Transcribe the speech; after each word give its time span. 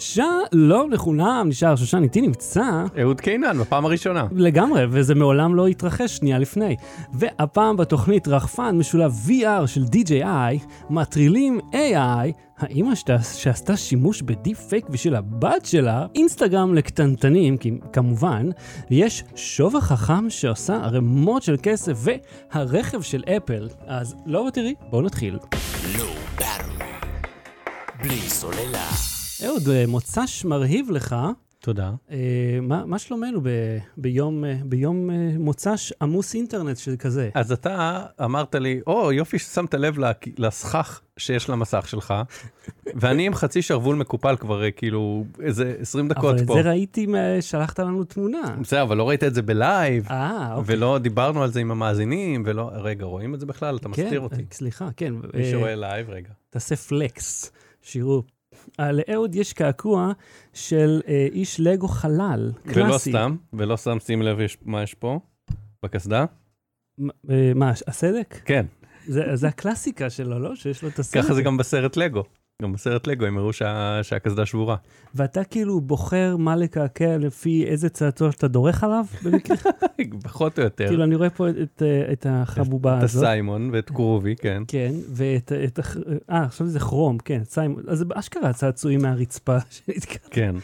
שלום 0.00 0.90
לכולם, 0.90 1.48
נשאר 1.48 1.76
שושן 1.76 2.02
איתי 2.02 2.20
נמצא 2.20 2.84
אהוד 3.00 3.20
קינן, 3.20 3.58
בפעם 3.58 3.84
הראשונה. 3.84 4.26
לגמרי, 4.32 4.84
וזה 4.90 5.14
מעולם 5.14 5.54
לא 5.54 5.66
התרחש 5.66 6.16
שנייה 6.16 6.38
לפני. 6.38 6.76
והפעם 7.12 7.76
בתוכנית 7.76 8.28
רחפן 8.28 8.78
משולב 8.78 9.12
VR 9.26 9.66
של 9.66 9.82
DJI, 9.82 10.64
מטרילים 10.90 11.60
AI, 11.72 12.32
האימא 12.58 12.94
שעשתה 13.34 13.76
שימוש 13.76 14.22
בדיפ 14.22 14.58
פייק 14.58 14.88
בשביל 14.88 15.14
הבת 15.14 15.66
שלה, 15.66 16.06
אינסטגרם 16.14 16.74
לקטנטנים, 16.74 17.56
כמובן, 17.92 18.50
ויש 18.90 19.24
שובע 19.34 19.80
חכם 19.80 20.30
שעושה 20.30 20.74
ערימות 20.74 21.42
של 21.42 21.56
כסף, 21.62 22.06
והרכב 22.52 23.00
של 23.00 23.22
אפל. 23.36 23.68
אז 23.86 24.16
לא 24.26 24.48
תראי, 24.52 24.74
בואו 24.90 25.02
נתחיל. 25.02 25.38
לא 25.98 26.06
בלי 28.02 28.20
סוללה. 28.20 29.19
אהוד, 29.46 29.68
אה, 29.68 29.84
מוצ"ש 29.86 30.44
מרהיב 30.44 30.90
לך. 30.90 31.16
תודה. 31.60 31.92
אה, 32.10 32.16
מה, 32.62 32.84
מה 32.86 32.98
שלומנו 32.98 33.40
ב, 33.40 33.48
ביום, 33.96 34.44
אה, 34.44 34.56
ביום 34.64 35.10
אה, 35.10 35.30
מוצ"ש 35.38 35.92
עמוס 36.02 36.34
אינטרנט 36.34 36.76
של 36.76 36.96
כזה? 36.98 37.30
אז 37.34 37.52
אתה 37.52 38.04
אמרת 38.24 38.54
לי, 38.54 38.80
או, 38.86 39.10
oh, 39.10 39.12
יופי 39.12 39.38
ששמת 39.38 39.74
לב 39.74 39.96
לסכך 40.38 41.00
שיש 41.16 41.50
למסך 41.50 41.88
שלך, 41.88 42.14
ואני 43.00 43.26
עם 43.26 43.34
חצי 43.34 43.62
שרוול 43.62 43.96
מקופל 43.96 44.36
כבר 44.36 44.70
כאילו 44.70 45.24
איזה 45.42 45.74
20 45.80 46.08
דקות 46.08 46.24
אבל 46.24 46.46
פה. 46.46 46.52
אבל 46.52 46.60
את 46.60 46.64
זה 46.64 46.70
ראיתי, 46.70 47.06
שלחת 47.40 47.78
לנו 47.78 48.04
תמונה. 48.04 48.56
בסדר, 48.60 48.82
אבל 48.82 48.96
לא 48.96 49.08
ראית 49.08 49.24
את 49.24 49.34
זה 49.34 49.42
בלייב, 49.42 50.06
אה, 50.10 50.54
אוקיי. 50.54 50.74
ולא 50.76 50.98
דיברנו 50.98 51.42
על 51.42 51.52
זה 51.52 51.60
עם 51.60 51.70
המאזינים, 51.70 52.42
ולא, 52.46 52.70
רגע, 52.74 53.04
רואים 53.04 53.34
את 53.34 53.40
זה 53.40 53.46
בכלל? 53.46 53.76
אתה 53.76 53.88
כן, 53.88 54.04
מסתיר 54.04 54.20
אותי. 54.20 54.36
כן, 54.36 54.42
סליחה, 54.52 54.88
כן. 54.96 55.14
מי 55.34 55.50
שרואה 55.50 55.74
live, 55.74 56.10
רגע. 56.10 56.30
תעשה 56.50 56.76
flex, 56.76 57.52
שיראו. 57.82 58.22
לאהוד 58.78 59.34
יש 59.34 59.52
קעקוע 59.52 60.12
של 60.52 61.00
אה, 61.08 61.26
איש 61.32 61.60
לגו 61.60 61.88
חלל, 61.88 62.52
קלאסי. 62.62 62.80
ולא 62.80 62.98
סתם, 62.98 63.36
ולא 63.52 63.76
סתם, 63.76 64.00
שים 64.00 64.22
לב 64.22 64.40
יש, 64.40 64.58
מה 64.62 64.82
יש 64.82 64.94
פה, 64.94 65.20
בקסדה. 65.82 66.24
אה, 67.30 67.52
מה, 67.54 67.72
הסדק? 67.86 68.40
כן. 68.44 68.66
זה, 69.06 69.22
זה 69.34 69.48
הקלאסיקה 69.48 70.10
שלו, 70.10 70.38
לא? 70.38 70.54
שיש 70.56 70.82
לו 70.82 70.88
את 70.88 70.98
הסדק. 70.98 71.22
ככה 71.22 71.34
זה 71.34 71.42
גם 71.42 71.56
בסרט 71.56 71.96
לגו. 71.96 72.24
גם 72.60 72.72
בסרט 72.72 73.06
לגו 73.06 73.26
הם 73.26 73.38
הראו 73.38 73.52
שה... 73.52 74.00
שהקסדה 74.02 74.46
שבורה. 74.46 74.76
ואתה 75.14 75.44
כאילו 75.44 75.80
בוחר 75.80 76.36
מה 76.36 76.56
לקעקע 76.56 77.18
לפי 77.18 77.64
איזה 77.66 77.88
צעצוע 77.88 78.32
שאתה 78.32 78.48
דורך 78.48 78.84
עליו 78.84 79.04
במקרה? 79.24 79.56
פחות 80.22 80.58
או 80.58 80.64
יותר. 80.64 80.88
כאילו 80.88 81.04
אני 81.04 81.14
רואה 81.14 81.30
פה 81.30 81.48
את, 81.48 81.82
את 82.12 82.26
החבובה 82.28 82.98
את 82.98 83.02
הזאת. 83.02 83.22
את 83.22 83.28
הסיימון 83.28 83.70
ואת 83.72 83.90
קרובי, 83.90 84.36
כן. 84.36 84.62
כן, 84.68 84.92
ואת, 85.08 85.52
את, 85.52 85.78
אה, 86.30 86.44
עכשיו 86.44 86.66
זה 86.66 86.80
כרום, 86.80 87.18
כן, 87.18 87.40
סיימון. 87.44 87.82
אז 87.88 87.98
זה 87.98 88.04
אשכרה 88.14 88.52
צעצועים 88.52 89.02
מהרצפה 89.02 89.56
שנתקעת. 89.70 90.28
כן. 90.30 90.54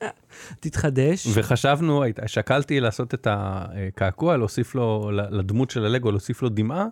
תתחדש. 0.60 1.26
וחשבנו, 1.34 2.04
שקלתי 2.26 2.80
לעשות 2.80 3.14
את 3.14 3.26
הקעקוע, 3.30 4.36
להוסיף 4.36 4.74
לו, 4.74 5.10
לדמות 5.12 5.70
של 5.70 5.84
הלגו, 5.84 6.10
להוסיף 6.10 6.42
לו 6.42 6.48
דמעה. 6.48 6.86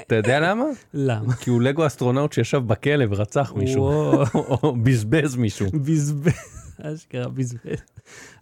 אתה 0.00 0.14
יודע 0.14 0.40
למה? 0.40 0.64
למה? 0.94 1.34
כי 1.34 1.50
הוא 1.50 1.62
לגו 1.62 1.86
אסטרונאוט 1.86 2.32
שישב 2.32 2.58
בכלא 2.66 3.04
ורצח 3.10 3.52
מישהו, 3.56 3.84
או 4.62 4.76
בזבז 4.76 5.36
מישהו. 5.36 5.66
בזבז, 5.70 6.74
אשכרה 6.82 7.28
בזבז. 7.28 7.78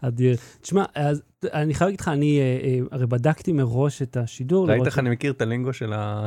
אדיר. 0.00 0.36
תשמע, 0.60 0.84
אז 0.94 1.22
אני 1.44 1.74
חייב 1.74 1.88
להגיד 1.88 2.00
לך, 2.00 2.08
אני 2.08 2.38
אה, 2.38 2.58
אה, 2.64 2.78
הרי 2.90 3.06
בדקתי 3.06 3.52
מראש 3.52 4.02
את 4.02 4.16
השידור. 4.16 4.70
ראית 4.70 4.86
איך 4.86 4.98
אני 4.98 5.10
מכיר 5.10 5.32
את 5.32 5.42
הלינגו 5.42 5.72
של 5.72 5.92
ה... 5.92 6.26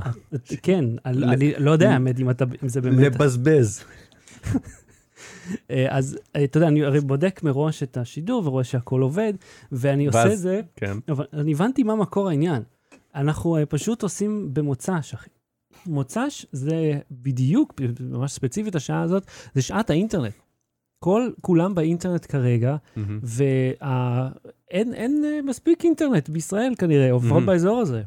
כן, 0.63 0.85
אני 1.05 1.53
לא 1.57 1.71
יודע, 1.71 1.91
האמת, 1.91 2.19
אם 2.63 2.69
זה 2.69 2.81
באמת... 2.81 2.99
לבזבז. 2.99 3.83
אז 5.89 6.17
אתה 6.43 6.57
יודע, 6.57 6.67
אני 6.67 6.83
הרי 6.83 6.99
בודק 6.99 7.39
מראש 7.43 7.83
את 7.83 7.97
השידור 7.97 8.47
ורואה 8.47 8.63
שהכל 8.63 9.01
עובד, 9.01 9.33
ואני 9.71 10.07
עושה 10.07 10.33
את 10.33 10.37
זה, 10.37 10.61
כן. 10.75 10.97
אבל 11.09 11.25
אני 11.33 11.51
הבנתי 11.51 11.83
מה 11.83 11.95
מקור 11.95 12.29
העניין. 12.29 12.63
אנחנו 13.15 13.57
uh, 13.57 13.65
פשוט 13.65 14.03
עושים 14.03 14.53
במוצ"ש, 14.53 15.13
אחי. 15.13 15.29
מוצ"ש 15.85 16.45
זה 16.51 16.99
בדיוק, 17.11 17.73
ממש 17.99 18.31
ספציפית 18.31 18.75
השעה 18.75 19.01
הזאת, 19.01 19.25
זה 19.53 19.61
שעת 19.61 19.89
האינטרנט. 19.89 20.33
כל, 20.99 21.29
כולם 21.41 21.75
באינטרנט 21.75 22.25
כרגע, 22.29 22.75
mm-hmm. 22.75 22.99
ואין 23.23 24.93
אין 24.93 25.23
uh, 25.23 25.49
מספיק 25.49 25.83
אינטרנט 25.85 26.29
בישראל 26.29 26.73
כנראה, 26.77 27.11
עוברות 27.11 27.43
mm-hmm. 27.43 27.45
באזור 27.45 27.79
הזה. 27.79 28.03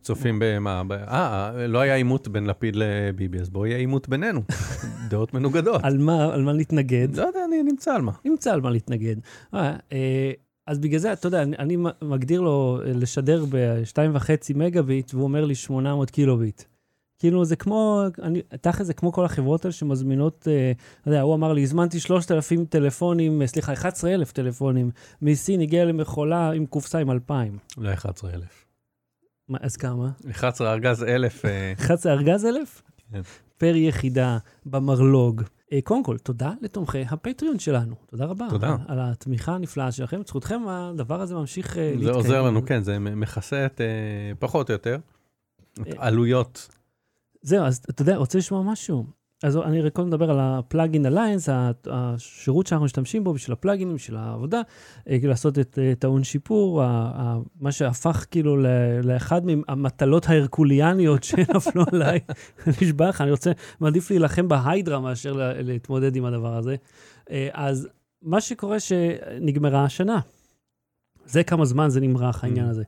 צופים 0.00 0.38
במה? 0.40 0.82
אה, 0.90 1.66
לא 1.66 1.78
היה 1.78 1.94
עימות 1.94 2.28
בין 2.28 2.46
לפיד 2.46 2.76
לביבי, 2.76 3.38
אז 3.38 3.50
בואו 3.50 3.66
יהיה 3.66 3.78
עימות 3.78 4.08
בינינו. 4.08 4.42
דעות 5.10 5.34
מנוגדות. 5.34 5.80
על 5.84 5.98
מה, 5.98 6.34
על 6.34 6.42
מה 6.42 6.52
להתנגד? 6.52 7.08
לא 7.16 7.22
יודע, 7.22 7.40
אני 7.44 7.62
נמצא 7.62 7.94
על 7.94 8.02
מה. 8.02 8.12
נמצא 8.24 8.52
על 8.52 8.60
מה 8.60 8.70
להתנגד. 8.70 9.16
אז 10.66 10.78
בגלל 10.78 10.98
זה, 10.98 11.12
אתה 11.12 11.26
יודע, 11.26 11.42
אני, 11.42 11.56
אני 11.56 11.76
מגדיר 12.02 12.40
לו 12.40 12.80
אה, 12.86 12.92
לשדר 12.92 13.44
ב-2.5 13.50 14.54
מגה-ביט, 14.54 15.14
והוא 15.14 15.24
אומר 15.24 15.44
לי 15.44 15.54
800 15.54 16.10
קילו-ביט. 16.10 16.62
כאילו, 17.18 17.44
זה 17.44 17.56
כמו, 17.56 18.02
אני, 18.22 18.42
תכף 18.60 18.84
זה 18.84 18.94
כמו 18.94 19.12
כל 19.12 19.24
החברות 19.24 19.64
האלה 19.64 19.72
שמזמינות, 19.72 20.48
אה, 20.50 20.72
אתה 21.00 21.08
יודע, 21.08 21.20
הוא 21.20 21.34
אמר 21.34 21.52
לי, 21.52 21.62
הזמנתי 21.62 22.00
3,000 22.00 22.64
טלפונים, 22.64 23.42
אה, 23.42 23.46
סליחה, 23.46 23.72
11,000 23.72 24.32
טלפונים, 24.32 24.90
מסין 25.22 25.60
הגיע 25.60 25.84
למכולה 25.84 26.50
עם 26.50 26.66
קופסה 26.66 26.98
עם 26.98 27.10
2,000. 27.10 27.58
לא 27.78 27.92
11,000. 27.92 28.66
מה, 29.48 29.58
אז 29.60 29.76
כמה? 29.76 30.10
11 30.30 30.72
ארגז 30.72 31.02
1,000. 31.02 31.50
11 31.78 32.12
ארגז 32.12 32.46
1,000? 32.46 32.82
כן. 33.12 33.20
פר 33.58 33.76
יחידה, 33.76 34.38
במרלוג. 34.66 35.42
אה, 35.72 35.80
קודם 35.84 36.04
כל, 36.04 36.18
תודה 36.18 36.52
לתומכי 36.60 37.02
הפטריון 37.10 37.58
שלנו. 37.58 37.94
תודה 38.06 38.24
רבה. 38.24 38.46
תודה. 38.50 38.76
על, 38.88 38.98
על 39.00 39.10
התמיכה 39.12 39.54
הנפלאה 39.54 39.92
שלכם. 39.92 40.22
בזכותכם 40.22 40.68
הדבר 40.68 41.20
הזה 41.20 41.34
ממשיך 41.34 41.78
אה, 41.78 41.82
להתקיים. 41.82 42.04
זה 42.04 42.10
עוזר 42.10 42.42
לנו, 42.42 42.66
כן, 42.66 42.82
זה 42.82 42.98
מכסה 42.98 43.66
את, 43.66 43.80
אה, 43.80 43.86
פחות 44.38 44.70
או 44.70 44.72
יותר, 44.72 44.98
עלויות. 45.96 46.68
זהו, 47.42 47.64
אז 47.64 47.80
אתה 47.90 48.02
יודע, 48.02 48.16
רוצה 48.16 48.38
לשמוע 48.38 48.62
משהו? 48.62 49.21
אז 49.42 49.56
אני 49.56 49.80
רק 49.80 49.92
קודם 49.92 50.08
מדבר 50.08 50.30
על 50.30 50.36
הפלאגין 50.40 51.06
אליינס, 51.06 51.48
השירות 51.86 52.66
שאנחנו 52.66 52.84
משתמשים 52.84 53.24
בו 53.24 53.32
בשביל 53.32 53.52
הפלאגינים, 53.52 53.94
בשביל 53.94 54.16
העבודה, 54.16 54.60
אה, 55.08 55.18
כאילו 55.18 55.28
לעשות 55.28 55.58
את 55.58 55.78
טעון 55.98 56.24
שיפור, 56.24 56.82
מה 57.60 57.72
שהפך 57.72 58.26
כאילו 58.30 58.56
לאחד 59.02 59.42
מהמטלות 59.46 60.28
ההרקוליאניות 60.28 61.24
שנפלו 61.28 61.84
עליי. 61.92 62.18
נשבע 62.82 63.08
לך, 63.08 63.20
אני 63.20 63.30
רוצה, 63.30 63.52
מעדיף 63.80 64.10
להילחם 64.10 64.48
בהיידרה 64.48 65.00
מאשר 65.00 65.52
להתמודד 65.58 66.16
עם 66.16 66.24
הדבר 66.24 66.56
הזה. 66.56 66.76
אה, 67.30 67.48
אז 67.52 67.88
מה 68.22 68.40
שקורה 68.40 68.80
שנגמרה 68.80 69.84
השנה. 69.84 70.20
זה 71.24 71.44
כמה 71.44 71.64
זמן 71.64 71.88
זה 71.88 72.00
נמרח 72.00 72.44
העניין 72.44 72.66
mm. 72.66 72.70
הזה. 72.70 72.82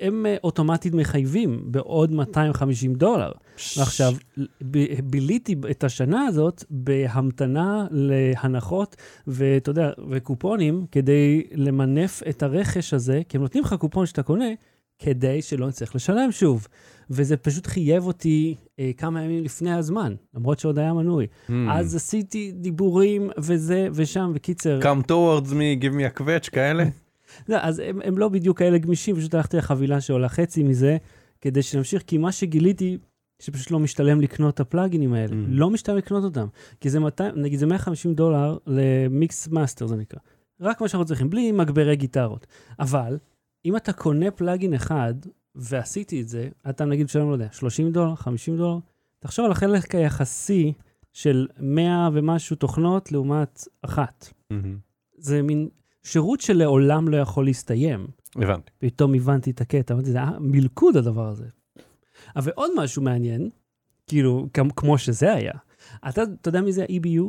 הם 0.00 0.26
אה, 0.26 0.36
אוטומטית 0.44 0.94
מחייבים 0.94 1.62
בעוד 1.64 2.12
250 2.12 2.94
דולר. 2.94 3.32
ועכשיו, 3.78 4.14
ביליתי 5.04 5.54
את 5.70 5.84
השנה 5.84 6.26
הזאת 6.26 6.64
בהמתנה 6.70 7.86
להנחות, 7.90 8.96
ואתה 9.26 9.70
יודע, 9.70 9.90
וקופונים, 10.10 10.86
כדי 10.92 11.42
למנף 11.54 12.22
את 12.28 12.42
הרכש 12.42 12.94
הזה, 12.94 13.22
כי 13.28 13.36
הם 13.36 13.42
נותנים 13.42 13.64
לך 13.64 13.74
קופון 13.74 14.06
שאתה 14.06 14.22
קונה, 14.22 14.48
כדי 14.98 15.42
שלא 15.42 15.68
נצטרך 15.68 15.94
לשלם 15.94 16.32
שוב. 16.32 16.66
וזה 17.10 17.36
פשוט 17.36 17.66
חייב 17.66 18.06
אותי 18.06 18.54
אה, 18.78 18.90
כמה 18.96 19.22
ימים 19.22 19.44
לפני 19.44 19.72
הזמן, 19.72 20.14
למרות 20.34 20.58
שעוד 20.58 20.78
היה 20.78 20.92
מנוי. 20.92 21.26
Mm. 21.48 21.52
אז 21.70 21.94
עשיתי 21.94 22.52
דיבורים 22.54 23.30
וזה 23.38 23.88
ושם, 23.94 24.32
וקיצר... 24.34 24.80
Come 24.82 25.06
towards 25.06 25.50
me, 25.50 25.82
give 25.82 25.94
me 25.94 26.16
a 26.16 26.20
quetch, 26.20 26.50
כאלה? 26.50 26.84
לא, 27.48 27.56
אז 27.60 27.78
הם, 27.78 28.00
הם 28.04 28.18
לא 28.18 28.28
בדיוק 28.28 28.58
כאלה 28.58 28.78
גמישים, 28.78 29.16
פשוט 29.16 29.34
הלכתי 29.34 29.56
לחבילה 29.56 30.00
שעולה 30.00 30.28
חצי 30.28 30.62
מזה, 30.62 30.96
כדי 31.40 31.62
שנמשיך, 31.62 32.02
כי 32.02 32.18
מה 32.18 32.32
שגיליתי, 32.32 32.98
שפשוט 33.42 33.70
לא 33.70 33.78
משתלם 33.78 34.20
לקנות 34.20 34.54
את 34.54 34.60
הפלאגינים 34.60 35.14
האלה. 35.14 35.32
Mm. 35.32 35.48
לא 35.48 35.70
משתלם 35.70 35.96
לקנות 35.96 36.24
אותם. 36.24 36.46
כי 36.80 36.90
זה 36.90 37.00
200, 37.00 37.34
נגיד 37.36 37.58
זה 37.58 37.66
150 37.66 38.14
דולר 38.14 38.58
ל 38.66 38.86
Mix 38.86 39.48
Master 39.48 39.86
זה 39.86 39.96
נקרא. 39.96 40.20
רק 40.60 40.80
מה 40.80 40.88
שאנחנו 40.88 41.04
צריכים, 41.04 41.30
בלי 41.30 41.52
מגברי 41.52 41.96
גיטרות. 41.96 42.46
אבל, 42.80 43.18
אם 43.64 43.76
אתה 43.76 43.92
קונה 43.92 44.30
פלאגין 44.30 44.74
אחד, 44.74 45.14
ועשיתי 45.54 46.22
את 46.22 46.28
זה, 46.28 46.48
אתה 46.70 46.84
נגיד 46.84 47.04
משלם, 47.04 47.28
לא 47.28 47.32
יודע, 47.32 47.48
30 47.52 47.92
דולר, 47.92 48.14
50 48.14 48.56
דולר, 48.56 48.78
תחשוב 49.18 49.44
על 49.44 49.52
החלק 49.52 49.94
היחסי 49.94 50.72
של 51.12 51.46
100 51.58 52.08
ומשהו 52.12 52.56
תוכנות 52.56 53.12
לעומת 53.12 53.64
אחת. 53.82 54.32
Mm-hmm. 54.52 54.56
זה 55.18 55.42
מין 55.42 55.68
שירות 56.02 56.40
שלעולם 56.40 57.08
לא 57.08 57.16
יכול 57.16 57.44
להסתיים. 57.44 58.06
הבנתי. 58.36 58.70
פתאום 58.78 59.14
הבנתי 59.14 59.50
את 59.50 59.60
הקטע, 59.60 59.94
אמרתי, 59.94 60.10
זה 60.10 60.18
היה 60.18 60.30
מלכוד 60.40 60.96
הדבר 60.96 61.28
הזה. 61.28 61.46
אבל 62.36 62.52
עוד 62.54 62.70
משהו 62.76 63.02
מעניין, 63.02 63.50
כאילו, 64.06 64.48
כמו 64.76 64.98
שזה 64.98 65.34
היה, 65.34 65.52
אתה, 66.08 66.22
אתה 66.22 66.48
יודע 66.48 66.60
מי 66.60 66.72
זה 66.72 66.82
ה-EBU? 66.82 67.22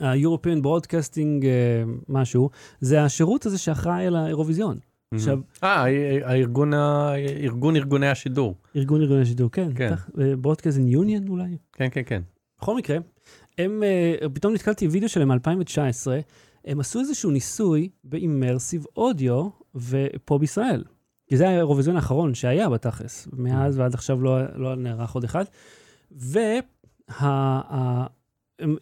ה-European 0.00 0.62
Broadcasting 0.64 1.42
uh, 1.42 1.88
משהו, 2.08 2.50
זה 2.80 3.04
השירות 3.04 3.46
הזה 3.46 3.58
שאחראי 3.58 4.06
על 4.06 4.16
האירוויזיון. 4.16 4.78
עכשיו... 5.14 5.40
אה, 5.64 5.84
הארגון, 6.24 6.74
ארגון 7.42 7.76
ארגוני 7.76 8.08
השידור. 8.08 8.54
ארגון 8.76 9.00
ארגוני 9.00 9.22
השידור, 9.22 9.50
כן. 9.50 9.68
כן. 9.74 9.94
ברודקאסטינג 10.38 10.88
יוניון 10.88 11.28
אולי? 11.28 11.56
כן, 11.72 11.88
כן, 11.90 12.02
כן. 12.06 12.22
בכל 12.60 12.76
מקרה, 12.76 12.98
הם, 13.58 13.82
אה, 13.82 14.28
פתאום 14.34 14.54
נתקלתי 14.54 14.88
וידאו 14.88 15.08
שלהם 15.08 15.28
מ-2019, 15.28 16.06
הם 16.66 16.80
עשו 16.80 17.00
איזשהו 17.00 17.30
ניסוי 17.30 17.88
באימרסיב 18.04 18.84
אודיו 18.96 19.48
ופה 19.74 20.38
בישראל. 20.38 20.84
כי 21.28 21.36
זה 21.36 21.48
האירוויזיון 21.48 21.96
האחרון 21.96 22.34
שהיה 22.34 22.68
בתכלס, 22.68 23.28
מאז 23.32 23.78
ועד 23.78 23.94
עכשיו 23.94 24.22
לא, 24.22 24.38
לא 24.54 24.74
נערך 24.74 25.12
עוד 25.12 25.24
אחד. 25.24 25.44
והם 26.10 26.60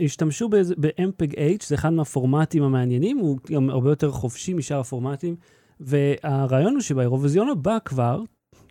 השתמשו 0.05 0.49
ב-MPEG-H, 0.49 1.67
זה 1.67 1.75
אחד 1.75 1.93
מהפורמטים 1.93 2.63
המעניינים, 2.63 3.19
הוא 3.19 3.39
גם 3.53 3.71
הרבה 3.71 3.91
יותר 3.91 4.11
חופשי 4.11 4.55
משאר 4.55 4.81
הפורמטים, 4.81 5.37
והרעיון 5.81 6.73
הוא 6.73 6.81
שבאירוויזיון 6.81 7.49
הבא 7.49 7.79
כבר, 7.85 8.23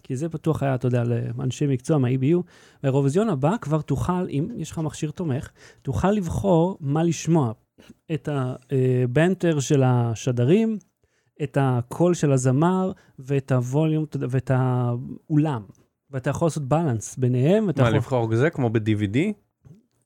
כי 0.03 0.15
זה 0.15 0.29
פתוח 0.29 0.63
היה, 0.63 0.75
אתה 0.75 0.87
יודע, 0.87 1.03
לאנשי 1.03 1.67
מקצוע 1.67 1.97
מה-EBU, 1.97 2.37
באירוויזיון 2.83 3.29
הבא 3.29 3.55
כבר 3.61 3.81
תוכל, 3.81 4.27
אם 4.29 4.47
יש 4.57 4.71
לך 4.71 4.79
מכשיר 4.79 5.11
תומך, 5.11 5.49
תוכל 5.81 6.11
לבחור 6.11 6.77
מה 6.81 7.03
לשמוע. 7.03 7.51
את 8.13 8.29
הבנטר 8.31 9.59
של 9.59 9.83
השדרים, 9.85 10.77
את 11.43 11.57
הקול 11.61 12.13
של 12.13 12.31
הזמר 12.31 12.91
ואת 13.19 13.51
הווליום 13.51 14.05
ואת 14.29 14.51
האולם. 14.53 15.63
ואתה 16.11 16.29
יכול 16.29 16.45
לעשות 16.45 16.63
בלנס 16.63 17.17
ביניהם. 17.17 17.65
מה, 17.65 17.71
יכול... 17.71 17.89
לבחור 17.89 18.35
זה 18.35 18.49
כמו 18.49 18.69
ב-DVD? 18.69 19.17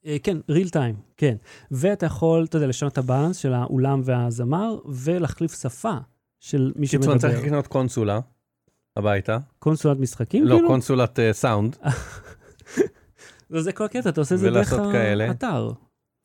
אה, 0.06 0.16
כן, 0.22 0.36
real 0.50 0.68
time, 0.72 1.00
כן. 1.16 1.36
ואתה 1.70 2.06
יכול, 2.06 2.44
אתה 2.44 2.56
יודע, 2.56 2.66
לשנות 2.66 2.92
את 2.92 2.98
הבלנס 2.98 3.36
של 3.36 3.52
האולם 3.52 4.00
והזמר, 4.04 4.78
ולהחליף 4.88 5.62
שפה 5.62 5.96
של 6.40 6.72
מי 6.76 6.86
שמדבר. 6.86 7.12
קיצור, 7.12 7.30
צריך 7.30 7.44
לקנות 7.44 7.66
קונסולה 7.66 8.20
הביתה. 8.96 9.38
קונסולת 9.58 9.98
משחקים? 9.98 10.44
לא, 10.44 10.54
כאילו? 10.54 10.68
קונסולת 10.68 11.18
uh, 11.18 11.22
סאונד. 11.32 11.76
לא, 13.50 13.60
זה 13.64 13.72
כל 13.72 13.84
הקטע, 13.84 14.08
אתה 14.08 14.20
עושה 14.20 14.34
את 14.34 14.40
זה 14.40 14.50
דרך 14.50 14.72
האתר. 14.72 15.70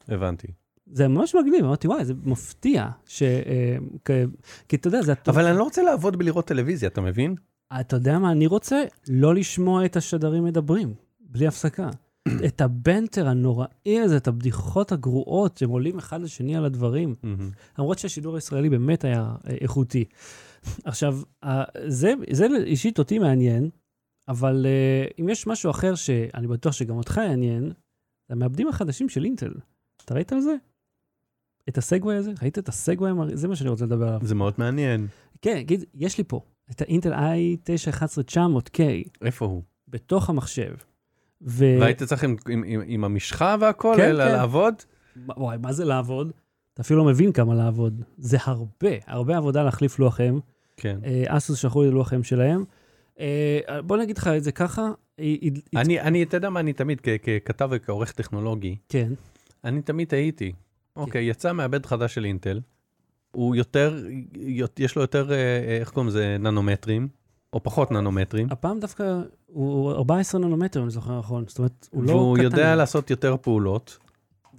הבנתי. 0.08 0.48
זה 0.94 1.08
ממש 1.08 1.36
מגניב, 1.36 1.66
אמרתי, 1.66 1.88
וואי, 1.88 2.06
זה 2.06 2.14
מפתיע, 2.24 2.90
ש... 3.06 3.24
אה, 3.24 3.78
כי 4.70 4.76
אתה 4.76 4.88
יודע, 4.88 5.02
זה... 5.02 5.14
אבל 5.28 5.46
אני 5.46 5.58
לא 5.58 5.64
רוצה 5.64 5.84
לעבוד 5.84 6.16
בלראות 6.16 6.48
טלוויזיה, 6.48 6.90
אתה 6.90 7.02
מבין? 7.02 7.36
אתה 7.80 7.96
יודע 7.96 8.20
מה 8.20 8.32
אני 8.32 8.48
רוצה? 8.48 8.84
לא 9.10 9.36
לשמוע 9.36 9.86
את 9.86 9.96
השדרים 9.96 10.44
מדברים, 10.44 10.94
בלי 11.20 11.48
הפסקה. 11.48 11.90
את 12.48 12.62
הבנטר 12.62 13.28
הנוראי 13.28 14.00
הזה, 14.04 14.18
את 14.18 14.28
הבדיחות 14.28 14.92
הגרועות 14.92 15.58
שהם 15.58 15.70
עולים 15.70 15.98
אחד 15.98 16.22
לשני 16.22 16.56
על 16.56 16.66
הדברים. 16.66 17.16
למרות 17.80 18.00
שהשידור 18.00 18.36
הישראלי 18.36 18.70
באמת 18.70 19.04
היה 19.04 19.36
אה, 19.48 19.56
איכותי. 19.62 20.06
עכשיו, 20.86 21.20
זה, 21.88 22.14
זה 22.32 22.48
אישית 22.66 23.00
אותי 23.00 23.20
מעניין, 23.20 23.70
אבל 24.28 24.66
uh, 24.66 25.14
אם 25.22 25.30
יש 25.30 25.48
משהו 25.48 25.72
אחר 25.72 25.96
שאני 25.96 26.48
בטוח 26.48 26.74
שגם 26.74 26.98
אותך 26.98 27.18
יעניין, 27.18 27.64
זה 28.28 28.34
המעבדים 28.34 28.68
החדשים 28.68 29.10
של 29.10 29.26
אינטל. 29.26 29.54
אתה 30.06 30.14
ראית 30.14 30.34
על 30.34 30.40
זה? 30.42 30.56
את 31.70 31.78
הסגווי 31.78 32.16
הזה? 32.16 32.32
ראית 32.42 32.60
את 32.60 32.70
הסגווי? 32.70 33.12
זה 33.34 33.48
מה 33.48 33.56
שאני 33.56 33.70
רוצה 33.70 33.86
לדבר 33.86 34.08
עליו. 34.08 34.20
זה 34.24 34.36
מאוד 34.36 34.54
מעניין. 34.58 35.08
כן, 35.42 35.62
גיד, 35.62 35.84
יש 35.96 36.18
לי 36.18 36.24
פה 36.28 36.42
את 36.72 36.82
האינטל 36.82 37.14
i9-11900K. 37.14 38.80
איפה 39.22 39.46
הוא? 39.46 39.64
בתוך 39.88 40.30
המחשב. 40.30 40.74
ו... 41.42 41.66
והיית 41.80 42.04
צריך 42.04 42.24
עם, 42.24 42.36
עם, 42.50 42.64
עם, 42.68 42.82
עם 42.86 43.04
המשחה 43.04 43.56
והכל, 43.60 43.94
כן, 43.98 44.10
אלא 44.10 44.24
כן. 44.24 44.32
לעבוד? 44.32 44.74
וואי, 45.28 45.58
מה 45.62 45.74
זה 45.74 45.86
לעבוד? 45.86 46.32
אתה 46.74 46.82
אפילו 46.82 47.00
לא 47.00 47.06
מבין 47.06 47.32
כמה 47.32 47.56
לעבוד. 47.56 48.02
זה 48.18 48.38
הרבה, 48.42 48.90
הרבה 49.08 49.38
עבודה 49.38 49.64
להחליף 49.64 50.00
לוח 50.00 50.22
אם. 50.22 50.40
כן. 50.78 51.00
אסוס 51.28 51.60
שלחו 51.60 51.84
לי 51.84 51.92
לוח 51.92 52.14
אם 52.14 52.24
שלהם. 52.24 52.64
אה, 53.20 53.60
בוא 53.86 53.98
נגיד 53.98 54.18
לך 54.18 54.28
את 54.28 54.44
זה 54.44 54.52
ככה. 54.52 54.92
אני, 55.76 56.02
אני, 56.02 56.24
אתה 56.24 56.38
יודע 56.38 56.50
מה, 56.50 56.60
אני 56.60 56.74
תמיד, 56.74 57.02
ככתב 57.02 57.70
וכעורך 57.72 58.12
טכנולוגי, 58.12 58.76
כן. 58.90 59.14
אני 59.64 59.82
תמיד 59.82 60.14
הייתי. 60.14 60.52
אוקיי, 60.96 61.24
יצא 61.30 61.54
מעבד 61.54 61.86
חדש 61.86 62.14
של 62.14 62.26
אינטל, 62.26 62.60
הוא 63.32 63.56
יותר, 63.56 64.06
יש 64.80 64.96
לו 64.96 65.02
יותר, 65.02 65.32
אה, 65.32 65.36
אה, 65.38 65.78
איך 65.80 65.90
קוראים 65.90 66.08
לזה, 66.08 66.38
ננומטרים, 66.40 67.08
או 67.54 67.64
פחות 67.64 67.92
ננומטרים. 67.92 68.48
הפעם 68.52 68.80
דווקא 68.80 69.22
הוא 69.46 69.92
14 69.92 70.42
ננומטר, 70.42 70.84
אני 70.84 70.90
זוכר 70.90 71.20
נכון. 71.20 71.46
זאת 71.48 71.58
אומרת, 71.58 71.88
הוא 71.92 72.04
לא 72.04 72.08
קטן. 72.08 72.18
והוא 72.18 72.38
יודע 72.38 72.76
לעשות 72.76 73.10
יותר 73.10 73.36
פעולות. 73.42 73.98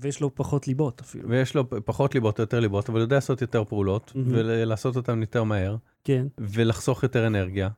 ויש 0.01 0.21
לו 0.21 0.35
פחות 0.35 0.69
ליבות 0.69 1.01
אפילו. 1.01 1.29
ויש 1.29 1.55
לו 1.55 1.65
פחות 1.85 2.15
ליבות, 2.15 2.39
יותר 2.39 2.61
ליבות, 2.61 2.89
אבל 2.89 2.99
הוא 2.99 3.05
יודע 3.05 3.17
לעשות 3.17 3.43
יותר 3.43 3.65
פעולות, 3.65 4.13
mm-hmm. 4.15 4.19
ולעשות 4.27 4.97
אותן 4.97 5.21
יותר 5.21 5.45
מהר. 5.45 5.77
כן. 6.05 6.27
ולחסוך 6.39 7.03
יותר 7.03 7.27
אנרגיה. 7.27 7.69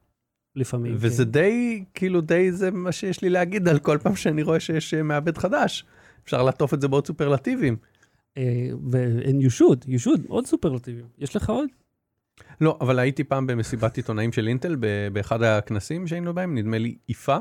לפעמים, 0.57 0.95
וזה 0.97 1.25
כן. 1.25 1.31
די, 1.31 1.85
כאילו 1.95 2.21
די 2.21 2.53
זה 2.53 2.71
מה 2.71 2.93
שיש 2.93 3.23
לי 3.23 3.31
להגיד 3.31 3.69
על 3.69 3.79
כל 3.79 3.99
פעם 4.03 4.17
שאני 4.17 4.43
רואה 4.43 4.61
שיש 4.61 4.95
אה, 4.95 5.03
מעבד 5.03 5.39
חדש. 5.39 5.85
אפשר 6.25 6.43
לעטוף 6.43 6.75
את 6.75 6.81
זה 6.81 6.89
בעוד 6.89 7.07
סופרלטיבים. 7.07 7.77
ו-and 8.91 9.45
you 9.45 9.51
should, 9.59 9.89
you 9.89 10.07
should, 10.07 10.21
עוד 10.29 10.47
סופרלטיבים. 10.47 11.07
יש 11.19 11.37
לך 11.37 11.51
עוד? 11.51 11.69
לא, 12.61 12.79
אבל 12.81 12.99
הייתי 12.99 13.25
פעם 13.25 13.47
במסיבת 13.47 13.97
עיתונאים 13.97 14.33
של 14.33 14.49
אינטל, 14.49 14.77
באחד 15.13 15.43
הכנסים 15.43 16.07
שהיינו 16.07 16.35
בהם, 16.35 16.59
נדמה 16.59 16.79
לי 16.79 16.97
איפה. 17.09 17.37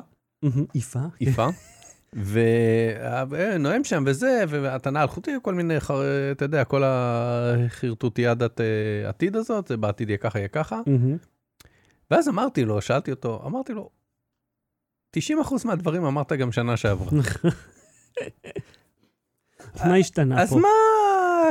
איפה? 0.76 1.00
איפה. 1.22 1.48
ונואם 3.30 3.84
שם 3.84 4.04
וזה, 4.08 4.44
והתנה 4.50 5.02
אלחוטי, 5.02 5.32
כל 5.42 5.54
מיני, 5.54 5.78
אתה 6.32 6.46
יודע, 6.46 6.64
כל 6.64 6.82
החרטוטיאדת 6.86 8.62
אה, 8.62 9.10
עתיד 9.10 9.36
הזאת, 9.36 9.68
זה 9.68 9.78
בעתיד 9.78 10.10
יהיה 10.10 10.18
ככה, 10.18 10.40
יהיה 10.40 10.48
ככה. 10.48 10.82
ואז 12.12 12.30
אמרתי 12.30 12.66
לו, 12.66 12.82
שאלתי 12.82 13.12
אותו, 13.12 13.44
אמרתי 13.46 13.74
לו, 13.74 13.90
90% 15.18 15.20
מהדברים 15.66 16.06
אמרת 16.06 16.34
גם 16.34 16.52
שנה 16.52 16.78
שעברה. 16.78 17.10
מה 19.86 19.96
השתנה 19.96 20.36
פה? 20.36 20.42
אז 20.42 20.54
מה, 20.54 20.70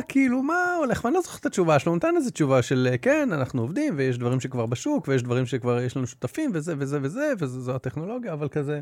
כאילו, 0.09 0.43
מה 0.43 0.75
הולך? 0.79 1.05
ואני 1.05 1.15
לא 1.15 1.21
זוכר 1.21 1.39
את 1.39 1.47
התשובה 1.47 1.79
שלו, 1.79 1.93
הוא 1.93 1.97
נתן 1.97 2.17
איזה 2.17 2.31
תשובה 2.31 2.63
של 2.63 2.95
כן, 3.03 3.29
אנחנו 3.33 3.63
עובדים, 3.63 3.95
ויש 3.97 4.19
דברים 4.19 4.41
שכבר 4.41 4.67
בשוק, 4.67 5.09
ויש 5.09 5.23
דברים 5.23 5.47
שכבר 5.47 5.81
יש 5.81 5.97
לנו 5.97 6.07
שותפים, 6.07 6.51
וזה 6.55 6.75
וזה 6.79 6.99
וזה, 7.03 7.33
וזו 7.39 7.75
הטכנולוגיה, 7.75 8.33
אבל 8.33 8.49
כזה. 8.49 8.81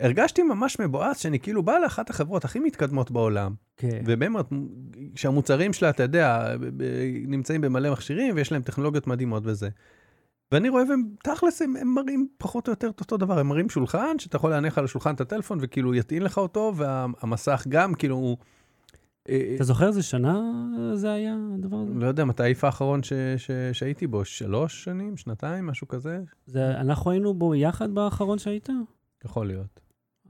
הרגשתי 0.00 0.42
ממש 0.42 0.80
מבואס 0.80 1.18
שאני 1.18 1.38
כאילו 1.40 1.62
בא 1.62 1.78
לאחת 1.78 2.10
החברות 2.10 2.44
הכי 2.44 2.58
מתקדמות 2.58 3.10
בעולם, 3.10 3.54
כן. 3.76 4.02
ובאמת, 4.06 4.46
שהמוצרים 5.14 5.72
שלה, 5.72 5.90
אתה 5.90 6.02
יודע, 6.02 6.54
נמצאים 7.26 7.60
במלא 7.60 7.92
מכשירים, 7.92 8.36
ויש 8.36 8.52
להם 8.52 8.62
טכנולוגיות 8.62 9.06
מדהימות 9.06 9.42
וזה. 9.46 9.68
ואני 10.52 10.68
רואה, 10.68 10.82
והם 10.88 11.04
תכלס, 11.24 11.62
הם, 11.62 11.76
הם 11.76 11.88
מראים 11.94 12.28
פחות 12.38 12.68
או 12.68 12.72
יותר 12.72 12.90
את 12.90 13.00
אותו 13.00 13.16
דבר, 13.16 13.38
הם 13.38 13.48
מראים 13.48 13.68
שולחן, 13.68 14.18
שאתה 14.18 14.36
יכול 14.36 14.50
להניח 14.50 14.78
על 14.78 14.84
השולחן 14.84 15.14
את 15.14 15.20
הטלפון, 15.20 15.58
וכאילו 15.60 15.94
יטעין 15.94 16.22
לך 16.22 16.38
אותו, 16.38 16.72
והמסך 16.76 17.66
גם, 17.68 17.94
כאילו, 17.94 18.16
הוא... 18.16 18.36
אה, 19.28 19.52
אתה 19.56 19.64
זוכר 19.64 19.88
איזה 19.88 20.02
שנה 20.02 20.40
זה 20.94 21.12
היה, 21.12 21.36
הדבר 21.54 21.76
הזה? 21.76 21.92
לא 21.94 22.06
יודע, 22.06 22.24
מתי 22.24 22.42
האיפה 22.42 22.66
האחרון 22.66 23.02
ש, 23.02 23.12
ש, 23.36 23.50
שהייתי 23.72 24.06
בו? 24.06 24.24
שלוש 24.24 24.84
שנים? 24.84 25.16
שנתיים? 25.16 25.66
משהו 25.66 25.88
כזה? 25.88 26.20
זה, 26.46 26.70
אנחנו 26.80 27.10
היינו 27.10 27.34
בו 27.34 27.54
יחד 27.54 27.94
באחרון 27.94 28.38
שהיית? 28.38 28.68
יכול 29.24 29.46
להיות. 29.46 29.80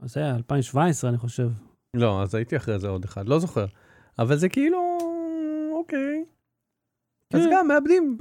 אז 0.01 0.13
זה 0.13 0.19
היה 0.19 0.35
2017, 0.35 1.09
אני 1.09 1.17
חושב. 1.17 1.49
לא, 1.93 2.21
אז 2.21 2.35
הייתי 2.35 2.57
אחרי 2.57 2.79
זה 2.79 2.87
עוד 2.87 3.05
אחד, 3.05 3.27
לא 3.27 3.39
זוכר. 3.39 3.65
אבל 4.19 4.37
זה 4.37 4.49
כאילו, 4.49 4.97
אוקיי. 5.73 6.23
אז 7.33 7.41
כן. 7.41 7.49
גם 7.53 7.67
מאבדים, 7.67 8.17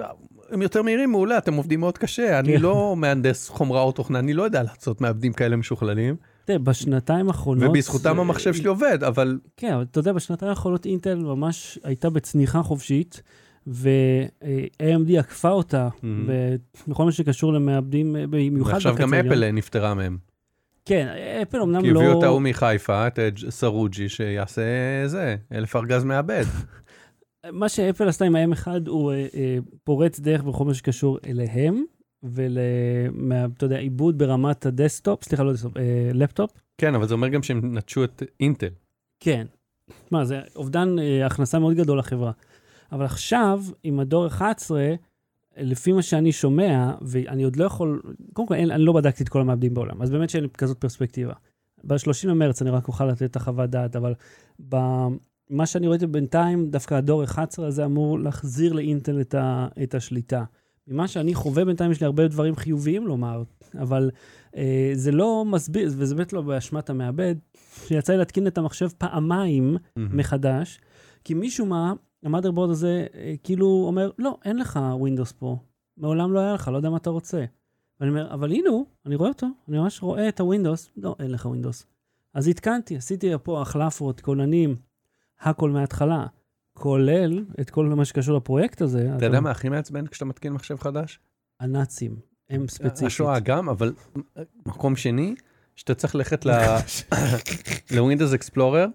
הם 0.52 0.62
יותר 0.62 0.82
מהירים, 0.82 1.10
מעולה, 1.10 1.38
אתם 1.38 1.54
עובדים 1.54 1.80
מאוד 1.80 1.98
קשה. 1.98 2.38
אני. 2.38 2.58
לא 2.58 2.94
מהנדס 2.98 3.48
חומרה 3.48 3.82
או 3.82 3.92
תוכנה, 3.92 4.18
אני 4.18 4.34
לא 4.34 4.42
יודע 4.42 4.62
לעשות 4.62 5.00
מעבדים 5.00 5.32
כאלה 5.32 5.56
משוכללים. 5.56 6.16
תראה, 6.44 6.58
בשנתיים 6.58 7.28
האחרונות... 7.28 7.70
ובזכותם 7.70 8.20
המחשב 8.20 8.54
שלי 8.54 8.68
עובד, 8.68 9.04
אבל... 9.04 9.38
כן, 9.56 9.72
אבל 9.72 9.82
אתה 9.82 9.98
יודע, 9.98 10.12
בשנתיים 10.12 10.50
האחרונות 10.50 10.86
אינטל 10.86 11.14
ממש 11.14 11.78
הייתה 11.84 12.10
בצניחה 12.10 12.62
חופשית, 12.62 13.22
ו-AMD 13.66 15.18
עקפה 15.18 15.50
אותה 15.50 15.88
בכל 16.88 17.04
מה 17.04 17.12
שקשור 17.12 17.52
למעבדים, 17.52 18.16
במיוחד 18.30 18.72
ועכשיו 18.72 18.94
גם 18.94 19.14
אפל 19.14 19.50
נפטרה 19.50 19.94
מהם. 19.94 20.18
כן, 20.84 21.08
אפל 21.42 21.60
אמנם 21.60 21.74
לא... 21.74 21.82
כי 21.82 21.90
הביאו 21.90 22.18
את 22.18 22.22
ההוא 22.22 22.42
מחיפה, 22.42 23.06
את 23.06 23.18
סרוג'י, 23.48 24.08
שיעשה 24.08 24.62
זה, 25.06 25.36
אלף 25.52 25.76
ארגז 25.76 26.04
מעבד. 26.04 26.44
מה 27.52 27.68
שאפל 27.68 28.08
עשתה 28.08 28.24
עם 28.24 28.36
ה-M1 28.36 28.66
הוא 28.86 29.12
אה, 29.12 29.26
אה, 29.34 29.58
פורץ 29.84 30.20
דרך 30.20 30.42
בכל 30.42 30.64
מה 30.64 30.74
שקשור 30.74 31.18
אליהם, 31.26 31.84
ול... 32.22 32.58
אתה 33.56 33.64
יודע, 33.64 33.78
עיבוד 33.78 34.18
ברמת 34.18 34.66
הדסקטופ, 34.66 35.24
סליחה, 35.24 35.42
לא 35.42 35.52
דסקטופ, 35.52 35.76
אה, 35.76 36.10
לפטופ. 36.14 36.50
כן, 36.78 36.94
אבל 36.94 37.08
זה 37.08 37.14
אומר 37.14 37.28
גם 37.28 37.42
שהם 37.42 37.78
נטשו 37.78 38.04
את 38.04 38.22
אינטל. 38.40 38.68
כן. 39.20 39.46
מה, 40.10 40.24
זה 40.24 40.40
אובדן 40.56 40.98
אה, 40.98 41.26
הכנסה 41.26 41.58
מאוד 41.58 41.74
גדול 41.74 41.98
לחברה. 41.98 42.32
אבל 42.92 43.04
עכשיו, 43.04 43.62
עם 43.82 44.00
הדור 44.00 44.26
11, 44.26 44.94
לפי 45.56 45.92
מה 45.92 46.02
שאני 46.02 46.32
שומע, 46.32 46.92
ואני 47.02 47.42
עוד 47.42 47.56
לא 47.56 47.64
יכול, 47.64 48.02
קודם 48.32 48.48
כל, 48.48 48.54
אין, 48.54 48.70
אני 48.70 48.84
לא 48.84 48.92
בדקתי 48.92 49.22
את 49.22 49.28
כל 49.28 49.40
המעבדים 49.40 49.74
בעולם, 49.74 50.02
אז 50.02 50.10
באמת 50.10 50.30
שאין 50.30 50.44
לי 50.44 50.50
כזאת 50.58 50.78
פרספקטיבה. 50.78 51.32
ב-30 51.84 52.28
למרץ 52.28 52.62
אני 52.62 52.70
רק 52.70 52.88
אוכל 52.88 53.06
לתת 53.06 53.22
את 53.22 53.36
החוות 53.36 53.70
דעת, 53.70 53.96
אבל 53.96 54.14
מה 55.50 55.66
שאני 55.66 55.86
רואה 55.86 55.98
בינתיים, 55.98 56.70
דווקא 56.70 56.94
הדור 56.94 57.24
11 57.24 57.66
הזה 57.66 57.84
אמור 57.84 58.18
להחזיר 58.18 58.72
לאינטל 58.72 59.20
את, 59.20 59.34
ה, 59.34 59.68
את 59.82 59.94
השליטה. 59.94 60.44
ממה 60.88 61.08
שאני 61.08 61.34
חווה 61.34 61.64
בינתיים, 61.64 61.90
יש 61.90 62.00
לי 62.00 62.06
הרבה 62.06 62.28
דברים 62.28 62.56
חיוביים 62.56 63.06
לומר, 63.06 63.42
אבל 63.78 64.10
אה, 64.56 64.90
זה 64.94 65.12
לא 65.12 65.44
מסביר, 65.44 65.90
וזה 65.96 66.14
באמת 66.14 66.32
לא 66.32 66.42
באשמת 66.42 66.90
המעבד, 66.90 67.34
שיצא 67.86 68.12
לי 68.12 68.18
להתקין 68.18 68.46
את 68.46 68.58
המחשב 68.58 68.88
פעמיים 68.98 69.76
מהמם. 69.96 70.16
מחדש, 70.16 70.80
כי 71.24 71.34
משום 71.34 71.68
מה, 71.68 71.92
ה 72.22 72.26
motherboard 72.26 72.70
הזה 72.70 73.06
אה, 73.14 73.34
כאילו 73.42 73.84
אומר, 73.86 74.10
לא, 74.18 74.38
אין 74.44 74.58
לך 74.58 74.80
Windows 75.00 75.32
פה, 75.38 75.56
מעולם 75.96 76.32
לא 76.32 76.40
היה 76.40 76.54
לך, 76.54 76.68
לא 76.68 76.76
יודע 76.76 76.90
מה 76.90 76.96
אתה 76.96 77.10
רוצה. 77.10 77.44
ואני 78.00 78.10
אומר, 78.10 78.34
אבל 78.34 78.52
הנה 78.52 78.70
הוא, 78.70 78.86
אני 79.06 79.16
רואה 79.16 79.28
אותו, 79.28 79.46
אני 79.68 79.78
ממש 79.78 80.02
רואה 80.02 80.28
את 80.28 80.40
ה 80.40 80.46
Windows, 80.46 80.90
לא, 80.96 81.16
אין 81.18 81.30
לך 81.30 81.46
Windows. 81.46 81.86
אז 82.34 82.48
התקנתי, 82.48 82.96
עשיתי 82.96 83.30
פה 83.42 83.62
החלפות, 83.62 84.20
כוננים, 84.20 84.76
הכל 85.42 85.70
מההתחלה, 85.70 86.26
כולל 86.74 87.44
את 87.60 87.70
כל 87.70 87.86
מה 87.86 88.04
שקשור 88.04 88.36
לפרויקט 88.36 88.82
הזה. 88.82 89.12
אתה 89.16 89.26
יודע 89.26 89.40
מה 89.40 89.50
הכי 89.50 89.68
מעצבן 89.68 90.06
כשאתה 90.06 90.24
מתקין 90.24 90.52
מחשב 90.52 90.76
חדש? 90.78 91.20
הנאצים, 91.60 92.16
הם 92.50 92.68
ספציפית. 92.68 93.06
השואה 93.06 93.40
גם, 93.40 93.68
אבל 93.68 93.94
מקום 94.66 94.96
שני, 94.96 95.34
שאתה 95.76 95.94
צריך 95.94 96.14
ללכת 96.14 96.44
ל-Windows 97.92 98.36
Explorer, 98.38 98.88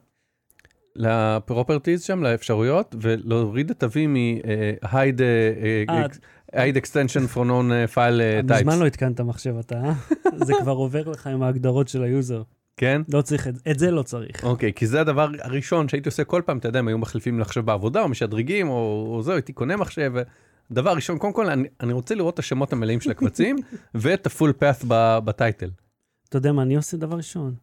ל 0.95 1.05
properties 1.05 2.03
שם, 2.03 2.23
לאפשרויות, 2.23 2.95
ולהוריד 3.01 3.69
את 3.69 3.83
ה-V 3.83 3.97
מ-hide 4.07 5.21
אה, 5.21 6.05
hide 6.53 6.75
extension 6.75 7.33
from 7.33 7.47
known 7.47 7.71
אה, 7.71 7.85
file 7.93 8.21
אה, 8.21 8.39
types. 8.47 8.53
מזמן 8.53 8.79
לא 8.79 8.85
התקנת 8.85 9.21
מחשב 9.21 9.55
אתה, 9.59 9.75
אה? 9.75 9.93
זה 10.45 10.53
כבר 10.61 10.71
עובר 10.71 11.09
לך 11.09 11.27
עם 11.27 11.43
ההגדרות 11.43 11.87
של 11.87 12.03
ה 12.03 12.10
user. 12.10 12.43
כן? 12.77 13.01
לא 13.13 13.21
צריך, 13.21 13.47
את- 13.47 13.67
את 13.71 13.79
זה 13.79 13.91
לא 13.91 14.03
צריך. 14.03 14.43
אוקיי, 14.43 14.73
כי 14.73 14.87
זה 14.87 15.01
הדבר 15.01 15.27
הראשון 15.41 15.89
שהייתי 15.89 16.09
עושה 16.09 16.23
כל 16.23 16.41
פעם, 16.45 16.57
אתה 16.57 16.67
יודע, 16.67 16.79
הם 16.79 16.87
היו 16.87 16.97
מחליפים 16.97 17.39
מחשב 17.39 17.61
בעבודה, 17.65 18.01
או 18.01 18.07
משדרגים, 18.09 18.69
או, 18.69 19.07
או 19.15 19.21
זהו, 19.23 19.33
הייתי 19.35 19.53
קונה 19.53 19.75
מחשב. 19.77 20.13
דבר 20.71 20.91
ראשון, 20.93 21.17
קודם 21.17 21.33
כל, 21.33 21.49
אני, 21.49 21.67
אני 21.81 21.93
רוצה 21.93 22.15
לראות 22.15 22.33
את 22.33 22.39
השמות 22.39 22.73
המלאים 22.73 23.01
של 23.01 23.11
הקבצים, 23.11 23.55
ואת 23.95 24.27
path 24.27 24.85
ב- 24.87 25.19
בטייטל. 25.25 25.69
אתה 26.29 26.37
יודע 26.37 26.51
מה 26.51 26.61
אני 26.61 26.75
עושה 26.75 26.97
דבר 26.97 27.15
ראשון? 27.17 27.55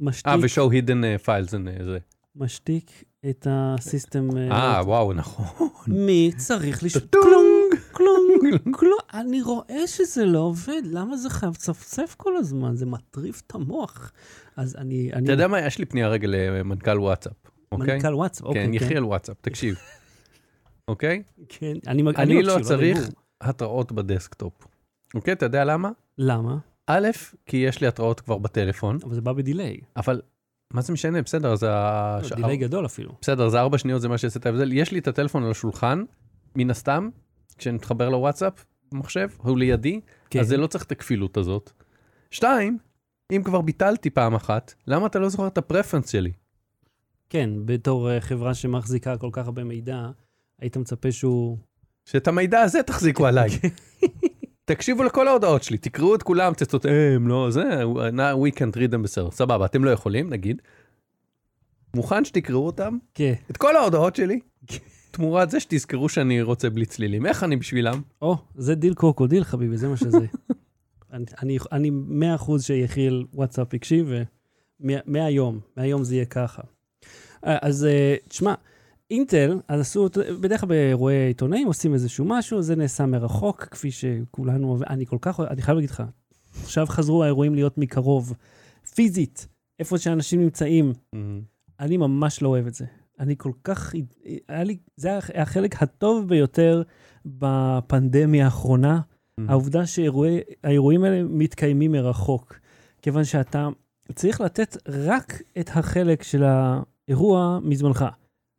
משתיק, 0.00 0.26
אה, 0.32 0.36
ו-show 0.40 0.70
hidden 0.72 1.04
אה, 1.04 1.16
files, 1.26 1.48
זה- 1.50 1.58
זה. 1.84 1.98
משתיק 2.36 2.90
את 3.30 3.46
הסיסטם. 3.50 4.28
אה, 4.52 4.80
וואו, 4.84 5.12
נכון. 5.12 5.68
מי 5.88 6.32
צריך 6.36 6.82
לשתוק? 6.84 7.04
טונג. 7.10 7.51
כלום, 7.92 8.38
כלום. 8.72 8.98
אני 9.14 9.42
רואה 9.42 9.86
שזה 9.86 10.24
לא 10.24 10.38
עובד, 10.38 10.82
למה 10.84 11.16
זה 11.16 11.30
חייב 11.30 11.52
לצפצף 11.52 12.14
כל 12.18 12.36
הזמן? 12.36 12.76
זה 12.76 12.86
מטריף 12.86 13.42
את 13.46 13.54
המוח. 13.54 14.12
אז 14.56 14.76
אני... 14.76 15.10
אני- 15.12 15.24
אתה 15.24 15.32
יודע 15.32 15.48
מה, 15.48 15.60
יש 15.60 15.78
לי 15.78 15.84
פנייה 15.84 16.08
רגע 16.08 16.28
למנכ"ל 16.30 16.98
וואטסאפ, 17.00 17.32
אוקיי? 17.72 17.94
מנכ"ל 17.96 18.14
וואטסאפ, 18.14 18.46
אוקיי. 18.46 18.66
כן, 18.66 18.74
יחיאל 18.74 19.04
וואטסאפ, 19.04 19.36
תקשיב. 19.40 19.74
אוקיי? 20.88 21.22
כן, 21.48 21.72
אני 21.86 22.02
מג- 22.02 22.16
אני 22.20 22.42
לא 22.42 22.52
מקשיב, 22.54 22.68
צריך. 22.68 22.98
התראות 23.40 23.92
בדסקטופ. 23.92 24.52
אוקיי, 25.14 25.32
אתה 25.32 25.46
יודע 25.46 25.64
למה? 25.64 25.90
למה? 26.18 26.56
א', 26.86 27.08
כי 27.46 27.56
יש 27.56 27.80
לי 27.80 27.86
התראות 27.86 28.20
כבר 28.20 28.38
בטלפון, 28.38 28.98
אבל 29.04 29.14
זה 29.14 29.20
בא 29.20 29.32
ב 29.32 29.38
delay. 29.38 29.76
אבל 29.96 30.20
מה 30.74 30.80
זה 30.80 30.92
משנה? 30.92 31.22
בסדר, 31.22 31.54
זה 31.54 31.72
ה... 31.72 32.18
לא, 32.30 32.36
delay 32.36 32.56
גדול 32.56 32.86
אפילו. 32.86 33.12
בסדר, 33.20 33.48
זה 33.48 33.60
ארבע 33.60 33.78
שניות, 33.78 34.00
זה 34.00 34.08
מה 34.08 34.18
שיעשה 34.18 34.38
את 34.40 34.46
ההבדל. 34.46 34.72
יש 34.72 34.92
לי 34.92 34.98
את 34.98 35.08
הטלפון 35.08 35.44
על 35.44 35.50
השולחן, 35.50 36.04
מן 36.56 36.70
הסתם, 36.70 37.08
כשנתחבר 37.58 38.08
לוואטסאפ 38.08 38.64
במחשב, 38.92 39.28
הוא 39.36 39.58
לידי, 39.58 40.00
כן. 40.30 40.40
אז 40.40 40.48
זה 40.48 40.56
לא 40.56 40.66
צריך 40.66 40.84
את 40.84 40.92
הכפילות 40.92 41.36
הזאת. 41.36 41.70
שתיים, 42.30 42.78
אם 43.36 43.42
כבר 43.44 43.60
ביטלתי 43.60 44.10
פעם 44.10 44.34
אחת, 44.34 44.74
למה 44.86 45.06
אתה 45.06 45.18
לא 45.18 45.28
זוכר 45.28 45.46
את 45.46 45.58
ה 45.58 45.63
preference 45.63 46.10
שלי? 46.10 46.32
כן, 47.30 47.50
בתור 47.64 48.10
אה, 48.10 48.20
חברה 48.20 48.54
שמחזיקה 48.54 49.16
כל 49.16 49.28
כך 49.32 49.46
הרבה 49.46 49.64
מידע, 49.64 50.10
היית 50.60 50.76
מצפה 50.76 51.12
שהוא... 51.12 51.58
שאת 52.04 52.28
המידע 52.28 52.60
הזה 52.60 52.82
תחזיקו 52.82 53.26
עליי. 53.26 53.48
תקשיבו 54.64 55.02
לכל 55.02 55.28
ההודעות 55.28 55.62
שלי, 55.62 55.78
תקראו 55.78 56.14
את 56.14 56.22
כולם, 56.22 56.54
צטותם, 56.54 57.28
לא, 57.28 57.50
זה, 57.50 57.82
we 58.14 58.50
can't 58.54 58.76
read 58.76 58.92
them 58.92 58.98
בסדר, 59.02 59.30
סבבה, 59.30 59.66
אתם 59.66 59.84
לא 59.84 59.90
יכולים, 59.90 60.30
נגיד. 60.30 60.62
מוכן 61.96 62.24
שתקראו 62.24 62.66
אותם? 62.66 62.98
כן. 63.14 63.32
את 63.50 63.56
כל 63.56 63.76
ההודעות 63.76 64.16
שלי, 64.16 64.40
תמורת 65.12 65.50
זה 65.50 65.60
שתזכרו 65.60 66.08
שאני 66.08 66.42
רוצה 66.42 66.70
בלי 66.70 66.86
צלילים. 66.86 67.26
איך 67.26 67.44
אני 67.44 67.56
בשבילם? 67.56 68.00
או, 68.22 68.36
זה 68.54 68.74
דיל 68.74 68.94
קרוקודיל, 68.94 69.44
חביבי, 69.44 69.76
זה 69.76 69.88
מה 69.88 69.96
שזה. 69.96 70.18
אני- 71.12 71.24
אני- 71.42 71.58
אני 71.72 71.90
מאה 71.92 72.34
אחוז 72.34 72.64
שיחיל 72.64 73.26
וואטסאפ 73.34 73.74
הקשיב, 73.74 74.10
ומהיום, 74.80 75.60
מהיום 75.76 76.04
זה 76.04 76.14
יהיה 76.14 76.24
ככה. 76.24 76.62
אה, 77.46 77.58
אז 77.62 77.84
אה, 77.84 78.14
תשמע, 78.28 78.54
אינטל, 79.10 79.58
אז 79.68 79.80
עשו, 79.80 80.08
בדרך 80.40 80.60
כלל 80.60 80.68
באירועי 80.68 81.16
עיתונאים 81.26 81.66
עושים 81.66 81.94
איזשהו 81.94 82.24
משהו, 82.24 82.62
זה 82.62 82.76
נעשה 82.76 83.06
מרחוק, 83.06 83.62
כפי 83.62 83.90
שכולנו, 83.90 84.78
אני 84.90 85.06
כל 85.06 85.18
כך, 85.20 85.40
אני 85.40 85.62
חייב 85.62 85.74
להגיד 85.76 85.90
לך, 85.90 86.02
עכשיו 86.62 86.86
חזרו 86.86 87.22
האירועים 87.24 87.54
להיות 87.54 87.78
מקרוב, 87.78 88.32
פיזית, 88.94 89.48
איפה 89.78 89.98
שאנשים 89.98 90.40
נמצאים, 90.40 90.92
אני 91.80 91.96
ממש 91.96 92.42
לא 92.42 92.48
אוהב 92.48 92.66
את 92.66 92.74
זה. 92.74 92.84
אני 93.20 93.34
כל 93.38 93.52
כך, 93.64 93.94
היה 94.48 94.64
לי, 94.64 94.76
זה 94.96 95.08
היה 95.08 95.18
החלק 95.34 95.82
הטוב 95.82 96.28
ביותר 96.28 96.82
בפנדמיה 97.26 98.44
האחרונה, 98.44 99.00
העובדה 99.48 99.86
שהאירועים 99.86 101.04
האלה 101.04 101.22
מתקיימים 101.22 101.92
מרחוק. 101.92 102.58
כיוון 103.02 103.24
שאתה 103.24 103.68
צריך 104.14 104.40
לתת 104.40 104.76
רק 104.88 105.42
את 105.60 105.70
החלק 105.74 106.22
של 106.22 106.44
האירוע 106.44 107.58
מזמנך. 107.62 108.04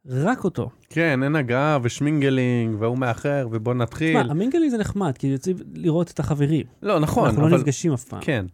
רק 0.07 0.43
אותו. 0.43 0.69
כן, 0.89 1.23
אין 1.23 1.35
הגעה 1.35 1.77
ושמינגלינג, 1.83 2.75
והוא 2.79 2.97
מאחר, 2.97 3.47
ובוא 3.51 3.73
נתחיל. 3.73 4.19
תשמע, 4.19 4.31
המינגלי 4.31 4.69
זה 4.69 4.77
נחמד, 4.77 5.17
כי 5.17 5.27
יוצאים 5.27 5.57
לראות 5.73 6.11
את 6.11 6.19
החברים. 6.19 6.65
לא, 6.81 6.99
נכון, 6.99 7.25
אנחנו 7.25 7.41
לא 7.41 7.47
אבל... 7.47 7.57
נפגשים 7.57 7.93
אף 7.93 8.03
פעם. 8.03 8.21
כן. 8.21 8.45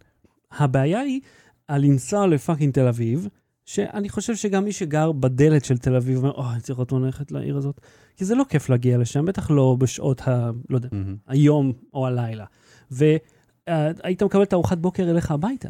הבעיה 0.51 0.99
היא 0.99 1.21
על 1.67 1.81
לנסוע 1.81 2.27
לפאקינג 2.27 2.73
תל 2.73 2.87
אביב, 2.87 3.27
שאני 3.69 4.09
חושב 4.09 4.35
שגם 4.35 4.63
מי 4.63 4.71
שגר 4.71 5.11
בדלת 5.11 5.65
של 5.65 5.77
תל 5.77 5.95
אביב 5.95 6.17
אומר, 6.17 6.31
אוי, 6.31 6.53
אני 6.53 6.61
צריך 6.61 6.79
עוד 6.79 6.91
ללכת 6.91 7.31
לעיר 7.31 7.57
הזאת, 7.57 7.81
כי 8.17 8.25
זה 8.25 8.35
לא 8.35 8.43
כיף 8.49 8.69
להגיע 8.69 8.97
לשם, 8.97 9.25
בטח 9.25 9.51
לא 9.51 9.75
בשעות 9.79 10.27
ה... 10.27 10.51
לא 10.69 10.77
יודע, 10.77 10.89
מהמם. 10.91 11.15
היום 11.27 11.73
או 11.93 12.07
הלילה. 12.07 12.45
והיית 12.91 14.23
מקבל 14.23 14.43
את 14.43 14.53
ארוחת 14.53 14.77
בוקר 14.77 15.09
אליך 15.09 15.31
הביתה. 15.31 15.69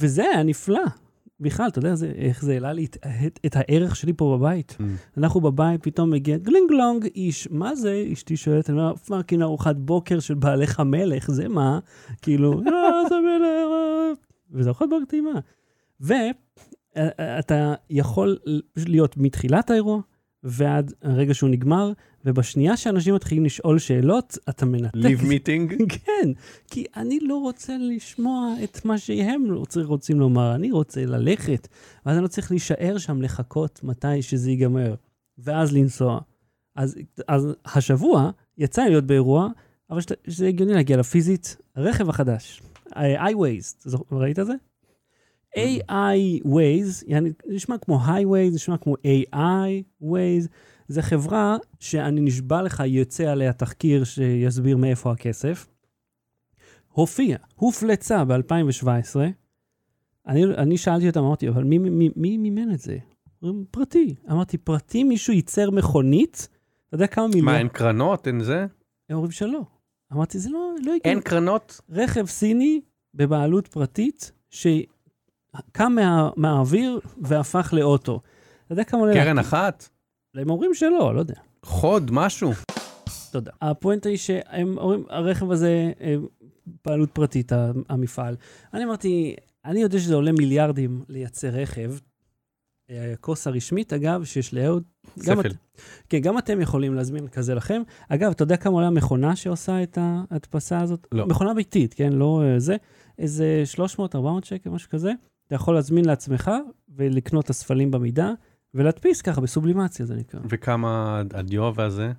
וזה 0.00 0.22
היה 0.22 0.42
נפלא. 0.42 0.82
בכלל, 1.40 1.68
אתה 1.68 1.78
יודע 1.78 1.94
זה, 1.94 2.12
איך 2.16 2.44
זה 2.44 2.52
העלה 2.52 2.72
לי 2.72 2.84
את, 2.84 2.96
את, 3.26 3.40
את 3.46 3.56
הערך 3.56 3.96
שלי 3.96 4.12
פה 4.12 4.36
בבית. 4.38 4.76
מהמם. 4.80 4.96
אנחנו 5.16 5.40
בבית, 5.40 5.82
פתאום 5.82 6.10
מגיע 6.10 6.36
גלינגלונג 6.36 7.04
איש, 7.14 7.48
מה 7.50 7.74
זה? 7.74 8.04
אשתי 8.12 8.36
שואלת, 8.36 8.70
אני 8.70 8.78
אומר, 8.78 8.96
fucking 8.96 9.42
ארוחת 9.42 9.76
בוקר 9.76 10.20
של 10.20 10.34
בעליך 10.34 10.80
מלך, 10.80 11.30
זה 11.30 11.48
מה? 11.48 11.78
כאילו, 12.22 12.52
אה, 12.52 13.08
זה 13.08 13.14
מלך, 13.14 13.68
אה." 13.72 14.12
וזה 14.50 14.68
ארוחת 14.68 14.86
בוקר 14.90 15.04
טעימה. 15.08 15.40
ואתה 16.96 17.74
יכול 17.90 18.38
להיות 18.76 19.16
מתחילת 19.16 19.70
האירוע 19.70 20.00
ועד 20.42 20.92
הרגע 21.02 21.34
שהוא 21.34 21.50
נגמר, 21.50 21.92
ובשנייה 22.24 22.76
שאנשים 22.76 23.14
מתחילים 23.14 23.44
לשאול 23.44 23.78
שאלות, 23.78 24.38
אתה 24.48 24.66
מנתק. 24.66 24.94
ליב 24.94 25.24
מיטינג. 25.24 25.74
כן, 26.04 26.30
כי 26.70 26.84
אני 26.96 27.18
לא 27.20 27.36
רוצה 27.36 27.76
לשמוע 27.80 28.54
את 28.64 28.84
מה 28.84 28.98
שהם 28.98 29.44
רוצים, 29.84 30.20
לומר, 30.20 30.54
אני 30.54 30.72
רוצה 30.72 31.06
ללכת, 31.06 31.68
ואז 32.06 32.16
אני 32.16 32.22
לא 32.22 32.28
צריך 32.28 32.50
להישאר 32.50 32.98
שם 32.98 33.22
לחכות 33.22 33.80
מתי 33.84 34.22
שזה 34.22 34.50
ייגמר, 34.50 34.94
ואז 35.38 35.72
לנסוע. 35.76 36.20
אז, 36.76 36.96
אז 37.28 37.48
השבוע 37.64 38.30
יצא 38.58 38.82
לי 38.82 38.88
להיות 38.88 39.04
באירוע, 39.04 39.48
אבל 39.90 40.00
שזה 40.28 40.48
הגיוני 40.48 40.72
להגיע 40.74 40.96
לפיזית, 40.96 41.56
הרכב 41.76 42.08
החדש, 42.08 42.62
אתה 42.88 43.90
זוכר- 43.90 44.16
ראית 44.16 44.38
את 44.38 44.46
זה? 44.46 44.52
AI 45.56 46.44
Waze, 46.44 47.04
יעני, 47.06 47.32
זה 47.46 47.54
נשמע 47.54 47.78
כמו 47.78 48.00
Highways, 48.04 48.50
זה 48.50 48.54
נשמע 48.54 48.76
כמו 48.76 48.94
AI 48.94 50.02
Waze, 50.02 50.48
זה 50.88 51.02
חברה 51.02 51.56
שאני 51.80 52.20
נשבע 52.20 52.62
לך 52.62 52.82
יוצא 52.86 53.24
עליה 53.24 53.52
תחקיר 53.52 54.04
שיסביר 54.04 54.76
מאיפה 54.76 55.12
הכסף. 55.12 55.66
הופיע, 56.88 57.36
הופלצה 57.54 58.24
ב-2017. 58.24 59.16
אני, 60.26 60.44
אני 60.44 60.76
שאלתי 60.76 61.08
אותם, 61.08 61.20
אמרתי, 61.20 61.48
אבל 61.48 61.64
מי, 61.64 61.78
מי, 61.78 62.10
מי 62.16 62.38
מימן 62.38 62.74
את 62.74 62.78
זה? 62.78 62.98
אומרים, 63.42 63.64
פרטי. 63.70 64.14
אמרתי, 64.30 64.58
פרטי, 64.58 65.04
מישהו 65.04 65.32
ייצר 65.32 65.70
מכונית? 65.70 66.48
אתה 66.88 66.94
יודע 66.94 67.06
כמה 67.06 67.26
מיליון? 67.26 67.44
מה, 67.44 67.58
אין 67.58 67.68
קרנות? 67.68 68.26
אין 68.26 68.40
זה? 68.40 68.66
הם 69.08 69.16
אומרים 69.16 69.30
שלא. 69.30 69.60
אמרתי, 70.12 70.38
זה 70.38 70.50
לא, 70.50 70.58
לא 70.58 70.80
הגיוני. 70.80 71.00
אין 71.04 71.20
קרנות? 71.20 71.80
רכב 71.90 72.26
סיני 72.26 72.80
בבעלות 73.14 73.68
פרטית, 73.68 74.32
שקם 75.58 75.92
מה, 75.96 76.30
מהאוויר 76.36 77.00
והפך 77.22 77.74
לאוטו. 77.76 78.20
אתה 78.66 78.72
יודע 78.72 78.84
כמה? 78.84 79.00
קרן 79.14 79.38
אחת? 79.38 79.88
הם 80.34 80.50
אומרים 80.50 80.74
שלא, 80.74 81.14
לא 81.14 81.18
יודע. 81.20 81.34
חוד, 81.62 82.10
משהו? 82.12 82.52
תודה. 83.32 83.50
הפואנטה 83.62 84.08
היא 84.08 84.16
שהם 84.18 84.78
אומרים, 84.78 85.04
הרכב 85.08 85.50
הזה, 85.50 85.92
אה, 86.00 86.14
בעלות 86.84 87.10
פרטית, 87.10 87.52
המפעל. 87.88 88.36
אני 88.74 88.84
אמרתי, 88.84 89.34
אני 89.64 89.80
יודע 89.80 89.98
שזה 89.98 90.14
עולה 90.14 90.32
מיליארדים 90.32 91.02
לייצר 91.08 91.48
רכב, 91.48 91.92
אה, 92.90 93.12
הכוס 93.12 93.46
הרשמית, 93.46 93.92
אגב, 93.92 94.24
שיש 94.24 94.54
לאהוד. 94.54 94.82
ספל. 95.18 95.40
את- 95.50 95.56
כן, 96.08 96.18
גם 96.18 96.38
אתם 96.38 96.60
יכולים 96.60 96.94
להזמין 96.94 97.28
כזה 97.28 97.54
לכם. 97.54 97.82
אגב, 98.08 98.30
אתה 98.30 98.42
יודע 98.42 98.56
כמה 98.56 98.72
עולה 98.74 98.86
המכונה 98.86 99.36
שעושה 99.36 99.82
את 99.82 99.98
ההדפסה 100.00 100.80
הזאת? 100.80 101.06
לא. 101.12 101.26
מכונה 101.26 101.54
ביתית, 101.54 101.94
כן? 101.94 102.12
לא 102.12 102.42
אה, 102.44 102.58
זה. 102.58 102.76
איזה 103.18 103.62
300-400 103.74 104.16
שקל, 104.44 104.70
משהו 104.70 104.90
כזה. 104.90 105.12
אתה 105.46 105.54
יכול 105.54 105.74
להזמין 105.74 106.04
לעצמך 106.04 106.50
ולקנות 106.96 107.44
את 107.44 107.50
הספלים 107.50 107.90
במידה, 107.90 108.32
ולהדפיס 108.74 109.22
ככה 109.22 109.40
בסובלימציה, 109.40 110.06
זה 110.06 110.14
נקרא. 110.14 110.40
וכמה 110.48 111.22
הדיו 111.34 111.72
והזה? 111.74 112.12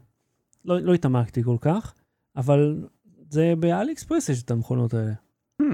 לא, 0.66 0.80
לא 0.80 0.94
התעמקתי 0.94 1.44
כל 1.44 1.58
כך, 1.62 1.94
אבל 2.36 2.88
זה 3.30 3.54
באלי 3.60 3.92
אקספרס 3.92 4.30
יש 4.30 4.44
את 4.44 4.52
המכונות 4.52 4.94
האלה. 4.94 5.14
Hmm. 5.62 5.66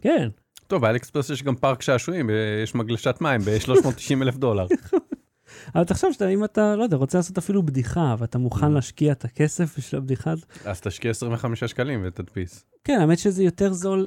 כן. 0.00 0.28
טוב, 0.66 0.82
באליקספרס 0.82 1.30
יש 1.30 1.42
גם 1.42 1.56
פארק 1.56 1.82
שעשועים, 1.82 2.30
יש 2.62 2.74
מגלשת 2.74 3.16
מים 3.20 3.40
ב-390 3.40 4.22
אלף 4.22 4.36
דולר. 4.36 4.66
אבל 5.74 5.84
תחשוב 5.84 6.12
שאתה, 6.12 6.28
אם 6.28 6.44
אתה, 6.44 6.76
לא 6.76 6.82
יודע, 6.82 6.96
רוצה 6.96 7.18
לעשות 7.18 7.38
אפילו 7.38 7.62
בדיחה, 7.62 8.14
ואתה 8.18 8.38
מוכן 8.38 8.72
להשקיע 8.72 9.12
את 9.12 9.24
הכסף 9.24 9.78
בשביל 9.78 10.00
הבדיחה 10.00 10.30
הזאת, 10.30 10.46
אז 10.64 10.80
תשקיע 10.80 11.10
25 11.10 11.64
שקלים 11.64 12.00
ותדפיס. 12.04 12.64
כן, 12.84 12.98
האמת 13.00 13.18
שזה 13.18 13.42
יותר 13.44 13.72
זול 13.72 14.06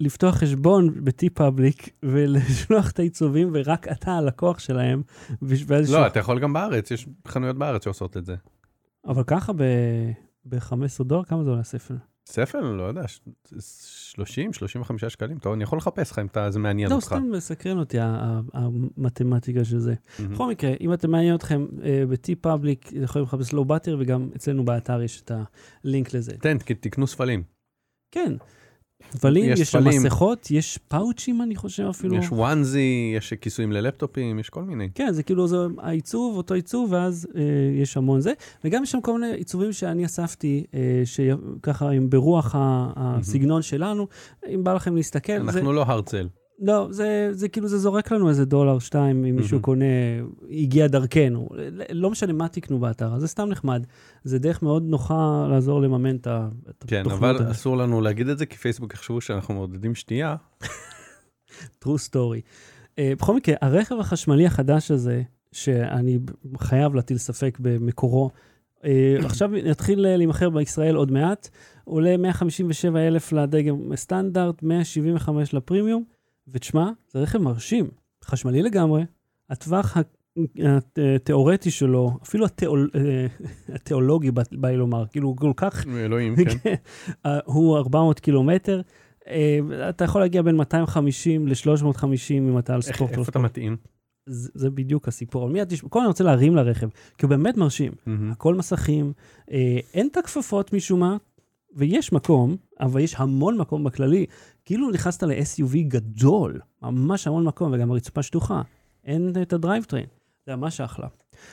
לפתוח 0.00 0.34
חשבון 0.34 0.94
פאבליק 1.34 1.90
ולשלוח 2.02 2.90
את 2.90 2.98
העיצובים, 2.98 3.50
ורק 3.54 3.88
אתה 3.88 4.12
הלקוח 4.12 4.58
שלהם. 4.58 5.02
לא, 5.88 6.06
אתה 6.06 6.18
יכול 6.18 6.40
גם 6.40 6.52
בארץ, 6.52 6.90
יש 6.90 7.06
חנויות 7.28 7.58
בארץ 7.58 7.84
שעושות 7.84 8.16
את 8.16 8.26
זה. 8.26 8.34
אבל 9.06 9.24
ככה 9.26 9.52
ב-15 10.48 11.04
דולר, 11.04 11.24
כמה 11.24 11.44
זה 11.44 11.50
עולה 11.50 11.62
ספל? 11.62 11.94
ספל, 12.28 12.60
לא 12.60 12.82
יודע, 12.82 13.08
ש- 13.08 13.20
30, 14.14 14.52
35 14.52 15.04
שקלים, 15.04 15.38
טוב, 15.38 15.52
אני 15.52 15.62
יכול 15.64 15.78
לחפש 15.78 16.10
לך 16.10 16.18
אם 16.18 16.26
אתה- 16.26 16.50
זה 16.50 16.58
מעניין 16.58 16.90
לא, 16.90 16.94
אותך. 16.94 17.06
סתם 17.06 17.30
מסקרן 17.30 17.78
אותי 17.78 17.96
המתמטיקה 18.54 19.64
של 19.64 19.78
זה. 19.78 19.94
בכל 20.30 20.50
מקרה, 20.50 20.70
אם 20.80 20.92
אתם 20.92 21.10
מעניין 21.10 21.34
אתכם 21.34 21.66
אה, 21.82 22.04
פאבליק, 22.40 22.92
יכולים 22.92 23.24
לחפש 23.26 23.52
לואו 23.52 23.64
באטר, 23.64 23.96
וגם 24.00 24.28
אצלנו 24.36 24.64
באתר 24.64 25.02
יש 25.02 25.22
את 25.22 25.32
הלינק 25.84 26.14
לזה. 26.14 26.32
תן, 26.38 26.56
תקנו 26.58 27.06
ספלים. 27.06 27.42
כן. 28.10 28.32
ספלים, 29.10 29.52
יש 29.52 29.60
יש 29.60 29.70
שם. 29.70 29.84
מסכות, 29.84 30.50
יש 30.50 30.78
פאוצ'ים, 30.88 31.42
אני 31.42 31.56
חושב 31.56 31.86
אפילו. 31.90 32.16
יש 32.16 32.26
וואנזי, 32.32 33.12
יש 33.16 33.34
כיסויים 33.34 33.72
ללפטופים, 33.72 34.38
יש 34.38 34.50
כל 34.50 34.62
מיני. 34.62 34.88
כן, 34.94 35.12
זה 35.12 35.22
כאילו 35.22 35.46
זה 35.48 35.56
העיצוב, 35.78 36.36
אותו 36.36 36.54
עיצוב, 36.54 36.92
ואז 36.92 37.28
אה, 37.36 37.42
יש 37.82 37.96
המון 37.96 38.20
זה. 38.20 38.32
וגם 38.64 38.82
יש 38.82 38.90
שם 38.90 39.00
כל 39.00 39.20
מיני 39.20 39.32
עיצובים 39.34 39.72
שאני 39.72 40.04
אספתי, 40.04 40.64
אה, 40.74 41.02
שככה 41.04 41.92
הם 41.92 42.10
ברוח 42.10 42.54
הסגנון 42.58 43.62
שלנו. 43.62 44.06
אם 44.54 44.64
בא 44.64 44.74
לכם 44.74 44.96
להסתכל, 44.96 45.32
כן, 45.32 45.50
זה, 45.50 45.58
אנחנו 45.58 45.72
לא 45.72 45.82
הרצל. 45.82 46.28
לא, 46.58 46.88
זה, 46.90 47.28
זה 47.32 47.48
כאילו, 47.48 47.68
זה 47.68 47.78
זורק 47.78 48.12
לנו 48.12 48.28
איזה 48.28 48.44
דולר, 48.44 48.78
שתיים, 48.78 49.24
אם 49.24 49.36
מישהו 49.36 49.54
מהמם. 49.54 49.62
קונה, 49.62 49.84
הגיע 50.50 50.86
דרכנו. 50.86 51.48
לא 51.92 52.10
משנה 52.10 52.32
מה 52.32 52.48
תקנו 52.48 52.78
באתר, 52.78 53.18
זה 53.18 53.28
סתם 53.28 53.48
נחמד. 53.48 53.86
זה 54.24 54.38
דרך 54.38 54.62
מאוד 54.62 54.82
נוחה 54.82 55.46
לעזור 55.50 55.82
לממן 55.82 56.16
את 56.16 56.26
כן, 56.86 57.00
התוכנות 57.00 57.12
אבל 57.12 57.36
האלה. 57.36 57.50
אסור 57.50 57.76
לנו 57.76 58.00
להגיד 58.00 58.28
את 58.28 58.38
זה, 58.38 58.46
כי 58.46 58.56
פייסבוק 58.56 58.94
יחשבו 58.94 59.20
שאנחנו 59.20 59.54
מעודדים 59.54 59.94
שתייה. 59.94 60.36
true 61.84 61.98
story. 62.10 62.42
Uh, 62.90 62.98
בכל 63.18 63.36
מקרה, 63.36 63.54
הרכב 63.60 63.96
החשמלי 64.00 64.46
החדש 64.46 64.90
הזה, 64.90 65.22
שאני 65.52 66.18
חייב 66.58 66.94
להטיל 66.94 67.18
ספק 67.18 67.58
במקורו, 67.60 68.30
uh, 68.80 68.84
עכשיו 69.26 69.56
יתחיל 69.56 70.06
אה, 70.06 70.16
להימכר 70.16 70.50
בישראל 70.50 70.96
עוד 70.96 71.12
מעט, 71.12 71.48
עולה 71.84 72.16
157 72.16 73.00
אלף 73.00 73.32
לדגם 73.32 73.96
סטנדרט, 73.96 74.62
175 74.62 75.54
לפרימיום, 75.54 76.15
ותשמע, 76.48 76.90
זה 77.08 77.18
רכב 77.18 77.38
מרשים, 77.38 77.90
חשמלי 78.24 78.62
לגמרי, 78.62 79.02
הטווח 79.50 79.96
התיאורטי 81.16 81.70
שלו, 81.70 82.18
אפילו 82.22 82.46
התיאול, 82.46 82.90
אה, 82.94 83.26
התיאולוגי 83.74 84.30
בא 84.30 84.68
לי 84.68 84.76
לומר, 84.76 85.06
כאילו 85.06 85.28
הוא 85.28 85.36
כל 85.36 85.52
כך 85.56 85.86
אלוהים, 85.86 86.36
כן. 86.36 86.74
אה, 87.26 87.38
הוא 87.44 87.76
400 87.78 88.20
קילומטר. 88.20 88.80
אה, 89.28 89.58
אתה 89.88 90.04
יכול 90.04 90.20
להגיע 90.20 90.42
בין 90.42 90.56
250 90.56 91.48
ל-350 91.48 92.32
אם 92.32 92.58
אתה 92.58 92.74
על 92.74 92.82
ספורט. 92.82 93.10
איפה 93.10 93.30
אתה 93.30 93.38
מתאים? 93.38 93.76
זה, 94.26 94.50
זה 94.54 94.70
בדיוק 94.70 95.08
הסיפור. 95.08 95.44
אבל 95.44 95.52
מיד 95.52 95.68
תשמע, 95.68 95.88
קודם 95.88 96.02
אני 96.02 96.08
רוצה 96.08 96.24
להרים 96.24 96.56
לרכב, 96.56 96.88
כי 97.18 97.26
הוא 97.26 97.30
באמת 97.30 97.56
מרשים. 97.56 97.92
הכל 98.30 98.54
מסכים, 98.54 99.12
אה, 99.50 99.78
אין 99.94 100.08
את 100.12 100.16
הכפפות 100.16 100.72
משום 100.72 101.00
מה, 101.00 101.16
ויש 101.76 102.12
מקום, 102.12 102.56
אבל 102.80 103.00
יש 103.00 103.14
המון 103.18 103.58
מקום 103.58 103.84
בכללי. 103.84 104.26
כאילו 104.66 104.90
נכנסת 104.90 105.22
ל-SUV 105.22 105.76
גדול, 105.88 106.60
ממש 106.82 107.26
המון 107.26 107.44
מקום, 107.44 107.72
וגם 107.72 107.90
הרצפה 107.90 108.22
שטוחה. 108.22 108.62
אין 109.04 109.32
את 109.42 109.52
ה 109.52 109.56
drivetrain. 109.56 110.06
זה 110.46 110.56
ממש 110.56 110.80
אחלה. 110.80 111.06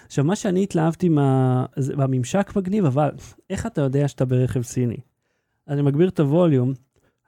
עכשיו, 0.06 0.26
מה 0.26 0.36
שאני 0.36 0.64
התלהבתי 0.64 1.10
מה... 1.10 1.66
והממשק 1.78 2.52
מגניב, 2.56 2.86
אבל 2.86 3.10
איך 3.50 3.66
אתה 3.66 3.82
יודע 3.82 4.08
שאתה 4.08 4.26
ברכב 4.26 4.62
סיני? 4.62 4.98
אני 5.68 5.82
מגביר 5.82 6.10
את 6.10 6.20
הווליום, 6.20 6.74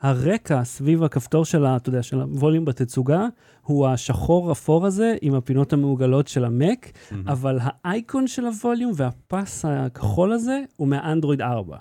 הרקע 0.01 0.63
סביב 0.63 1.03
הכפתור 1.03 1.45
של, 1.45 1.65
ה, 1.65 1.75
אתה 1.75 1.89
יודע, 1.89 2.03
של 2.03 2.21
הווליום 2.21 2.65
בתצוגה, 2.65 3.27
הוא 3.61 3.87
השחור 3.87 4.51
אפור 4.51 4.85
הזה 4.85 5.15
עם 5.21 5.33
הפינות 5.33 5.73
המעוגלות 5.73 6.27
של 6.27 6.45
המק, 6.45 6.91
מהמם. 7.11 7.27
אבל 7.27 7.59
האייקון 7.61 8.27
של 8.27 8.45
הווליום 8.45 8.91
והפס 8.95 9.65
הכחול 9.65 10.31
הזה 10.31 10.63
הוא 10.75 10.87
מהאנדרואיד 10.87 11.41
4. 11.41 11.77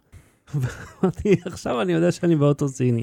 ואמרתי, 0.55 1.37
עכשיו 1.45 1.83
אני 1.83 1.93
יודע 1.93 2.13
שאני 2.13 2.37
באוטו 2.37 2.69
סיני. 2.69 3.03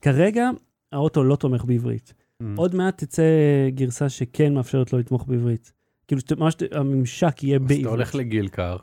כרגע 0.00 0.50
האוטו 0.92 1.24
לא 1.24 1.36
תומך 1.36 1.64
בעברית. 1.64 2.14
מהמם. 2.40 2.56
עוד 2.58 2.74
מעט 2.74 3.04
תצא 3.04 3.22
גרסה 3.68 4.08
שכן 4.08 4.54
מאפשרת 4.54 4.92
לו 4.92 4.98
לתמוך 4.98 5.24
בעברית. 5.28 5.72
כאילו, 6.08 6.22
ממש 6.38 6.54
הממשק 6.72 7.42
יהיה 7.42 7.56
אז 7.56 7.62
אתה 7.62 7.68
בעברית. 7.68 7.86
הולך 7.86 8.14
לגיל 8.14 8.48
קר, 8.48 8.76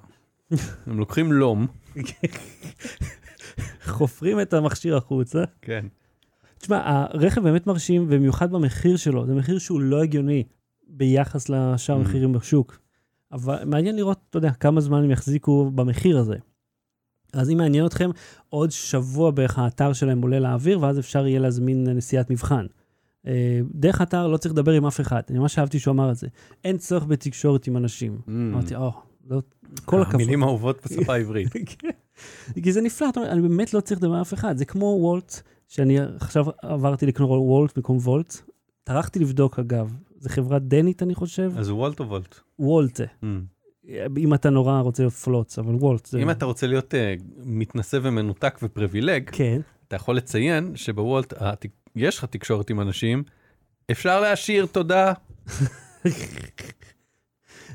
הם 0.87 0.99
לוקחים 0.99 1.31
לום, 1.33 1.67
חופרים 3.85 4.41
את 4.41 4.53
המכשיר 4.53 4.97
החוצה. 4.97 5.43
כן. 5.61 5.85
תשמע, 6.57 6.81
הרכב 6.85 7.41
באמת 7.41 7.67
מרשים, 7.67 8.07
במיוחד 8.09 8.51
במחיר 8.51 8.97
שלו. 8.97 9.25
זה 9.25 9.33
מחיר 9.35 9.59
שהוא 9.59 9.81
לא 9.81 10.03
הגיוני 10.03 10.43
ביחס 10.87 11.49
לשאר 11.49 11.95
Mm. 11.95 11.99
המחירים 11.99 12.33
בשוק. 12.33 12.79
אבל 13.31 13.63
מעניין 13.65 13.95
לראות, 13.95 14.19
אתה 14.29 14.37
יודע, 14.37 14.51
כמה 14.51 14.81
זמן 14.81 15.03
הם 15.03 15.11
יחזיקו 15.11 15.71
במחיר 15.75 16.17
הזה. 16.17 16.35
אז 17.33 17.49
אם 17.49 17.57
מעניין 17.57 17.85
אתכם, 17.85 18.09
עוד 18.49 18.71
שבוע 18.71 19.31
בערך 19.31 19.59
האתר 19.59 19.93
שלהם 19.93 20.21
עולה 20.21 20.39
לאוויר, 20.39 20.81
ואז 20.81 20.99
אפשר 20.99 21.27
יהיה 21.27 21.39
להזמין 21.39 21.83
נסיעת 21.89 22.29
מבחן. 22.29 22.65
אה, 23.27 23.59
דרך 23.73 24.01
האתר 24.01 24.27
לא 24.27 24.37
צריך 24.37 24.53
לדבר 24.53 24.71
עם 24.71 24.85
אף 24.85 25.01
אחד. 25.01 25.21
אני 25.29 25.39
ממש 25.39 25.59
אהבתי 25.59 25.79
שהוא 25.79 25.91
אמר 25.91 26.11
את 26.11 26.15
זה. 26.15 26.27
אין 26.63 26.77
צורך 26.77 27.05
בתקשורת 27.05 27.67
עם 27.67 27.77
אנשים. 27.77 28.17
אמרתי, 28.27 28.75
או, 28.75 28.91
לא, 29.29 29.41
כל 29.85 30.01
הכבוד. 30.01 30.15
המילים 30.15 30.43
האהובות 30.43 30.81
בשפה 30.85 31.13
העברית. 31.17 31.49
כן. 31.65 31.89
כי 32.63 32.71
זה 32.71 32.81
נפלא, 32.81 33.07
אני 33.29 33.41
באמת 33.41 33.73
לא 33.73 33.79
צריך 33.79 33.99
לדבר 33.99 34.13
עם 34.13 34.21
אף 34.21 34.33
אחד. 34.33 34.57
זה 34.57 34.65
כמו 34.65 34.85
וולט, 34.85 35.41
שאני 35.67 35.99
עכשיו 35.99 36.45
עברתי 36.61 37.05
לקנות 37.05 37.29
וולט 37.29 37.75
במקום 37.75 37.97
וולט. 37.97 38.41
טרחתי 38.83 39.19
לבדוק, 39.19 39.59
אגב, 39.59 39.93
זה 40.19 40.29
חברת 40.29 40.61
דנית, 40.61 41.03
אני 41.03 41.15
חושב. 41.15 41.51
אז 41.57 41.69
וולט 41.69 41.99
או 41.99 42.07
וולט? 42.09 42.35
וולט, 42.59 43.01
מהמם. 43.21 43.52
אם 44.17 44.33
אתה 44.33 44.49
נורא 44.49 44.79
רוצה 44.79 45.03
להיות 45.03 45.13
פלוץ, 45.13 45.59
אבל 45.59 45.75
וולט 45.75 46.05
זה... 46.05 46.19
אם 46.19 46.29
אתה 46.29 46.45
רוצה 46.45 46.67
להיות 46.67 46.95
אה, 46.95 47.15
מתנשא 47.45 47.97
ומנותק 48.01 48.59
ופריבילג, 48.63 49.29
כן. 49.31 49.61
אתה 49.87 49.95
יכול 49.95 50.17
לציין 50.17 50.71
שבוולט 50.75 51.33
התק- 51.37 51.89
יש 51.95 52.17
לך 52.17 52.25
תקשורת 52.25 52.69
עם 52.69 52.81
אנשים, 52.81 53.23
אפשר 53.91 54.21
להשאיר 54.21 54.65
תודה. 54.65 55.13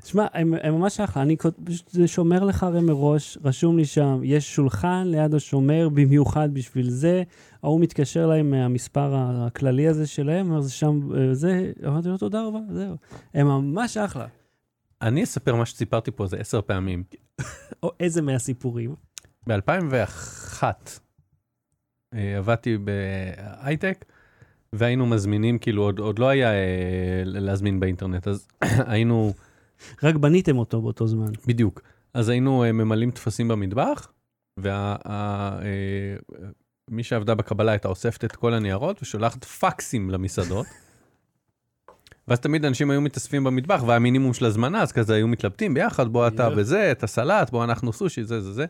שמע, 0.05 0.27
הם, 0.35 0.55
הם 0.63 0.75
ממש 0.75 1.01
אחלה, 1.01 1.23
אני 1.23 1.37
פשוט 1.65 1.89
זה 1.91 2.09
שומר 2.09 2.45
לך 2.45 2.63
הרי 2.63 2.81
מראש, 2.81 3.39
רשום 3.45 3.77
לי 3.77 3.85
שם, 3.85 4.21
יש 4.25 4.55
שולחן 4.55 5.03
ליד 5.07 5.35
השומר 5.35 5.89
במיוחד 5.89 6.49
בשביל 6.55 6.91
זה, 6.91 7.23
ההוא 7.63 7.81
מתקשר 7.81 8.27
להם 8.27 8.51
מהמספר 8.51 9.15
הכללי 9.17 9.89
הזה 9.89 10.07
שלהם, 10.07 10.53
אז 10.53 10.71
שם 10.73 11.01
אה, 11.17 11.35
זה, 11.35 11.73
אמרתי 11.87 12.09
לו 12.09 12.19
תודה 12.19 12.43
רבה, 12.47 12.59
זהו. 12.73 12.97
הם 13.35 13.47
ממש 13.47 13.97
אחלה. 13.97 14.27
אני 15.03 15.25
אספר 15.25 15.55
מה 15.55 15.67
שסיפרתי 15.67 16.11
פה 16.11 16.25
איזה 16.25 16.37
עשר 16.37 16.63
פעמים. 16.63 17.05
או 17.83 17.91
איזה 18.01 18.23
מהסיפורים. 18.23 18.95
ב-2001 19.49 20.63
עבדתי 22.13 22.79
בהייטק, 22.79 24.05
והיינו 24.73 25.07
מזמינים, 25.07 25.59
כאילו 25.59 25.83
עוד, 25.83 25.99
עוד 25.99 26.19
לא 26.19 26.29
היה 26.29 26.51
אה, 26.51 27.23
להזמין 27.25 27.81
באינטרנט, 27.81 28.29
אז 28.29 28.49
היינו, 28.93 29.35
רק 30.03 30.15
בניתם 30.15 30.59
אותו 30.59 30.83
באותו 30.83 31.07
זמן. 31.07 31.33
בדיוק, 31.47 31.83
אז 32.15 32.29
היינו 32.29 32.65
אה, 32.65 32.73
ממלאים 32.73 33.11
טפסים 33.11 33.49
במטבח, 33.49 34.13
ומי 34.61 34.73
שעבדה 37.03 37.35
בקבלה 37.35 37.73
הייתה 37.73 37.89
אוספת 37.89 38.25
את 38.25 38.37
כל 38.37 38.55
הניירות 38.55 39.03
ושולחת 39.03 39.45
פקסים 39.45 40.11
למסעדות. 40.11 40.67
ואז 42.29 42.41
תמיד 42.41 42.65
אנשים 42.65 42.91
היו 42.91 43.01
מתאספים 43.01 43.45
במטבח 43.45 43.83
והיה 43.87 43.99
מינימום 43.99 44.35
של 44.35 44.45
הזמנה, 44.45 44.83
אז 44.83 44.93
כזה 44.93 45.15
היו 45.15 45.29
מתלבטים 45.29 45.75
ביחד, 45.75 46.09
בוא 46.09 46.29
אתה. 46.29 46.49
וזה, 46.57 46.93
את 46.93 47.03
הסלט, 47.03 47.51
בוא 47.51 47.65
אנחנו 47.65 47.93
סושי, 47.93 48.25
זה 48.25 48.41
זה 48.41 48.53
זה. 48.53 48.67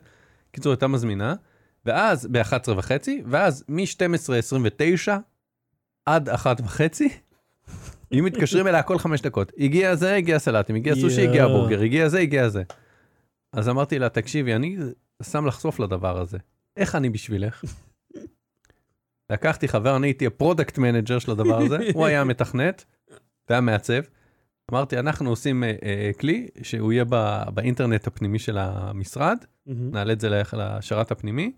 קיצור, 0.52 0.72
הייתה 0.72 0.86
מזמינה, 0.86 1.34
ואז 1.86 2.26
ב-11 2.26 2.70
וחצי, 2.76 3.22
ואז 3.26 3.64
מ-12.29 3.68 5.12
עד 6.06 6.28
1 6.28 6.60
וחצי, 6.64 7.08
אם 8.18 8.24
מתקשרים 8.24 8.66
אליה 8.66 8.82
כל 8.82 8.98
חמש 8.98 9.20
דקות, 9.20 9.52
הגיע 9.58 9.94
זה, 9.94 10.14
הגיע 10.14 10.38
סלטים, 10.38 10.76
הגיע 10.76 10.94
סושי, 10.94 11.28
הגיע 11.28 11.42
יואו. 11.42 11.52
בורגר, 11.52 11.80
הגיע 11.80 12.08
זה, 12.08 12.18
הגיע 12.18 12.48
זה. 12.48 12.62
אז 13.52 13.68
אמרתי 13.68 13.98
לה, 13.98 14.08
תקשיבי, 14.08 14.54
אני 14.54 14.76
שם 15.22 15.46
לך 15.46 15.58
סוף 15.58 15.80
לדבר 15.80 16.20
הזה. 16.20 16.38
איך 16.76 16.94
אני 16.94 17.10
בשבילך? 17.10 17.64
לקחתי 19.32 19.68
חבר, 19.68 19.96
אני 19.96 20.06
הייתי 20.06 20.26
ה 20.26 20.33
product 20.33 20.78
manager 20.78 21.18
של 21.18 21.30
הדבר 21.30 21.58
הזה, 21.58 21.78
הוא 21.94 22.06
היה 22.06 22.20
המתכנת, 22.20 22.84
והיה 23.50 23.60
מעצב. 23.60 24.00
אמרתי, 24.70 24.98
אנחנו 24.98 25.30
עושים 25.30 25.64
אה, 25.64 25.74
אה, 25.82 26.10
כלי 26.20 26.48
שהוא 26.62 26.92
יהיה 26.92 27.04
ב- 27.08 27.42
באינטרנט 27.54 28.06
הפנימי 28.06 28.38
של 28.38 28.58
המשרד, 28.58 29.38
מהמם. 29.66 29.90
נעלה 29.92 30.12
את 30.12 30.20
זה 30.20 30.28
לשרת 30.52 31.10
הפנימי, 31.10 31.52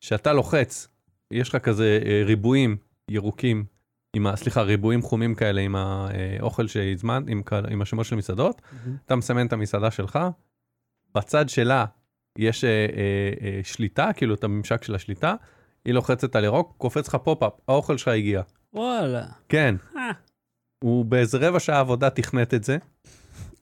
שאתה 0.00 0.32
לוחץ, 0.32 0.88
יש 1.30 1.48
לך 1.48 1.56
כזה 1.62 1.98
אה, 2.06 2.22
ריבועים 2.24 2.76
ירוקים, 3.10 3.64
עם 4.16 4.26
ה, 4.26 4.36
סליחה, 4.36 4.62
ריבועים 4.62 5.02
חומים 5.02 5.34
כאלה 5.34 5.60
עם 5.60 5.76
האוכל 5.76 6.66
שהזמנת, 6.66 7.28
עם, 7.28 7.42
כאלה- 7.42 7.68
עם 7.70 7.82
השמות 7.82 8.06
של 8.06 8.16
מסעדות, 8.16 8.62
מהמם. 8.72 8.96
אתה 9.06 9.16
מסמן 9.16 9.46
את 9.46 9.52
המסעדה 9.52 9.90
שלך, 9.90 10.18
בצד 11.14 11.48
שלה 11.48 11.84
יש 12.38 12.64
אה, 12.64 12.70
אה, 12.70 12.86
אה, 13.46 13.60
שליטה, 13.62 14.10
כאילו 14.16 14.34
את 14.34 14.44
הממשק 14.44 14.82
של 14.84 14.94
השליטה, 14.94 15.34
היא 15.84 15.94
לוחצת 15.94 16.36
על 16.36 16.44
ירוק, 16.44 16.74
קופץ 16.78 17.08
לך 17.08 17.14
pop-up, 17.14 17.52
האוכל 17.68 17.96
שלך 17.96 18.08
הגיע. 18.08 18.42
וואלה. 18.74 19.26
כן. 19.48 19.74
אה. 20.84 20.88
הוא 20.88 21.04
באיזה 21.04 21.38
רבע 21.38 21.60
שעה 21.60 21.80
עבודה 21.80 22.10
תכנת 22.10 22.54
את 22.54 22.64
זה, 22.64 22.76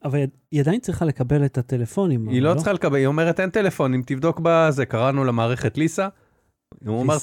אבל 0.04 0.18
היא 0.52 0.60
עדיין 0.60 0.80
צריכה 0.80 1.04
לקבל 1.04 1.44
את 1.44 1.58
הטלפונים. 1.58 2.28
היא 2.28 2.40
אבל 2.42 2.48
לא 2.50 2.54
צריכה 2.54 2.72
לקבל, 2.72 2.96
היא 2.96 3.06
אומרת 3.06 3.40
אין 3.40 3.50
טלפונים, 3.50 4.02
תבדוק 4.06 4.40
בזה, 4.42 4.86
קראנו 4.86 5.24
למערכת 5.24 5.78
ליסה, 5.78 6.08
הוא 6.86 7.02
אמר, 7.02 7.16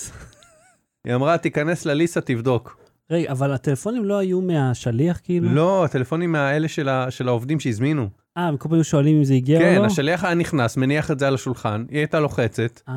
היא 1.06 1.16
אמרה 1.16 1.38
תיכנס 1.38 1.86
לליסה 1.86 2.22
תבדוק. 2.22 2.78
רגע, 3.12 3.32
אבל 3.32 3.54
הטלפונים 3.54 4.06
לא 4.06 4.18
היו 4.18 4.42
מהשליח 4.42 5.20
כאילו? 5.24 5.50
לא, 5.50 5.86
הטלפונים 5.86 6.32
מהאלה 6.32 6.68
של 6.68 6.90
ה- 6.90 7.12
של 7.12 7.28
העובדים 7.28 7.60
שהזמינו. 7.60 8.10
אה, 8.38 8.50
כל 8.60 8.70
פעם 8.70 8.78
היו 8.78 8.84
שואלים 8.84 9.18
אם 9.18 9.24
זה 9.24 9.34
הגיע 9.34 9.58
או 9.58 9.64
כן, 9.64 9.82
לא? 9.82 9.86
השליח 9.86 10.24
היה 10.24 10.34
נכנס, 10.34 10.78
מניח 10.78 11.12
את 11.12 11.20
זה 11.20 11.28
על 11.28 11.34
השולחן, 11.34 11.86
היא 11.90 11.98
הייתה 11.98 12.20
לוחצת, 12.20 12.82
אה, 12.90 12.94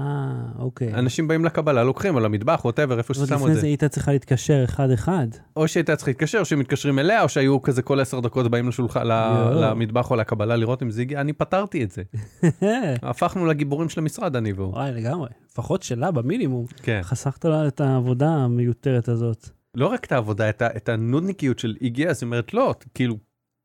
אוקיי. 0.59 0.95
אנשים 0.95 1.29
באים 1.29 1.45
לקבלה, 1.45 1.85
לוקחים 1.85 2.17
על 2.17 2.25
המטבח, 2.25 2.65
ווטאבר, 2.65 2.99
איפה 2.99 3.15
אבל 3.17 3.27
ששמו 3.27 3.37
לפני 3.37 3.49
את 3.49 3.55
זה 3.55 3.61
זה. 3.61 3.67
היא 3.67 3.73
הייתה 3.73 3.89
צריכה 3.89 4.13
להתקשר 4.13 4.65
אחד-אחד. 4.65 5.27
או 5.57 5.69
שהייתה 5.69 5.97
צריכה 5.97 6.11
להתקשר, 6.11 6.39
או 6.39 6.45
שמתקשרים 6.45 6.99
אליה, 6.99 7.23
או 7.23 7.29
שהיו 7.29 7.63
כזה 7.63 7.83
כל 7.83 8.01
עשר 8.01 8.21
דקות 8.21 8.51
באים 8.51 8.69
לשולחן. 8.69 9.07
למטבח 9.07 10.11
או 10.11 10.17
לקבלה 10.17 10.57
לראות 10.57 10.83
אם 10.83 10.91
זה 10.91 11.03
הגיע, 11.03 11.21
אני 11.21 11.33
פתרתי 11.33 11.85
את 11.85 11.91
זה. 11.91 12.03
הפכנו 13.03 13.47
לגיבורים 13.47 13.89
של 13.89 14.01
המשרד, 14.01 14.37
אני 14.37 14.53
והוא. 14.53 14.73
וואי, 14.73 14.93
לגמרי. 14.93 15.29
לפחות 15.53 15.83
שלה 15.83 16.11
במינימום. 16.11 16.67
כן. 16.83 17.01
חסכת 17.03 17.45
לה 17.45 17.69
את 17.69 17.81
העבודה 17.81 18.29
המיותרת 18.29 19.09
הזאת. 19.09 19.49
לא 19.75 19.87
רק 19.87 20.05
את 20.05 20.13
העבודה, 20.13 20.49
את, 20.49 20.63
את 20.63 20.89
הנודניקיות 20.89 21.59
של 21.59 21.77
הגיע, 21.83 22.11
אז 22.11 22.23
היא 22.23 22.27
אומרת, 22.27 22.55
לא, 22.55 22.75
כאילו, 22.95 23.17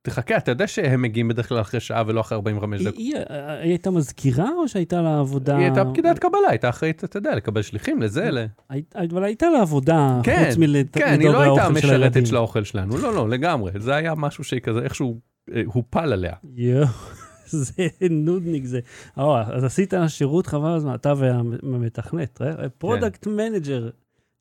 תחכה, 0.03 0.37
אתה 0.37 0.51
יודע 0.51 0.67
שהם 0.67 1.01
מגיעים 1.01 1.27
בדרך 1.27 1.49
כלל 1.49 1.61
אחרי 1.61 1.79
שעה 1.79 2.03
ולא 2.07 2.21
אחרי 2.21 2.35
45 2.35 2.79
היא, 2.81 2.87
דקות. 2.87 2.99
היא, 2.99 3.15
היא 3.17 3.69
הייתה 3.69 3.91
מזכירה 3.91 4.49
או 4.57 4.67
שהייתה 4.67 5.01
לה 5.01 5.19
עבודה... 5.19 5.57
היא 5.57 5.65
הייתה 5.65 5.85
פקידת 5.85 6.19
קבלה, 6.19 6.49
הייתה 6.49 6.69
אחראית, 6.69 7.03
אתה 7.03 7.17
יודע, 7.17 7.35
לקבל 7.35 7.61
שליחים 7.61 8.01
לזה, 8.01 8.31
ל... 8.31 8.45
היית- 8.69 8.95
אבל 8.95 9.23
הייתה 9.23 9.49
לה 9.49 9.61
עבודה, 9.61 10.19
כן, 10.23 10.43
חוץ 10.47 10.57
מלדאוג 10.57 11.05
כן, 11.05 11.19
היא 11.19 11.29
לא 11.29 11.41
הייתה. 11.41 11.65
המשרתת 11.65 12.27
של 12.27 12.35
האוכל 12.35 12.63
שלנו, 12.63 12.97
לא, 12.97 13.13
לא, 13.15 13.29
לגמרי. 13.29 13.71
זה 13.77 13.95
היה 13.95 14.15
משהו 14.15 14.43
שכזה, 14.43 14.79
איכשהו 14.79 15.19
אה, 15.53 15.61
הופל 15.65 16.13
עליה. 16.13 16.33
יואו, 16.55 16.87
זה 17.47 17.73
נודניק 18.09 18.65
זה. 18.65 18.79
או, 19.17 19.37
אז 19.37 19.63
עשית 19.63 19.93
שירות 20.07 20.47
חבל 20.47 20.69
הזמן, 20.75 20.95
אתה 20.95 21.13
והמתכנת, 21.17 22.41
product 22.77 23.27
manager, 23.27 23.89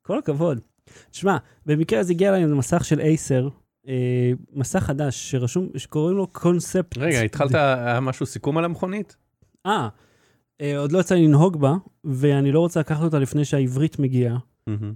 כל 0.01 0.17
הכבוד. 0.19 0.59
שמע, 1.11 1.37
במקרה 1.65 1.99
הזה 1.99 2.13
הגיע 2.13 2.29
אליי 2.29 2.45
מסך 2.45 2.85
של 2.85 2.99
אייסר, 2.99 3.47
אה, 3.87 4.31
מסך 4.53 4.79
חדש 4.79 5.31
שרשום, 5.31 5.69
שקוראים 5.77 6.17
לו 6.17 6.27
קונספט. 6.27 6.97
רגע, 6.97 7.21
התחלת, 7.21 7.55
היה 7.55 7.99
משהו 7.99 8.25
סיכום 8.25 8.57
על 8.57 8.65
המכונית? 8.65 9.15
אה, 9.65 9.87
אה, 10.61 10.77
עוד 10.77 10.91
לא 10.91 10.99
יצא 10.99 11.15
לי 11.15 11.27
לנהוג 11.27 11.61
בה, 11.61 11.73
ואני 12.03 12.51
לא 12.51 12.59
רוצה 12.59 12.79
לקחת 12.79 13.03
אותה 13.03 13.19
לפני 13.19 13.45
שהעברית 13.45 13.99
מגיעה, 13.99 14.37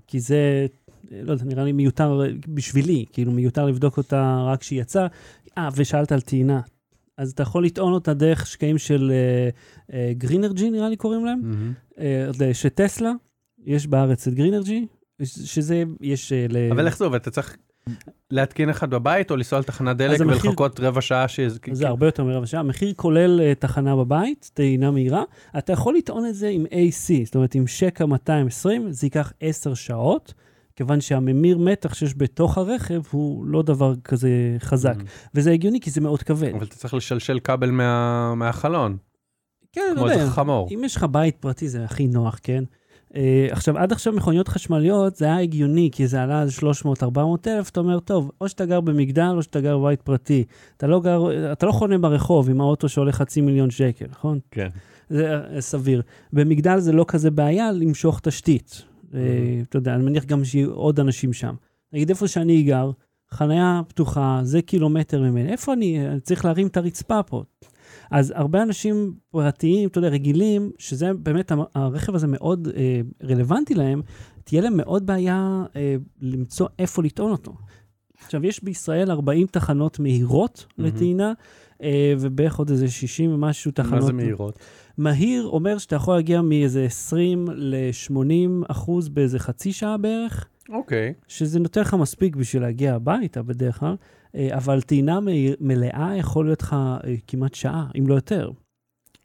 כי 0.08 0.20
זה, 0.20 0.68
אה, 1.12 1.22
לא 1.24 1.32
יודע, 1.32 1.44
נראה 1.46 1.64
לי 1.64 1.72
מיותר 1.72 2.22
אה, 2.26 2.28
בשבילי, 2.48 3.06
כאילו 3.14 3.32
מיותר 3.32 3.66
לבדוק 3.66 3.98
אותה 3.98 4.44
רק 4.48 4.60
כשהיא 4.60 4.82
יצאה. 4.82 5.08
אה, 5.58 5.70
ושאלת 5.76 6.12
על 6.12 6.22
טעינה. 6.22 6.62
אז 7.18 7.32
אתה 7.32 7.44
יכול 7.44 7.66
לטעון 7.66 7.94
אותה 7.94 8.14
דרך 8.14 8.48
שקעים 8.48 8.78
של 8.78 9.12
גרינרג'י, 10.12 10.70
נראה 10.70 10.90
לי 10.90 10.96
קוראים 10.96 11.26
להם, 11.26 11.42
אה, 12.00 12.28
זה 12.32 12.54
שטסלה, 12.54 13.12
יש 13.66 13.88
בארץ 13.88 14.28
את 14.28 14.34
גרינרג'י, 14.34 14.88
שזה, 15.24 15.84
יש... 16.02 16.32
אה, 16.34 16.46
ל- 16.50 16.72
אבל 16.72 16.86
איך 16.86 16.98
זה 16.98 17.06
עובד? 17.06 17.20
אתה 17.20 17.32
צריך 17.32 17.58
להתקין 18.32 18.70
אחד 18.70 18.90
בבית, 18.90 19.32
או 19.32 19.36
לנסוע 19.36 19.60
לתחנת 19.60 19.98
דלק 19.98 20.16
אז 20.16 20.22
המחיר- 20.22 20.46
ולחכות 20.46 20.80
רבע 20.80 21.02
שעה 21.02 21.28
ש... 21.28 21.40
זה 21.72 21.88
הרבה 21.88 22.06
יותר 22.06 22.24
מרבע 22.24 22.46
שעה. 22.46 22.60
המחיר 22.60 22.94
כולל 22.96 23.40
uh, 23.42 23.60
תחנה 23.60 23.96
בבית, 23.96 24.52
טעינה 24.54 24.92
מהירה. 24.92 25.24
אתה 25.58 25.74
יכול 25.74 25.96
לטעון 25.98 26.26
את 26.26 26.36
זה 26.36 26.48
עם 26.48 26.66
AC, 26.66 27.26
זאת 27.26 27.36
אומרת 27.36 27.56
עם 27.56 27.68
שקע 27.68 28.06
220, 28.06 28.92
זה 28.92 29.06
ייקח 29.06 29.34
10 29.40 29.74
שעות, 29.74 30.34
כיוון 30.76 31.02
שהממיר 31.02 31.58
מתח 31.58 31.94
שיש 31.94 32.14
בתוך 32.18 32.58
הרכב 32.58 33.02
הוא 33.12 33.46
לא 33.46 33.62
דבר 33.64 33.94
כזה 34.04 34.30
חזק. 34.60 34.96
וזה 35.36 35.52
הגיוני 35.52 35.80
כי 35.82 35.90
זה 35.92 36.02
מאוד 36.02 36.24
כבד. 36.24 36.54
אבל 36.56 36.66
אתה 36.66 36.76
צריך 36.76 36.94
לשלשל 36.94 37.40
כבל 37.40 37.72
מה- 37.72 38.36
מהחלון, 38.36 38.98
כן, 39.72 39.82
לא 39.92 39.96
כמו 40.00 40.10
יודע. 40.10 40.22
איזה 40.22 40.32
חמור. 40.32 40.68
אם 40.74 40.82
יש 40.86 40.96
לך 40.96 41.04
בית 41.12 41.36
פרטי 41.36 41.70
זה 41.70 41.84
הכי 41.84 42.08
נוח, 42.08 42.40
כן? 42.44 42.64
Uh, 43.16 43.18
עכשיו, 43.52 43.78
עד 43.78 43.92
עכשיו 43.92 44.14
מכוניות 44.14 44.48
חשמליות 44.48 45.16
זה 45.16 45.26
היה 45.26 45.40
הגיוני, 45.40 45.90
כי 45.92 46.08
זה 46.08 46.24
עלה 46.24 46.42
על 46.42 46.48
300-400 47.04 47.18
אלף, 47.48 47.70
אתה 47.70 47.80
אומר, 47.80 48.00
טוב, 48.00 48.32
או 48.42 48.50
שאתה 48.50 48.66
גר 48.66 48.82
במגדל 48.82 49.32
או 49.36 49.44
שאתה 49.44 49.62
גר 49.62 49.78
בבית 49.78 50.02
פרטי. 50.02 50.44
אתה 50.78 50.88
לא 50.88 51.00
גר, 51.00 51.52
אתה 51.52 51.66
לא 51.66 51.72
חונה 51.72 51.98
ברחוב 51.98 52.50
עם 52.50 52.62
האוטו 52.62 52.90
שעולה 52.90 53.12
חצי 53.12 53.42
מיליון 53.42 53.70
שקל, 53.70 54.06
נכון? 54.10 54.40
כן. 54.52 54.68
זה 55.10 55.40
אה, 55.56 55.62
סביר. 55.62 56.02
במגדל 56.34 56.80
זה 56.80 56.92
לא 56.92 57.06
כזה 57.08 57.32
בעיה 57.32 57.72
למשוך 57.72 58.20
תשתית. 58.20 58.82
אה, 59.14 59.20
אתה 59.70 59.78
יודע, 59.78 59.96
אני 59.96 60.04
מניח 60.04 60.26
גם 60.26 60.46
שיהיו 60.46 60.72
עוד 60.72 61.00
אנשים 61.00 61.34
שם. 61.34 61.56
נגיד 61.94 62.10
איפה 62.10 62.28
שאני 62.28 62.64
גר, 62.64 62.92
חניה 63.32 63.82
פתוחה, 63.88 64.40
זה 64.44 64.62
קילומטר 64.62 65.22
ממני. 65.22 65.52
איפה 65.52 65.74
אני? 65.74 66.08
אני 66.08 66.20
צריך 66.20 66.46
להרים 66.46 66.68
את 66.68 66.78
הרצפה 66.78 67.24
פה. 67.24 67.44
אז 68.12 68.34
הרבה 68.36 68.64
אנשים 68.64 69.14
פרטיים, 69.32 69.90
אתה 69.90 69.98
יודע, 69.98 70.10
רגילים, 70.10 70.72
שזה 70.78 71.14
באמת, 71.14 71.52
הרכב 71.76 72.16
הזה 72.16 72.28
מאוד 72.28 72.68
אה, 72.76 73.02
רלוונטי 73.24 73.74
להם, 73.74 74.02
תהיה 74.44 74.62
להם 74.62 74.78
מאוד 74.78 75.06
בעיה 75.06 75.64
אה, 75.76 75.96
למצוא 76.22 76.68
איפה 76.80 77.04
לטעון 77.04 77.32
אותו. 77.32 77.54
עכשיו, 78.24 78.46
יש 78.46 78.64
בישראל 78.64 79.12
40 79.12 79.48
תחנות 79.48 80.00
מהירות 80.00 80.66
מהמם. 80.78 80.96
לטעינה, 80.96 81.34
אה, 81.84 82.14
ובערך 82.20 82.56
עוד 82.56 82.70
איזה 82.70 82.88
60 82.88 83.34
ומשהו 83.34 83.72
תחנות. 83.72 83.94
מה 83.94 84.02
זה 84.02 84.14
מהירות? 84.14 84.60
מהיר 84.98 85.48
אומר 85.48 85.78
שאתה 85.78 85.96
יכול 85.96 86.16
להגיע 86.16 86.42
מאיזה 86.42 86.86
20 86.86 87.48
ל-80 87.54 88.66
אחוז 88.68 89.10
באיזה 89.10 89.40
חצי 89.40 89.72
שעה 89.72 89.98
בערך, 89.98 90.48
אוקיי. 90.70 91.14
שזה 91.28 91.60
נותן 91.60 91.82
לך 91.82 91.94
מספיק 91.94 92.36
בשביל 92.36 92.62
להגיע 92.62 92.96
הביתה 92.96 93.44
בדרך 93.44 93.80
כלל, 93.80 93.96
אבל 94.58 94.82
טעינה 94.82 95.20
מלאה 95.60 96.14
יכול 96.18 96.46
להיות 96.46 96.62
לך 96.62 96.74
אה, 96.74 97.16
כמעט 97.28 97.56
שעה, 97.56 97.88
אם 97.98 98.08
לא 98.08 98.16
יותר. 98.16 98.52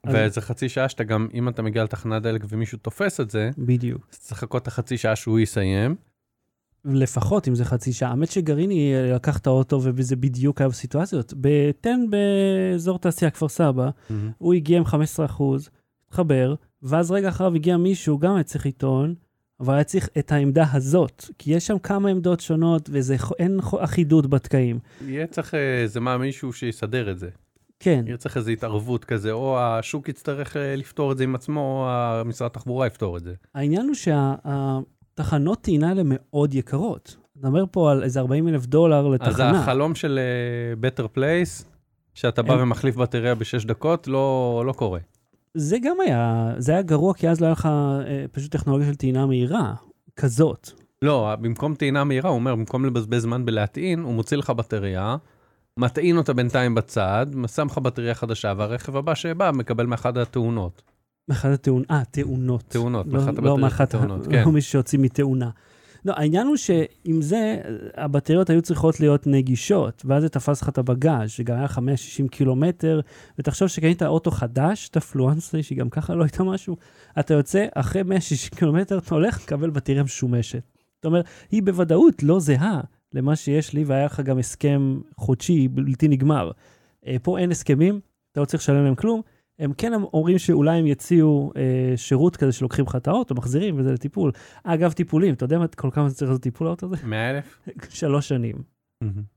ואיזה 0.06 0.40
חצי 0.40 0.68
שעה 0.68 0.88
שאתה 0.88 1.04
גם, 1.04 1.28
אם 1.34 1.48
אתה 1.48 1.62
מגיע 1.62 1.84
לתחנת 1.84 2.22
דלק 2.22 2.44
ומישהו 2.48 2.78
תופס 2.78 3.20
את 3.20 3.30
זה, 3.30 3.50
בדיוק. 3.58 4.06
אז 4.12 4.18
צריך 4.18 4.42
לחכות 4.42 4.62
את 4.62 4.68
החצי 4.68 4.98
שעה 4.98 5.16
שהוא 5.16 5.38
יסיים. 5.38 5.96
לפחות 6.84 7.48
אם 7.48 7.54
זה 7.54 7.64
חצי 7.64 7.92
שעה. 7.92 8.10
האמת 8.10 8.30
שגריני 8.30 8.94
אה, 8.94 9.14
לקח 9.14 9.38
את 9.38 9.46
האוטו 9.46 9.80
וזה 9.82 10.16
בדיוק 10.16 10.60
היה 10.60 10.68
בסיטואציות. 10.68 11.34
תן 11.80 12.00
באזור 12.10 12.98
תעשייה 12.98 13.30
כפר 13.30 13.48
סבא, 13.48 13.90
הוא 14.38 14.54
הגיע 14.54 14.78
עם 14.78 14.84
15 14.84 15.26
אחוז, 15.26 15.70
התחבר, 16.08 16.54
ואז 16.82 17.10
רגע 17.10 17.28
אחריו 17.28 17.54
הגיע 17.54 17.76
מישהו, 17.76 18.18
גם 18.18 18.34
היה 18.34 18.42
צריך 18.42 18.66
לטעון, 18.66 19.14
אבל 19.60 19.74
היה 19.74 19.84
צריך 19.84 20.08
את 20.18 20.32
העמדה 20.32 20.64
הזאת, 20.72 21.24
כי 21.38 21.54
יש 21.54 21.66
שם 21.66 21.78
כמה 21.78 22.08
עמדות 22.08 22.40
שונות, 22.40 22.90
ואין 22.92 23.60
אחידות 23.78 24.26
בתקעים. 24.30 24.78
יהיה 25.06 25.26
צריך 25.26 25.54
איזה 25.54 26.00
מה, 26.00 26.18
מישהו 26.18 26.52
שיסדר 26.52 27.10
את 27.10 27.18
זה. 27.18 27.28
כן, 27.80 28.04
יהיה 28.06 28.16
צריך 28.16 28.36
איזו 28.36 28.50
התערבות 28.50 29.04
כזה, 29.04 29.32
או 29.32 29.60
השוק 29.60 30.08
יצטרך 30.08 30.56
אה, 30.56 30.76
לפתור 30.76 31.12
את 31.12 31.18
זה 31.18 31.24
עם 31.24 31.34
עצמו, 31.34 31.86
או 32.20 32.24
משרד 32.24 32.46
התחבורה 32.46 32.86
יפתור 32.86 33.16
את 33.16 33.22
זה. 33.22 33.34
העניין 33.54 33.86
הוא 33.86 33.94
שהתחנות 33.94 35.62
טעינה 35.62 35.88
האלה 35.88 36.02
מאוד 36.04 36.54
יקרות. 36.54 37.16
נדבר 37.36 37.64
פה 37.70 37.92
על 37.92 38.02
איזה 38.02 38.20
40 38.20 38.48
אלף 38.48 38.66
דולר 38.66 39.06
אז 39.06 39.12
לתחנה. 39.14 39.60
החלום 39.62 39.94
של 39.94 40.18
אה, 40.18 40.88
Better 40.88 41.06
Place, 41.16 41.64
שאתה 42.14 42.42
בא 42.42 42.52
ומחליף 42.52 42.96
בטריה 42.96 43.34
בשש 43.34 43.64
דקות, 43.64 44.08
לא 44.08 44.62
לא 44.66 44.72
קורה. 44.72 45.00
זה 45.54 45.78
גם 45.82 45.96
היה, 46.00 46.52
זה 46.58 46.72
היה 46.72 46.82
גרוע, 46.82 47.14
כי 47.14 47.28
אז 47.28 47.40
לא 47.40 47.46
היה 47.46 47.52
לך 47.52 47.66
אה, 47.66 48.24
פשוט 48.32 48.52
טכנולוגיה 48.52 48.88
של 48.88 48.94
טעינה 48.94 49.26
מהירה, 49.26 49.74
כזאת. 50.16 50.70
לא, 51.02 51.34
במקום 51.40 51.74
טעינה 51.74 52.04
מהירה, 52.04 52.30
הוא 52.30 52.38
אומר, 52.38 52.54
במקום 52.54 52.84
לבזבז 52.84 53.22
זמן 53.22 53.44
בלהטעין, 53.44 54.00
הוא 54.00 54.14
מוציא 54.14 54.36
לך 54.36 54.50
בטריה, 54.50 55.16
מטעין 55.76 56.16
אותה 56.16 56.32
בינתיים 56.32 56.74
בצד, 56.74 57.26
שם 57.54 57.66
לך 57.66 57.78
בטריה 57.78 58.14
חדשה, 58.14 58.52
והרכב 58.56 58.96
הבא 58.96 59.14
שבא 59.14 59.50
מקבל 59.54 59.86
מאחד 59.86 60.18
התאונות. 60.18 60.82
מאחת 61.28 61.50
התאונות, 61.50 61.90
אה, 61.90 62.02
תאונות. 62.10 62.64
תאונות, 62.68 63.06
לא, 63.06 63.12
מאחת 63.12 63.26
לא 63.26 63.30
הבטריות 63.30 63.60
מאחת, 63.60 63.94
התאונות, 63.94 64.26
כן. 64.26 64.42
לא 64.44 64.52
מי 64.52 64.60
שיוצאים 64.60 65.02
מתאונה. 65.02 65.50
לא, 66.04 66.12
העניין 66.16 66.46
הוא 66.46 66.56
שעם 66.56 67.22
זה, 67.22 67.60
הבטריות 67.94 68.50
היו 68.50 68.62
צריכות 68.62 69.00
להיות 69.00 69.26
נגישות, 69.26 70.02
ואז 70.04 70.22
זה 70.22 70.28
תפס 70.28 70.62
לך 70.62 70.68
את 70.68 70.78
הבגאז' 70.78 71.30
שגם 71.30 71.56
היה 71.56 71.68
560 71.68 72.28
קילומטר, 72.28 73.00
ותחשוב 73.38 73.68
שקנית 73.68 74.02
אוטו 74.02 74.30
חדש, 74.30 74.88
את 74.88 74.96
הפלואנסה, 74.96 75.62
שהיא 75.62 75.78
גם 75.78 75.90
ככה 75.90 76.14
לא 76.14 76.22
הייתה 76.22 76.42
משהו, 76.42 76.76
אתה 77.20 77.34
יוצא, 77.34 77.66
אחרי 77.74 78.02
160 78.02 78.50
קילומטר, 78.58 78.98
אתה 78.98 79.14
הולך 79.14 79.42
לקבל 79.42 79.70
בטריה 79.70 80.02
משומשת. 80.02 80.62
זאת 80.96 81.04
אומרת, 81.04 81.24
היא 81.50 81.62
בוודאות 81.62 82.22
לא 82.22 82.40
זהה 82.40 82.80
למה 83.12 83.36
שיש 83.36 83.72
לי, 83.72 83.84
והיה 83.84 84.04
לך 84.04 84.20
גם 84.20 84.38
הסכם 84.38 85.00
חודשי 85.16 85.68
בלתי 85.68 86.08
נגמר. 86.08 86.50
אה, 87.06 87.16
פה 87.22 87.38
אין 87.38 87.50
הסכמים, 87.50 88.00
אתה 88.32 88.40
לא 88.40 88.44
צריך 88.44 88.62
לשלם 88.62 88.84
להם 88.84 88.94
כלום. 88.94 89.22
הם 89.60 89.72
כן 89.72 89.92
אומרים 89.94 90.38
שאולי 90.38 90.78
הם 90.78 90.86
יציעו 90.86 91.52
אה, 91.56 91.96
שירות 91.96 92.36
כזה 92.36 92.52
שלוקחים 92.52 92.84
לך 92.84 92.96
את 92.96 93.08
האוטו, 93.08 93.34
מחזירים 93.34 93.78
וזה 93.78 93.92
לטיפול. 93.92 94.32
אגב, 94.64 94.92
טיפולים, 94.92 95.34
אתה 95.34 95.44
יודע 95.44 95.58
מה, 95.58 95.66
כל 95.66 95.90
כמה 95.92 96.10
צריך 96.10 96.30
לעשות 96.30 96.42
טיפול 96.42 96.66
לאוטו 96.66 96.86
הזה? 96.86 96.96
100 97.04 97.30
אלף? 97.30 97.58
שלוש 97.90 98.28
שנים, 98.28 98.56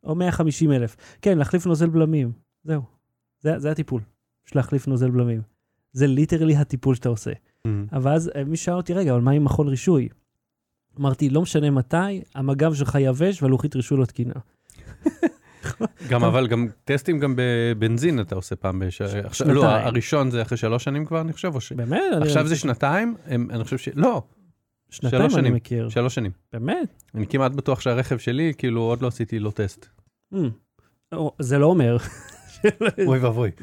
או 0.03 0.15
150 0.15 0.71
אלף. 0.71 0.95
כן, 1.21 1.37
להחליף 1.37 1.65
נוזל 1.65 1.89
בלמים, 1.89 2.31
זהו. 2.63 2.81
זה, 3.39 3.59
זה 3.59 3.71
הטיפול, 3.71 4.01
יש 4.47 4.55
להחליף 4.55 4.87
נוזל 4.87 5.09
בלמים. 5.09 5.41
זה 5.91 6.07
ליטרלי 6.07 6.55
הטיפול 6.55 6.95
שאתה 6.95 7.09
עושה. 7.09 7.31
אבל 7.93 8.11
אז 8.11 8.31
אה, 8.35 8.43
מי 8.43 8.57
שאל 8.57 8.73
אותי, 8.73 8.93
רגע, 8.93 9.11
אבל 9.11 9.21
מה 9.21 9.31
עם 9.31 9.43
מכון 9.43 9.67
רישוי? 9.67 10.09
אמרתי, 10.99 11.29
לא 11.29 11.41
משנה 11.41 11.69
מתי, 11.69 12.21
המג"ב 12.35 12.73
שלך 12.73 12.97
יבש 12.99 13.43
והלוחית 13.43 13.75
רישוי 13.75 13.97
לא 13.97 14.05
תקינה. 14.05 14.33
גם 16.09 16.23
אבל 16.23 16.47
גם 16.47 16.67
טסטים 16.85 17.19
גם 17.19 17.35
בבנזין 17.37 18.19
אתה 18.19 18.35
עושה 18.35 18.55
פעם 18.55 18.79
בש... 18.79 19.01
עכשיו, 19.01 19.53
לא. 19.53 19.65
הראשון 19.65 20.31
זה 20.31 20.41
אחרי 20.41 20.57
שלוש 20.57 20.83
שנים 20.83 21.05
כבר, 21.05 21.21
אני 21.21 21.33
חושב, 21.33 21.55
או 21.55 21.61
ש... 21.61 21.71
באמת? 21.71 22.01
עכשיו 22.21 22.47
זה 22.47 22.55
שנתיים, 22.55 23.15
אני 23.27 23.63
חושב 23.63 23.77
ש... 23.77 23.89
לא, 23.95 24.21
שנתיים 24.89 25.29
אני. 25.37 25.49
מכיר. 25.49 25.89
שלוש 25.89 26.15
שנים. 26.15 26.31
באמת? 26.53 27.03
אני 27.15 27.27
כמעט 27.27 27.51
בטוח 27.51 27.81
שהרכב 27.81 28.17
שלי, 28.17 28.53
כאילו, 28.57 28.81
עוד 28.81 29.01
לא 29.01 29.07
עשיתי 29.07 29.39
לו 29.39 29.51
טסט. 29.51 29.85
Mm. 30.33 30.37
או, 31.13 31.35
זה 31.39 31.57
לא 31.57 31.65
אומר. 31.65 31.97
אוי 33.07 33.19
ואבוי. 33.19 33.51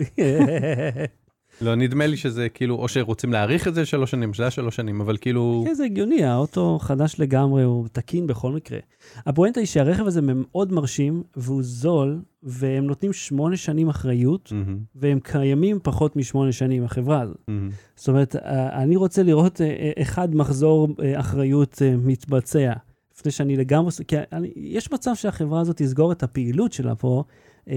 לא, 1.60 1.74
נדמה 1.74 2.06
לי 2.06 2.16
שזה 2.16 2.48
כאילו, 2.48 2.74
או 2.74 2.88
שרוצים 2.88 3.32
להאריך 3.32 3.68
את 3.68 3.74
זה 3.74 3.82
לשלוש 3.82 4.10
שנים, 4.10 4.34
שזה 4.34 4.42
היה 4.42 4.50
שלוש 4.50 4.76
שנים, 4.76 5.00
אבל 5.00 5.16
כאילו... 5.16 5.62
כן, 5.66 5.74
זה 5.74 5.84
הגיוני, 5.84 6.24
האוטו 6.24 6.78
חדש 6.80 7.16
לגמרי, 7.18 7.62
הוא 7.62 7.88
תקין 7.92 8.26
בכל 8.26 8.52
מקרה. 8.52 8.78
הפואנטה 9.26 9.60
היא 9.60 9.66
שהרכב 9.66 10.06
הזה 10.06 10.20
מאוד 10.22 10.72
מרשים, 10.72 11.22
והוא 11.36 11.62
זול, 11.62 12.20
והם 12.42 12.86
נותנים 12.86 13.12
שמונה 13.12 13.56
שנים 13.56 13.88
אחריות, 13.88 14.52
מהמם, 14.52 14.78
והם 14.94 15.20
קיימים 15.22 15.78
פחות 15.82 16.16
משמונה 16.16 16.52
שנים, 16.52 16.84
החברה 16.84 17.20
הזאת. 17.20 17.38
מהמם. 17.48 17.70
זאת 17.96 18.08
אומרת, 18.08 18.36
אה, 18.36 18.82
אני 18.82 18.96
רוצה 18.96 19.22
לראות 19.22 19.60
אה, 19.60 19.66
אה, 19.66 20.02
אחד 20.02 20.34
מחזור 20.34 20.88
אחריות 21.14 21.82
מתבצע, 21.98 22.72
לפני 23.18 23.32
שאני 23.32 23.56
לגמרי... 23.56 23.90
כי 24.08 24.16
אני, 24.32 24.52
יש 24.56 24.92
מצב 24.92 25.14
שהחברה 25.14 25.60
הזאת 25.60 25.76
תסגור 25.76 26.12
את 26.12 26.22
הפעילות 26.22 26.72
שלה 26.72 26.94
פה 26.94 27.24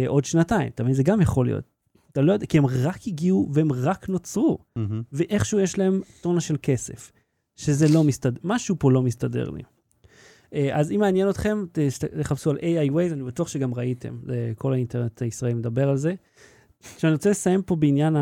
עוד 0.08 0.26
שנתיים, 0.26 0.70
אתה 0.76 0.84
מבין? 0.84 0.96
זה 0.96 1.04
גם 1.04 1.22
יכול 1.22 1.46
להיות. 1.46 1.73
אתה 2.14 2.22
לא 2.22 2.34
יודע, 2.34 2.46
כי 2.46 2.58
הם 2.58 2.66
רק 2.66 3.00
הגיעו 3.08 3.50
והם 3.54 3.72
רק 3.72 4.10
נוצרו. 4.10 4.58
מהמם. 4.76 5.02
ואיכשהו 5.12 5.60
יש 5.60 5.78
להם 5.78 6.02
טונה 6.22 6.42
של 6.42 6.56
כסף, 6.62 7.12
שזה 7.56 7.88
לא 7.94 8.04
מסתדר, 8.04 8.40
משהו 8.44 8.76
פה 8.80 8.92
לא 8.92 9.02
מסתדר 9.02 9.50
לי. 9.50 9.64
אה, 10.54 10.80
אז 10.80 10.92
אם 10.92 11.00
מעניין 11.00 11.30
אתכם, 11.30 11.66
תחפשו 12.20 12.50
על 12.50 12.58
AI 12.58 12.92
Waze, 12.92 13.14
אני 13.14 13.24
בטוח 13.24 13.48
שגם 13.48 13.74
ראיתם, 13.74 14.20
כל 14.58 14.74
האינטרנט 14.74 15.22
הישראלי 15.22 15.54
מדבר 15.54 15.90
על 15.90 15.98
זה. 15.98 16.14
עכשיו 16.96 17.08
אני 17.10 17.16
רוצה 17.16 17.30
לסיים 17.30 17.62
פה 17.62 17.76
בעניין 17.76 18.16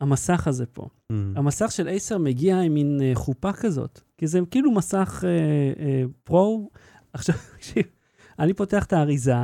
המסך 0.00 0.46
הזה 0.46 0.66
פה. 0.66 0.88
מהמם. 1.10 1.36
המסך 1.36 1.72
של 1.72 1.88
אייסר 1.88 2.18
מגיע 2.18 2.60
עם 2.60 2.74
מין 2.74 3.00
אה, 3.02 3.10
חופה 3.14 3.52
כזאת, 3.52 4.00
כי 4.18 4.26
זה 4.26 4.40
כאילו 4.50 4.72
מסך 4.72 5.24
אה, 5.26 5.30
אה, 5.84 6.02
פרו. 6.24 6.70
עכשיו, 7.12 7.34
תקשיב, 7.56 7.82
אני 8.38 8.54
פותח 8.54 8.84
את 8.84 8.92
האריזה, 8.92 9.34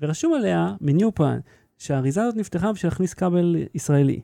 ורשום 0.00 0.34
עליה, 0.34 0.74
מניופן, 0.80 1.38
שהאריזה 1.84 2.22
הזאת 2.22 2.36
נפתחה 2.36 2.72
בשביל 2.72 2.92
להכניס 2.92 3.14
כבל 3.14 3.56
ישראלי. 3.74 4.20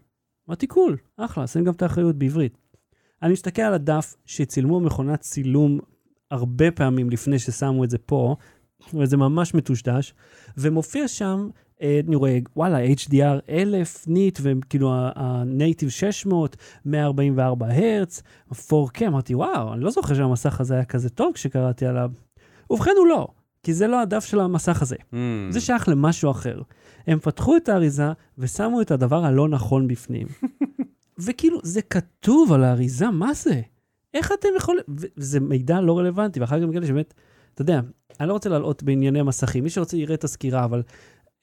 אמרתי, 0.48 0.66
קול, 0.66 0.96
אחלה, 1.16 1.46
שים 1.46 1.64
גם 1.64 1.72
את 1.72 1.82
האחריות 1.82 2.16
בעברית. 2.16 2.58
אני 3.22 3.32
מסתכל 3.32 3.62
על 3.62 3.74
הדף 3.74 4.16
שצילמו 4.26 4.80
מכונת 4.80 5.20
צילום 5.20 5.78
הרבה 6.30 6.70
פעמים 6.70 7.10
לפני 7.10 7.38
ששמו 7.38 7.84
את 7.84 7.90
זה 7.90 7.98
פה, 7.98 8.36
וזה 8.94 9.16
ממש 9.16 9.54
מטושטש, 9.54 10.12
ומופיע 10.58 11.08
שם, 11.08 11.48
אה, 11.82 12.00
אני 12.06 12.16
רואה, 12.16 12.38
וואלה, 12.56 12.86
HDR 12.86 13.40
1000 13.48 14.08
ניט, 14.08 14.38
וכאילו 14.42 14.92
ה-Native 14.94 15.90
600, 15.90 16.56
144 16.84 17.66
הרץ, 17.66 18.22
4K, 18.52 19.06
אמרתי, 19.06 19.34
וואו, 19.34 19.72
אני 19.72 19.80
לא 19.80 19.90
זוכר 19.90 20.14
שהמסך 20.14 20.60
הזה 20.60 20.74
היה 20.74 20.84
כזה 20.84 21.10
טוב 21.10 21.32
כשקראתי 21.34 21.86
עליו. 21.86 22.10
ובכן 22.70 22.92
הוא 22.98 23.06
לא, 23.06 23.28
כי 23.62 23.74
זה 23.74 23.86
לא 23.86 24.00
הדף 24.00 24.24
של 24.24 24.40
המסך 24.40 24.82
הזה. 24.82 24.96
מהמם. 25.12 25.52
זה 25.52 25.60
שייך 25.60 25.88
למשהו 25.88 26.30
אחר. 26.30 26.62
הם 27.06 27.18
פתחו 27.18 27.56
את 27.56 27.68
האריזה 27.68 28.12
ושמו 28.38 28.80
את 28.80 28.90
הדבר 28.90 29.24
הלא 29.24 29.48
נכון 29.48 29.88
בפנים. 29.88 30.26
וכאילו, 31.24 31.58
זה 31.62 31.82
כתוב 31.82 32.52
על 32.52 32.64
האריזה, 32.64 33.10
מה 33.10 33.34
זה? 33.34 33.60
איך 34.14 34.32
אתם 34.32 34.48
יכולים... 34.56 34.82
וזה 35.16 35.40
מידע 35.40 35.80
לא 35.80 35.98
רלוונטי, 35.98 36.40
ואחר 36.40 36.60
כך 36.60 36.66
מגלה 36.66 36.86
שבאמת, 36.86 37.14
אתה 37.54 37.62
יודע, 37.62 37.80
אני 38.20 38.28
לא 38.28 38.32
רוצה 38.32 38.48
להלאות 38.48 38.82
בענייני 38.82 39.22
מסכים, 39.22 39.64
מי 39.64 39.70
שרוצה 39.70 39.96
יראה 39.96 40.14
את 40.14 40.24
הסקירה, 40.24 40.64
אבל 40.64 40.82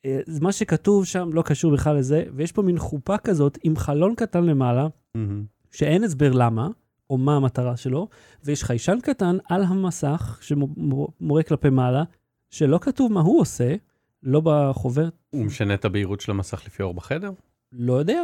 אה, 0.05 0.19
מה 0.41 0.51
שכתוב 0.51 1.05
שם 1.05 1.29
לא 1.33 1.41
קשור 1.41 1.73
בכלל 1.73 1.97
לזה, 1.97 2.23
ויש 2.35 2.51
פה 2.51 2.61
מין 2.61 2.79
חופה 2.79 3.17
כזאת 3.17 3.57
עם 3.63 3.75
חלון 3.75 4.15
קטן 4.15 4.43
למעלה, 4.43 4.87
מהמם. 5.15 5.45
שאין 5.71 6.03
הסבר 6.03 6.31
למה, 6.31 6.67
או 7.09 7.17
מה 7.17 7.35
המטרה 7.35 7.77
שלו, 7.77 8.07
ויש 8.43 8.63
חיישן 8.63 8.97
קטן 9.01 9.37
על 9.49 9.63
המסך 9.63 10.39
שמורה 10.41 11.43
כלפי 11.43 11.69
מעלה, 11.69 12.03
שלא 12.49 12.77
כתוב 12.81 13.11
מה 13.11 13.21
הוא 13.21 13.41
עושה, 13.41 13.75
לא 14.23 14.41
בחוברת, 14.43 15.13
הוא 15.29 15.45
משנה 15.45 15.73
את 15.73 15.85
הבהירות 15.85 16.21
של 16.21 16.31
המסך 16.31 16.65
לפי 16.65 16.83
אור 16.83 16.93
בחדר? 16.93 17.31
לא 17.71 17.93
יודע. 17.93 18.23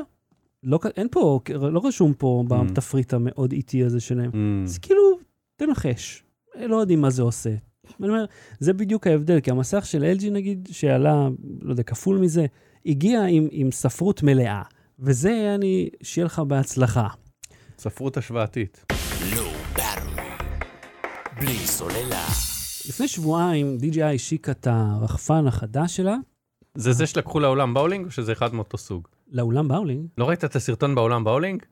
לא, 0.64 0.80
אין 0.98 1.08
פה, 1.12 1.40
לא 1.72 1.82
רשום 1.84 2.14
פה 2.14 2.44
בתפריט 2.48 3.14
המאוד 3.14 3.52
איטי 3.52 3.84
הזה 3.84 4.00
שלהם. 4.00 4.32
מהמם. 4.34 4.64
אז 4.64 4.78
כאילו, 4.78 5.02
תנחש, 5.56 6.24
לא 6.56 6.76
יודעים 6.76 7.02
מה 7.02 7.10
זה 7.10 7.22
עושה. 7.22 7.56
אני 8.00 8.10
אומר, 8.10 8.26
זה 8.60 8.74
בדיוק 8.74 9.08
ההבדל, 9.08 9.40
כי 9.40 9.52
המסך 9.52 9.86
של 9.86 10.14
LG 10.18 10.30
נגיד, 10.30 10.70
שעלה, 10.72 11.28
לא 11.62 11.72
יודע, 11.72 11.84
כפול 11.84 12.18
מזה, 12.18 12.46
הגיע 12.86 13.24
עם, 13.24 13.48
עם 13.52 13.72
ספרות 13.72 14.24
מלאה, 14.24 14.62
וזה, 15.00 15.52
אני, 15.56 15.90
שיהיה 16.04 16.26
לך 16.26 16.40
בהצלחה. 16.40 17.08
ספרות 17.84 18.18
השוואתית. 18.18 18.86
Battery. 19.76 20.22
בלי 21.40 21.58
סוללה. 21.58 22.26
לפני 22.88 23.08
שבועיים 23.08 23.78
DJI 23.82 24.04
השיקה 24.16 24.52
את 24.52 24.68
הרחפן 24.68 25.48
החדש 25.48 25.96
שלה 25.96 26.16
זה 26.76 26.94
זה 26.94 27.08
שלקחו 27.08 27.40
לאולם 27.40 27.74
באולינג, 27.74 28.06
או 28.06 28.12
שזה 28.12 28.32
אחד 28.32 28.54
מאותו 28.54 28.78
סוג? 28.78 29.08
לאולם 29.32 29.68
באולינג. 29.68 30.08
לא 30.18 30.30
ראית 30.30 30.46
את 30.46 30.56
הסרטון 30.56 30.96
באולם 30.96 31.24
באולינג? 31.24 31.64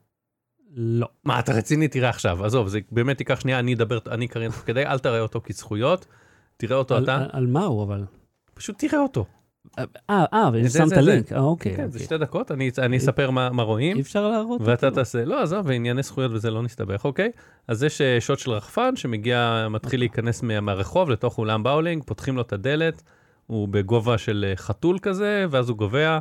לא. 0.74 1.08
מה, 1.24 1.38
אתה 1.38 1.52
רציני? 1.52 1.88
תראה 1.88 2.08
עכשיו. 2.08 2.44
עזוב, 2.44 2.68
זה 2.68 2.80
באמת 2.90 3.20
ייקח 3.20 3.40
שנייה, 3.40 3.58
אני 3.58 3.74
אדבר, 3.74 3.98
אני 4.10 4.28
קרין 4.28 4.50
תוך 4.50 4.60
כדי, 4.66 4.86
אל 4.86 4.98
תראה 4.98 5.20
אותו 5.20 5.40
כזכויות. 5.44 6.06
תראה 6.56 6.76
אותו 6.76 6.96
על, 6.96 7.04
אתה, 7.04 7.16
על, 7.16 7.28
על 7.32 7.46
מה 7.46 7.64
הוא 7.64 7.82
אבל? 7.82 8.04
פשוט 8.54 8.78
תראה 8.78 9.00
אותו. 9.00 9.26
אה, 9.78 9.84
אה, 10.10 10.50
זה. 10.66 10.96
הלינק. 10.98 11.32
אה, 11.32 11.40
אוקיי. 11.40 11.76
כן, 11.76 11.90
זה 11.90 11.94
אוקיי. 11.94 12.06
שתי 12.06 12.18
דקות, 12.18 12.50
אני 12.78 12.96
אספר 12.96 13.30
מה 13.30 13.62
רואים. 13.62 13.96
אי 13.96 14.02
אפשר 14.02 14.28
להראות 14.28 14.60
ואתה. 14.64 14.90
תעשה, 14.90 15.24
לא, 15.24 15.42
עזוב, 15.42 15.66
בענייני 15.66 16.02
זכויות 16.02 16.32
וזה 16.32 16.50
לא 16.50 16.62
נסתבך, 16.62 17.04
אוקיי? 17.04 17.30
אז 17.68 17.82
יש 17.82 18.00
אה, 18.00 18.20
שוט 18.20 18.38
של 18.38 18.50
רחפן 18.50 18.96
שמגיע, 18.96 19.66
מתחיל 19.70 20.00
להיכנס 20.00 20.42
מה- 20.42 20.60
מהרחוב 20.60 21.10
לתוך 21.10 21.38
אולם 21.38 21.62
באולינג, 21.62 22.02
פותחים 22.06 22.36
לו 22.36 22.42
את 22.42 22.52
הדלת, 22.52 23.02
הוא 23.46 23.68
בגובה 23.68 24.18
של 24.18 24.44
אה, 24.48 24.56
חתול 24.56 24.98
כזה, 24.98 25.46
ואז 25.50 25.68
הוא 25.68 25.76
גובע, 25.76 26.18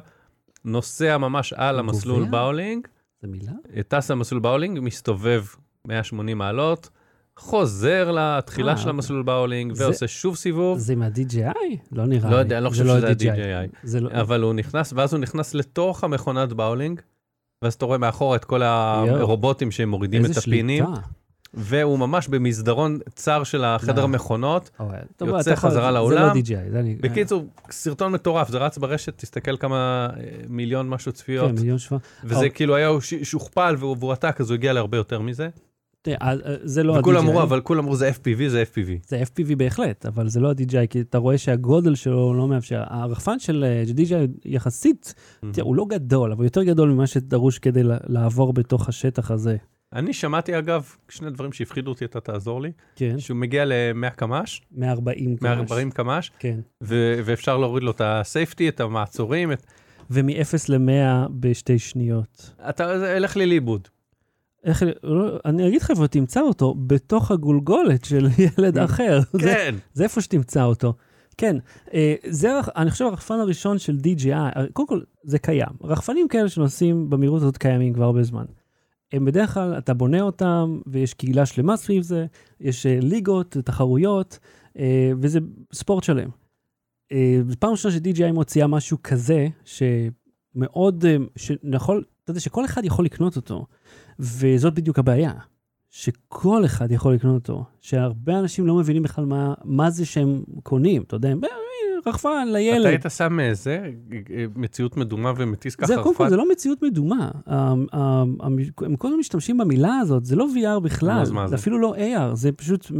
נוסע 0.66 1.18
ממש 1.18 1.54
על 1.54 1.80
המסלול? 1.80 2.26
באולינג, 2.26 2.88
זה 3.22 3.28
מילה? 3.28 3.52
אה, 3.76 3.82
טס 3.84 4.12
למסלול 4.12 4.42
באולינג, 4.42 4.80
מסתובב 4.82 5.44
180 5.88 6.38
מעלות, 6.38 6.90
חוזר 7.40 8.12
לתחילה 8.12 8.72
אה, 8.72 8.78
של 8.78 8.82
אוקיי. 8.82 8.90
המסלול 8.90 9.24
באולינג, 9.24 9.74
ועושה 9.76 10.08
שוב 10.08 10.36
סיבוב. 10.36 10.80
זה 10.80 10.96
מה-DJI? 10.96 11.78
לא 11.92 12.06
נראה 12.06 12.30
לי. 12.30 12.36
לא 12.36 12.40
יודע, 12.40 12.58
אני 12.58 12.66
לא 12.66 12.70
חושב 12.70 12.84
שזה 12.84 13.08
ה-DJI. 13.08 13.30
ה-DJI. 13.30 13.76
זה 13.84 14.00
לא... 14.00 14.10
אבל 14.12 14.42
הוא 14.42 14.54
נכנס, 14.54 14.94
ואז 14.96 15.14
הוא 15.14 15.22
נכנס 15.22 15.54
לתוך 15.54 16.04
המכונת 16.04 16.54
באולינג, 16.54 17.02
ואז 17.64 17.74
אתה 17.74 17.86
רואה 17.86 17.98
מאחורה 17.98 18.36
את 18.36 18.46
כל 18.46 18.64
הרובוטים 18.64 19.72
שהם 19.72 19.90
מורידים 19.90 20.26
את 20.26 20.38
הפינים. 20.38 20.86
והוא 21.54 22.00
ממש 22.00 22.28
במסדרון 22.28 23.00
צר 23.16 23.44
של 23.44 23.64
החדר 23.64 24.02
לא. 24.02 24.08
מכונות. 24.08 24.70
אוי, 24.80 24.96
טוב, 25.18 25.30
יוצא 25.30 25.56
חזרה 25.56 25.92
לאולם. 25.92 26.42
זה 26.46 26.54
לא 26.56 26.70
זה 26.72 26.80
אני... 26.80 26.96
בקיצור, 26.96 27.46
סרטון 27.72 28.12
מטורף, 28.12 28.50
זה 28.50 28.58
רץ 28.58 28.78
ברשת, 28.78 29.18
תסתכל 29.18 29.58
כמה 29.58 30.08
אה, 30.18 30.24
מיליון 30.50 30.90
משהו 30.90 31.12
צפיות, 31.12 31.50
כן, 31.52 31.56
מיליון 31.56 31.78
שבע. 31.78 31.98
וזה 32.24 32.44
אה. 32.44 32.50
כאילו 32.50 32.76
היה 32.76 32.90
שוכפל 33.24 33.76
והוא 33.80 34.12
עתק, 34.12 34.42
אז 34.42 34.50
הוא 34.50 34.56
הגיע 34.56 34.74
להרבה 34.74 34.98
יותר 34.98 35.22
מזה. 35.22 35.50
אה, 36.08 36.14
אה, 36.22 36.36
זה 36.64 36.84
לא 36.84 36.94
וכולם 37.00 37.18
אמרו, 37.18 37.40
ה-DJI. 37.40 37.44
אבל 37.44 37.62
כולם 37.62 37.80
אמרו 37.80 37.96
זה 37.96 38.10
FPV, 38.10 38.48
זה 38.48 38.64
FPV. 38.74 39.08
זה 39.08 39.24
FPV 39.24 39.56
בהחלט, 39.56 40.06
אבל 40.06 40.30
זה 40.30 40.40
לא 40.40 40.50
ה-DJI, 40.50 40.88
כי 40.90 41.02
אתה 41.02 41.18
רואה 41.18 41.38
שהגודל 41.38 41.96
שלו 41.96 42.34
לא 42.34 42.48
מאפשר. 42.48 42.84
הרחפן 42.88 43.40
של 43.40 43.64
אה, 43.64 43.84
DJI 43.98 44.40
יחסית, 44.46 45.14
תראה, 45.52 45.66
הוא 45.66 45.76
לא 45.76 45.86
גדול, 45.90 46.32
אבל 46.32 46.44
יותר 46.44 46.64
גדול 46.64 46.90
ממה 46.90 47.08
שדרוש 47.08 47.60
כדי 47.60 47.82
לעבור 47.84 48.54
בתוך 48.54 48.90
השטח 48.90 49.32
הזה. 49.32 49.58
אני 49.94 50.14
שמעתי, 50.14 50.58
אגב, 50.58 50.90
שני 51.10 51.30
דברים 51.30 51.52
שהפחידו 51.52 51.90
אותי, 51.90 52.06
אתה 52.06 52.20
תעזור 52.20 52.62
לי, 52.62 52.72
כן, 52.96 53.20
שהוא 53.20 53.38
מגיע 53.38 53.66
ל-100 53.66 54.10
קמ"ש, 54.10 54.62
140 54.72 55.36
קמ"ש. 55.36 55.44
140 55.44 55.92
קמ"ש, 55.92 56.32
כן. 56.40 56.60
ו- 56.84 57.20
ואפשר 57.26 57.58
להוריד 57.58 57.84
לו 57.84 57.92
את 57.92 58.02
הסייפטי, 58.04 58.70
את 58.70 58.80
המעצורים, 58.80 59.52
את... 59.52 59.66
ומ-0 60.10 60.56
ל-100 60.70 61.28
בשתי 61.40 61.80
שניות. 61.80 62.54
אתה, 62.70 63.00
זה 63.00 63.14
ילך 63.18 63.36
לי 63.38 63.46
לאיבוד. 63.46 63.88
איך, 64.64 64.84
לא, 65.04 65.40
אני 65.46 65.68
אגיד 65.68 65.82
לך 65.82 65.90
איפה 65.90 66.08
תמצא 66.08 66.42
אותו, 66.42 66.76
בתוך 66.88 67.32
הגולגולת 67.32 68.06
של 68.06 68.28
ילד 68.58 68.78
אחר. 68.78 69.20
זה, 69.34 69.40
כן. 69.40 69.76
זה 69.94 70.04
איפה 70.04 70.22
שתמצא 70.22 70.64
אותו. 70.64 70.94
כן, 71.38 71.58
אה, 71.94 72.16
זה, 72.28 72.60
אני 72.76 72.92
חושב, 72.92 73.06
הרחפן 73.06 73.40
הראשון 73.40 73.78
של 73.78 73.98
DJI, 74.04 74.32
אה, 74.32 74.66
קודם 74.74 74.88
כל, 74.88 75.02
זה 75.24 75.40
קיים. 75.40 75.70
רחפנים 75.84 76.28
כאלה 76.28 76.50
שנוסעים 76.50 77.10
במהירות 77.10 77.42
הזאת 77.42 77.58
קיימים 77.58 77.94
כבר 77.94 78.06
הרבה 78.06 78.24
זמן. 78.24 78.46
הם 79.14 79.26
בדרך 79.26 79.54
כלל, 79.54 79.78
אתה 79.78 79.94
בונה 79.94 80.22
אותם, 80.22 80.80
ויש 80.88 81.14
קהילה 81.14 81.46
שלמה 81.46 81.78
סביב 81.78 82.04
זה, 82.04 82.26
יש 82.60 82.86
אה, 82.86 83.00
ליגות, 83.02 83.58
תחרויות, 83.66 84.40
וזה 85.20 85.40
ספורט 85.74 86.04
שלם. 86.04 86.30
פעם 87.60 87.72
ראשונה 87.72 87.94
ש-DJI 87.94 88.32
מוציאה 88.32 88.68
משהו 88.68 88.98
כזה, 89.04 89.48
שמאוד, 89.66 91.06
שיכול, 91.36 92.04
אתה 92.24 92.32
יודע, 92.32 92.40
שכל 92.40 92.66
אחד 92.66 92.86
יכול 92.86 93.06
לקנות 93.06 93.36
אותו, 93.36 93.66
וזאת 94.20 94.74
בדיוק 94.74 95.00
הבעיה. 95.00 95.32
שכל 95.94 96.66
אחד 96.66 96.92
יכול 96.92 97.14
לקנות 97.14 97.50
אותו, 97.50 97.64
שהרבה 97.82 98.40
אנשים 98.40 98.68
לא 98.68 98.76
מבינים 98.76 99.04
בכלל 99.04 99.26
מה, 99.26 99.54
מה 99.64 99.90
זה 99.90 100.06
שהם 100.06 100.44
קונים, 100.64 101.02
אתה 101.02 101.16
יודע, 101.16 101.30
הם, 101.30 101.40
"אה, 101.44 101.50
רחפן 102.06 102.30
אתה 102.44 102.52
לילד. 102.52 102.86
היית 102.86 103.06
שם 103.18 103.40
איזה, 103.40 103.90
מציאות 104.56 104.98
מדומה 104.98 105.34
ומטיס 105.38 105.76
ככה 105.76 105.88
זה, 105.88 105.96
קודם 105.96 106.16
כל, 106.16 106.24
רחפן? 106.24 106.30
זה 106.30 106.38
לא 106.38 106.52
מציאות 106.52 106.84
מדומה. 106.84 107.32
ה- 107.48 107.74
ה- 107.94 108.24
הם 108.82 108.96
כל 108.96 109.08
הזמן 109.08 109.20
משתמשים 109.20 109.58
במילה 109.58 109.98
הזאת, 109.98 110.26
זה 110.26 110.36
לא 110.36 110.48
VR 110.56 110.80
בכלל, 110.80 111.26
זה? 111.48 111.56
אפילו 111.56 111.78
לא 111.80 111.96
AR, 111.96 112.36
זה 112.36 112.52
פשוט 112.52 112.92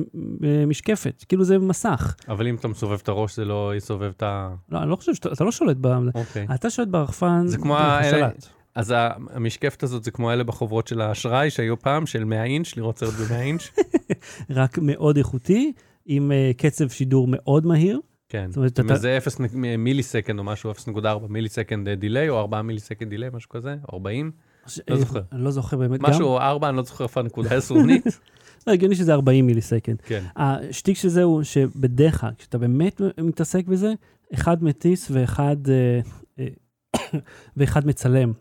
משקפת, 0.68 1.26
כאילו 1.28 1.44
זה 1.44 1.58
מסך. 1.60 2.16
אבל 2.30 2.48
אם 2.48 2.56
אתה 2.56 2.68
מסובב 2.68 3.00
את 3.04 3.10
הראש, 3.10 3.36
זה 3.36 3.46
לא 3.46 3.76
יסובב 3.76 4.12
את 4.18 4.24
ה... 4.24 4.54
לא, 4.72 4.80
אני 4.82 4.90
לא 4.90 4.96
חושב 4.96 5.14
שאתה 5.16 5.32
אתה 5.32 5.44
לא 5.44 5.52
שולט 5.52 5.78
ב... 5.82 5.88
אוקיי. 6.16 6.48
אתה 6.56 6.70
שולט 6.70 6.88
ברחפן, 6.88 7.48
זה 7.48 7.58
כמו 7.58 7.78
השלט. 7.78 8.48
אז 8.76 8.94
המשקפת 9.34 9.84
הזאת 9.84 10.04
זה 10.04 10.12
כמו 10.12 10.32
אלה 10.32 10.44
בחוברות 10.44 10.88
של 10.88 11.02
האשראי 11.02 11.50
שהיו 11.50 11.80
פעם, 11.80 12.06
של 12.06 12.24
100 12.24 12.44
אינץ', 12.44 12.78
לראות 12.78 12.98
סרט 12.98 13.14
ב-100 13.14 13.34
אינץ'. 13.36 13.62
רק 14.50 14.78
מאוד 14.78 15.18
איכותי, 15.18 15.72
עם 16.06 16.32
אה, 16.32 16.52
קצב 16.58 16.90
שידור 16.90 17.28
מאוד 17.30 17.66
מהיר. 17.66 18.00
כן. 18.30 18.46
זאת 18.50 18.58
אומרת, 18.58 18.80
אתה- 18.80 18.94
איזה 18.94 19.18
0 19.18 19.38
millisecond 19.78 20.40
או 20.40 20.44
משהו, 20.44 20.72
0.4 20.72 21.04
millisecond 21.30 21.90
delay, 21.90 22.30
או 22.30 22.40
4 22.40 22.62
millisecond 22.62 23.10
delay, 23.10 23.30
משהו 23.34 23.50
כזה, 23.50 23.76
או 23.90 23.94
40. 23.98 24.32
לא 24.90 24.96
אה, 24.96 25.00
זוכר. 25.00 25.22
אני 25.32 25.44
לא 25.44 25.52
זוכר 25.52 25.78
באמת. 25.78 26.00
גם- 26.02 26.10
משהו 26.10 26.38
4, 26.38 26.70
אני 26.70 26.78
לא 26.78 26.84
זוכר 26.84 27.04
איפה 27.04 27.20
הנקודה 27.20 27.50
העשרונית. 27.52 28.06
לא, 28.68 28.74
הגיוני 28.74 28.96
שזה 28.96 29.14
40 29.14 29.48
millisecond. 29.48 30.02
כן. 30.02 30.24
השטיק 30.36 30.98
של 30.98 31.08
זה 31.10 31.24
הוא 31.24 31.44
שבדרך 31.44 32.22
כלל, 32.22 32.30
כשאתה 32.38 32.58
באמת 32.58 33.02
מתעסק 33.18 33.66
בזה, 33.68 33.94
אחד 34.34 34.64
מטיס 34.64 35.12
ואחד, 35.12 35.56
אה, 35.70 35.74
אה, 35.74 36.00
ואחד 37.58 37.88
מצלם. 37.88 38.32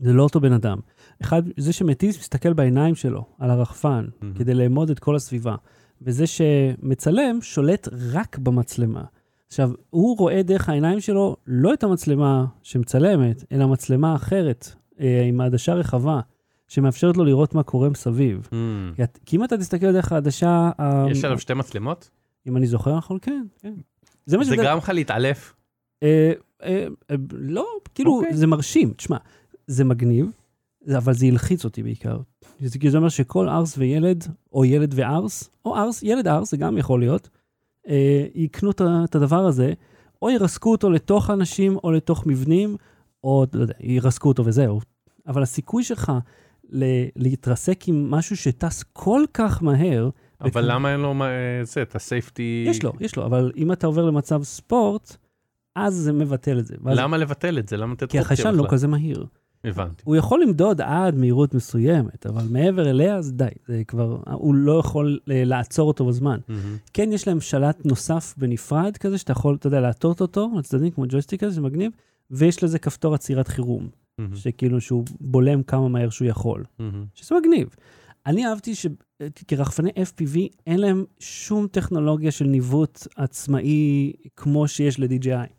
זה 0.00 0.12
לא 0.12 0.22
אותו 0.22 0.40
בן 0.40 0.52
אדם. 0.52 0.78
אחד, 1.22 1.42
זה 1.56 1.72
שמטיס 1.72 2.18
מסתכל 2.18 2.52
בעיניים 2.52 2.94
שלו, 2.94 3.24
על 3.38 3.50
הרחפן, 3.50 4.06
מהמם. 4.20 4.34
כדי 4.34 4.54
לאמוד 4.54 4.90
את 4.90 4.98
כל 4.98 5.16
הסביבה. 5.16 5.54
וזה 6.02 6.24
שמצלם 6.26 7.38
שולט 7.42 7.88
רק 8.12 8.38
במצלמה. 8.38 9.04
עכשיו, 9.48 9.70
הוא 9.90 10.16
רואה 10.18 10.42
דרך 10.42 10.68
העיניים 10.68 11.00
שלו 11.00 11.36
לא 11.46 11.72
את 11.74 11.84
המצלמה 11.84 12.44
שמצלמת, 12.62 13.44
אלא 13.52 13.68
מצלמה 13.68 14.14
אחרת, 14.14 14.72
אה, 15.00 15.22
עם 15.28 15.40
העדשה 15.40 15.74
רחבה, 15.74 16.20
שמאפשרת 16.68 17.16
לו 17.16 17.24
לראות 17.24 17.54
מה 17.54 17.62
קורה 17.62 17.88
מסביב. 17.88 18.48
מהמם. 18.52 18.92
כי, 19.26 19.36
אם 19.36 19.44
אתה 19.44 19.56
תסתכל 19.58 19.92
דרך 19.92 20.12
העדשה... 20.12 20.70
ה- 20.78 21.06
יש 21.10 21.24
עליו 21.24 21.38
שתי 21.38 21.54
מצלמות? 21.54 22.10
אם 22.48 22.56
אני 22.56 22.66
זוכר 22.66 22.96
נכון, 22.96 23.18
כן, 23.22 23.44
כן. 23.58 23.74
זה 24.26 24.36
זה. 24.42 24.56
גרם 24.56 24.78
לך 24.78 24.88
להתעלף. 24.88 25.54
אה, 26.02 26.32
אה, 26.62 26.86
אה, 27.10 27.16
לא, 27.32 27.66
כאילו, 27.94 28.16
אוקיי. 28.18 28.36
זה 28.36 28.46
מרשים. 28.46 28.92
תשמע, 28.92 29.16
זה 29.66 29.84
מגניב, 29.84 30.26
אבל 30.96 31.14
זה 31.14 31.26
הלחיץ 31.26 31.64
אותי 31.64 31.82
בעיקר. 31.82 32.18
זה 32.60 32.78
כאילו 32.78 32.90
זה 32.92 32.98
אומר 32.98 33.08
שכל 33.08 33.48
ארס 33.48 33.78
וילד, 33.78 34.24
או 34.52 34.64
ילד 34.64 34.92
וארס, 34.96 35.50
או 35.64 35.76
ארס, 35.76 36.02
ילד 36.02 36.28
ארס, 36.28 36.50
זה 36.50 36.56
גם 36.56 36.78
יכול 36.78 37.00
להיות, 37.00 37.28
אה, 37.88 38.26
יקנו 38.34 38.70
את 39.04 39.14
הדבר 39.14 39.46
הזה, 39.46 39.72
או 40.22 40.30
ירסקו 40.30 40.72
אותו 40.72 40.90
לתוך 40.90 41.30
אנשים, 41.30 41.76
או 41.84 41.92
לתוך 41.92 42.26
מבנים, 42.26 42.76
או, 43.24 43.46
לא 43.52 43.60
יודע, 43.62 43.74
ירסקו 43.80 44.28
אותו 44.28 44.44
וזהו. 44.46 44.80
אבל 45.26 45.42
הסיכוי 45.42 45.84
שלך 45.84 46.12
ל- 46.70 46.84
להתרסק 47.16 47.88
עם 47.88 48.10
משהו 48.10 48.36
שטס 48.36 48.82
כל 48.92 49.22
כך 49.34 49.62
מהר, 49.62 50.10
אבל 50.40 50.50
וכן. 50.50 50.64
למה 50.64 50.92
אין 50.92 51.00
לו 51.00 51.14
מה- 51.14 51.28
אה, 51.28 51.64
זה, 51.64 51.82
את 51.82 51.96
ה 51.96 52.05
safety? 52.05 52.64
יש 52.68 52.82
לו, 52.82 52.92
יש 53.00 53.16
לו, 53.16 53.26
אבל 53.26 53.52
אם 53.56 53.72
אתה 53.72 53.86
עובר 53.86 54.04
למצב 54.04 54.42
ספורט, 54.42 55.16
אז 55.76 55.94
זה 55.94 56.12
מבטל 56.12 56.58
את 56.58 56.66
זה. 56.66 56.74
ואז- 56.82 56.98
למה 56.98 57.16
לבטל 57.16 57.58
את 57.58 57.68
זה? 57.68 57.76
למה 57.76 57.92
לתת 57.92 57.98
כי 58.10 58.18
אופציה 58.18 58.20
החיישן 58.20 58.54
לא 58.54 58.62
בכלל? 58.62 58.70
כזה 58.76 58.88
מהיר. 58.88 59.26
הבנתי. 59.64 60.02
הוא 60.04 60.16
יכול 60.16 60.42
למדוד 60.42 60.80
עד 60.80 61.14
מהירות 61.16 61.54
מסוימת, 61.54 62.26
אבל 62.26 62.44
מעבר 62.50 62.90
אליה, 62.90 63.16
אז 63.16 63.32
די, 63.32 63.44
זה 63.68 63.82
כבר, 63.88 64.16
הוא 64.32 64.54
לא 64.54 64.78
יכול 64.78 65.18
אה, 65.30 65.42
לעצור 65.44 65.88
אותו 65.88 66.06
בזמן. 66.06 66.38
מהמם. 66.48 66.76
כן, 66.92 67.08
יש 67.12 67.28
להם 67.28 67.40
שלט 67.40 67.86
נוסף 67.86 68.34
בנפרד 68.36 68.96
כזה, 68.96 69.18
שאתה 69.18 69.32
יכול, 69.32 69.54
אתה 69.54 69.66
יודע, 69.66 69.80
להטות 69.80 70.20
אותו 70.20 70.50
לצדדים, 70.58 70.90
כמו 70.90 71.04
ג'ויסטיק 71.08 71.40
כזה, 71.40 71.50
זה 71.50 71.60
מגניב, 71.60 71.92
ויש 72.30 72.64
לזה 72.64 72.78
כפתור 72.78 73.14
עצירת 73.14 73.48
חירום, 73.48 73.88
מהמם. 74.18 74.36
שכאילו 74.36 74.80
שהוא 74.80 75.04
בולם 75.20 75.62
כמה 75.62 75.88
מהר 75.88 76.10
שהוא 76.10 76.28
יכול, 76.28 76.64
מהמם. 76.78 77.04
שזה 77.14 77.34
מגניב. 77.40 77.68
אני 78.26 78.46
אהבתי 78.46 78.72
שכרחפני 78.74 79.90
FPV, 79.90 80.38
אין 80.66 80.80
להם 80.80 81.04
שום 81.18 81.66
טכנולוגיה 81.70 82.30
של 82.30 82.44
ניווט 82.44 83.06
עצמאי 83.16 84.12
כמו 84.36 84.68
שיש 84.68 85.00
ל-DJI. 85.00 85.55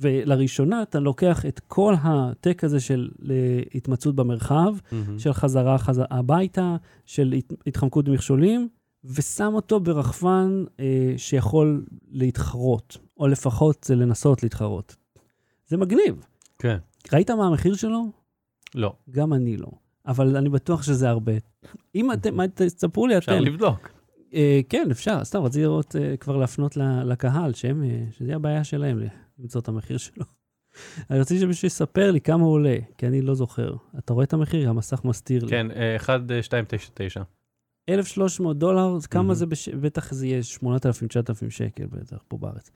ולראשונה 0.00 0.82
אתה 0.82 1.00
לוקח 1.00 1.46
את 1.46 1.60
כל 1.68 1.94
הטק 2.02 2.64
הזה 2.64 2.80
של 2.80 3.10
אה, 3.30 3.34
התמצאות 3.74 4.16
במרחב, 4.16 4.74
מהמם. 4.92 5.18
של 5.18 5.32
חזרה 5.32 5.78
חז... 5.78 6.02
הביתה, 6.10 6.76
של 7.06 7.34
הת... 7.38 7.52
התחמקות 7.66 8.08
ממכשולים, 8.08 8.68
ושם 9.04 9.52
אותו 9.54 9.80
ברחפן 9.80 10.64
אה, 10.80 11.14
שיכול 11.16 11.84
להתחרות, 12.10 12.98
או 13.20 13.26
לפחות 13.26 13.84
זה 13.84 13.96
לנסות 13.96 14.42
להתחרות. 14.42 14.96
זה 15.68 15.76
מגניב. 15.76 16.26
כן. 16.58 16.76
ראית 17.12 17.30
מה 17.30 17.46
המחיר 17.46 17.74
שלו? 17.74 18.10
לא, 18.74 18.92
גם 19.10 19.32
אני 19.32 19.56
לא. 19.56 19.68
אבל 20.06 20.36
אני 20.36 20.48
בטוח 20.48 20.82
שזה 20.82 21.08
הרבה. 21.08 21.32
אם 21.94 22.12
אתם, 22.12 22.34
מה, 22.34 22.48
תספרו 22.48 23.06
לי 23.06 23.18
אפשר 23.18 23.36
אתם. 23.36 23.44
לבדוק. 23.44 23.88
אה, 24.34 24.60
כן, 24.68 24.88
אפשר. 24.90 25.24
סתם, 25.24 25.42
רציתי 25.42 25.62
לראות, 25.62 25.96
אה, 25.96 26.16
כבר 26.16 26.36
להפנות 26.36 26.76
לקהל, 27.04 27.54
שהם, 27.54 27.84
אה, 27.84 28.04
שזה 28.18 28.34
הבעיה 28.34 28.64
שלהם, 28.64 28.98
למצוא 29.38 29.60
את 29.60 29.68
המחיר 29.68 29.98
שלו. 29.98 30.24
אני 31.10 31.20
רציתי 31.20 31.40
שמישהו 31.40 31.66
יספר 31.66 32.10
לי 32.10 32.20
כמה 32.20 32.44
עולה, 32.44 32.76
כי 32.98 33.06
אני 33.06 33.22
לא 33.22 33.34
זוכר. 33.34 33.76
אתה 33.98 34.12
רואה 34.12 34.24
את 34.24 34.32
המחיר? 34.32 34.68
המסך 34.68 35.04
מסתיר 35.04 35.44
לי. 35.44 35.50
כן, 35.50 35.70
אה, 35.70 35.94
1299. 35.94 37.22
1,300 37.88 38.58
דולר, 38.58 38.96
אז 38.96 39.06
כמה. 39.06 39.34
זה, 39.34 39.46
בש... 39.46 39.68
בטח 39.68 40.12
זה 40.12 40.26
יהיה 40.26 40.40
8,000-9,000 40.62 41.50
שקל 41.50 41.86
בטח 41.86 42.22
פה 42.28 42.38
בארץ. 42.38 42.70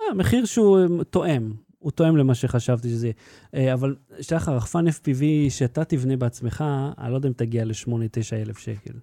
אה, 0.00 0.14
מחיר 0.14 0.44
שהוא 0.44 0.78
אה, 0.78 1.04
תואם, 1.04 1.52
הוא 1.78 1.90
תואם 1.90 2.16
למה 2.16 2.34
שחשבתי 2.34 2.88
שזה 2.88 3.06
יהיה. 3.06 3.14
אה, 3.54 3.74
אבל 3.74 3.96
לך 4.32 4.48
רחפן 4.48 4.88
FPV 4.88 5.50
שאתה 5.50 5.84
תבנה 5.84 6.16
בעצמך, 6.16 6.64
אני 6.98 7.10
לא 7.10 7.16
יודע 7.16 7.28
אם 7.28 7.32
תגיע 7.32 7.64
ל-8-9 7.64 7.92
אלף 8.32 8.58
שקל. 8.58 8.94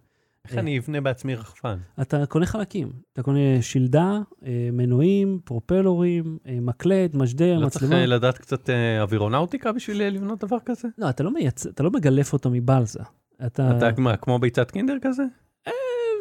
איך 0.47 0.55
אה. 0.55 0.59
אני 0.59 0.79
אבנה 0.79 1.01
בעצמי 1.01 1.35
רחפן? 1.35 1.77
אתה 2.01 2.25
קונה 2.25 2.45
חלקים, 2.45 2.91
אתה 3.13 3.23
קונה 3.23 3.61
שלדה, 3.61 4.19
אה, 4.45 4.69
מנועים, 4.73 5.39
פרופלורים, 5.43 6.37
אה, 6.47 6.57
מקלט, 6.61 7.13
משדר, 7.13 7.59
לא 7.59 7.69
צריך 7.69 7.83
מצלמה. 7.83 8.01
אה, 8.01 8.05
לדעת 8.05 8.37
קצת 8.37 8.69
אה, 8.69 9.01
אווירונאוטיקה 9.01 9.71
בשביל 9.71 10.01
אה, 10.01 10.09
לבנות 10.09 10.43
דבר 10.43 10.57
כזה? 10.65 10.87
לא, 10.97 11.09
אתה 11.09 11.23
לא 11.23 11.33
מייצ... 11.33 11.67
אתה 11.67 11.83
לא 11.83 11.91
מגלף 11.91 12.33
אותו 12.33 12.49
מבלזה. 12.49 12.99
אתה... 13.45 13.77
אתה 13.77 14.01
מה, 14.01 14.17
כמו 14.17 14.39
ביצת 14.39 14.71
קינדר 14.71 14.97
כזה? 15.01 15.23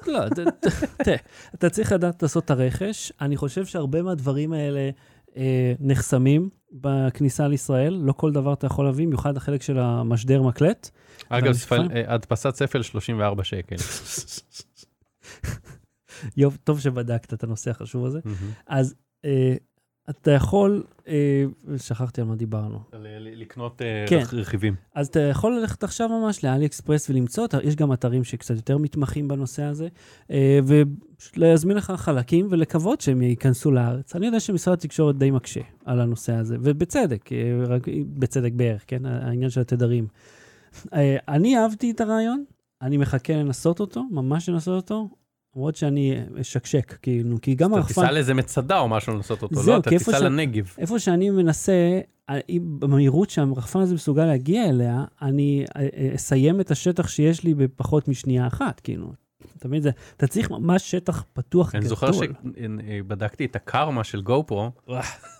לא, 0.07 0.21
תראה, 1.05 1.17
אתה 1.55 1.71
צריך 1.71 1.93
לדעת 1.93 2.23
לעשות 2.23 2.45
את 2.45 2.51
הרכש. 2.51 3.13
אני 3.21 3.37
חושב 3.37 3.65
שהרבה 3.65 4.03
מהדברים 4.03 4.53
האלה 4.53 4.91
אה, 5.37 5.73
נחסמים 5.81 6.49
בכניסה 6.81 7.49
לישראל. 7.49 7.95
לא 8.03 8.13
כל 8.13 8.33
דבר 8.33 8.53
אתה 8.53 8.67
יכול 8.67 8.85
להביא, 8.85 9.07
במיוחד 9.07 9.37
החלק 9.37 9.63
של 9.63 9.79
המשדר 9.79 10.43
מקלט. 10.43 10.91
אגב? 11.29 11.53
ספל- 11.53 11.89
אה, 11.95 12.15
הדפסת 12.15 12.55
ספל 12.55 12.83
34 12.83 13.45
שקל. 13.45 13.77
יופ, 16.37 16.57
טוב 16.65 16.81
שבדקת 16.81 17.33
את 17.35 17.45
הנושא 17.45 17.71
החשוב 17.71 18.05
הזה. 18.05 18.21
מהמם. 18.25 18.51
אז 18.67 18.95
אה, 19.25 19.55
אתה 20.11 20.31
יכול, 20.31 20.85
אה, 21.09 21.45
שכחתי 21.79 22.21
על 22.21 22.27
מה 22.27 22.35
דיברנו. 22.35 22.79
לקנות 23.21 23.83
אה, 23.83 24.05
כן. 24.09 24.19
רכ- 24.23 24.35
רכיבים. 24.35 24.75
אז 24.95 25.07
אתה 25.07 25.21
יכול 25.21 25.59
ללכת 25.61 25.85
עכשיו 25.85 26.09
ממש 26.09 26.45
לאלי 26.45 26.67
אקספרס 26.67 27.11
ולמצוא. 27.11 27.47
יש 27.63 27.77
גם 27.77 27.93
אתרים 27.93 28.25
שקצת 28.25 28.57
יותר 28.57 28.79
מתמחים 28.79 29.29
בנושא 29.29 29.63
הזה, 29.63 29.89
אה, 30.31 30.59
ופשוט 30.67 31.37
להזמין 31.37 31.77
לך 31.77 31.93
חלקים 31.97 32.47
ולקוות 32.51 33.01
שהם 33.01 33.23
ייכנסו 33.23 33.71
לארץ. 33.71 34.17
אני 34.17 34.27
יודע 34.27 34.41
שמשרד 34.41 34.75
התקשורת 34.75 35.19
די 35.19 35.31
מקשה 35.31 35.61
על 35.85 36.01
הנושא 36.01 36.33
הזה, 36.33 36.57
ובצדק, 36.61 37.33
אה, 37.33 37.39
רק 37.67 37.83
בצדק 38.15 38.53
בערך, 38.53 38.85
כן? 38.87 39.07
העניין 39.07 39.51
של 39.51 39.61
התדרים. 39.61 40.07
אה, 40.95 41.17
אני 41.29 41.59
אהבתי 41.59 41.91
את 41.91 42.01
הרעיון, 42.01 42.45
אני 42.83 42.97
מחכה 42.97 43.33
לנסות 43.33 43.81
אותו, 43.81 44.03
ממש 44.11 44.49
לנסות 44.49 44.77
אותו, 44.83 45.09
למרות 45.57 45.77
שאני 45.77 46.15
אשקשק, 46.41 46.99
כאילו, 47.03 47.41
כי 47.41 47.55
גם 47.55 47.71
אתה 47.71 47.77
הרחפן... 47.77 47.95
תיסע 47.95 48.13
לאיזה 48.13 48.35
מצדה 48.35 48.79
או 48.79 48.89
משהו 48.89 49.15
לנסות 49.15 49.43
אותו, 49.43 49.63
זהו, 49.63 49.75
לא? 49.75 49.79
אתה 49.79 49.91
תיסע 49.91 50.19
ש- 50.19 50.23
לנגב. 50.23 50.73
איפה 50.79 50.99
שאני 50.99 51.31
מנסה, 51.31 52.01
אה, 52.31 52.39
במהירות 52.79 53.31
שהרחפן 53.31 53.81
הזה 53.81 53.95
מסוגל 53.95 54.25
להגיע 54.25 54.69
אליה, 54.69 55.05
אני 55.23 55.65
אה, 55.77 55.83
אה, 55.97 56.11
אסיים 56.15 56.61
את 56.61 56.71
השטח 56.71 57.09
שיש 57.09 57.45
לי 57.45 57.55
בפחות 57.55 58.09
משנייה 58.09 58.47
אחת, 58.47 58.81
כאילו. 58.81 59.13
אתה 59.59 59.69
מבין? 59.69 59.83
זה- 59.83 59.91
אתה 60.17 60.27
צריך 60.27 60.51
ממש 60.51 60.91
שטח 60.91 61.25
פתוח 61.33 61.69
גדול. 61.69 61.81
אני 61.81 61.89
זוכר 61.89 62.11
שבדקתי 62.13 63.45
את 63.45 63.57
הקרמה 63.57 64.05
של 64.05 64.23
גו 64.23 64.45
פרו, 64.47 64.71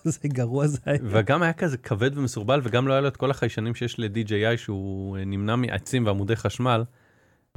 זה 0.03 0.19
גרוע 0.27 0.67
זה 0.67 0.77
היה. 0.85 0.99
וגם 1.03 1.43
היה 1.43 1.53
כזה 1.53 1.77
כבד 1.77 2.17
ומסורבל, 2.17 2.61
וגם 2.63 2.87
לא 2.87 2.93
היה 2.93 3.01
לו 3.01 3.07
את 3.07 3.17
כל 3.17 3.31
החיישנים 3.31 3.75
שיש 3.75 3.99
ל-DJI, 3.99 4.57
שהוא 4.57 5.17
אה, 5.17 5.25
נמנע 5.25 5.55
מעצים 5.55 6.05
ועמודי 6.05 6.35
חשמל, 6.35 6.83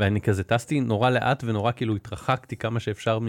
ואני 0.00 0.20
כזה 0.20 0.44
טסתי 0.44 0.80
נורא 0.80 1.10
לאט 1.10 1.44
ונורא 1.46 1.72
כאילו 1.72 1.96
התרחקתי 1.96 2.56
כמה 2.56 2.80
שאפשר 2.80 3.18
מ... 3.18 3.26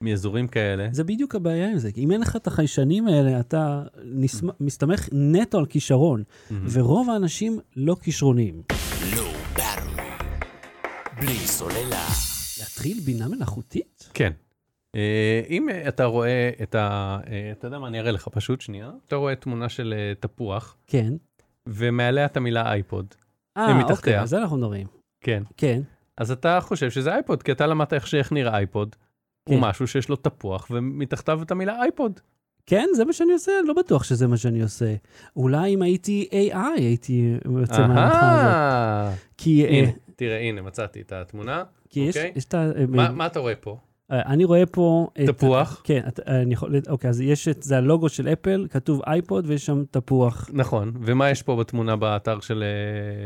מאזורים 0.00 0.48
כאלה. 0.48 0.88
זה 0.92 1.04
בדיוק 1.04 1.34
הבעיה 1.34 1.70
עם 1.70 1.78
זה. 1.78 1.92
כי 1.92 2.04
אם 2.04 2.10
אין 2.10 2.20
לך 2.20 2.36
את 2.36 2.46
החיישנים 2.46 3.08
האלה, 3.08 3.40
אתה 3.40 3.82
נסמ- 4.04 4.52
מסתמך 4.60 5.08
נטו 5.12 5.58
על 5.58 5.66
כישרון, 5.66 6.22
מהמם. 6.50 6.66
ורוב 6.70 7.10
האנשים 7.10 7.58
לא 7.76 7.96
כישרוניים. 8.02 8.62
Battery. 9.56 10.02
בלי 11.20 11.34
סוללה. 11.36 12.06
להתחיל 12.60 13.00
בינה 13.04 13.28
מלאכותית? 13.28 14.10
כן. 14.14 14.32
אה, 14.94 15.40
אם 15.48 15.68
אה, 15.68 15.88
אתה 15.88 16.04
רואה 16.04 16.50
את 16.62 16.74
ה... 16.74 17.18
אה, 17.30 17.52
אתה 17.52 17.66
יודע 17.66 17.78
מה, 17.78 17.88
אני 17.88 18.00
אראה 18.00 18.12
לך 18.12 18.28
פשוט 18.28 18.60
שנייה. 18.60 18.90
אתה 19.08 19.16
רואה 19.16 19.34
תמונה 19.36 19.68
של 19.68 19.94
אה, 19.96 20.12
תפוח, 20.20 20.76
כן. 20.86 21.12
ומעליה 21.68 22.24
את 22.26 22.36
המילה 22.36 22.72
אייפוד. 22.72 23.06
אה, 23.56 23.82
אוקיי. 23.90 24.16
על 24.16 24.26
זה 24.26 24.38
אנחנו 24.38 24.56
מדברים. 24.56 24.86
כן. 25.24 25.42
כן. 25.56 25.82
אז 26.16 26.30
אתה 26.30 26.58
חושב 26.60 26.90
שזה 26.90 27.14
אייפוד, 27.14 27.42
כי 27.42 27.52
אתה 27.52 27.66
למדת 27.66 27.92
איך 27.92 28.06
שאיך 28.06 28.32
נראה 28.32 28.56
אייפוד. 28.56 28.96
הוא 29.48 29.56
כן. 29.56 29.62
משהו 29.64 29.86
שיש 29.86 30.08
לו 30.08 30.16
תפוח, 30.16 30.66
ומתחתיו 30.70 31.42
את 31.42 31.50
המילה 31.50 31.82
אייפוד. 31.82 32.20
כן, 32.66 32.88
זה 32.94 33.04
מה 33.04 33.12
שאני 33.12 33.32
עושה? 33.32 33.52
לא 33.64 33.74
בטוח 33.74 34.04
שזה 34.04 34.26
מה 34.26 34.36
שאני 34.36 34.62
עושה. 34.62 34.94
אולי 35.36 35.74
אם 35.74 35.82
הייתי 35.82 36.28
AI, 36.32 36.56
הייתי 36.76 37.36
יוצא 37.60 37.86
מההנחה 37.86 39.06
הזאת. 39.08 39.18
כי, 39.36 39.64
אה, 39.64 39.68
הנה, 39.68 39.90
תראה, 40.16 40.38
הנה, 40.40 40.62
מצאתי 40.62 41.00
את 41.00 41.12
התמונה. 41.12 41.64
כי 41.90 42.00
יש, 42.00 42.16
אוקיי. 42.16 42.32
יש 42.36 42.44
את 42.44 42.54
ה... 42.54 42.70
אה, 42.76 42.84
מה 42.88 43.12
מה 43.12 43.26
אתה 43.26 43.38
רואה 43.38 43.54
פה? 43.54 43.78
אה, 44.12 44.22
אני 44.26 44.44
רואה 44.44 44.66
פה... 44.66 45.08
את- 45.24 45.26
תפוח. 45.30 45.80
כן, 45.84 46.00
את- 46.08 46.20
אני 46.20 46.52
יכול... 46.54 46.74
אוקיי, 46.88 47.10
אז 47.10 47.20
יש 47.20 47.48
את... 47.48 47.62
זה 47.62 47.76
הלוגו 47.76 48.08
של 48.08 48.28
אפל, 48.28 48.66
כתוב 48.70 49.02
אייפוד 49.06 49.44
ויש 49.48 49.66
שם 49.66 49.84
תפוח. 49.90 50.50
נכון, 50.52 50.92
ומה 51.02 51.30
יש 51.30 51.42
פה 51.42 51.56
בתמונה 51.56 51.96
באתר 51.96 52.40
של... 52.40 52.62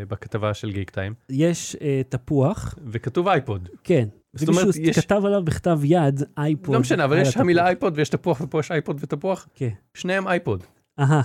אה, 0.01 0.07
בכתבה 0.07 0.55
של 0.55 0.73
גיק 0.73 0.91
טיים? 0.91 1.15
יש 1.31 1.77
אה, 1.81 2.01
תפוח, 2.09 2.75
וכתוב 2.87 3.29
אייפוד. 3.29 3.69
כן. 3.85 4.09
זאת 4.35 4.49
אומרת, 4.49 4.77
יש- 4.77 4.99
כתב 4.99 5.23
עליו 5.25 5.43
בכתב 5.45 5.81
יד 5.85 6.23
אייפוד. 6.39 6.75
לא 6.75 6.81
משנה, 6.81 7.05
אבל 7.05 7.19
יש. 7.19 7.37
המילה 7.37 7.67
אייפוד 7.67 7.93
ויש 7.97 8.09
תפוח 8.09 8.41
ופה 8.41 8.61
יש 8.61 8.71
אייפוד 8.71 8.97
ותפוח. 9.01 9.49
כן. 9.55 9.69
שניהם 9.95 10.29
אייפוד. 10.29 10.65
אהה. 10.99 11.23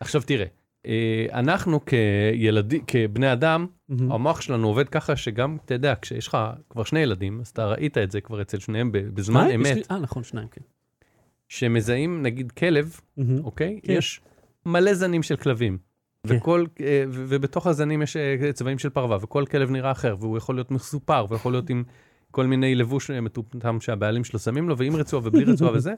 עכשיו 0.00 0.22
תראה, 0.22 0.44
אה, 0.44 0.50
אנחנו 1.32 1.80
כילדים, 1.84 2.82
כבני 2.86 3.32
אדם, 3.32 3.66
מהמם. 3.88 4.12
המוח 4.12 4.40
שלנו 4.40 4.68
עובד 4.68 4.88
ככה 4.88 5.16
שגם, 5.16 5.56
אתה 5.64 5.74
יודע, 5.74 5.94
כשיש 6.02 6.28
לך 6.28 6.38
כבר 6.70 6.84
שני 6.84 7.00
ילדים, 7.00 7.40
אז 7.40 7.48
אתה 7.48 7.66
ראית 7.66 7.98
את 7.98 8.10
זה 8.10 8.20
כבר 8.20 8.42
אצל 8.42 8.58
שניהם 8.58 8.90
בזמן 8.92 9.50
אמת, 9.54 9.90
אה, 9.90 9.98
נכון, 9.98 10.24
שניים, 10.24 10.48
כן. 10.48 10.60
שמזהים 11.48 12.22
נגיד 12.22 12.52
כלב, 12.52 13.00
מהמם. 13.16 13.44
אוקיי? 13.44 13.80
כן. 13.82 13.92
יש 13.92 14.20
מלא 14.66 14.94
זנים 14.94 15.22
של 15.22 15.36
כלבים. 15.36 15.78
כן. 16.26 16.36
וכל, 16.36 16.64
אה, 16.80 17.04
ובתוך 17.08 17.66
הזנים 17.66 18.02
יש 18.02 18.16
אה, 18.16 18.52
צבעים 18.52 18.78
של 18.78 18.88
פרווה, 18.88 19.18
וכל 19.22 19.44
כלב 19.50 19.70
נראה 19.70 19.92
אחר, 19.92 20.16
והוא 20.20 20.38
יכול 20.38 20.54
להיות 20.54 20.70
מסופר, 20.70 21.26
ויכול 21.28 21.52
להיות 21.52 21.70
עם 21.70 21.82
כל 22.30 22.46
מיני 22.46 22.74
לבוש 22.74 23.10
אה, 23.10 23.20
מטומטם 23.20 23.80
שהבעלים 23.80 24.24
שלו 24.24 24.38
שמים 24.38 24.68
לו, 24.68 24.78
ועם 24.78 24.96
רצועה 24.96 25.22
ובלי 25.26 25.44
רצועה 25.44 25.72
וזה. 25.76 25.94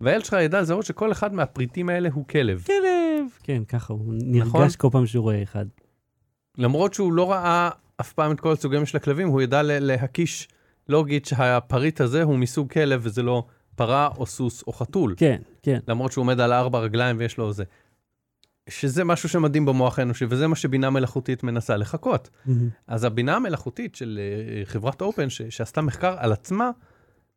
והילד 0.00 0.24
שלך 0.24 0.36
ידע 0.40 0.60
לזהות 0.60 0.84
שכל 0.84 1.12
אחד 1.12 1.34
מהפריטים 1.34 1.88
האלה 1.88 2.08
הוא 2.12 2.28
כלב. 2.28 2.62
כלב. 2.66 2.91
כן, 3.42 3.62
ככה, 3.64 3.92
הוא 3.92 4.14
נכון? 4.26 4.60
נרגש 4.60 4.76
כל 4.76 4.88
פעם 4.92 5.06
שהוא 5.06 5.22
רואה 5.22 5.42
אחד. 5.42 5.66
למרות 6.58 6.94
שהוא 6.94 7.12
לא 7.12 7.30
ראה 7.32 7.70
אף 8.00 8.12
פעם 8.12 8.32
את 8.32 8.40
כל 8.40 8.52
הסוגים 8.52 8.86
של 8.86 8.96
הכלבים, 8.96 9.28
הוא 9.28 9.42
ידע 9.42 9.60
להקיש 9.64 10.48
לוגית 10.88 11.26
שהפריט 11.26 12.00
הזה 12.00 12.22
הוא 12.22 12.38
מסוג 12.38 12.72
כלב 12.72 13.00
וזה 13.04 13.22
לא 13.22 13.44
פרה 13.76 14.08
או 14.16 14.26
סוס 14.26 14.64
או 14.66 14.72
חתול. 14.72 15.14
כן, 15.16 15.40
כן. 15.62 15.78
למרות 15.88 16.12
שהוא 16.12 16.22
עומד 16.22 16.40
על 16.40 16.52
ארבע 16.52 16.78
רגליים 16.78 17.16
ויש 17.18 17.38
לו 17.38 17.52
זה. 17.52 17.64
שזה 18.68 19.04
משהו 19.04 19.28
שמדהים 19.28 19.64
במוח 19.64 19.98
האנושי, 19.98 20.24
וזה 20.28 20.46
מה 20.46 20.56
שבינה 20.56 20.90
מלאכותית 20.90 21.42
מנסה 21.42 21.76
לחקות. 21.76 22.30
מהמם. 22.46 22.68
אז 22.86 23.04
הבינה 23.04 23.36
המלאכותית 23.36 23.94
של 23.94 24.20
אה, 24.22 24.64
חברת 24.64 25.00
אופן, 25.02 25.30
ש- 25.30 25.42
שעשתה 25.42 25.80
מחקר 25.80 26.14
על 26.18 26.32
עצמה, 26.32 26.70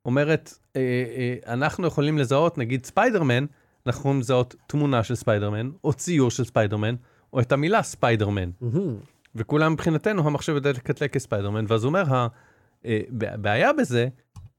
אומרת, 0.06 0.53
אה, 0.76 0.82
אה, 0.82 1.53
אנחנו 1.53 1.88
יכולים 1.88 2.18
לזהות, 2.18 2.58
נגיד 2.58 2.86
ספיידרמן, 2.86 3.45
אנחנו 3.88 4.00
יכולים 4.00 4.20
לזהות 4.20 4.56
תמונה 4.68 5.04
של 5.04 5.16
ספיידרמן, 5.16 5.70
או 5.84 5.94
ציור 5.94 6.32
של 6.32 6.44
ספיידרמן, 6.44 6.96
או 7.34 7.40
את 7.40 7.52
המילה 7.52 7.84
ספיידרמן. 7.84 8.50
וכולם 9.36 9.74
מבחינתנו, 9.74 10.28
המחשב 10.28 10.56
יודע 10.56 10.72
לקטלג 10.72 11.10
כספיידרמן, 11.10 11.66
ואז 11.68 11.84
הוא 11.84 11.90
אומר, 11.90 12.28
הבעיה 13.22 13.74
בזה, 13.74 14.08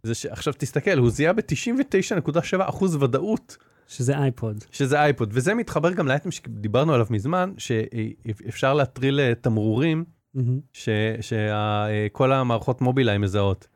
זה 0.03 0.14
שעכשיו 0.14 0.53
תסתכל, 0.59 0.99
הוא 0.99 1.11
זיהה 1.11 1.33
ב-99.7% 1.33 2.85
ודאות 3.01 3.57
שזה 3.89 4.18
אייפוד. 4.18 4.64
שזה 4.70 5.01
אייפוד, 5.01 5.31
וזה 5.33 5.55
מתחבר 5.55 5.93
גם 5.93 6.09
לאייטם 6.09 6.31
שדיברנו 6.31 6.95
עליו 6.95 7.07
מזמן, 7.11 7.53
שאפשר 7.59 8.74
להטריל 8.74 9.20
אה, 9.20 9.35
תמרורים 9.35 10.05
מהמם. 10.35 10.61
שכל 11.20 12.33
המערכות 12.33 12.81
מובילאיי 12.81 13.18
מזהות. 13.18 13.68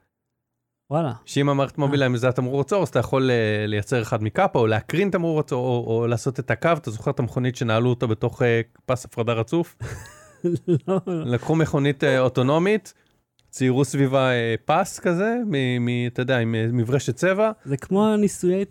וואלה. 0.90 1.12
שאם 1.24 1.48
המערכת 1.48 1.78
מובילאיי 1.78 2.08
מזהה 2.08 2.32
תמרור 2.32 2.60
עצור, 2.60 2.82
אז 2.82 2.88
אתה 2.88 2.98
יכול 2.98 3.30
אה, 3.30 3.36
לייצר 3.66 4.02
אחד 4.02 4.22
מקאפה, 4.22 4.58
או 4.58 4.66
להקרין 4.66 5.10
תמרור 5.10 5.40
עצור, 5.40 5.66
או, 5.66 5.96
או 6.00 6.06
לעשות 6.06 6.40
את 6.40 6.50
הקו, 6.50 6.68
אתה 6.72 6.90
זוכר 6.90 7.10
את 7.10 7.18
המכונית 7.18 7.56
שנעלו 7.56 7.90
אותה 7.90 8.06
בתוך 8.06 8.42
אה, 8.42 8.60
פס 8.86 9.04
הפרדה 9.04 9.32
רצוף? 9.32 9.76
לא, 10.88 11.00
לקחו 11.06 11.54
מכונית 11.54 12.04
אה, 12.04 12.20
אוטונומית, 12.20 12.94
ציירו 13.50 13.84
סביבה 13.84 14.30
אה, 14.30 14.54
פס 14.64 14.98
כזה, 14.98 15.36
מ, 15.46 15.84
מ, 15.84 15.88
אתה 16.06 16.22
יודע, 16.22 16.38
עם 16.38 16.54
אה, 16.54 16.66
מברשת 16.72 17.16
צבע, 17.16 17.50
זה 17.64 17.76
כמו 17.76 18.06
הניסויי, 18.06 18.64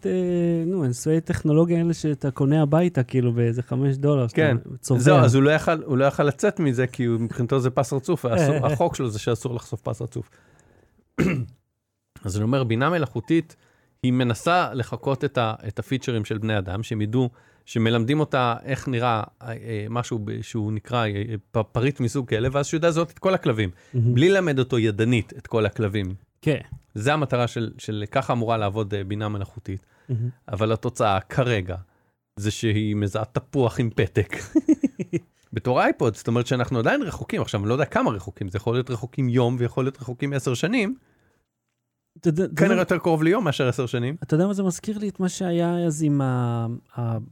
נו, 0.66 0.84
הניסויי 0.84 1.22
טכנולוגיה 1.22 1.78
האלה 1.78 1.94
שאתה 1.94 2.32
קונה 2.32 2.62
הביתה, 2.62 3.04
כאילו, 3.04 3.34
באיזה 3.34 3.64
חמש 3.64 3.96
דולר. 3.96 4.28
כן. 4.34 4.58
זהו, 4.82 5.18
אז 5.18 5.36
הוא 5.36 5.44
לא 5.44 5.52
יכל, 5.52 5.84
הוא 5.84 5.98
לא 5.98 6.06
יכל 6.06 6.24
לצאת 6.24 6.60
מזה, 6.60 6.88
כי 6.88 7.08
מבחינתו 7.08 7.60
זה 7.60 7.70
פס 7.70 7.94
רצוף, 7.94 8.26
ואסור- 8.26 8.66
החוק 8.68 8.96
שלו 8.96 9.10
זה 9.10 9.20
שאסור 9.20 9.56
לחשוף 9.56 9.82
פס 9.82 10.02
רצוף. 10.02 10.30
אז 12.24 12.36
אני 12.38 12.44
אומר, 12.44 12.64
בינה 12.64 12.90
מלאכותית, 12.90 13.56
היא 14.04 14.12
מנסה 14.14 14.74
לחקות 14.74 15.26
את, 15.26 15.38
ה, 15.38 15.54
את 15.68 15.80
הפיצ'רים 15.80 16.26
של 16.26 16.38
בני 16.38 16.58
אדם, 16.58 16.84
שהם 16.84 17.02
ידעו, 17.02 17.30
שמלמדים 17.66 18.20
אותה 18.20 18.56
איך 18.64 18.88
נראה 18.88 19.24
אה, 19.42 19.52
אה, 19.52 19.86
משהו 19.90 20.20
שהוא 20.42 20.72
נקרא 20.74 21.06
אה, 21.08 21.24
פ- 21.52 21.58
פריט 21.72 22.00
מסוג 22.00 22.30
כלב, 22.30 22.56
ואז 22.56 22.66
שהוא 22.68 22.78
יודע 22.78 22.88
לזהות 22.88 23.12
את 23.12 23.20
כל 23.20 23.34
הכלבים, 23.34 23.70
מהמם. 23.94 24.14
בלי 24.14 24.30
ללמד 24.30 24.60
אותו 24.60 24.80
ידנית 24.80 25.34
את 25.38 25.48
כל 25.48 25.66
הכלבים. 25.66 26.14
כן. 26.42 26.60
זה 26.94 27.14
המטרה 27.14 27.48
של, 27.48 27.72
של 27.78 28.04
ככה 28.12 28.34
אמורה 28.34 28.58
לעבוד 28.58 28.94
אה, 28.94 29.04
בינה 29.04 29.30
מלאכותית, 29.30 29.86
מהמם. 30.10 30.30
אבל 30.50 30.72
התוצאה 30.72 31.20
כרגע, 31.22 31.76
זה 32.40 32.52
שהיא 32.52 32.96
מזהה 32.96 33.26
תפוח 33.26 33.80
עם 33.80 33.90
פתק. 33.96 34.36
בתור 35.54 35.82
אייפוד, 35.82 36.16
זאת 36.16 36.28
אומרת 36.28 36.48
שאנחנו 36.48 36.80
עדיין 36.80 37.02
רחוקים, 37.02 37.42
עכשיו 37.42 37.62
אני 37.62 37.70
לא 37.70 37.74
יודע 37.74 37.86
כמה 37.86 38.12
רחוקים, 38.12 38.50
זה 38.50 38.58
יכול 38.58 38.76
להיות 38.76 38.90
רחוקים 38.92 39.30
יום 39.30 39.56
ויכול 39.60 39.84
להיות 39.86 40.02
רחוקים 40.02 40.34
עשר 40.34 40.54
שנים, 40.54 40.90
אתה 40.90 40.98
יודע- 40.98 40.98
אתה 40.98 40.98
יודע- 40.98 42.09
כנראה 42.56 42.78
יותר 42.78 42.98
קרוב 42.98 43.24
ליום 43.24 43.44
מאשר 43.44 43.68
עשר 43.68 43.86
שנים. 43.86 44.16
אתה 44.24 44.36
יודע 44.36 44.48
מה 44.48 44.54
זה 44.54 44.64
מזכיר 44.64 44.98
לי? 44.98 45.10
את 45.10 45.20
מה 45.20 45.30
שהיה 45.30 45.78
אז 45.86 46.04
עם 46.04 46.22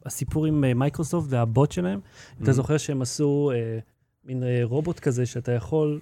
הסיפור 0.05 0.45
עם 0.45 0.63
אה, 0.63 0.73
מייקרוסופט 0.73 1.27
והבוט 1.29 1.71
שלהם. 1.71 1.99
אתה 2.41 2.51
Mhm. 2.51 2.53
זוכר 2.53 2.77
שהם 2.77 3.01
עשו 3.01 3.51
אה, 3.55 3.79
מין 4.25 4.43
אה, 4.43 4.59
רובוט 4.63 4.99
כזה 4.99 5.25
שאתה 5.25 5.51
יכול 5.51 5.99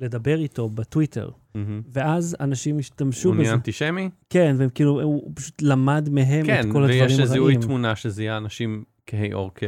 לדבר 0.00 0.38
איתו 0.38 0.68
בטוויטר, 0.68 1.30
מהמם. 1.54 1.82
ואז 1.92 2.36
אנשים 2.40 2.78
השתמשו 2.78 3.28
הוא 3.28 3.34
נהיה 3.36 3.46
בזה. 3.46 3.54
אנטישמי? 3.54 4.10
כן, 4.30 4.54
והם 4.58 4.68
כאילו, 4.68 5.02
הוא 5.02 5.30
פשוט 5.34 5.62
למד 5.62 6.08
מהם 6.10 6.46
כן, 6.46 6.60
את 6.60 6.72
כל 6.72 6.82
הדברים 6.84 7.02
ויש 7.02 7.12
זיהוי 7.20 7.38
הרעים. 7.52 7.60
תמונה 7.60 7.96
שזיהה 7.96 8.36
אנשים 8.36 8.84
כהי 9.06 9.32
עור 9.32 9.50
כ- 9.54 9.64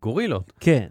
כגורילות, 0.00 0.52
כן. 0.60 0.86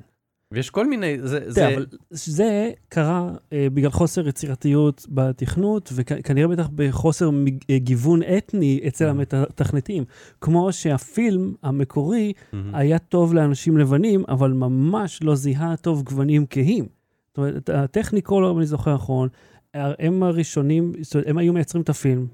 ויש 0.52 0.70
כל 0.70 0.88
מיני, 0.90 1.18
זה, 1.22 1.28
זה, 1.28 1.62
יודע, 1.62 1.76
אבל 1.76 1.86
זה 2.12 2.72
קרה 2.90 3.32
אה, 3.54 3.68
בגלל 3.74 3.90
חוסר 3.92 4.28
יצירתיות 4.28 5.06
בתכנות, 5.10 5.90
וכנראה 5.96 6.48
בטח 6.48 6.70
בחוסר 6.76 7.30
מג- 7.30 7.64
אה, 7.70 7.78
גיוון 7.80 8.20
אתני 8.38 8.80
אצל 8.88 9.08
Mhm. 9.08 9.10
המתכנתים. 9.10 10.04
כמו 10.42 10.74
שהפילם 10.74 11.54
המקורי 11.64 12.34
מהמם. 12.54 12.76
היה 12.76 13.00
טוב 13.00 13.34
לאנשים 13.34 13.78
לבנים, 13.78 14.24
אבל 14.30 14.52
ממש 14.54 15.24
לא 15.24 15.36
זיהה 15.36 15.76
טוב 15.76 16.04
גוונים 16.04 16.46
כהים. 16.50 16.86
זאת 17.28 17.38
אומרת, 17.38 17.70
הטכניקולר, 17.70 18.52
אם 18.52 18.58
אני 18.58 18.66
זוכר 18.66 18.94
נכון, 18.96 19.30
הם 19.74 20.24
הראשונים, 20.24 20.94
זאת 21.02 21.16
אומרת, 21.16 21.28
הם 21.28 21.38
היו 21.38 21.54
מייצרים 21.54 21.84
את 21.84 21.90
הפילם, 21.90 22.28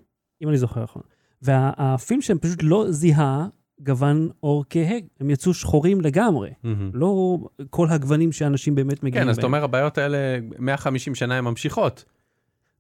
אם 0.44 0.50
אני 0.50 0.58
זוכר 0.58 0.84
נכון. 0.84 1.02
והפילם 1.42 2.22
שהם 2.22 2.38
פשוט 2.38 2.60
לא 2.64 2.86
זיהה 2.92 3.48
גוון 3.82 4.30
עור 4.40 4.66
כהה, 4.70 4.98
הם 5.20 5.30
יצאו 5.30 5.54
שחורים 5.54 6.02
לגמרי. 6.02 6.50
מהמם. 6.64 6.92
לא 6.94 7.38
כל 7.70 7.88
הגוונים 7.90 8.32
שאנשים 8.32 8.76
באמת 8.76 9.04
מגיעים 9.04 9.24
כן, 9.24 9.30
אז 9.30 9.38
אתה 9.38 9.42
בהם. 9.42 9.54
אומר, 9.54 9.64
הבעיות 9.64 9.98
האלה, 9.98 10.18
150 10.60 11.16
שנה 11.16 11.38
הן 11.38 11.44
ממשיכות. 11.44 12.06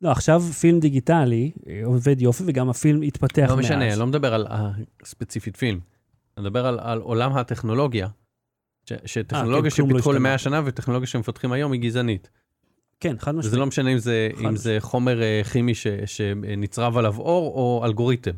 לא, 0.01 0.11
עכשיו 0.11 0.41
פילם 0.41 0.79
דיגיטלי 0.79 1.51
אה, 1.67 1.81
עובד 1.85 2.21
יופי, 2.21 2.43
וגם 2.47 2.69
הפילם 2.69 3.01
התפתח 3.01 3.41
מאז. 3.41 3.49
לא 3.49 3.57
משנה, 3.57 3.95
לא 3.95 4.07
מדבר 4.07 4.33
על 4.33 4.47
אה, 4.47 4.71
ספציפית 5.05 5.57
פילם. 5.57 5.79
אני 6.37 6.43
מדבר 6.43 6.65
על, 6.65 6.79
על 6.81 6.99
עולם 6.99 7.33
הטכנולוגיה. 7.37 8.07
ש, 8.85 8.93
שטכנולוגיה 9.05 9.71
כן, 9.71 9.83
לא 9.83 9.89
שפיתחו 9.89 9.97
השתנה. 10.09 10.13
למאה 10.13 10.37
שנה 10.37 10.61
וטכנולוגיה 10.65 11.07
שמפתחים 11.07 11.51
היום 11.51 11.71
היא 11.71 11.81
גזענית. 11.81 12.29
כן, 12.99 13.15
חד 13.19 13.31
משמעית. 13.31 13.45
וזה 13.45 13.57
לא 13.57 13.65
משנה 13.65 13.89
אם 13.93 13.97
זה, 13.97 14.29
אם 14.39 14.55
זה 14.55 14.77
חומר 14.79 15.21
אה, 15.21 15.41
כימי 15.51 15.75
ש, 15.75 15.87
שנצרב 16.05 16.97
עליו 16.97 17.17
אור 17.17 17.53
או 17.55 17.85
אלגוריתם. 17.85 18.31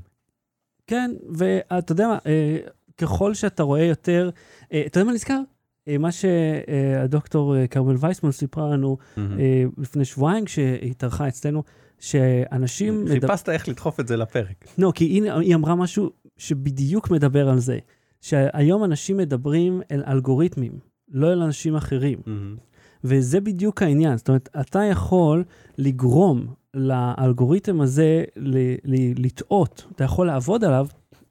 כן, 0.88 1.12
ואתה 1.38 1.92
יודע 1.92 2.08
מה, 2.08 2.18
אה, 2.26 2.58
ככל 2.98 3.34
שאתה 3.34 3.64
רואה 3.64 3.84
יותר, 3.84 4.30
אה, 4.74 4.84
אתה 4.86 5.00
יודע 5.00 5.08
מה 5.08 5.14
נזכר? 5.14 5.40
אה, 5.88 5.98
מה 5.98 6.10
שהדוקטור 6.12 7.56
כרמל 7.70 7.96
וייסמן 8.00 8.32
סיפרה 8.32 8.70
לנו. 8.70 8.98
אה, 9.18 9.24
לפני 9.78 10.06
שבועיים, 10.06 10.46
כשהיא 10.46 10.92
התארחה 10.92 11.28
אצלנו, 11.28 11.64
שאנשים... 12.00 13.06
מדבר- 13.06 13.28
חיפשת 13.28 13.50
איך 13.50 13.70
לדחוף 13.70 14.00
את 14.00 14.08
זה 14.08 14.18
לפרק. 14.18 14.66
לא, 14.78 14.92
כי 14.96 15.06
הנה, 15.18 15.40
היא 15.40 15.56
אמרה 15.56 15.76
משהו 15.76 16.10
שבדיוק 16.38 17.12
מדבר 17.12 17.50
על 17.50 17.60
זה, 17.60 17.80
שהיום 18.22 18.84
אנשים 18.84 19.18
מדברים 19.18 19.82
אל 19.92 20.04
אלגוריתמים, 20.08 20.72
לא 21.12 21.34
אל 21.34 21.42
אנשים 21.42 21.76
אחרים. 21.76 22.20
מהמם. 22.26 22.56
וזה 23.04 23.42
בדיוק 23.42 23.82
העניין. 23.82 24.18
זאת 24.18 24.28
אומרת, 24.28 24.50
אתה 24.62 24.84
יכול 24.84 25.44
לגרום 25.78 26.48
לאלגוריתם 26.76 27.82
הזה 27.82 28.24
לטעות, 29.16 29.86
אתה 29.92 30.04
יכול 30.04 30.28
לעבוד 30.28 30.64
עליו 30.64 30.88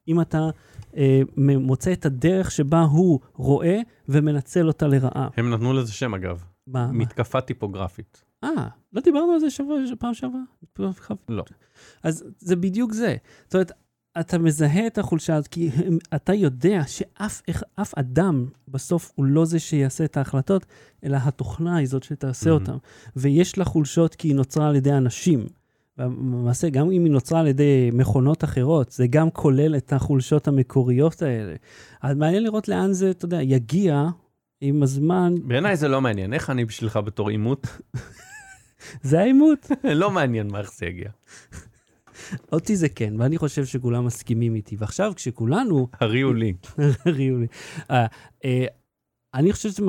אם 0.09 0.21
אתה 0.21 0.49
אה, 0.97 1.23
מוצא 1.37 1.93
את 1.93 2.07
הדרך 2.07 2.51
שבה 2.51 2.81
הוא 2.81 3.21
רואה 3.35 3.81
ומנצל 4.09 4.69
אותה 4.69 4.87
לרעה. 4.87 5.29
הם 5.37 5.51
נתנו 5.51 5.73
לזה 5.73 5.93
שם 5.93 6.15
אגב? 6.15 6.45
מה? 6.67 6.93
מתקפה 6.93 7.41
טיפוגרפית. 7.41 8.25
אה, 8.45 8.69
לא 8.93 9.01
דיברנו 9.01 9.33
על 9.33 9.39
זה 9.39 9.51
שבוע, 9.51 9.77
פעם 9.99 10.15
שעברה? 10.15 10.41
לא. 11.29 11.45
אז 12.03 12.25
זה 12.39 12.57
בדיוק 12.57 12.93
זה. 12.93 13.17
זאת 13.45 13.55
אומרת, 13.55 13.73
אתה 14.21 14.39
מזהה 14.39 14.87
את 14.87 14.99
החולשה 14.99 15.35
הזאת, 15.35 15.49
כי 15.49 15.71
אתה 16.15 16.35
יודע 16.35 16.83
שאף 16.87 17.43
איך- 17.49 17.62
אף 17.77 17.95
אדם 17.99 18.47
בסוף 18.69 19.12
הוא 19.15 19.25
לא 19.27 19.45
זה 19.45 19.59
שיעשה 19.59 20.05
את 20.05 20.17
ההחלטות, 20.17 20.67
אלא 21.05 21.19
התוכנה 21.23 21.77
היא 21.77 21.87
זאת 21.89 22.03
שתעשה 22.03 22.51
מהמם. 22.51 22.62
אותן. 22.62 22.77
ויש 23.17 23.59
לה 23.59 23.65
חולשות 23.65 24.15
כי 24.15 24.29
היא 24.29 24.35
נוצרה 24.35 24.69
על 24.69 24.77
ידי 24.77 24.93
אנשים. 24.93 25.47
למעשה, 25.99 26.69
גם 26.69 26.91
אם 26.91 27.05
היא 27.05 27.12
נוצרה 27.12 27.41
על 27.41 27.47
ידי 27.47 27.91
מכונות 27.93 28.45
אחרות, 28.45 28.93
זה 28.93 29.07
גם 29.07 29.31
כולל 29.31 29.77
את 29.77 29.93
החולשות 29.93 30.49
המקוריות 30.49 31.23
האלה. 31.23 31.55
אז 32.03 32.17
מעניין 32.17 32.43
לראות 32.43 32.69
לאן 32.69 32.93
זה, 32.93 33.11
אתה 33.11 33.25
יודע, 33.25 33.43
יגיע 33.43 34.05
עם 34.61 34.83
הזמן. 34.83 35.35
בעיניי 35.45 35.77
זה 35.77 35.89
לא 35.89 36.01
מעניין, 36.01 36.33
איך 36.35 36.51
אני 36.51 36.65
בשבילך 36.65 36.97
בתור 36.97 37.29
עימות? 37.31 37.67
זה 39.03 39.21
העימות. 39.21 39.71
לא 39.85 40.11
מעניין 40.11 40.47
מה 40.53 40.59
איך 40.59 40.73
זה 40.73 40.87
יגיע. 40.87 41.09
אותי 42.53 42.77
זה 42.77 42.89
כן, 42.89 43.14
ואני 43.18 43.39
חושב 43.39 43.64
שכולם 43.64 44.07
מסכימים 44.07 44.55
איתי. 44.55 44.77
ועכשיו, 44.79 45.12
כשכולנו 45.16 45.89
הריעו 46.01 46.33
לי. 46.33 46.53
הריעו 47.07 47.39
לי. 47.39 47.47
אה, 47.91 48.07
אה, 48.45 48.66
אני 49.35 49.53
חושב 49.53 49.70
שזה 49.70 49.83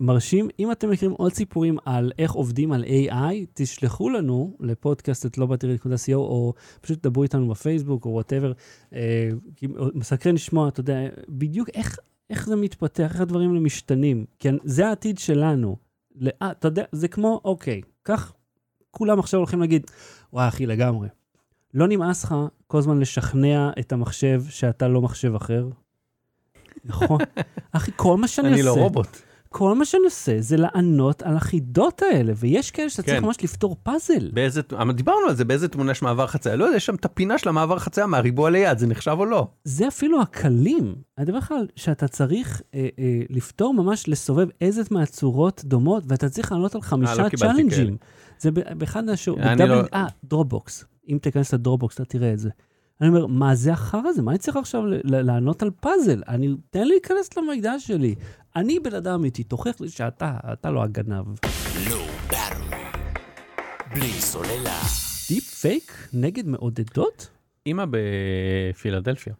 מרשים. 0.00 0.48
אם 0.58 0.72
אתם 0.72 0.90
מכירים 0.90 1.14
עוד 1.14 1.32
סיפורים 1.32 1.78
על 1.84 2.12
איך 2.18 2.32
עובדים 2.32 2.72
על 2.72 2.84
AI, 2.84 3.46
תשלחו 3.54 4.10
לנו 4.10 4.56
לפודקאסט 4.60 5.26
את 5.26 5.38
לא 5.38 5.46
בטרי.co, 5.46 6.14
או 6.14 6.54
פשוט 6.80 7.06
דברו 7.06 7.22
איתנו 7.22 7.48
בפייסבוק, 7.48 8.04
או 8.04 8.10
וואטאבר. 8.10 8.52
מסקרן 9.94 10.34
לשמוע, 10.34 10.68
אתה 10.68 10.80
יודע, 10.80 10.98
בדיוק 11.28 11.68
איך, 11.74 11.98
איך 12.30 12.46
זה 12.46 12.56
מתפתח, 12.56 13.10
איך 13.12 13.20
הדברים 13.20 13.50
האלה 13.50 13.60
משתנים. 13.60 14.24
כי 14.38 14.48
זה 14.64 14.88
העתיד 14.88 15.18
שלנו. 15.18 15.76
אתה 16.42 16.68
יודע, 16.68 16.84
זה 16.92 17.08
כמו, 17.08 17.40
אוקיי, 17.44 17.80
כך 18.04 18.32
כולם 18.90 19.18
עכשיו 19.18 19.40
הולכים 19.40 19.60
להגיד, 19.60 19.90
וואי, 20.32 20.48
אחי, 20.48 20.66
לגמרי. 20.66 21.08
לא 21.74 21.86
נמאס 21.88 22.24
לך 22.24 22.34
כל 22.66 22.78
הזמן 22.78 22.98
לשכנע 22.98 23.70
את 23.78 23.92
המחשב 23.92 24.42
שאתה 24.48 24.88
לא 24.88 25.02
מחשב 25.02 25.34
אחר? 25.34 25.68
נכון? 26.84 27.18
אחי, 27.72 27.90
כל 27.96 28.16
מה 28.16 28.28
שאני 28.28 28.48
אני 28.48 28.60
עושה, 28.60 28.80
לא 28.80 28.84
רובוט. 28.84 29.16
כל 29.48 29.74
מה 29.74 29.84
שאני 29.84 30.04
עושה 30.04 30.40
זה 30.40 30.56
לענות 30.56 31.22
על 31.22 31.36
החידות 31.36 32.02
האלה, 32.02 32.32
ויש 32.36 32.70
כאלה 32.70 32.90
שאתה 32.90 33.02
צריך 33.02 33.18
כן. 33.18 33.24
ממש 33.24 33.36
לפתור 33.42 33.76
פאזל. 33.82 34.30
באיזה, 34.32 34.60
דיברנו 34.94 35.26
על 35.28 35.34
זה, 35.34 35.44
באיזה 35.44 35.68
תמונה 35.68 35.92
יש 35.92 36.02
מעבר 36.02 36.26
חצייה. 36.26 36.56
לא 36.56 36.64
יודע, 36.64 36.76
יש 36.76 36.86
שם 36.86 36.94
את 36.94 37.04
הפינה 37.04 37.38
של 37.38 37.48
המעבר 37.48 37.78
חצייה 37.78 38.06
מהריבוע 38.06 38.50
ליד, 38.50 38.78
זה 38.78 38.86
נחשב 38.86 39.16
או 39.18 39.24
לא? 39.24 39.48
זה 39.64 39.88
אפילו 39.88 40.22
הקלים. 40.22 40.94
אני 41.18 41.24
מדבר 41.24 41.38
לך 41.38 41.52
על 41.52 41.66
שאתה 41.76 42.08
צריך 42.08 42.62
אה, 42.74 42.88
אה, 42.98 43.20
לפתור 43.30 43.74
ממש, 43.74 44.08
לסובב 44.08 44.46
איזה 44.60 44.82
מהצורות 44.90 45.64
דומות, 45.64 46.04
ואתה 46.06 46.28
צריך 46.28 46.52
לענות 46.52 46.74
על 46.74 46.80
חמישה 46.80 47.14
לא 47.22 47.28
קיבלתי 47.28 47.36
צ'אלנג'ים. 47.54 47.96
זה 48.38 48.50
באחד 48.50 49.08
השיעור, 49.08 49.40
אני 49.40 49.68
לא- 49.68 49.82
אה, 49.94 50.06
דרופבוקס. 50.24 50.84
אם 51.08 51.18
תיכנס 51.22 51.54
לדרופבוקס, 51.54 51.94
אתה 51.94 52.04
תראה 52.04 52.32
את 52.32 52.38
זה. 52.38 52.50
אני 53.00 53.08
אומר, 53.08 53.26
מה 53.26 53.54
זה 53.54 53.72
החרא 53.72 54.00
הזה? 54.08 54.22
מה 54.22 54.30
אני 54.30 54.38
צריך 54.38 54.56
עכשיו 54.56 54.82
לענות 55.04 55.62
על 55.62 55.70
פאזל? 55.80 56.22
אני, 56.28 56.48
תן 56.70 56.82
לי 56.82 56.88
להיכנס 56.88 57.36
למידע 57.36 57.78
שלי. 57.78 58.14
אני 58.56 58.80
בן 58.80 58.94
אדם 58.94 59.14
אמיתי, 59.14 59.44
תוכיח 59.44 59.80
לי 59.80 59.88
שאתה, 59.88 60.36
אתה 60.52 60.70
לא 60.70 60.82
הגנב. 60.82 61.26
Low 61.86 62.32
Battery. 62.32 63.08
בלי 63.94 64.12
סוללה. 64.12 64.80
deep 65.28 65.44
fake 65.44 66.08
נגד 66.12 66.46
מעודדות? 66.46 67.30
אימא 67.66 67.84
בפילדלפיה. 67.90 69.34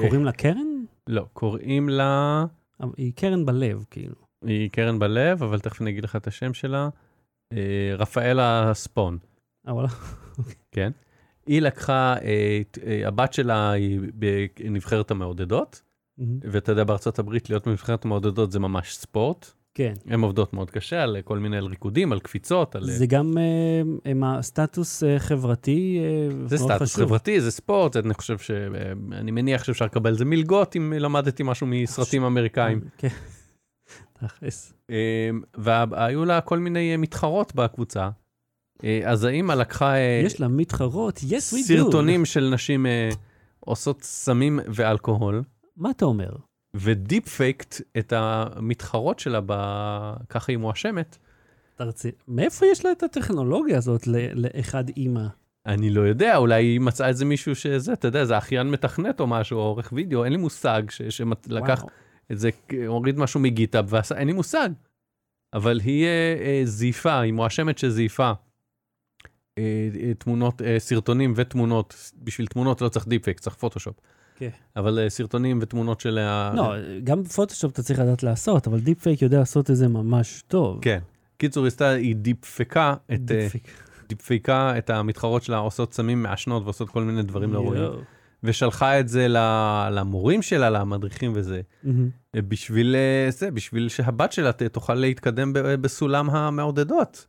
קוראים 0.00 0.24
לה 0.24 0.32
קרן? 0.32 0.84
לא, 1.06 1.26
קוראים 1.32 1.88
לה... 1.88 2.44
היא 2.96 3.12
קרן 3.16 3.46
בלב, 3.46 3.84
כאילו. 3.90 4.14
היא 4.44 4.70
קרן 4.70 4.98
בלב, 4.98 5.42
אבל 5.42 5.60
תכף 5.60 5.82
אני 5.82 5.90
אגיד 5.90 6.04
לך 6.04 6.16
את 6.16 6.26
השם 6.26 6.54
שלה. 6.54 6.88
אה, 7.52 7.92
רפאלה 7.98 8.70
ספון, 8.74 9.18
אה, 9.68 9.74
וואלה. 9.74 9.88
כן? 10.72 10.90
היא 11.46 11.62
לקחה, 11.62 12.14
אה, 12.22 12.60
אה, 12.86 13.08
הבת 13.08 13.32
שלה 13.32 13.70
היא 13.70 14.00
בנבחרת 14.14 15.10
המעודדות, 15.10 15.82
ואתה 16.42 16.72
יודע, 16.72 16.84
בארצות 16.84 17.18
הברית 17.18 17.50
להיות 17.50 17.66
בנבחרת 17.66 18.04
המעודדות 18.04 18.52
זה 18.52 18.58
ממש 18.58 18.96
ספורט. 18.96 19.50
כן. 19.74 19.92
הן 20.06 20.20
עובדות 20.20 20.52
מאוד 20.52 20.70
קשה 20.70 21.02
על 21.02 21.16
כל 21.24 21.38
מיני, 21.38 21.56
על 21.56 21.66
ריקודים, 21.66 22.12
על 22.12 22.20
קפיצות, 22.20 22.76
על... 22.76 22.90
זה 22.90 23.06
גם 23.06 23.38
אה, 23.38 24.10
עם 24.10 24.24
הסטטוס 24.24 25.04
אה, 25.04 25.18
חברתי 25.18 26.00
זה 26.46 26.58
סטטוס 26.58 26.92
חשוב. 26.94 27.06
חברתי, 27.06 27.40
זה 27.40 27.50
ספורט, 27.50 27.96
אני 27.96 28.14
חושב 28.14 28.38
ש... 28.38 28.50
אני 29.12 29.30
מניח 29.30 29.64
שאפשר 29.64 29.84
לקבל 29.84 30.10
על 30.10 30.16
זה 30.16 30.24
מלגות 30.24 30.76
אם 30.76 30.92
למדתי 30.96 31.42
משהו 31.42 31.66
מסרטים 31.66 32.24
אמריקאים. 32.24 32.80
כן. 32.98 33.08
תכלס. 34.12 34.72
והיו 35.56 36.24
לה 36.24 36.40
כל 36.40 36.58
מיני 36.58 36.96
מתחרות 36.96 37.54
בקבוצה. 37.54 38.10
אה, 38.84 39.00
אז 39.04 39.24
האימא 39.24 39.52
לקחה 39.52 39.94
אה, 39.94 40.22
יש 40.24 40.40
לה 40.40 40.48
מתחרות, 40.48 41.18
yes 41.18 41.54
we 41.54 41.56
do. 41.56 41.62
סרטונים 41.62 42.24
של 42.24 42.50
נשים 42.54 42.86
אה, 42.86 43.08
עושות 43.60 44.02
סמים 44.02 44.60
ואלכוהול, 44.66 45.42
מה 45.76 45.90
אתה 45.90 46.04
אומר? 46.04 46.30
ודיפ 46.74 47.28
פייקט 47.28 47.80
את 47.98 48.12
המתחרות 48.16 49.18
שלה, 49.18 49.40
ב... 49.46 49.52
ככה 50.28 50.52
היא 50.52 50.58
מואשמת. 50.58 51.18
אתה 51.76 51.84
רצי... 51.84 52.10
מאיפה 52.28 52.66
יש 52.66 52.84
לה 52.84 52.92
את 52.92 53.02
הטכנולוגיה 53.02 53.78
הזאת 53.78 54.06
ל- 54.06 54.46
לאחד 54.46 54.84
אימא? 54.96 55.26
אני 55.66 55.90
לא 55.90 56.00
יודע, 56.00 56.36
אולי 56.36 56.64
היא 56.64 56.80
מצאה 56.80 57.08
איזה 57.08 57.24
מישהו 57.24 57.54
שזה, 57.54 57.92
אתה 57.92 58.08
יודע, 58.08 58.24
זה 58.24 58.38
אחיין 58.38 58.70
מתכנת 58.70 59.20
או 59.20 59.26
משהו, 59.26 59.58
או 59.58 59.62
עורך 59.62 59.92
וידאו, 59.92 60.24
אין 60.24 60.32
לי 60.32 60.38
מושג 60.38 60.82
ש- 60.90 61.02
שלקח 61.02 61.84
זה, 62.32 62.50
הוריד 62.86 63.18
משהו 63.18 63.40
מגיטאב 63.40 63.86
ועשה, 63.88 64.14
אין 64.18 64.26
לי 64.26 64.32
מושג. 64.32 64.68
אבל 65.54 65.80
היא 65.84 66.04
אה, 66.06 66.36
אה, 66.40 66.60
זייפה, 66.64 67.20
היא 67.20 67.32
מואשמת 67.32 67.78
שזייפה 67.78 68.32
תמונות, 70.18 70.62
אה, 70.62 70.76
סרטונים 70.78 71.32
ותמונות, 71.36 72.12
בשביל 72.22 72.46
תמונות 72.46 72.80
לא 72.80 72.88
צריך 72.88 73.08
deep 73.08 73.22
fake, 73.22 73.40
צריך 73.40 73.56
פוטושופ. 73.56 73.94
כן. 74.40 74.48
אבל 74.76 74.98
אה, 74.98 75.10
סרטונים 75.10 75.58
ותמונות 75.62 76.00
של 76.00 76.18
ה... 76.18 76.52
לא, 76.56 76.74
גם 77.04 77.24
פוטושופ 77.24 77.72
אתה 77.72 77.82
צריך 77.82 77.98
לדעת 77.98 78.22
לעשות, 78.22 78.66
אבל 78.66 78.80
deep 78.80 79.02
fake 79.02 79.22
יודע 79.22 79.38
לעשות 79.38 79.70
את 79.70 79.76
זה 79.76 79.88
ממש 79.88 80.42
טוב. 80.48 80.78
כן. 80.82 80.98
קיצור, 81.36 81.64
היא 81.64 81.68
עשתה, 81.68 81.88
היא 81.88 82.16
דיפפקה 82.16 82.94
את, 83.06 83.10
אה, 83.10 83.16
deep 83.16 83.50
fake. 83.50 83.68
דיפפקה 84.08 84.78
את 84.78 84.90
המתחרות 84.90 85.42
שלה, 85.42 85.56
עושות 85.56 85.94
סמים, 85.94 86.22
מעשנות 86.22 86.62
ועושות 86.64 86.90
כל 86.90 87.02
מיני 87.02 87.22
דברים 87.22 87.52
לא. 87.52 87.72
יואו. 87.76 87.98
ושלחה 88.42 89.00
את 89.00 89.08
זה 89.08 89.26
למורים 89.90 90.42
שלה, 90.42 90.70
למדריכים 90.70 91.32
וזה. 91.34 91.60
בשביל 92.34 92.96
אה, 92.96 93.30
זה, 93.30 93.50
בשביל 93.50 93.88
שהבת 93.88 94.32
שלה 94.32 94.52
תוכל 94.52 94.94
להתקדם 94.94 95.52
בסולם 95.54 96.30
המעודדות. 96.30 97.26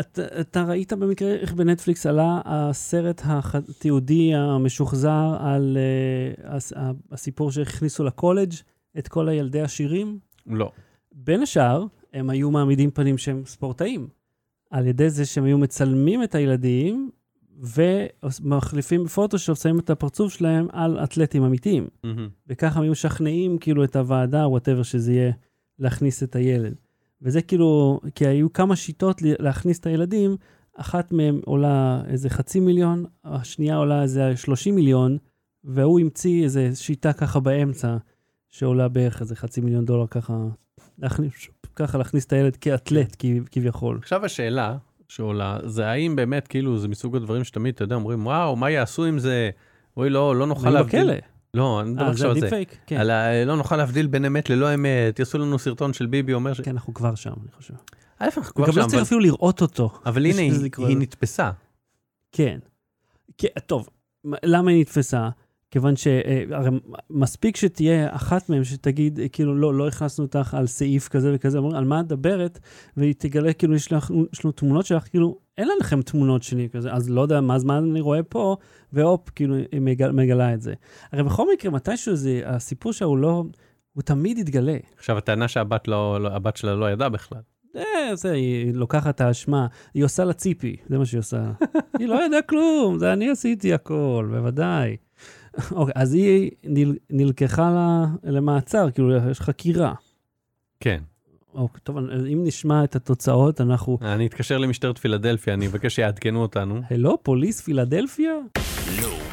את, 0.00 0.18
אתה 0.40 0.64
ראית 0.64 0.92
במקרה 0.92 1.34
איך 1.34 1.52
בנטפליקס 1.52 2.06
עלה 2.06 2.40
הסרט 2.44 3.22
התיעודי 3.24 4.34
המשוחזר 4.34 5.36
על 5.40 5.76
uh, 6.36 6.76
הסיפור 7.10 7.50
שהכניסו 7.52 8.04
לקולג' 8.04 8.52
את 8.98 9.08
כל 9.08 9.28
הילדי 9.28 9.60
השירים? 9.60 10.18
לא. 10.46 10.70
בין 11.12 11.42
השאר, 11.42 11.84
הם 12.12 12.30
היו 12.30 12.50
מעמידים 12.50 12.90
פנים 12.90 13.18
שהם 13.18 13.42
ספורטאים. 13.46 14.08
על 14.70 14.86
ידי 14.86 15.10
זה 15.10 15.24
שהם 15.24 15.44
היו 15.44 15.58
מצלמים 15.58 16.22
את 16.22 16.34
הילדים 16.34 17.10
ומחליפים 17.58 19.04
בפוטושופ, 19.04 19.62
שמים 19.62 19.78
את 19.78 19.90
הפרצוף 19.90 20.32
שלהם 20.32 20.66
על 20.72 20.98
אתלטים 21.04 21.44
אמיתיים. 21.44 21.88
מהמ. 22.04 22.28
וככה 22.46 22.76
הם 22.76 22.82
היו 22.82 22.92
משכנעים 22.92 23.58
כאילו 23.58 23.84
את 23.84 23.96
הוועדה, 23.96 24.48
whatever 24.48 24.82
שזה 24.82 25.12
יהיה, 25.12 25.32
להכניס 25.78 26.22
את 26.22 26.36
הילד. 26.36 26.74
וזה 27.22 27.42
כאילו, 27.42 28.00
כי 28.14 28.26
היו 28.26 28.52
כמה 28.52 28.76
שיטות 28.76 29.22
להכניס 29.22 29.78
את 29.78 29.86
הילדים, 29.86 30.36
אחת 30.76 31.12
מהן 31.12 31.40
עולה 31.44 32.02
איזה 32.08 32.30
חצי 32.30 32.60
מיליון, 32.60 33.04
השנייה 33.24 33.76
עולה 33.76 34.02
איזה 34.02 34.36
30 34.36 34.74
מיליון, 34.74 35.18
והוא 35.64 36.00
המציא 36.00 36.44
איזה 36.44 36.70
שיטה 36.74 37.12
ככה 37.12 37.40
באמצע, 37.40 37.96
שעולה 38.48 38.88
בערך 38.88 39.20
איזה 39.20 39.36
חצי 39.36 39.60
מיליון 39.60 39.84
דולר 39.84 40.06
ככה, 40.06 40.36
להכניס, 40.98 41.32
ככה 41.76 41.98
להכניס 41.98 42.24
את 42.24 42.32
הילד 42.32 42.56
כאתלט 42.56 43.16
כב- 43.18 43.46
כביכול. 43.50 43.98
עכשיו 44.02 44.24
השאלה 44.24 44.76
שעולה, 45.08 45.58
זה 45.64 45.86
האם 45.86 46.16
באמת, 46.16 46.48
כאילו, 46.48 46.78
זה 46.78 46.88
מסוג 46.88 47.16
הדברים 47.16 47.44
שתמיד, 47.44 47.74
אתה 47.74 47.84
יודע, 47.84 47.94
אומרים, 47.94 48.26
וואו, 48.26 48.56
מה 48.56 48.70
יעשו 48.70 49.04
עם 49.04 49.18
זה? 49.18 49.50
אוי, 49.96 50.10
לא, 50.10 50.36
לא 50.36 50.46
נוכל 50.46 50.70
להבדיל. 50.70 51.02
בכלא. 51.02 51.14
לא, 51.54 51.80
אני 51.80 51.90
מדבר 51.90 52.04
אה, 52.04 52.10
עכשיו 52.10 52.30
על 52.30 52.40
זה. 52.40 52.46
ה 52.46 52.49
deepfake? 52.49 52.76
כן. 52.86 52.96
על 52.96 53.10
ה... 53.10 53.44
לא 53.44 53.56
נוכל 53.56 53.76
להבדיל 53.76 54.06
בין 54.06 54.24
אמת 54.24 54.50
ללא 54.50 54.74
אמת, 54.74 55.18
יעשו 55.18 55.38
לנו 55.38 55.58
סרטון 55.58 55.92
של 55.92 56.06
ביבי 56.06 56.34
אומר 56.34 56.54
ש... 56.54 56.60
כן, 56.60 56.70
אנחנו 56.70 56.94
כבר 56.94 57.14
שם, 57.14 57.32
אני 57.42 57.52
חושב. 57.52 57.74
א', 58.18 58.28
אנחנו 58.36 58.54
כבר 58.54 58.66
גם 58.66 58.72
שם, 58.72 58.80
לא 58.80 58.86
צריך 58.86 59.02
אפילו 59.02 59.20
לראות 59.20 59.62
אותו. 59.62 59.90
אבל 60.06 60.26
הנה, 60.26 60.40
היא- 60.40 60.52
היא. 60.78 60.96
נתפסה. 60.96 61.50
כן. 62.32 62.58
כן, 63.38 63.48
טוב, 63.66 63.88
מה- 64.24 64.36
למה 64.44 64.70
היא 64.70 64.80
נתפסה? 64.80 65.28
כיוון 65.70 65.96
שהרי 65.96 66.70
מספיק 67.10 67.56
שתהיה 67.56 68.14
אחת 68.16 68.48
מהן 68.50 68.64
שתגיד, 68.64 69.20
אה, 69.20 69.28
כאילו, 69.28 69.54
לא, 69.54 69.74
לא 69.74 69.88
הכנסנו 69.88 70.24
אותך 70.24 70.54
על 70.54 70.66
סעיף 70.66 71.08
כזה 71.08 71.32
וכזה, 71.34 71.58
אומרים, 71.58 71.76
על 71.76 71.84
מה 71.84 72.00
את 72.00 72.04
מדברת? 72.04 72.58
והיא 72.96 73.14
תגלה, 73.18 73.52
כאילו, 73.52 73.74
יש 73.74 73.92
לנו 74.44 74.52
תמונות 74.54 74.86
שלך, 74.86 75.08
כאילו, 75.08 75.38
אין 75.58 75.68
לכם 75.80 76.02
תמונות 76.02 76.42
שלי 76.42 76.68
כזה, 76.72 76.92
אז 76.92 77.10
לא 77.10 77.20
יודע 77.20 77.40
מה 77.40 77.58
זמן 77.58 77.88
אני 77.90 78.00
רואה 78.00 78.22
פה, 78.22 78.56
והופ, 78.92 79.30
כאילו, 79.34 79.54
היא 79.72 79.80
מגל, 79.80 80.10
מגלה 80.10 80.54
את 80.54 80.62
זה. 80.62 80.74
הרי 81.12 81.22
בכל 81.22 81.46
מקרה, 81.52 81.70
מתישהו 81.70 82.16
זה, 82.16 82.40
הסיפור 82.44 82.92
שלה 82.92 83.08
הוא 83.08 83.18
לא, 83.18 83.44
הוא 83.92 84.02
תמיד 84.02 84.38
יתגלה. 84.38 84.76
עכשיו, 84.96 85.18
הטענה 85.18 85.48
שהבת 85.48 85.88
לא, 85.88 86.20
לא- 86.20 86.28
הבת 86.28 86.56
שלה 86.56 86.74
לא 86.74 86.90
ידעה 86.90 87.08
בכלל. 87.08 87.40
אה, 87.76 88.16
זה, 88.16 88.32
היא 88.32 88.74
לוקחת 88.74 89.14
את 89.14 89.20
האשמה, 89.20 89.66
היא 89.94 90.04
עושה 90.04 90.24
לה 90.24 90.32
ציפי, 90.32 90.76
זה 90.88 90.98
מה 90.98 91.06
שהיא 91.06 91.18
עושה. 91.18 91.50
היא 91.98 92.08
לא 92.08 92.26
ידעה 92.26 92.42
כלום, 92.42 92.98
זה 92.98 93.12
אני 93.12 93.30
עשיתי 93.30 93.74
הכל, 93.74 94.28
בוודאי. 94.30 94.96
אוקיי, 95.72 95.92
אז 95.96 96.14
היא 96.14 96.50
נל, 96.64 96.96
נלקחה 97.10 97.70
לה, 97.70 98.06
למעצר, 98.32 98.90
כאילו, 98.90 99.30
יש 99.30 99.40
חקירה. 99.40 99.94
כן. 100.80 101.02
אוקיי, 101.56 101.80
טוב, 101.80 101.96
אם 102.32 102.40
נשמע 102.44 102.84
את 102.84 102.96
התוצאות, 102.96 103.60
אנחנו... 103.60 103.98
אני 104.02 104.26
אתקשר 104.26 104.58
למשטרת 104.58 104.98
פילדלפיה, 104.98 105.54
אני 105.54 105.66
אבקש 105.66 105.94
שיעדכנו 105.94 106.42
אותנו. 106.42 106.80
הלו, 106.90 107.18
פוליס 107.22 107.60
פילדלפיה? 107.60 108.32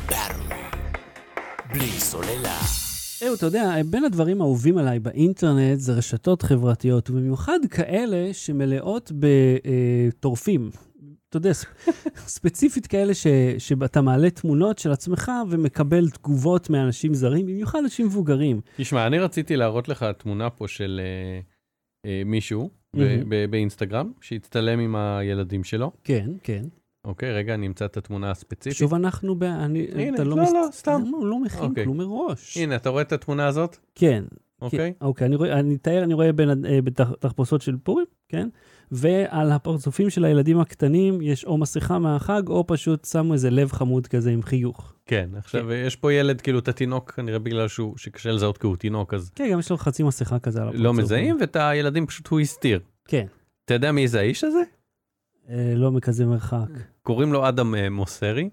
Battery. 0.10 0.78
בלי 1.74 1.88
סוללה. 1.88 2.58
אהו, 3.24 3.36
אתה 3.36 3.46
יודע, 3.46 3.76
בין 3.90 4.04
הדברים 4.04 4.42
האהובים 4.42 4.78
עליי 4.78 5.00
באינטרנט 5.00 5.80
זה 5.80 5.94
רשתות 5.94 6.42
חברתיות, 6.42 7.10
ובמיוחד 7.10 7.60
כאלה 7.70 8.34
שמלאות 8.34 9.12
בטורפים. 9.20 10.70
אתה 11.30 11.38
יודע, 11.38 11.52
ספציפית 12.38 12.88
כאלה 12.88 13.14
ש, 13.14 13.28
שאתה 13.58 14.02
מעלה 14.02 14.30
תמונות 14.30 14.80
של 14.80 14.92
עצמך 14.92 15.32
ומקבל 15.50 16.10
תגובות 16.10 16.70
מאנשים 16.70 17.14
זרים, 17.14 17.46
במיוחד 17.46 17.80
אנשים 17.80 18.06
מבוגרים. 18.06 18.62
תשמע, 18.78 19.08
אני 19.08 19.20
רציתי 19.20 19.56
להראות 19.56 19.90
לך 19.90 20.06
תמונה 20.18 20.50
פה 20.50 20.68
של 20.68 21.02
אה, 21.04 21.06
אה, 21.06 21.53
מישהו 22.26 22.70
מהמם. 22.94 23.30
ב- 23.30 23.46
באינסטגרם, 23.46 24.12
שהצטלם 24.22 24.80
עם 24.80 24.96
הילדים 24.96 25.64
שלו. 25.64 25.92
כן, 26.04 26.30
כן. 26.44 26.64
אוקיי, 27.06 27.34
רגע, 27.34 27.54
אני 27.54 27.68
אמצא 27.68 27.86
את 27.86 27.98
התמונה 27.98 28.32
הספציפית. 28.32 28.78
שוב 28.78 28.94
אנחנו 28.94 29.36
ב... 29.40 29.44
אני, 29.44 29.88
הנה, 29.96 30.16
אתה 30.16 30.24
לא, 30.24 30.38
מס- 30.38 30.54
לא, 30.54 30.68
סתם. 30.72 31.02
הוא 31.12 31.28
לא 31.28 31.40
מכין 31.40 31.60
אוקיי. 31.62 31.84
כלום 31.84 31.98
מראש? 31.98 32.58
הנה, 32.58 32.76
אתה 32.76 32.90
רואה 32.90 33.02
את 33.02 33.12
התמונה 33.12 33.48
הזאת? 33.48 33.78
כן. 33.96 34.24
אוקיי? 34.62 34.94
כן, 35.00 35.06
אוקיי, 35.06 35.28
אני 35.28 35.36
רואה, 35.36 35.60
אני 35.60 35.76
אתאר, 35.76 36.04
אני 36.04 36.14
רואה 36.14 36.32
בין, 36.34 36.66
אה, 36.66 36.82
בתחפושות 36.82 37.62
של 37.62 37.78
פורים, 37.84 38.06
כן? 38.30 38.50
ועל 38.96 39.52
הפרצופים 39.52 40.10
של 40.10 40.26
הילדים 40.26 40.60
הקטנים 40.60 41.22
יש 41.22 41.46
או 41.46 41.58
מסכה 41.58 42.00
מהחג, 42.00 42.48
או 42.48 42.64
פשוט 42.68 43.06
שמו 43.06 43.34
איזה 43.34 43.50
לב 43.50 43.72
חמוד 43.72 44.08
כזה 44.08 44.32
עם 44.32 44.42
חיוך. 44.44 44.94
כן, 45.06 45.30
עכשיו 45.38 45.72
יש 45.74 45.96
פה 45.96 46.14
ילד, 46.14 46.42
כאילו, 46.42 46.60
את 46.60 46.68
התינוק, 46.68 47.12
כנראה 47.12 47.40
בגלל 47.40 47.68
שהוא, 47.68 47.98
שקשה 47.98 48.32
לזהות 48.32 48.58
כי 48.58 48.68
הוא 48.68 48.76
תינוק, 48.78 49.14
אז 49.14 49.32
כן, 49.36 49.50
גם 49.52 49.60
יש 49.60 49.72
לו 49.72 49.78
חצי 49.78 50.04
מסכה 50.04 50.40
כזה 50.40 50.62
על 50.62 50.68
הפרצוף. 50.68 50.84
לא 50.86 50.94
מזהים, 50.94 51.38
ואת 51.42 51.56
הילדים 51.60 52.08
פשוט 52.08 52.28
הוא 52.28 52.40
הסתיר. 52.40 52.80
כן, 53.08 53.26
אתה 53.66 53.74
יודע 53.74 53.92
מי 53.92 54.08
זה 54.08 54.20
האיש 54.20 54.44
הזה? 54.44 54.62
אה, 55.50 55.74
לא 55.76 55.92
מכזה 55.92 56.26
מרחק. 56.26 56.70
קוראים 57.02 57.34
לו 57.34 57.48
אדם 57.50 57.76
אה, 57.76 57.90
מוסרי, 57.90 58.50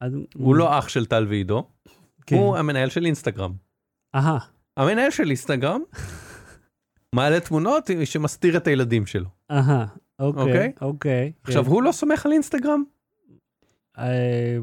אז- 0.00 0.16
הוא 0.34 0.54
לא 0.56 0.78
אח 0.78 0.88
של 0.88 1.06
טל 1.06 1.26
ועידו, 1.28 1.64
כן. 2.26 2.36
הוא 2.36 2.56
המנהל 2.56 2.88
של 2.88 3.04
אינסטגרם. 3.04 3.52
אהה, 4.14 4.38
המנהל 4.76 5.10
של 5.10 5.24
אינסטגרם 5.26 5.80
מעלה 7.14 7.40
תמונות 7.40 7.90
שמסתיר 8.04 8.56
את 8.56 8.66
הילדים 8.66 9.06
שלו. 9.06 9.26
אהה, 9.50 9.86
אוקיי, 10.18 10.42
אוקיי? 10.42 10.72
אוקיי. 10.80 11.32
עכשיו, 11.44 11.64
כן. 11.64 11.70
הוא 11.70 11.82
לא 11.82 11.92
סומך 11.92 12.26
על 12.26 12.32
אינסטגרם? 12.32 12.84
אה, 13.98 14.56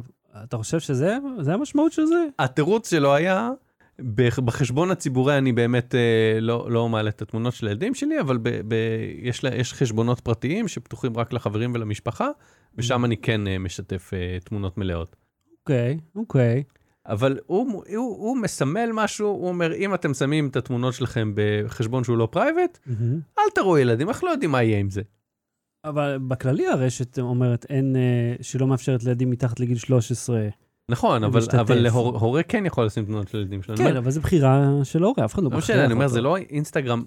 אתה 0.44 0.58
חושב 0.58 0.80
שזה 0.80 1.18
זה 1.40 1.54
המשמעות 1.54 1.92
של 1.92 2.06
זה? 2.06 2.16
התירוץ 2.40 2.90
שלו 2.90 3.14
היה, 3.16 3.50
בח- 4.00 4.40
בחשבון 4.40 4.92
הציבורי 4.92 5.38
אני 5.38 5.54
באמת 5.54 5.96
אה, 5.96 6.38
לא, 6.42 6.72
לא 6.72 6.90
מעלה 6.90 7.10
את 7.10 7.22
התמונות 7.22 7.54
של 7.54 7.68
הילדים 7.68 7.94
שלי, 7.94 8.20
אבל 8.20 8.38
ב, 8.38 8.50
ב, 8.68 8.76
יש, 9.22 9.44
לה, 9.44 9.56
יש 9.56 9.74
חשבונות 9.74 10.20
פרטיים 10.20 10.68
שפתוחים 10.68 11.18
רק 11.18 11.34
לחברים 11.34 11.72
ולמשפחה, 11.74 12.28
ושם 12.78 13.06
אני 13.06 13.18
כן 13.18 13.48
אה, 13.48 13.58
משתף 13.58 14.12
אה, 14.14 14.38
תמונות 14.44 14.78
מלאות. 14.78 15.16
אוקיי, 15.60 15.98
אוקיי. 16.16 16.64
אבל 17.06 17.40
הוא, 17.46 17.84
הוא, 17.96 18.18
הוא 18.18 18.38
מסמל 18.38 18.90
משהו, 18.94 19.28
הוא 19.28 19.48
אומר, 19.48 19.74
אם 19.74 19.94
אתם 19.94 20.14
שמים 20.14 20.48
את 20.48 20.56
התמונות 20.56 20.94
שלכם 20.94 21.34
בחשבון 21.36 22.04
שהוא 22.04 22.18
לא 22.18 22.28
private, 22.32 22.80
מהמ. 22.86 23.20
אל 23.40 23.44
תראו 23.56 23.78
ילדים, 23.78 24.08
אנחנו 24.08 24.28
לא 24.28 24.32
יודעים 24.32 24.52
מה 24.52 24.64
יהיה 24.64 24.80
עם 24.80 24.90
זה. 24.90 25.02
אבל 25.86 26.18
בכללי 26.28 26.68
הרשת 26.68 27.20
אומרת 27.20 27.66
אין, 27.70 27.96
אה, 27.96 28.36
שלא 28.42 28.68
מאפשרת 28.68 29.04
לילדים 29.04 29.30
מתחת 29.30 29.60
לגיל 29.60 29.78
13. 29.78 30.48
נכון, 30.90 31.24
אבל. 31.24 31.42
אבל 31.60 31.80
להור, 31.80 32.18
הורה 32.18 32.44
כן 32.44 32.66
יכול 32.66 32.86
לשים 32.86 33.06
תמונות 33.06 33.28
של 33.28 33.38
ילדים 33.38 33.62
שלו. 33.62 33.76
אני 33.76 33.84
כן, 33.84 33.96
אבל 33.96 34.12
זו 34.12 34.22
בחירה 34.22 34.70
של 34.84 35.04
הורה, 35.04 35.26
אף 35.26 35.34
אחד 35.34 35.44
לא 35.44 35.50
לא 35.52 35.58
משנה, 35.58 35.86
אני 35.86 35.94
אומר. 35.94 36.08
זה 36.08 36.22
לא 36.22 36.38
אינסטגרם, 36.38 37.04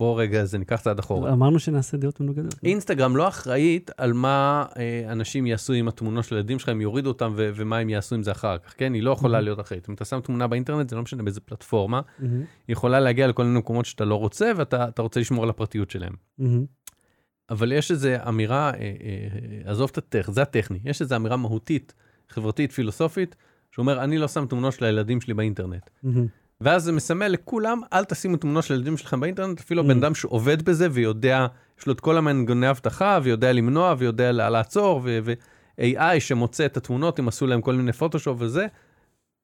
בוא 0.00 0.20
רגע, 0.22 0.44
זה 0.44 0.58
ניקח 0.58 0.80
צעד 0.80 0.98
אחורה. 0.98 1.32
אמרנו 1.32 1.58
שנעשה 1.58 1.96
דעות 1.96 2.20
מנוגדות. 2.20 2.54
אינסטגרם 2.64 3.16
לא 3.16 3.28
אחראית 3.28 3.90
על 3.96 4.12
מה 4.12 4.64
אה, 4.76 5.12
אנשים 5.12 5.46
יעשו 5.46 5.72
עם 5.72 5.88
התמונות 5.88 6.24
של 6.24 6.34
הילדים 6.34 6.58
שלך, 6.58 6.68
הם 6.68 6.80
יורידו 6.80 7.08
אותם 7.08 7.32
ו- 7.36 7.50
ומה 7.54 7.78
הם 7.78 7.88
יעשו 7.88 8.14
עם 8.14 8.22
זה 8.22 8.32
אחר 8.32 8.58
כך, 8.58 8.74
כן? 8.76 8.94
היא 8.94 9.02
לא 9.02 9.10
יכולה 9.10 9.38
Mhm. 9.38 9.42
להיות 9.42 9.60
אחראית. 9.60 9.88
אם 9.88 9.94
אתה 9.94 10.04
שם 10.04 10.20
תמונה 10.20 10.46
באינטרנט, 10.46 10.88
זה 10.90 10.96
לא 10.96 11.02
משנה 11.02 11.22
באיזה 11.22 11.40
פלטפורמה, 11.40 12.00
מהמם, 12.18 12.36
היא 12.40 12.44
יכולה 12.68 13.00
להגיע 13.00 13.26
לכל 13.26 13.44
מיני 13.44 13.58
מקומות 13.58 13.86
שאתה 13.86 14.04
לא 14.04 14.14
רוצה, 14.14 14.52
ואתה 14.56 14.88
אתה 14.88 15.02
רוצה 15.02 15.20
לשמור 15.20 15.44
על 15.44 15.50
הפרטיות 15.50 15.90
שלהם. 15.90 16.12
מהמם. 16.38 16.64
אבל 17.50 17.72
יש 17.72 17.90
איזו 17.90 18.08
אמירה, 18.28 18.70
אה, 18.70 18.74
אה, 18.80 19.70
עזוב 19.70 19.88
את 19.92 19.98
הטכ, 19.98 20.30
זה 20.30 20.42
הטכני, 20.42 20.78
יש 20.84 21.02
איזו 21.02 21.16
אמירה 21.16 21.36
מהותית, 21.36 21.94
חברתית, 22.28 22.72
פילוסופית, 22.72 23.36
שאומר, 23.72 24.04
אני 24.04 24.18
לא 24.18 24.28
שם 24.28 24.46
תמונות 24.46 24.72
של 24.74 24.84
הילדים 24.84 25.20
שלי 25.20 25.34
באינטרנט. 25.34 25.90
מהמם. 26.02 26.26
ואז 26.60 26.84
זה 26.84 26.92
מסמל 26.92 27.28
לכולם, 27.28 27.80
אל 27.92 28.04
תשימו 28.04 28.36
תמונות 28.36 28.64
של 28.64 28.74
הילדים 28.74 28.96
שלכם 28.96 29.20
באינטרנט, 29.20 29.60
אפילו 29.60 29.82
Mm. 29.82 29.84
הבן 29.84 29.98
אדם 29.98 30.14
שעובד 30.14 30.62
בזה 30.62 30.88
ויודע, 30.90 31.46
יש 31.80 31.86
לו 31.86 31.92
את 31.92 32.00
כל 32.00 32.16
המנגנוני 32.16 32.70
אבטחה, 32.70 33.18
ויודע 33.22 33.52
למנוע, 33.52 33.94
ויודע 33.98 34.32
לעצור, 34.32 35.00
ו-AI 35.04 36.20
שמוצא 36.20 36.66
את 36.66 36.76
התמונות, 36.76 37.20
אם 37.20 37.28
עשו 37.28 37.46
להם 37.46 37.60
כל 37.60 37.74
מיני 37.74 37.92
פוטושופ 37.92 38.36
וזה, 38.40 38.66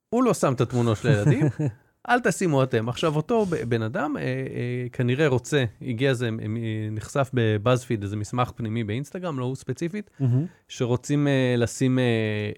הוא 0.09 0.25
לא 0.25 0.35
שם 0.35 0.53
את 0.53 0.61
התמונות 0.61 0.97
של 0.97 1.09
הילדים, 1.09 1.47
אל 2.09 2.21
תשימו 2.21 2.63
אתם. 2.63 2.89
עכשיו, 2.89 3.17
אותו 3.17 3.47
בן 3.69 3.83
אדם 3.83 4.17
אה, 4.17 4.23
אה, 4.23 4.87
כנראה 4.93 5.29
רוצה, 5.29 5.65
הגיע 5.83 6.11
איזה, 6.11 6.27
אה, 6.27 6.31
נחשף 6.91 7.31
בבאזפיד, 7.35 8.03
איזה 8.03 8.17
מסמך 8.17 8.51
פנימי 8.57 8.85
באינסטגרם, 8.85 9.39
לא 9.39 9.45
הוא 9.45 9.57
ספציפית, 9.57 10.11
מהמם. 10.21 10.47
שרוצים 10.69 11.29
אה, 11.29 11.55
לשים, 11.59 11.99
אה, 11.99 12.05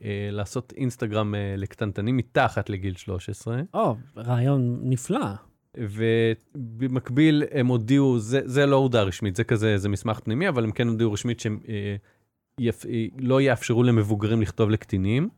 אה, 0.05 0.29
לעשות 0.31 0.73
אינסטגרם 0.77 1.35
אה, 1.35 1.55
לקטנטנים 1.57 2.17
מתחת 2.17 2.71
לגיל 2.71 2.97
13. 2.97 3.61
או, 3.75 3.97
רעיון 4.17 4.81
נפלא. 4.83 5.27
ובמקביל 5.77 7.43
הם 7.53 7.67
הודיעו, 7.67 8.19
זה, 8.19 8.41
זה 8.45 8.67
לא 8.67 8.77
הודעה 8.77 9.03
רשמית, 9.03 9.37
זה 9.37 9.45
כזה, 9.45 9.79
זה 9.79 9.89
מסמך 9.89 10.21
פנימי, 10.21 10.49
אבל 10.49 10.65
הם 10.65 10.73
כן 10.73 10.89
הודיעו 10.89 11.13
רשמית 11.13 11.41
שהם 11.41 11.61
אה, 11.69 11.97
יפ, 12.61 12.87
אה, 12.87 13.07
לא 13.19 13.41
יאפשרו 13.41 13.83
למבוגרים 13.83 14.43
לכתוב 14.43 14.71
לקטינים. 14.71 15.29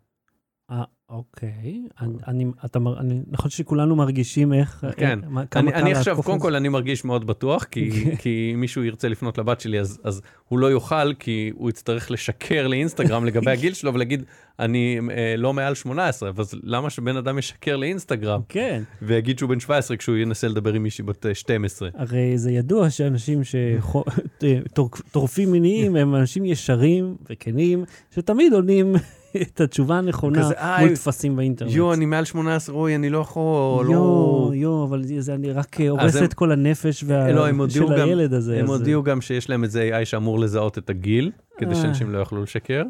אה, 1.10 1.16
אוקיי. 1.16 1.82
אני, 2.28 2.44
אתה, 2.64 2.78
מר- 2.78 3.00
אני, 3.00 3.20
נכון 3.30 3.50
שכולנו 3.50 3.96
מרגישים 3.96 4.52
איך... 4.52 4.84
כן. 4.96 5.18
אה, 5.24 5.28
מה- 5.28 5.46
כמה 5.46 5.70
אני, 5.70 5.82
אני 5.82 5.92
עכשיו, 5.92 6.22
קודם 6.22 6.38
כל, 6.38 6.54
אני 6.54 6.68
מרגיש 6.68 7.04
מאוד 7.04 7.26
בטוח, 7.26 7.64
כי, 7.64 7.90
כן. 7.90 8.16
כי 8.16 8.50
אם 8.54 8.60
מישהו 8.60 8.84
ירצה 8.84 9.08
לפנות 9.08 9.38
לבת 9.38 9.60
שלי, 9.60 9.80
אז, 9.80 9.98
אז 10.04 10.20
הוא 10.48 10.58
לא 10.58 10.66
יוכל, 10.66 11.14
כי 11.14 11.50
הוא 11.54 11.70
יצטרך 11.70 12.10
לשקר 12.10 12.66
לאינסטגרם 12.66 13.24
לגבי 13.24 13.50
הגיל 13.50 13.74
שלו 13.74 13.94
ולהגיד, 13.94 14.22
אני 14.58 14.98
אה, 15.10 15.34
לא 15.38 15.52
מעל 15.52 15.74
18, 15.74 16.30
אז 16.38 16.54
למה 16.62 16.90
שבן 16.90 17.16
אדם 17.16 17.38
ישקר 17.38 17.76
לאינסטגרם 17.76 18.40
כן, 18.48 18.82
ויגיד 19.02 19.38
שהוא 19.38 19.48
בן 19.50 19.60
17 19.60 19.96
כשהוא 19.96 20.16
ינסה 20.16 20.48
לדבר 20.48 20.72
עם 20.72 20.82
מישהי 20.82 21.04
בת 21.04 21.26
אה, 21.26 21.34
12? 21.34 21.88
הרי 21.94 22.38
זה 22.38 22.50
ידוע 22.50 22.90
שאנשים 22.90 23.40
שטורפים 23.44 25.50
מיניים 25.52 25.96
הם 25.96 26.14
אנשים 26.14 26.44
ישרים 26.44 27.16
וכנים, 27.30 27.84
שתמיד 28.14 28.52
עונים 28.52 28.92
את 29.42 29.60
התשובה 29.60 29.98
הנכונה 29.98 30.38
כזה, 30.38 30.54
"אה, 30.54 30.80
מול 30.80 30.88
טפסים 30.96 31.36
באינטרנט. 31.36 31.70
יואו, 31.72 31.92
אני 31.94 32.06
מעל 32.06 32.24
18, 32.24 32.76
אוי, 32.76 32.94
אני 32.94 33.10
לא 33.10 33.18
יכול, 33.18 33.86
יואו, 33.90 34.48
לא... 34.50 34.54
יואו, 34.54 34.84
אבל 34.84 35.02
זה 35.18 35.34
אני 35.34 35.52
רק 35.52 35.80
הורס 35.80 36.16
הם- 36.16 36.24
את 36.24 36.34
כל 36.34 36.52
הנפש 36.52 37.04
וה- 37.06 37.32
לא, 37.32 37.48
הם 37.48 37.70
של 37.70 37.84
גם- 37.84 38.08
הילד 38.08 38.32
הזה. 38.32 38.58
הם 38.58 38.64
אז- 38.64 38.70
הודיעו 38.70 39.02
גם 39.02 39.20
שיש 39.20 39.50
להם 39.50 39.64
איזה 39.64 39.90
AI 39.92 40.04
שאמור 40.04 40.38
לזהות 40.38 40.78
את 40.78 40.90
הגיל, 40.90 41.30
כדי 41.58 41.70
אה. 41.70 41.74
שאנשים 41.74 42.10
לא 42.10 42.18
יוכלו 42.18 42.42
לשקר. 42.42 42.82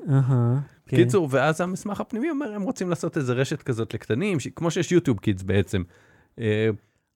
כן. 0.87 0.97
קיצור, 0.97 1.29
ואז 1.31 1.61
המסמך 1.61 2.01
הפנימי 2.01 2.31
אומר, 2.31 2.53
הם 2.55 2.63
רוצים 2.63 2.91
לעשות 2.91 3.17
איזה 3.17 3.33
רשת 3.33 3.63
כזאת 3.63 3.95
לקטנים, 3.95 4.41
ש- 4.41 4.49
כמו 4.57 4.71
שיש 4.71 4.93
יוטיוב 4.93 5.19
קידס 5.19 5.43
בעצם. 5.43 5.83
אה, 6.41 6.69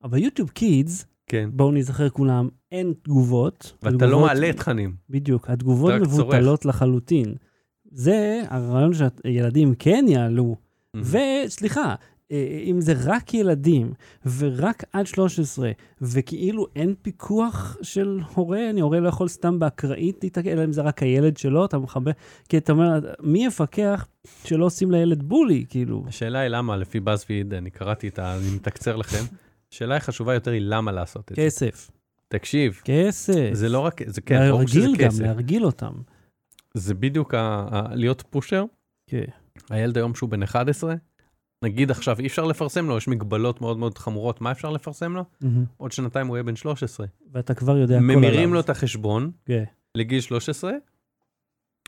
אבל 0.05 0.19
יוטיוב 0.19 0.51
קידס, 0.51 1.07
כן. 1.27 1.51
בואו 1.53 1.73
נזכר 1.73 2.09
כולם, 2.09 2.49
אין 2.73 2.93
תגובות. 3.03 3.73
ואתה 3.83 4.07
לא 4.07 4.21
מעלה 4.21 4.53
תכנים. 4.53 4.95
בדיוק, 5.11 5.51
התגובות 5.51 5.93
רק 5.93 6.03
צורך. 6.03 6.13
מבוטלות 6.13 6.65
לחלוטין. 6.65 7.35
זה 7.93 8.43
הרעיון 8.49 8.91
שילדים 8.95 9.75
כן 9.79 10.05
יעלו. 10.09 10.57
וסליחה, 10.97 11.95
אה, 12.33 12.63
אם 12.65 12.81
זה 12.81 12.95
רק 13.05 13.35
ילדים 13.35 13.93
ורק 14.39 14.85
עד 14.93 15.07
13, 15.07 15.71
וכאילו 16.01 16.67
אין 16.77 16.95
פיקוח 17.03 17.77
של 17.83 18.21
הורה, 18.35 18.71
אני 18.71 18.81
הורה 18.81 19.01
לא 19.01 19.09
יכול 19.09 19.29
סתם 19.29 19.59
באקראית 19.59 20.19
להתעקד, 20.23 20.51
אלא 20.51 20.65
אם 20.65 20.73
זה 20.73 20.83
רק 20.83 21.03
הילד 21.03 21.37
שלו, 21.37 21.65
אתה 21.65 21.79
מכבה, 21.79 22.11
כי 22.49 22.59
אתה 22.59 22.73
אומר, 22.73 23.01
מי 23.21 23.47
יפקח 23.47 24.07
שלא 24.45 24.65
עושים 24.65 24.91
לילד 24.91 25.23
בולי, 25.23 25.65
כאילו? 25.69 26.05
השאלה 26.09 26.39
היא 26.39 26.49
למה, 26.49 26.77
לפי 26.77 27.01
בזפיד, 27.01 27.55
אני 27.55 27.71
קראתי 27.71 28.09
את 28.09 28.19
ה... 28.19 28.37
אני 28.37 28.55
מתקצר 28.55 28.97
לכם. 28.97 29.25
השאלה 29.73 29.97
החשובה 29.97 30.35
יותר 30.35 30.51
היא 30.51 30.61
למה 30.65 30.93
לעשות 30.93 31.33
את 31.33 31.37
זה. 31.37 31.43
כסף. 31.43 31.91
תקשיב, 32.29 32.81
כסף. 32.85 33.51
זה 33.53 33.69
לא 33.69 33.79
רק, 33.79 34.01
זה 34.07 34.21
כן, 34.21 34.49
ברור 34.49 34.67
שזה 34.67 34.81
להרגיל 34.81 34.97
גם, 34.97 35.11
כסף. 35.11 35.21
להרגיל 35.21 35.65
אותם. 35.65 35.93
זה 36.75 36.95
בדיוק 36.95 37.35
ה- 37.35 37.67
ה- 37.71 37.95
להיות 37.95 38.23
פושר. 38.31 38.65
כן. 39.11 39.25
הילד 39.71 39.97
היום 39.97 40.15
שהוא 40.15 40.31
בן 40.31 40.43
11, 40.43 40.95
נגיד 41.65 41.91
עכשיו 41.91 42.19
אי 42.21 42.27
אפשר 42.27 42.45
לפרסם 42.45 42.89
לו, 42.89 42.97
יש 42.97 43.09
מגבלות 43.09 43.61
מאוד 43.61 43.79
מאוד 43.79 43.99
חמורות, 43.99 44.41
מה 44.41 44.51
אפשר 44.53 44.71
לפרסם 44.71 45.13
לו? 45.15 45.25
מהמם. 45.41 45.65
עוד 45.77 45.93
שנתיים 45.93 46.27
הוא 46.27 46.37
יהיה 46.37 46.43
בן 46.45 46.57
13. 46.57 47.07
ואתה 47.33 47.55
כבר 47.55 47.77
יודע 47.77 47.97
הכל 47.97 48.05
עליו. 48.05 48.17
ממירים 48.19 48.55
לו 48.55 48.61
את 48.61 48.71
החשבון 48.71 49.31
כן. 49.45 49.65
לגיל 49.95 50.21
13, 50.21 50.73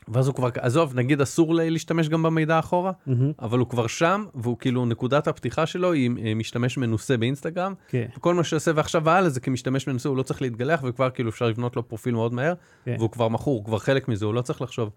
ואז 0.07 0.27
הוא 0.27 0.35
כבר, 0.35 0.49
עזוב, 0.59 0.95
נגיד 0.95 1.21
אסור 1.21 1.55
לה- 1.55 1.69
להשתמש 1.69 2.09
גם 2.09 2.23
במידע 2.23 2.59
אחורה, 2.59 2.91
מהמם. 3.07 3.31
אבל 3.39 3.59
הוא 3.59 3.67
כבר 3.67 3.87
שם, 3.87 4.25
והוא 4.35 4.57
כאילו, 4.57 4.85
נקודת 4.85 5.27
הפתיחה 5.27 5.65
שלו 5.65 5.91
היא 5.91 6.09
אה, 6.25 6.33
משתמש 6.35 6.77
מנוסה 6.77 7.17
באינסטגרם, 7.17 7.73
כן. 7.87 8.05
וכל 8.17 8.33
מה 8.33 8.43
שעושה 8.43 8.71
ועכשיו 8.75 9.03
והלאה 9.05 9.29
זה 9.29 9.39
כמשתמש 9.39 9.87
מנוסה, 9.87 10.09
הוא 10.09 10.17
לא 10.17 10.23
צריך 10.23 10.41
להתגלח, 10.41 10.81
וכבר 10.83 11.09
כאילו 11.09 11.29
אפשר 11.29 11.47
לבנות 11.47 11.75
לו 11.75 11.87
פרופיל 11.87 12.13
מאוד 12.13 12.33
מהר, 12.33 12.53
כן. 12.85 12.95
והוא 12.99 13.09
כבר 13.09 13.27
מכור, 13.27 13.57
הוא 13.57 13.65
כבר 13.65 13.77
חלק 13.79 14.07
מזה, 14.07 14.25
הוא 14.25 14.33
לא 14.33 14.41
צריך 14.41 14.61
לחשוב, 14.61 14.89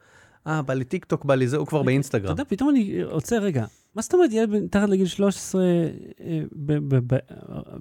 אה, 0.46 0.62
בא 0.62 0.74
לי 0.74 0.84
טיק 0.84 1.04
טוק, 1.04 1.24
בא 1.24 1.34
לי 1.34 1.48
זה, 1.48 1.56
הוא 1.56 1.66
כבר 1.66 1.78
אתה 1.80 1.86
באינסטגרם. 1.86 2.30
יודע, 2.30 2.44
פתאום 2.48 2.70
אני 2.70 3.00
עוצר 3.02 3.36
רגע. 3.38 3.64
מה 3.94 4.02
זאת 4.02 4.14
אומרת 4.14 4.32
ילד 4.32 4.50
מתחת 4.50 4.88
לגיל 4.88 5.06
13 5.06 5.62
אה, 6.20 6.40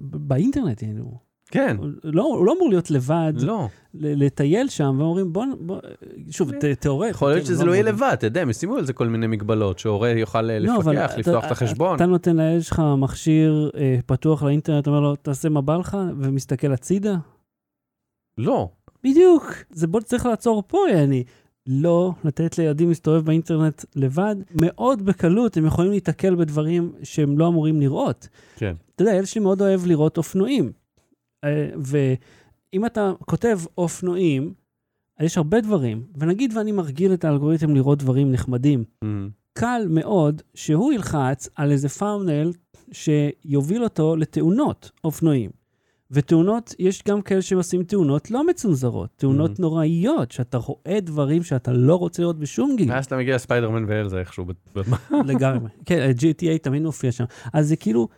באינטרנט, 0.00 0.78
כאילו? 0.78 1.27
כן, 1.50 1.76
הוא 1.78 1.86
לא- 2.04 2.22
הוא 2.22 2.46
לא 2.46 2.54
אמור 2.56 2.68
להיות 2.70 2.90
לבד, 2.90 3.32
לא. 3.40 3.68
ל- 3.94 4.24
לטייל 4.24 4.68
שם, 4.68 4.96
ואומרים, 4.98 5.32
בוא, 5.32 5.44
בוא, 5.60 5.78
שוב, 6.30 6.50
ת- 6.52 6.64
תיאורטית. 6.64 7.10
יכול 7.14 7.28
להיות 7.30 7.40
כן, 7.42 7.46
שזה 7.46 7.64
לא 7.64 7.72
יהיה 7.72 7.82
אמור- 7.82 7.92
לבד, 7.94 8.10
אתה 8.12 8.26
יודע, 8.26 8.42
הם 8.42 8.50
ישימו 8.50 8.76
על 8.76 8.84
זה 8.84 8.92
כל 8.92 9.08
מיני 9.08 9.26
מגבלות, 9.26 9.78
שהורה 9.78 10.08
יוכל 10.10 10.50
אה, 10.50 10.58
לא, 10.58 10.76
אבל 10.76 10.92
לפקח, 10.92 11.10
אתה- 11.10 11.20
לפתוח 11.20 11.44
את 11.46 11.50
החשבון. 11.50 11.96
אתה 11.96 12.06
נותן 12.06 12.36
לילד 12.36 12.62
שלך 12.62 12.82
מכשיר 12.98 13.70
אה, 13.76 13.98
פתוח 14.06 14.42
לאינטרנט, 14.42 14.86
אומר 14.86 15.00
לו, 15.00 15.16
תעשה 15.16 15.48
מה 15.48 15.60
בא 15.60 15.76
לך, 15.76 15.96
ומסתכל 16.18 16.72
הצידה? 16.72 17.16
לא, 18.38 18.68
בדיוק. 19.04 19.44
זה 19.70 19.86
בוא 19.86 20.00
צריך 20.00 20.26
לעצור 20.26 20.62
פה, 20.66 20.78
יעני. 20.92 21.24
לא 21.66 22.12
לתת 22.24 22.58
לילדים 22.58 22.88
להסתובב 22.88 23.24
באינטרנט 23.24 23.84
לבד. 23.96 24.36
מאוד 24.60 25.02
בקלות 25.04 25.56
הם 25.56 25.66
יכולים 25.66 25.90
להיתקל 25.90 26.34
בדברים 26.34 26.92
שהם 27.02 27.38
לא 27.38 27.48
אמורים 27.48 27.80
לראות. 27.80 28.28
כן. 28.56 28.74
אתה 28.94 29.02
יודע, 29.02 29.12
הילד 29.12 29.26
שלי 29.26 29.40
מאוד 29.40 29.62
אוהב 29.62 29.86
לראות 29.86 30.16
אופנועים. 30.18 30.72
אה, 31.44 31.70
ואם 31.76 32.86
אתה 32.86 33.12
כותב 33.26 33.58
אופנועים, 33.78 34.52
אז 35.18 35.26
יש 35.26 35.36
הרבה 35.36 35.60
דברים. 35.60 36.02
ונגיד 36.16 36.56
ואני 36.56 36.72
מרגיל 36.72 37.12
את 37.14 37.24
האלגוריתם 37.24 37.74
לראות 37.74 37.98
דברים 37.98 38.32
נחמדים. 38.32 38.84
Mm. 39.04 39.06
קל 39.52 39.86
מאוד 39.90 40.42
שהוא 40.54 40.92
ילחץ 40.92 41.48
על 41.54 41.70
איזה 41.70 41.88
פאונל 41.88 42.52
שיוביל 42.92 43.84
אותו 43.84 44.16
לתאונות 44.16 44.90
אופנועים. 45.04 45.50
ותאונות, 46.10 46.74
יש 46.78 47.02
גם 47.08 47.22
כאלה 47.22 47.42
שעושים 47.42 47.82
תאונות 47.82 48.30
לא 48.30 48.46
מצונזרות, 48.46 49.10
תאונות 49.16 49.50
Mhm. 49.50 49.60
נוראיות, 49.62 50.30
שאתה 50.32 50.58
רואה 50.58 51.00
דברים 51.00 51.42
שאתה 51.42 51.72
לא 51.72 51.94
רוצה 51.96 52.22
לראות 52.22 52.38
בשום 52.38 52.76
גיל. 52.76 52.90
ואז 52.90 53.04
אתה 53.06 53.16
מגיע 53.16 53.34
לספיידרמן 53.34 53.84
ואלזה 53.88 54.18
איכשהו. 54.18 54.44
לגמרי. 55.24 55.68
כן, 55.84 56.10
GTA 56.18 56.58
תמיד 56.62 56.82
מופיע 56.82 57.12
שם. 57.12 57.24
אז 57.52 57.68
זה 57.68 57.76
כאילו, 57.76 58.08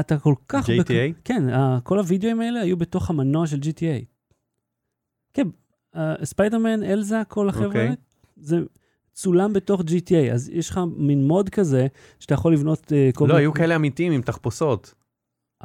אתה 0.00 0.18
כל 0.18 0.34
כך... 0.48 0.70
בק- 0.70 0.86
GTA? 0.86 1.20
כן, 1.24 1.48
ה- 1.48 1.78
כל 1.82 1.98
הוידאוים 1.98 2.40
האלה 2.40 2.60
היו 2.60 2.76
בתוך 2.76 3.10
המנוע 3.10 3.46
של 3.46 3.58
GTA. 3.58 4.04
כן, 5.34 5.48
אה, 5.96 6.14
ספיידרמן, 6.24 6.82
אלזה, 6.82 7.22
כל 7.28 7.48
החבר'ה 7.48 7.66
אוקיי. 7.66 7.80
האלה, 7.82 7.94
זה 8.36 8.58
צולם 9.12 9.52
בתוך 9.52 9.80
GTA, 9.80 10.32
אז 10.34 10.48
יש 10.48 10.70
לך 10.70 10.80
מין 10.96 11.26
מוד 11.28 11.48
כזה, 11.48 11.86
שאתה 12.20 12.34
יכול 12.34 12.52
לבנות 12.52 12.92
אה, 12.92 13.10
כל 13.14 13.26
לא, 13.28 13.36
היו 13.36 13.52
כאלה 13.54 13.76
אמיתיים 13.76 14.12
עם 14.12 14.22
תחפושות. 14.22 14.94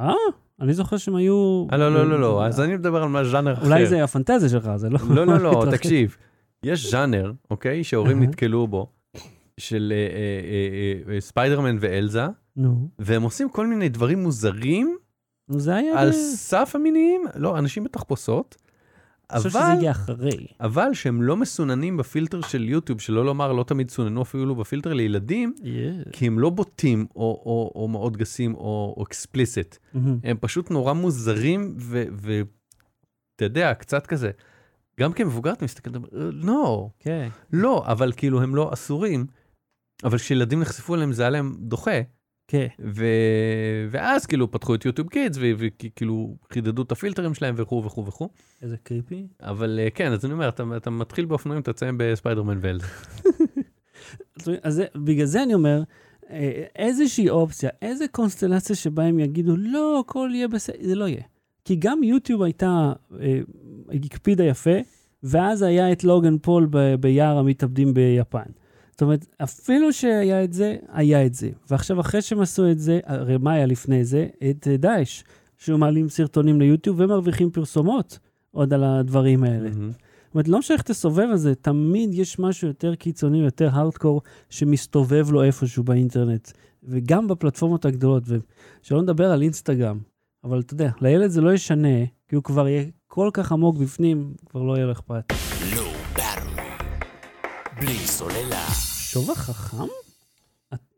אה, 0.00 0.12
אני 0.60 0.74
זוכר 0.74 0.96
שהם 0.96 1.14
היו... 1.16 1.66
אה, 1.72 1.76
לא, 1.76 1.94
לא, 1.94 2.10
לא, 2.10 2.20
לא, 2.20 2.46
אז 2.46 2.60
אני 2.60 2.76
מדבר 2.76 3.02
על 3.02 3.08
מה 3.08 3.24
ז'אנר 3.24 3.52
אחר. 3.52 3.64
אולי 3.66 3.86
זה 3.86 4.04
הפנטזיה 4.04 4.48
שלך, 4.48 4.70
זה 4.76 4.88
לא... 4.90 4.98
לא, 5.14 5.26
לא, 5.26 5.38
לא. 5.38 5.64
תקשיב. 5.76 6.16
יש 6.62 6.90
ז'אנר, 6.90 7.32
אוקיי, 7.50 7.84
שהורים. 7.84 8.22
נתקלו 8.22 8.66
בו, 8.66 8.92
של 9.60 9.92
אה, 9.96 9.96
אה, 11.08 11.14
אה, 11.14 11.20
ספיידרמן 11.20 11.76
ואלזה, 11.80 12.26
נו, 12.56 12.88
והם 12.98 13.22
עושים 13.22 13.48
כל 13.48 13.66
מיני 13.66 13.88
דברים 13.88 14.22
מוזרים 14.22 14.96
נו, 15.48 15.60
זה 15.60 15.74
היה... 15.74 16.00
על 16.00 16.12
סף 16.12 16.72
המיניים, 16.74 17.24
לא, 17.34 17.58
אנשים 17.58 17.84
בתחפושות, 17.84 18.56
אני 19.30 19.38
חושב 19.40 19.56
אבל... 19.56 19.66
שזה 19.66 19.72
הגיע 19.72 19.90
אחרי. 19.90 20.46
אבל 20.60 20.94
שהם 20.94 21.22
לא 21.22 21.36
מסוננים 21.36 21.96
בפילטר 21.96 22.40
של 22.40 22.68
יוטיוב, 22.68 23.00
שלא 23.00 23.24
לומר 23.24 23.52
לא 23.52 23.62
תמיד 23.64 23.90
סוננו 23.90 24.22
אפילו 24.22 24.54
בפילטר 24.54 24.92
לילדים, 24.92 25.54
Yeah. 25.58 26.10
כי 26.12 26.26
הם 26.26 26.38
לא 26.38 26.50
בוטים 26.50 27.06
או, 27.16 27.22
או, 27.46 27.72
או 27.74 27.88
מאוד 27.88 28.16
גסים 28.16 28.54
או, 28.54 28.94
או 28.96 29.02
explicit. 29.02 29.78
מהמ. 29.94 30.18
הם 30.24 30.36
פשוט 30.40 30.70
נורא 30.70 30.92
מוזרים, 30.92 31.74
ואתה 31.78 33.44
יודע, 33.44 33.74
קצת 33.74 34.06
כזה. 34.06 34.30
גם 35.00 35.12
כמבוגר 35.12 35.52
אתה 35.52 35.64
מסתכל, 35.64 35.90
אתה 35.90 35.98
אומר, 35.98 36.08
"אה, 36.14 36.30
לא, 36.32 36.88
כן. 36.98 37.28
לא, 37.52 37.84
אבל 37.86 38.12
כאילו 38.16 38.42
הם 38.42 38.54
לא 38.54 38.70
אסורים, 38.72 39.26
אבל 40.04 40.18
כשילדים 40.18 40.60
נחשפו 40.60 40.94
אליהם 40.94 41.12
זה 41.12 41.22
היה 41.22 41.30
להם 41.30 41.56
דוחה, 41.58 42.00
כן. 42.48 42.66
ו... 42.84 43.04
ואז 43.90 44.26
כאילו 44.26 44.50
פתחו 44.50 44.74
את 44.74 44.84
יוטיוב 44.84 45.08
קידס, 45.08 45.38
וכאילו 45.40 46.36
חידדו 46.52 46.82
את 46.82 46.92
הפילטרים 46.92 47.34
שלהם 47.34 47.54
וכו' 47.58 47.84
וכו' 47.84 48.06
וכו'. 48.06 48.28
איזה 48.62 48.76
קריפי. 48.76 49.26
אבל 49.40 49.80
אה, 49.82 49.90
כן, 49.90 50.12
אז 50.12 50.24
אני 50.24 50.32
אומר, 50.32 50.48
אתה, 50.48 50.64
אתה 50.76 50.90
מתחיל 50.90 51.24
באופנועים, 51.24 51.62
אתה 51.62 51.72
תסיים 51.72 51.94
בספיידרמן 51.98 52.58
ואלזה. 52.60 52.86
אז 54.62 54.82
בגלל 54.96 55.26
זה 55.26 55.42
אני 55.42 55.54
אומר, 55.54 55.82
אה, 56.30 56.64
איזושהי 56.76 57.30
אופציה, 57.30 57.70
איזה 57.82 58.08
קונסטלציה 58.08 58.76
שבה 58.76 59.04
הם 59.04 59.18
יגידו, 59.18 59.56
לא, 59.56 60.00
הכל 60.00 60.30
יהיה 60.34 60.48
בסדר, 60.48 60.76
זה 60.80 60.94
לא 60.94 61.08
יהיה. 61.08 61.22
כי 61.64 61.76
גם 61.78 62.02
יוטיוב 62.02 62.42
הייתה, 62.42 62.92
אה, 63.20 63.40
הקפידה 64.04 64.44
יפה, 64.44 64.76
ואז 65.22 65.62
היה 65.62 65.92
את 65.92 66.04
לוגן 66.04 66.38
פול 66.38 66.68
ביער 67.00 67.38
המתאבדים 67.38 67.94
ביפן. 67.94 68.50
זאת 68.96 69.02
אומרת, 69.02 69.26
אפילו 69.42 69.92
שהיה 69.92 70.44
את 70.44 70.52
זה, 70.52 70.76
היה 70.88 71.26
את 71.26 71.34
זה. 71.34 71.50
ועכשיו, 71.70 72.00
אחרי 72.00 72.22
שהם 72.22 72.40
עשו 72.40 72.70
את 72.70 72.78
זה, 72.78 73.00
הרי 73.04 73.36
מה 73.38 73.52
היה 73.52 73.66
לפני 73.66 74.04
זה? 74.04 74.26
את 74.50 74.68
אה, 74.70 74.76
דאעש, 74.76 75.22
שהיו 75.56 75.78
מעלים 75.78 76.08
סרטונים 76.08 76.60
ליוטיוב 76.60 77.00
ומרוויחים 77.00 77.50
פרסומות 77.50 78.18
עוד 78.50 78.72
על 78.72 78.84
הדברים 78.84 79.44
האלה. 79.44 79.70
מהמם. 79.70 79.90
זאת 79.90 80.34
אומרת, 80.34 80.48
לא 80.48 80.58
משנה 80.58 80.74
איך 80.76 80.82
תסובב 80.82 81.26
על 81.30 81.36
זה, 81.36 81.54
תמיד 81.54 82.14
יש 82.14 82.38
משהו 82.38 82.68
יותר 82.68 82.94
קיצוני, 82.94 83.38
יותר 83.38 83.68
הארדקור, 83.72 84.22
שמסתובב 84.50 85.30
לו 85.30 85.42
איפשהו 85.42 85.84
באינטרנט, 85.84 86.50
וגם 86.84 87.28
בפלטפורמות 87.28 87.84
הגדולות, 87.84 88.22
ושלא 88.82 89.02
נדבר 89.02 89.30
על 89.32 89.42
אינסטגרם. 89.42 89.98
אבל 90.44 90.60
אתה 90.60 90.74
יודע, 90.74 90.90
לילד 91.00 91.30
זה 91.30 91.40
לא 91.40 91.54
ישנה, 91.54 92.04
כי 92.28 92.36
הוא 92.36 92.42
כבר 92.42 92.68
יהיה 92.68 92.84
כל 93.06 93.30
כך 93.32 93.52
עמוק 93.52 93.76
בפנים, 93.76 94.34
כבר 94.46 94.62
לא 94.62 94.76
יהיה 94.76 94.86
לו 94.86 94.92
אכפת. 94.92 95.55
בלי 97.80 97.98
סוללה. 97.98 98.66
שובע 99.10 99.34
חכם? 99.34 99.84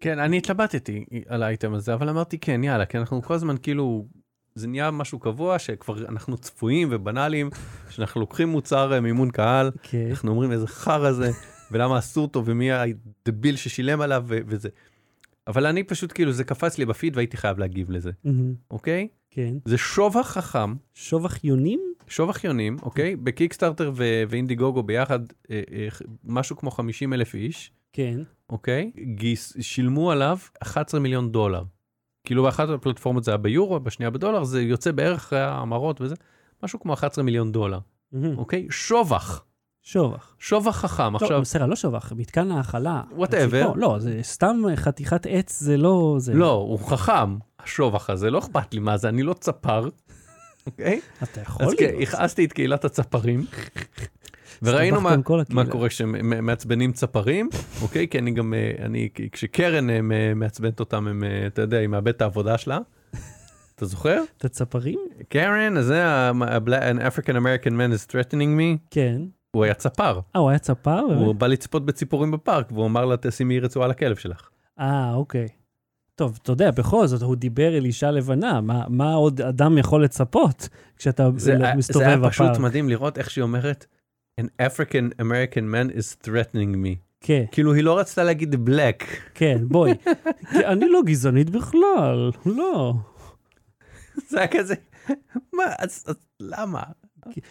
כן, 0.00 0.18
אני 0.18 0.38
התלבטתי 0.38 1.04
על 1.26 1.42
האייטם 1.42 1.74
הזה, 1.74 1.94
אבל 1.94 2.08
אמרתי 2.08 2.38
כן, 2.38 2.64
יאללה, 2.64 2.86
כי 2.86 2.98
אנחנו 2.98 3.22
כל 3.22 3.34
הזמן 3.34 3.56
כאילו, 3.62 4.06
זה 4.54 4.68
נהיה 4.68 4.90
משהו 4.90 5.18
קבוע 5.18 5.58
שכבר 5.58 6.08
אנחנו 6.08 6.36
צפויים 6.36 6.88
ובנאליים, 6.90 7.50
שאנחנו 7.90 8.20
לוקחים 8.20 8.48
מוצר 8.48 8.92
אה, 8.92 9.00
מימון 9.00 9.30
קהל, 9.30 9.70
כן. 9.82 10.06
אנחנו 10.10 10.30
אומרים 10.30 10.52
איזה 10.52 10.66
חרא 10.66 11.12
זה, 11.12 11.30
ולמה 11.70 11.98
אסור 11.98 12.24
אותו, 12.24 12.42
ומי 12.44 12.68
הדביל 12.72 13.56
ששילם 13.56 14.00
עליו 14.00 14.24
ו- 14.26 14.38
וזה. 14.46 14.68
אבל 15.46 15.66
אני 15.66 15.84
פשוט 15.84 16.12
כאילו, 16.12 16.32
זה 16.32 16.44
קפץ 16.44 16.78
לי 16.78 16.84
בפיד 16.84 17.16
והייתי 17.16 17.36
חייב 17.36 17.58
להגיב 17.58 17.90
לזה, 17.90 18.10
אוקיי? 18.70 19.08
כן. 19.30 19.54
זה 19.64 19.78
שובע 19.78 20.22
חכם, 20.22 20.74
שובח 20.94 21.44
יונים? 21.44 21.80
שובע 22.08 22.32
חיונים, 22.32 22.76
אוקיי? 22.82 23.16
בקיקסטארטר 23.16 23.90
ו- 23.94 24.22
ואינדיגוגו 24.28 24.82
ביחד, 24.82 25.20
אה, 25.50 25.60
אה, 25.72 25.88
משהו 26.24 26.56
כמו 26.56 26.70
50 26.70 27.12
אלף 27.12 27.34
איש, 27.34 27.72
כן. 27.92 28.20
אוקיי? 28.50 28.90
גיס, 29.14 29.56
שילמו 29.60 30.10
עליו 30.10 30.38
11 30.62 31.00
מיליון 31.00 31.32
דולר. 31.32 31.62
כאילו 32.24 32.42
באחת 32.42 32.68
הפלטפורמות 32.68 33.24
זה 33.24 33.30
היה 33.30 33.38
ביורו, 33.38 33.80
בשנייה 33.80 34.10
בדולר, 34.10 34.44
זה 34.44 34.62
יוצא 34.62 34.92
בערך 34.92 35.18
אחרי 35.18 35.40
ההמרות 35.40 36.00
וזה, 36.00 36.14
משהו 36.62 36.80
כמו 36.80 36.94
11 36.94 37.24
מיליון 37.24 37.52
דולר. 37.52 37.78
אוקיי? 38.36 38.66
שובח, 38.70 39.44
שובח. 39.82 40.36
שובח 40.38 40.76
חכם. 40.76 41.14
עכשיו... 41.14 41.26
עכשיו, 41.26 41.36
לא, 41.36 41.40
בסדר, 41.40 41.66
לא 41.66 41.76
שובח, 41.76 42.12
מתקן. 42.16 42.50
Whatever. 43.16 43.22
הציפור. 43.22 43.76
לא, 43.76 43.96
זה 43.98 44.18
סתם 44.22 44.56
חתיכת 44.74 45.26
עץ, 45.26 45.60
זה 45.60 45.76
לא... 45.76 46.16
זה... 46.18 46.34
לא, 46.34 46.52
הוא 46.52 46.78
חכם, 46.78 47.36
השובח 47.58 48.10
הזה, 48.10 48.30
לא 48.30 48.38
אכפת 48.38 48.74
לי 48.74 48.80
מה 48.80 48.96
זה, 48.96 49.08
אני 49.08 49.22
לא 49.22 49.32
צפר, 49.32 49.88
אוקיי? 50.70 51.00
אתה 51.22 51.40
יכול 51.40 51.66
אז 51.66 51.74
כן. 51.78 51.94
הכעסתי 52.02 52.44
את 52.44 52.52
קהילת 52.52 52.84
הצפרים, 52.84 53.44
וראינו 54.62 55.00
מה. 55.00 55.66
קורה 55.70 55.88
כשמעצבנים 55.88 56.92
צפרים, 56.92 57.48
אוקיי? 57.82 58.08
כי 58.08 58.18
אני 58.18 58.30
גם, 58.30 58.54
אה, 58.54 58.72
אני, 58.84 59.08
כשקרן 59.32 59.90
אה, 59.90 60.00
מעצבנת 60.34 60.80
אותם, 60.80 61.06
הם, 61.06 61.24
אה, 61.24 61.46
אתה 61.46 61.62
יודע, 61.62 61.78
היא 61.78 61.88
מאבדת 61.88 62.16
את 62.16 62.22
העבודה 62.22 62.58
שלה. 62.58 62.78
אתה 63.74 63.86
זוכר? 63.86 64.22
את 64.36 64.44
הצפרים? 64.44 64.98
קרן, 65.28 65.82
זה 65.82 66.30
an 66.30 66.98
African 66.98 67.34
American 67.34 67.70
man 67.70 67.92
is 67.92 68.12
threatening 68.12 68.58
me, 68.58 68.78
כן. 68.90 69.22
הוא 69.50 69.64
היה 69.64 69.74
צפר. 69.74 70.20
אה, 70.36 70.40
הוא 70.40 70.50
היה 70.50 70.58
צפר? 70.58 71.00
הוא? 71.00 71.34
בא 71.34 71.46
לצפות 71.46 71.86
בציפורים 71.86 72.30
בפארק, 72.30 72.72
והוא 72.72 72.86
אמר 72.86 73.04
לה, 73.04 73.16
תשימי 73.16 73.60
רצועה 73.60 73.88
לכלב 73.88 74.16
שלך. 74.16 74.48
אה, 74.80 75.14
אוקיי. 75.14 75.48
טוב, 76.18 76.38
אתה 76.42 76.52
יודע, 76.52 76.70
בכל 76.70 77.06
זאת, 77.06 77.22
הוא 77.22 77.36
דיבר 77.36 77.76
אל 77.76 77.84
אישה 77.84 78.10
לבנה, 78.10 78.60
מה, 78.60 78.84
מה 78.88 79.14
עוד 79.14 79.40
אדם 79.40 79.78
יכול 79.78 80.04
לצפות 80.04 80.68
כשאתה 80.96 81.28
זה 81.36 81.56
מסתובב 81.76 82.04
זה 82.04 82.08
היה 82.08 82.16
בפארק? 82.16 82.32
פשוט 82.32 82.58
מדהים 82.58 82.88
לראות 82.88 83.18
איך 83.18 83.30
שהיא 83.30 83.42
אומרת, 83.42 83.86
an 84.40 84.44
African 84.62 85.22
American 85.22 85.64
man 85.74 85.96
is 85.96 86.26
threatening 86.26 86.74
me. 86.74 86.96
כן, 87.20 87.44
כאילו, 87.52 87.72
היא 87.72 87.84
לא 87.84 87.98
רצתה 87.98 88.24
להגיד 88.24 88.54
black. 88.54 89.04
כן, 89.34 89.58
בואי. 89.68 89.92
אני 90.72 90.88
לא 90.88 91.00
גזענית 91.06 91.50
בכלל, 91.50 92.30
לא. 92.46 92.94
זה 94.28 94.38
היה 94.38 94.48
כזה, 94.48 94.74
מה, 95.52 95.64
אז, 95.78 96.04
אז 96.06 96.16
למה? 96.40 96.82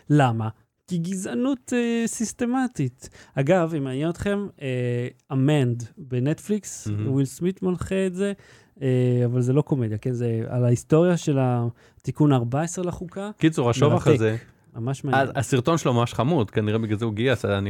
למה? 0.10 0.50
כי 0.88 0.98
גזענות 0.98 1.74
אה, 1.74 2.04
סיסטמטית. 2.08 3.10
אגב, 3.36 3.74
אם 3.78 3.84
מעניין 3.84 4.10
אתכם, 4.10 4.48
אה, 4.62 5.08
אמנד 5.32 5.84
בנטפליקס, 5.98 6.88
מהמם. 6.88 7.12
וויל 7.12 7.26
סמית 7.26 7.64
מנחה 7.64 8.08
את 8.08 8.16
זה, 8.16 8.34
אה, 8.82 9.22
אבל 9.26 9.42
זה 9.42 9.54
לא 9.54 9.62
קומדיה, 9.62 9.98
כן? 9.98 10.14
זה 10.14 10.42
על 10.48 10.66
ההיסטוריה 10.66 11.18
של 11.18 11.38
התיקון 11.42 12.34
14 12.34 12.86
לחוקה, 12.86 13.30
קיצור, 13.38 13.70
השובח. 13.70 14.08
הזה, 14.08 14.36
ממש 14.78 15.04
מעניין. 15.04 15.28
הסרטון 15.36 15.78
שלו 15.78 15.94
ממש 15.94 16.14
חמוד, 16.14 16.52
כנראה 16.52 16.78
בגלל 16.78 16.98
זה 16.98 17.06
הוא 17.06 17.14
גייס, 17.14 17.46
אני, 17.46 17.70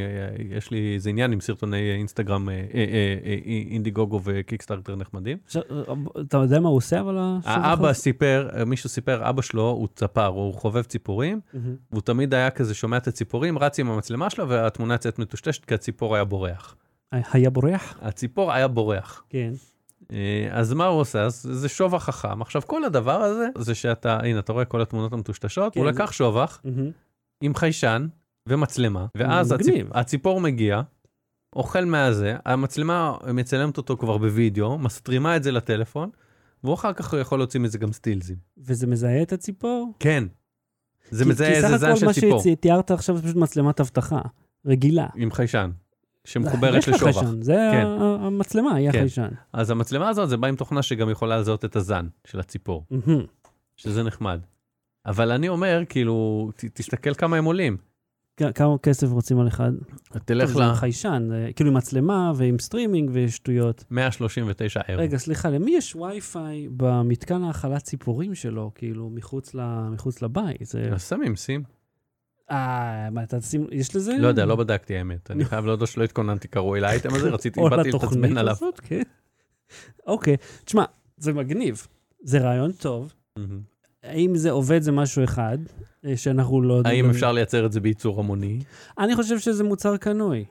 יש 0.50 0.72
לי 0.72 0.94
איזה 0.94 1.10
עניין 1.10 1.32
עם 1.32 1.40
סרטוני 1.40 1.92
אינסטגרם, 1.92 2.50
אה, 2.50 2.54
אה, 2.54 2.60
אה, 2.74 3.16
אה, 3.26 3.62
אינדיגוגו 3.72 4.22
וקיקסטארטר 4.24 4.96
נחמדים. 4.96 5.38
אה, 5.56 5.62
אתה 6.22 6.38
יודע 6.38 6.60
מה 6.60 6.70
הוא 6.70 6.78
עושה, 6.78 7.00
אבל... 7.00 7.18
האבא? 7.46 7.94
סיפר, 7.94 8.50
מישהו 8.66 8.90
סיפר, 8.90 9.30
אבא 9.30 9.42
שלו 9.42 9.70
הוא 9.70 9.88
צפר, 9.96 10.26
הוא 10.26 10.54
חובב 10.54 10.82
ציפורים. 10.82 11.40
והוא 11.92 12.02
תמיד 12.02 12.34
היה 12.34 12.50
כזה 12.50 12.74
שומע 12.74 12.98
את 12.98 13.08
הציפורים, 13.08 13.58
רץ 13.58 13.80
עם 13.80 13.90
המצלמה 13.90 14.30
שלו, 14.30 14.50
והתמונה 14.50 14.94
יוצאת 14.94 15.20
מטושטשת 15.20 15.66
כי 15.66 15.74
הציפור 15.74 16.16
היה 16.16 16.24
בורח. 16.24 16.76
היה 17.12 17.50
בורח? 17.50 17.98
הציפור 18.02 18.52
היה 18.52 18.68
בורח. 18.68 19.24
כן. 19.30 19.52
אה, 20.12 20.48
אז 20.52 20.74
מה 20.74 20.86
הוא 20.86 21.00
עושה? 21.00 21.24
אז 21.24 21.48
זה 21.52 21.70
שובח 21.70 22.04
חכם. 22.04 22.42
עכשיו, 22.42 22.62
כל 22.68 22.84
הדבר 22.84 23.22
הזה, 23.22 23.48
זה 23.58 23.76
שאתה, 23.76 24.18
הנה, 24.24 24.40
אתה 24.40 24.54
רואה 24.54 24.66
כל 24.66 24.82
התמונות 24.82 25.14
המטושטשות, 25.14 25.74
כן, 25.74 25.80
הוא 25.80 25.88
לקח 25.90 26.12
שובח 26.12 26.62
מהמם. 26.66 26.92
עם 27.42 27.56
חיישן 27.56 28.08
ומצלמה, 28.50 29.06
ואז 29.16 29.52
הציפ... 29.52 29.88
הציפור 29.92 30.42
מגיע, 30.42 30.82
אוכל 31.56 31.86
מהזה, 31.86 32.36
המצלמה 32.46 33.16
מצלמת 33.34 33.78
אותו 33.78 33.98
כבר 33.98 34.18
בווידאו, 34.18 34.78
מסטרימה 34.78 35.36
את 35.36 35.44
זה 35.44 35.52
לטלפון, 35.52 36.10
והוא 36.64 36.74
אחר 36.74 36.94
כך 36.94 37.14
יכול 37.22 37.40
להוציא 37.40 37.60
מזה 37.60 37.78
גם 37.78 37.92
סטילזים. 37.94 38.36
וזה 38.58 38.88
מזהה 38.88 39.22
את 39.22 39.34
הציפור? 39.34 39.94
כן. 40.00 40.24
זה 41.12 41.24
כי- 41.24 41.30
מזהה 41.30 41.50
איזה 41.50 41.78
זן 41.78 41.94
כי 41.94 42.00
סך 42.00 42.06
של 42.06 42.12
ציפור, 42.14 42.40
הכל 42.40 42.50
מה 42.50 42.56
שתיארת 42.56 42.92
עכשיו 42.92 43.18
זה 43.18 43.24
פשוט 43.24 43.36
מצלמת 43.36 43.80
אבטחה, 43.80 44.22
רגילה. 44.66 45.08
עם 45.16 45.32
חיישן, 45.32 45.72
שמחוברת. 46.28 46.84
חיישן, 46.84 47.42
זה 47.42 47.70
כן. 47.72 47.86
המצלמה, 48.00 48.76
היא 48.76 48.92
כן. 48.92 48.98
החיישן. 48.98 49.28
אז 49.54 49.70
המצלמה 49.72 50.10
הזאת, 50.10 50.30
זה 50.30 50.38
בא 50.38 50.48
עם 50.48 50.56
תוכנה 50.56 50.82
שגם 50.82 51.10
יכולה 51.10 51.38
לזהות 51.38 51.66
את 51.66 51.76
הזן 51.76 52.08
של 52.28 52.40
הציפור. 52.40 52.86
שזה 53.76 54.04
נחמד. 54.04 54.40
אבל 55.06 55.32
אני 55.32 55.50
אומר, 55.50 55.82
כאילו, 55.90 56.50
ת, 56.56 56.66
תסתכל 56.66 57.14
כמה 57.14 57.38
הם 57.38 57.46
עולים. 57.46 57.78
כמה 58.56 58.78
כסף 58.78 59.08
רוצים 59.08 59.40
על 59.40 59.48
אחד? 59.48 59.72
תלך 60.26 60.50
ל... 60.50 60.54
זה 60.54 60.64
חיישן, 60.76 61.30
כאילו 61.56 61.70
עם 61.70 61.78
מצלמה 61.78 62.32
ועם 62.36 62.60
סטרימינג 62.60 63.10
ושטויות. 63.14 63.84
139 63.92 64.80
אירו. 64.88 65.02
רגע, 65.02 65.18
סליחה, 65.18 65.50
למי 65.50 65.72
יש 65.76 65.96
וי-פיי 65.96 66.68
במתקן 66.78 67.44
האכלת 67.44 67.82
ציפורים 67.84 68.36
שלו, 68.36 68.72
כאילו, 68.76 69.10
מחוץ 69.10 69.56
ל- 69.56 69.90
מחוץ 69.92 70.22
לבית? 70.22 70.62
זה... 70.66 70.90
אז 70.94 71.08
שמים, 71.10 71.36
שים. 71.36 71.64
אה, 72.52 73.10
מה, 73.12 73.24
אתה 73.24 73.42
שים, 73.42 73.68
יש 73.72 73.96
לזה? 73.96 74.18
לא 74.20 74.28
יודע, 74.28 74.46
לא 74.46 74.56
בדקתי 74.56 74.98
האמת. 74.98 75.32
אני 75.32 75.46
חייב 75.46 75.66
להודות 75.66 75.90
שלא 75.90 76.04
התכוננתי 76.04 76.48
כראוי 76.48 76.80
לאייטם 76.80 77.14
הזה, 77.14 77.30
רציתי, 77.30 77.62
באתי 77.70 77.92
להתעצבן 77.92 78.38
עליו. 78.38 78.56
כן. 78.84 79.02
אוקיי, 80.08 80.38
תשמע, 80.66 80.84
זה 81.18 81.34
מגניב, 81.34 81.88
זה 82.24 82.40
רעיון 82.40 82.72
טוב. 82.72 83.14
האם 84.04 84.36
זה 84.36 84.52
עובד 84.52 84.82
זה 84.82 84.92
משהו 84.92 85.24
אחד, 85.24 85.58
אה, 86.06 86.18
שאנחנו 86.18 86.62
לא 86.62 86.74
יודעים. 86.74 87.06
האם 87.06 87.10
אפשר 87.10 87.32
לייצר 87.32 87.66
את 87.66 87.72
זה 87.72 87.80
בייצור 87.80 88.20
המוני? 88.20 88.60
אני 89.00 89.16
חושב 89.16 89.40
שזה 89.40 89.64
מוצר 89.64 89.98
קנוי. 89.98 90.46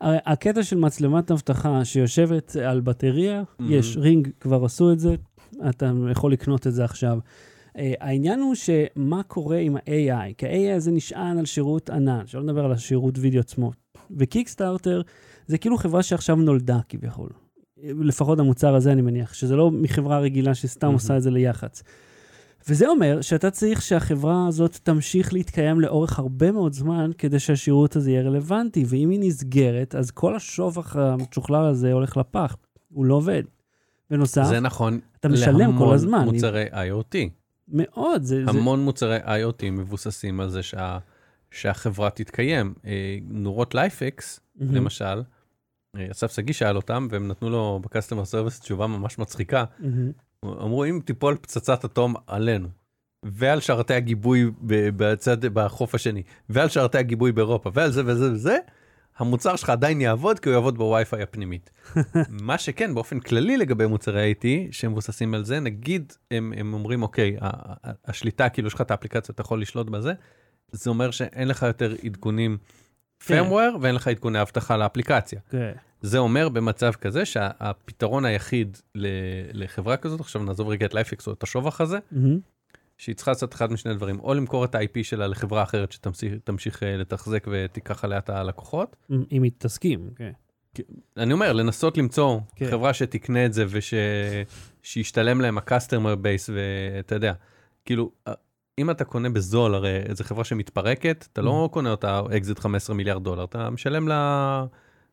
הקטע 0.00 0.62
של 0.62 0.76
מצלמת 0.76 1.30
אבטחה 1.30 1.84
שיושבת 1.84 2.56
על 2.56 2.80
בטריה. 2.80 3.42
יש 3.68 3.96
רינג, 3.96 4.28
כבר 4.40 4.64
עשו 4.64 4.92
את 4.92 4.98
זה, 4.98 5.14
אתה 5.68 5.92
יכול 6.10 6.32
לקנות 6.32 6.66
את 6.66 6.74
זה 6.74 6.84
עכשיו. 6.84 7.18
אה, 7.76 7.92
העניין 8.00 8.40
הוא 8.40 8.54
שמה 8.54 9.22
קורה 9.22 9.56
עם 9.58 9.76
ה-AI, 9.76 10.34
כי 10.38 10.46
ה-AI 10.46 10.76
הזה 10.76 10.90
נשען 10.90 11.38
על 11.38 11.44
שירות 11.46 11.90
ענן, 11.90 12.22
שלא 12.26 12.42
נדבר 12.42 12.64
על 12.64 12.72
השירות 12.72 13.18
וידאו 13.18 13.40
עצמו. 13.40 13.70
וקיקסטארטר 14.10 15.02
זה 15.46 15.58
כאילו 15.58 15.76
חברה 15.76 16.02
שעכשיו 16.02 16.36
נולדה 16.36 16.78
כביכול. 16.88 17.28
לפחות 17.84 18.38
המוצר 18.38 18.74
הזה 18.74 18.92
אני 18.92 19.02
מניח, 19.02 19.34
שזה 19.34 19.56
לא 19.56 19.70
מחברה 19.70 20.18
רגילה 20.18 20.54
שסתם 20.54 20.88
Mhm. 20.88 20.92
עושה 20.92 21.16
את 21.16 21.22
זה 21.22 21.30
ליח"צ. 21.30 21.82
וזה 22.68 22.88
אומר 22.88 23.20
שאתה 23.20 23.50
צריך 23.50 23.82
שהחברה 23.82 24.46
הזאת 24.48 24.78
תמשיך 24.82 25.32
להתקיים 25.32 25.80
לאורך 25.80 26.18
הרבה 26.18 26.52
מאוד 26.52 26.72
זמן 26.72 27.10
כדי 27.18 27.38
שהשירות 27.38 27.96
הזה 27.96 28.10
יהיה 28.10 28.22
רלוונטי, 28.22 28.84
ואם 28.88 29.10
היא 29.10 29.20
נסגרת, 29.22 29.94
אז 29.94 30.10
כל 30.10 30.36
השובח 30.36 30.96
המשוכלל 30.96 31.64
הזה 31.64 31.92
הולך 31.92 32.16
לפח, 32.16 32.56
הוא 32.92 33.04
לא 33.04 33.14
עובד. 33.14 33.42
בנוסף, 34.10 34.44
זה 34.48 34.60
נכון 34.60 35.00
אתה 35.20 35.28
משלם 35.28 35.52
כל 35.56 35.58
להמון 35.58 35.94
הזמן. 35.94 36.24
מוצרי 36.24 36.64
IoT. 36.72 37.37
מאוד, 37.72 38.22
זה... 38.22 38.44
זה... 38.44 38.50
המון 38.50 38.80
מוצרי 38.84 39.18
IoT 39.24 39.70
מבוססים 39.72 40.40
על 40.40 40.50
זה 40.50 40.62
שה- 40.62 40.98
שהחברה 41.50 42.10
תתקיים. 42.10 42.74
אה, 42.86 43.18
נורות 43.28 43.74
LIFX, 43.74 44.40
מהמ. 44.56 44.74
למשל, 44.74 45.22
אה, 45.96 46.06
אסף 46.10 46.32
שגיא 46.32 46.54
שאל 46.54 46.76
אותם, 46.76 47.08
והם 47.10 47.28
נתנו 47.28 47.50
לו 47.50 47.80
ב 47.82 47.87
customer 47.87 48.24
service 48.24 48.60
תשובה 48.60 48.86
ממש 48.86 49.18
מצחיקה. 49.18 49.64
מהמ. 49.78 50.12
אמרו, 50.44 50.84
אם 50.84 51.00
תיפול 51.04 51.36
פצצת 51.40 51.84
אטום 51.84 52.14
עלינו, 52.26 52.68
ועל 53.24 53.60
שרתי 53.60 53.94
הגיבוי 53.94 54.50
בצד, 54.96 55.44
בחוף 55.46 55.94
השני, 55.94 56.22
ועל 56.48 56.68
שרתי 56.68 56.98
הגיבוי 56.98 57.32
באירופה, 57.32 57.70
ועל 57.74 57.90
זה 57.90 58.02
וזה 58.06 58.32
וזה, 58.32 58.58
המוצר 59.18 59.56
שלך 59.56 59.70
עדיין 59.70 60.00
יעבוד, 60.00 60.38
כי 60.38 60.48
הוא 60.48 60.54
יעבוד 60.54 60.78
בווי-פיי 60.78 61.22
הפנימית. 61.22 61.70
מה 62.46 62.58
שכן, 62.58 62.94
באופן 62.94 63.20
כללי 63.20 63.56
לגבי 63.56 63.86
מוצרי 63.86 64.34
IT, 64.34 64.46
שמבוססים 64.70 65.34
על 65.34 65.44
זה, 65.44 65.60
נגיד 65.60 66.12
הם, 66.30 66.52
הם 66.56 66.74
אומרים, 66.74 67.02
אוקיי, 67.02 67.36
השליטה, 68.04 68.48
כאילו 68.48 68.68
יש 68.68 68.74
לך 68.74 68.80
את 68.80 68.90
האפליקציה, 68.90 69.32
אתה 69.32 69.40
יכול 69.40 69.60
לשלוט 69.60 69.90
בזה, 69.90 70.12
זה 70.72 70.90
אומר 70.90 71.10
שאין 71.10 71.48
לך 71.48 71.62
יותר 71.62 71.94
עדכונים 72.04 72.58
כן. 73.26 73.44
firmware 73.44 73.76
ואין 73.80 73.94
לך 73.94 74.08
עדכוני 74.08 74.42
אבטחה 74.42 74.76
לאפליקציה. 74.76 75.40
כן. 75.50 75.72
זה 76.00 76.18
אומר 76.18 76.48
במצב 76.48 76.92
כזה 76.92 77.24
שהפתרון 77.24 78.24
היחיד 78.24 78.78
לחברה 79.52 79.96
כזאת, 79.96 80.20
עכשיו 80.20 80.42
נעזוב 80.42 80.68
רגע 80.68 80.86
את 80.86 80.94
לייפקס 80.94 81.26
או 81.26 81.32
את 81.32 81.42
השובח 81.42 81.80
הזה. 81.80 81.98
שהיא 82.98 83.14
צריכה 83.14 83.30
לעשות 83.30 83.54
אחד 83.54 83.72
משני 83.72 83.94
דברים, 83.94 84.20
או 84.20 84.34
למכור 84.34 84.64
את 84.64 84.74
ה-IP 84.74 85.02
שלה 85.02 85.26
לחברה 85.26 85.62
אחרת 85.62 85.92
שתמשיך 85.92 86.82
אה, 86.82 86.96
לתחזק 86.96 87.46
ותיקח 87.50 88.04
עליה 88.04 88.18
את 88.18 88.30
הלקוחות. 88.30 88.96
אם 89.32 89.42
היא 89.42 89.52
תסכים, 89.58 90.10
כן. 90.16 90.32
אני 91.16 91.32
אומר, 91.32 91.52
לנסות 91.52 91.98
למצוא 91.98 92.40
כן. 92.56 92.70
חברה 92.70 92.94
שתקנה 92.94 93.46
את 93.46 93.52
זה 93.52 93.64
ושישתלם 93.68 95.40
להם 95.40 95.58
ה-customer 95.58 96.16
base 96.22 96.52
ואתה 96.52 97.14
יודע, 97.14 97.32
כאילו, 97.84 98.10
אה, 98.28 98.32
אם 98.78 98.90
אתה 98.90 99.04
קונה 99.04 99.30
בזול, 99.30 99.74
הרי 99.74 99.96
איזה 99.96 100.24
חברה 100.24 100.44
שמתפרקת, 100.44 101.28
אתה 101.32 101.42
לא 101.42 101.68
קונה 101.72 101.90
אותה 101.90 102.22
אקזיט 102.36 102.58
15 102.58 102.96
מיליארד 102.96 103.24
דולר, 103.24 103.44
אתה 103.44 103.70
משלם 103.70 104.08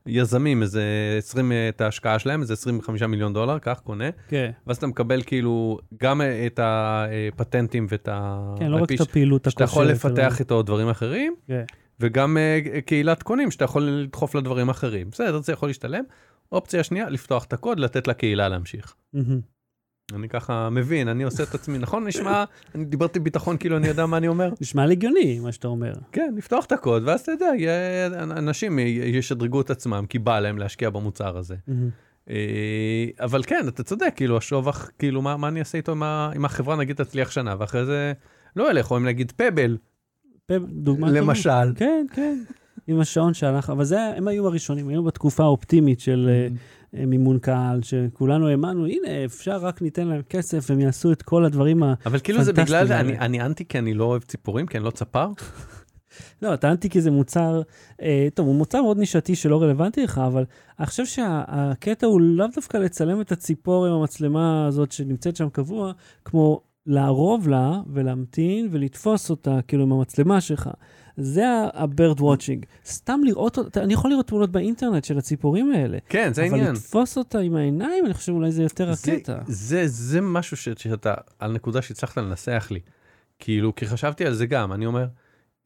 ליזמים 0.06 0.62
איזה 0.62 0.84
20, 1.18 1.51
את 1.70 1.82
ההשקעה 1.82 2.20
שלהם, 2.20 2.41
איזה 2.41 2.53
25 2.53 3.01
מיליון 3.01 3.34
דולר, 3.34 3.60
כך 3.60 3.80
קונה, 3.80 4.10
כן, 4.28 4.51
ואז 4.68 4.78
אתה 4.78 4.88
מקבל 4.88 5.22
כאילו 5.22 5.80
גם 6.01 6.22
את 6.45 6.60
הפטנטים 6.64 7.88
ואת 7.89 8.08
ה... 8.12 8.53
כן, 8.60 8.72
לא 8.72 8.84
רק 8.84 8.91
את 8.91 9.01
הפעילות 9.01 9.47
שאתה 9.49 9.64
יכול 9.64 9.86
לפתח 9.86 10.39
איתו 10.39 10.64
דברים 10.64 10.89
אחרים, 10.89 11.36
כן. 11.47 11.64
וגם 11.99 12.38
אה, 12.38 12.82
קהילת 12.86 13.24
קונים 13.24 13.51
שאתה 13.51 13.66
יכול 13.66 13.84
לדחוף 13.84 14.36
לדברים 14.36 14.70
אחרים. 14.70 15.10
בסדר, 15.10 15.41
זה 15.41 15.53
יכול 15.53 15.70
להשתלם. 15.70 16.03
אופציה 16.51 16.84
שנייה, 16.84 17.10
לפתוח 17.10 17.43
את 17.45 17.53
הקוד, 17.53 17.80
לתת 17.80 18.08
לקהילה 18.08 18.49
להמשיך. 18.49 18.95
מהמ. 19.14 19.55
אני 20.14 20.30
ככה 20.30 20.70
מבין, 20.70 21.08
אני 21.08 21.24
עושה 21.24 21.43
את 21.43 21.56
עצמי, 21.56 21.78
נכון? 21.78 22.08
נשמע, 22.08 22.43
אני 22.76 22.86
דיברתי 22.86 23.20
ביטחון 23.20 23.58
כאילו 23.58 23.78
אני 23.78 23.88
יודע 23.88 24.06
מה 24.06 24.18
אני 24.18 24.28
אומר. 24.28 24.49
נשמע 24.62 24.86
לי 24.86 24.93
הגיוני, 24.93 25.39
מה 25.39 25.51
שאתה 25.51 25.68
אומר. 25.68 25.93
כן, 26.12 26.34
לפתוח 26.38 26.66
את 26.66 26.72
הקוד, 26.72 27.03
ואז 27.06 27.22
אתה 27.22 27.32
יודע, 27.32 27.51
אנשים 28.22 28.80
ישדרגו 28.80 29.62
את 29.62 29.70
עצמם, 29.70 30.06
כי 30.10 30.20
בא 30.20 30.39
להם 30.39 30.58
להשקיע 30.58 30.89
במוצר 30.89 31.38
הזה. 31.38 31.56
אה, 32.30 33.06
אבל 33.20 33.43
כן, 33.43 33.66
אתה 33.68 33.84
צודק, 33.84 34.14
כאילו, 34.16 34.38
השובח, 34.38 34.89
כאילו, 34.99 35.22
מה, 35.22 35.38
מה 35.38 35.47
אני 35.47 35.60
אעשה 35.60 35.78
איתו 35.78 35.93
אם 36.36 36.45
החברה, 36.45 36.76
נגיד, 36.76 36.95
תצליח 36.95 37.32
שנה, 37.32 37.56
ואחרי 37.60 37.86
זה 37.86 38.14
לא 38.56 38.72
ילך, 38.72 38.91
או 38.91 38.97
אם 38.97 39.06
נגיד 39.06 39.32
פבל, 39.32 39.78
דוגמה 40.68 41.08
טובה. 41.08 41.20
למשל. 41.20 41.74
כן, 41.76 42.06
כן. 42.14 42.43
עם 42.88 42.99
השעון 42.99 43.34
שהלך, 43.34 43.70
אבל 43.70 43.84
זה, 43.84 43.99
הם 44.01 44.28
היו 44.28 44.47
הראשונים, 44.47 44.88
היינו 44.88 45.03
בתקופה 45.03 45.43
האופטימית 45.43 45.99
של 45.99 46.30
אה, 46.30 46.47
מימון 47.08 47.39
קהל, 47.39 47.82
שכולנו 47.82 48.48
האמנו, 48.48 48.86
הנה, 48.86 49.26
אפשר 49.26 49.58
רק 49.58 49.82
ניתן 49.82 50.08
להם 50.08 50.22
כסף, 50.30 50.72
הם 50.72 50.80
יעשו 50.80 51.12
את 51.12 51.22
כל 51.22 51.46
הדברים 51.46 51.84
ה... 51.84 51.93
אבל 52.06 52.20
כאילו 52.20 52.43
זה 52.43 52.54
בגלל. 52.54 52.93
אני, 52.93 53.20
אני 53.20 53.41
אנטי 53.41 53.66
כי 53.66 53.80
אני 53.80 53.93
לא 53.93 54.04
אוהב 54.04 54.22
ציפורים, 54.22 54.68
כי 54.68 54.78
אני 54.78 54.86
לא 54.86 54.91
צפר. 54.91 55.28
לא, 56.41 56.56
טענתי 56.56 56.89
כי 56.89 57.02
זה 57.02 57.12
מוצר, 57.12 57.62
אה, 58.02 58.28
טוב, 58.34 58.48
הוא 58.48 58.56
מוצר 58.56 58.82
מאוד 58.82 58.98
נישתי 58.98 59.36
שלא 59.36 59.62
רלוונטי 59.62 60.04
לך, 60.04 60.22
אבל 60.28 60.46
אני 60.80 60.88
חושב 60.88 61.06
שהקטע 61.06 62.08
הוא 62.08 62.22
לאו 62.22 62.48
דווקא 62.56 62.78
לצלם 62.78 63.22
את 63.22 63.32
הציפור 63.32 63.86
עם 63.86 63.93
המצלמה 63.93 64.68
הזאת 64.68 64.91
שנמצאת 64.91 65.36
שם 65.36 65.50
קבוע, 65.50 65.91
כמו 66.26 66.62
לערוב 66.86 67.48
לה 67.48 67.82
ולהמתין 67.93 68.68
ולתפוס 68.72 69.30
אותה, 69.30 69.60
כאילו 69.68 69.84
עם 69.84 69.91
המצלמה 69.91 70.41
שלך. 70.41 70.70
זה 71.18 71.47
ה-bird 71.47 72.20
watching. 72.20 72.66
סתם 72.86 73.20
לראות 73.24 73.78
אני 73.78 73.93
יכול 73.93 74.11
לראות 74.11 74.28
תמונות 74.28 74.51
באינטרנט 74.51 75.03
של 75.03 75.18
הציפורים 75.18 75.72
האלה. 75.72 75.97
כן, 76.09 76.34
זה 76.34 76.45
אבל 76.45 76.53
העניין. 76.53 76.74
לתפוס 76.76 77.18
אותה 77.18 77.39
עם 77.39 77.55
העיניים, 77.55 78.05
אני 78.05 78.13
חושב 78.13 78.32
אולי 78.32 78.51
זה 78.51 78.63
יותר 78.63 78.93
זה, 78.93 79.13
הקטע. 79.13 79.38
זה, 79.47 79.88
זה 79.88 80.22
משהו 80.22 80.57
ש, 80.57 80.70
שאתה, 80.70 81.13
על 81.39 81.51
נקודה 81.51 81.82
שהצלחת 81.82 82.18
לנסח 82.18 82.68
לי. 82.72 82.80
כאילו, 83.39 83.76
כי 83.76 83.86
חשבתי 83.86 84.26
על 84.26 84.34
זה 84.34 84.45
גם, 84.45 84.74
אני 84.74 84.86
אומר, 84.86 85.07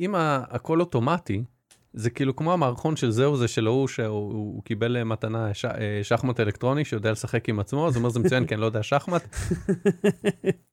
אם 0.02 0.16
הכל 0.16 0.80
אוטומטי, 0.80 1.44
זה 1.94 2.10
כאילו 2.10 2.36
כמו 2.36 2.54
המערכון 2.54 2.96
של 2.96 3.12
זהו 3.12 3.38
זה 3.38 3.48
של 3.48 3.68
ההוא 3.68 3.88
שהוא 3.88 4.08
הוא, 4.08 4.32
הוא 4.34 4.64
קיבל 4.64 4.98
אה, 4.98 5.04
מתנה 5.04 5.54
ש, 5.54 5.66
אה, 5.66 6.00
שחמט 6.04 6.40
אלקטרוני 6.40 6.86
שיודע 6.86 7.12
לשחק 7.12 7.50
עם 7.50 7.60
עצמו, 7.60 7.88
אז 7.88 7.96
הוא 7.96 8.00
אומר 8.00 8.10
זה 8.10 8.20
מצוין 8.20 8.46
כי 8.46 8.54
אני 8.54 8.62
לא 8.62 8.66
יודע 8.66 8.84
שחמט. 8.84 9.36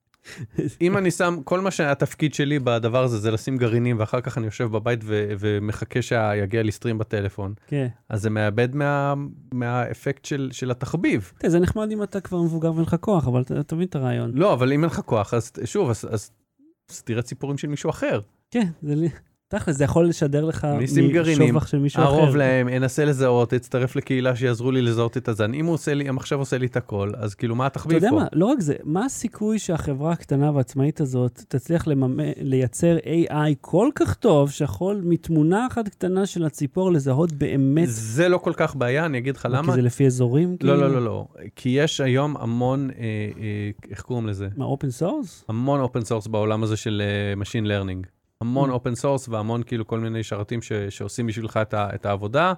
אם 0.81 0.97
אני 0.97 1.11
שם, 1.11 1.37
כל 1.43 1.61
מה 1.61 1.71
שהתפקיד 1.71 2.33
שלי 2.33 2.59
בדבר 2.59 3.03
הזה 3.03 3.17
זה 3.17 3.31
לשים 3.31 3.57
גרעינים 3.57 3.99
ואחר 3.99 4.21
כך 4.21 4.37
אני 4.37 4.45
יושב 4.45 4.65
בבית 4.65 4.99
ו, 5.03 5.33
ומחכה 5.39 6.01
שיגיע 6.01 6.63
לי 6.63 6.71
סטרים 6.71 6.97
בטלפון, 6.97 7.53
כן. 7.67 7.87
אז 8.09 8.21
זה 8.21 8.29
מאבד 8.29 8.75
מה, 8.75 9.13
מהאפקט 9.53 10.25
של, 10.25 10.49
של 10.51 10.71
התחביב. 10.71 11.31
תראה, 11.37 11.51
זה 11.51 11.59
נחמד 11.59 11.91
אם 11.91 12.03
אתה 12.03 12.21
כבר 12.21 12.41
מבוגר 12.41 12.73
ואין 12.73 12.83
לך 12.83 12.95
כוח, 12.99 13.27
אבל 13.27 13.41
אתה 13.59 13.75
מבין 13.75 13.87
את 13.87 13.95
הרעיון. 13.95 14.31
לא, 14.33 14.53
אבל 14.53 14.73
אם 14.73 14.83
אין 14.83 14.89
לך 14.89 14.99
כוח, 14.99 15.33
אז 15.33 15.51
שוב, 15.65 15.89
אז, 15.89 16.05
אז, 16.11 16.31
אז 16.89 17.01
תראה 17.01 17.21
ציפורים 17.21 17.57
של 17.57 17.67
מישהו 17.67 17.89
אחר. 17.89 18.19
כן, 18.51 18.67
זה 18.81 18.95
לי... 18.95 19.09
תכל'ס, 19.49 19.77
זה 19.77 19.83
יכול 19.83 20.07
לשדר 20.07 20.45
לך 20.45 20.67
משובח 20.81 21.67
של 21.67 21.79
מישהו 21.79 22.03
אחר. 22.03 22.11
אערוב 22.11 22.35
להם, 22.35 22.69
אנסה 22.69 23.05
לזהות, 23.05 23.53
אצטרף 23.53 23.95
לקהילה 23.95 24.35
שיעזרו 24.35 24.71
לי 24.71 24.81
לזהות 24.81 25.17
את 25.17 25.27
הזן. 25.27 25.53
אם 25.53 25.65
הוא 25.65 25.73
עושה 25.73 25.93
לי, 25.93 26.09
המחשב 26.09 26.35
עושה 26.35 26.57
לי 26.57 26.65
את 26.65 26.77
הכל, 26.77 27.11
אז 27.17 27.35
כאילו, 27.35 27.55
מה 27.55 27.67
אתה 27.67 27.79
התחביב 27.79 27.95
יודע 27.95 28.09
פה? 28.09 28.15
מה, 28.15 28.25
לא 28.33 28.45
רק 28.45 28.59
זה, 28.59 28.73
מה 28.83 29.05
הסיכוי 29.05 29.59
שהחברה 29.59 30.11
הקטנה 30.11 30.51
והעצמאית 30.51 31.01
הזאת 31.01 31.43
תצליח 31.47 31.87
לממ... 31.87 32.19
לייצר 32.37 32.97
AI 32.97 33.55
כל 33.61 33.89
כך 33.95 34.13
טוב, 34.13 34.51
שיכול 34.51 35.01
מתמונה 35.03 35.67
אחת 35.67 35.87
קטנה 35.87 36.25
של 36.25 36.45
הציפור 36.45 36.91
לזהות 36.91 37.31
באמת, 37.31 37.87
זה 37.89 38.29
לא 38.29 38.37
כל 38.37 38.53
כך 38.55 38.75
בעיה, 38.75 39.05
אני 39.05 39.17
אגיד 39.17 39.35
לך 39.35 39.41
כי 39.41 39.47
למה. 39.51 39.73
זה 39.73 39.81
לפי 39.81 40.05
אזורים? 40.05 40.51
לא, 40.51 40.57
כאילו? 40.57 40.75
לא, 40.75 40.91
לא, 40.91 41.05
לא. 41.05 41.27
כי 41.55 41.69
יש 41.69 42.01
היום 42.01 42.37
המון, 42.37 42.89
אה, 42.89 43.05
אה, 43.39 43.69
איך 43.91 44.01
קוראים 44.01 44.27
לזה? 44.27 44.47
מה, 44.57 44.65
open 44.65 44.89
source? 44.89 45.45
המון 45.49 45.79
open 45.79 46.01
source 46.01 46.27
בעולם 46.27 46.63
הזה 46.63 46.77
של 46.77 47.01
אה, 47.05 47.41
Machine 47.41 47.65
Learning. 47.67 48.16
המון. 48.41 48.69
open 48.69 48.95
source 48.95 49.29
והמון 49.29 49.63
כאילו 49.63 49.87
כל 49.87 49.99
מיני 49.99 50.23
שרתים 50.23 50.61
ש, 50.61 50.71
שעושים 50.89 51.27
בשבילך 51.27 51.59
את, 51.61 51.73
ה, 51.73 51.89
את 51.95 52.05
העבודה. 52.05 52.53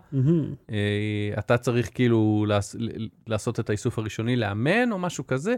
אה, 0.71 1.39
אתה 1.39 1.57
צריך 1.57 1.89
כאילו 1.93 2.45
לעס, 2.47 2.75
לעשות 3.27 3.59
את 3.59 3.69
האיסוף 3.69 3.99
הראשוני, 3.99 4.35
לאמן 4.35 4.91
או 4.91 4.99
משהו 4.99 5.27
כזה. 5.27 5.55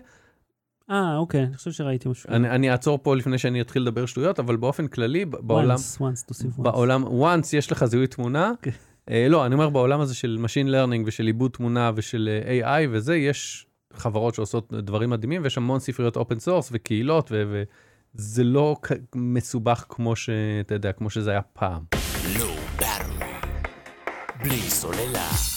אה, 0.90 1.18
אוקיי, 1.18 1.44
אני 1.44 1.58
חושב 1.58 1.72
שראיתי 1.72 2.10
משהו. 2.10 2.30
אני, 2.30 2.50
אני 2.50 2.72
אעצור 2.72 3.00
פה 3.04 3.16
לפני 3.16 3.38
שאני 3.38 3.62
אתחיל 3.62 3.82
לדבר 3.82 4.06
שטויות, 4.06 4.40
אבל 4.40 4.56
באופן 4.56 4.88
כללי, 4.88 5.26
ב- 5.26 5.36
בעולם, 5.36 5.76
once, 5.76 6.02
once, 6.02 6.28
תוסיף 6.28 6.60
once. 6.60 6.62
בעולם, 6.62 7.04
once 7.04 7.48
יש 7.54 7.72
לך 7.72 7.86
זיהוי 7.86 8.08
תמונה, 8.08 8.52
כן. 8.62 8.72
אה, 9.10 9.28
לא, 9.30 9.46
אני 9.46 9.54
אומר 9.54 9.70
בעולם 9.70 10.02
הזה 10.02 10.16
של 10.16 10.38
Machine 10.44 10.68
Learning 10.68 11.04
ושל 11.06 11.26
עיבוד 11.28 11.52
תמונה 11.52 11.92
ושל 11.96 12.30
אה, 12.46 12.84
AI 12.84 12.88
וזה, 12.92 13.16
יש 13.16 13.66
חברות 13.94 14.36
שעושות 14.36 14.74
דברים 14.74 15.10
מדהימים, 15.10 15.44
ויש 15.44 15.58
המון 15.58 15.80
ספריות 15.80 16.16
open 16.16 16.40
source 16.40 16.70
וקהילות, 16.72 17.32
ו- 17.32 17.64
וזה 18.16 18.44
לא 18.44 18.76
מסובך 19.16 19.86
כמו 19.90 20.16
שאתה 20.16 20.76
יודע, 20.76 20.92
כמו 20.92 21.10
שזה 21.10 21.32
היה 21.32 21.42
פעם. 21.42 21.84
בלי 24.44 24.70
סוללה. 24.70 25.51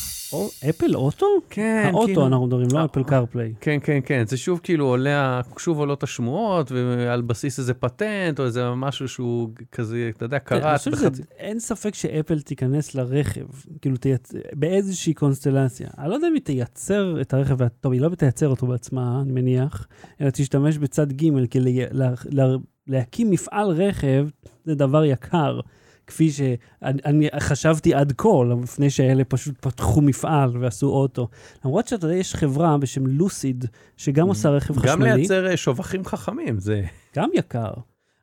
אפל 0.70 0.96
אוטו? 0.96 1.26
כן, 1.50 1.90
האוטו 1.94 2.26
אנחנו 2.26 2.46
מדברים, 2.46 2.68
לא 2.72 2.78
אה, 2.78 2.84
Apple 2.84 3.02
CarPlay. 3.02 3.54
כן, 3.60 3.78
כן, 3.82 3.98
כן, 4.04 4.24
זה 4.26 4.36
שוב 4.36 4.60
כאילו 4.62 4.86
עולה, 4.86 5.40
שוב 5.58 5.78
עולות 5.78 6.02
השמועות, 6.02 6.72
ועל 6.72 7.22
בסיס 7.22 7.58
איזה 7.58 7.74
פטנט, 7.74 8.40
או 8.40 8.44
איזה 8.44 8.70
משהו 8.74 9.08
שהוא 9.08 9.50
כזה, 9.72 10.10
אתה 10.16 10.24
יודע, 10.24 10.38
חושב 10.76 10.90
בחצי... 10.90 11.22
שאין 11.22 11.60
ספק 11.60 11.94
שאפל 11.94 12.40
תיכנס 12.40 12.94
לרכב, 12.94 13.46
כאילו 13.80 13.96
תייצ... 13.96 14.32
באיזושהי 14.52 15.14
קונסטלציה. 15.14 15.88
אני 15.98 16.10
לא 16.10 16.14
יודע 16.14 16.28
אם 16.28 16.34
היא 16.34 16.42
תייצר 16.42 17.20
את 17.20 17.34
הרכב, 17.34 17.68
טוב, 17.68 17.92
היא 17.92 18.00
לא 18.00 18.08
תייצר 18.08 18.48
אותו 18.48 18.66
בעצמה, 18.66 19.20
אני 19.22 19.32
מניח, 19.32 19.86
אלא 20.20 20.30
תשתמש 20.30 20.78
בצד 20.78 21.12
ג' 21.12 21.46
כדי 21.50 21.80
לה... 21.90 22.10
לה... 22.30 22.46
להקים 22.86 23.30
מפעל 23.30 23.66
רכב 23.66 24.26
זה 24.64 24.74
דבר 24.74 25.04
יקר. 25.04 25.60
כפי 26.06 26.30
שאני 26.30 26.58
אני 27.04 27.28
חשבתי 27.40 27.94
עד 27.94 28.12
כה, 28.18 28.28
לפני 28.62 28.90
שאלה 28.90 29.24
פשוט 29.24 29.54
פתחו 29.60 30.00
מפעל 30.00 30.50
ועשו 30.58 30.86
אוטו. 30.86 31.28
למרות 31.64 31.88
שאתה 31.88 32.06
יודע, 32.06 32.16
יש 32.16 32.34
חברה 32.34 32.78
בשם 32.78 33.06
לוסיד, 33.06 33.64
שגם 33.96 34.28
עושה 34.28 34.48
רכב 34.50 34.78
חשמלי. 34.78 34.92
גם 34.92 35.02
לייצר 35.02 35.50
אה, 35.50 35.56
שובכים 35.56 36.04
חכמים, 36.04 36.58
זה... 36.58 36.82
גם 37.16 37.30
יקר. 37.34 37.72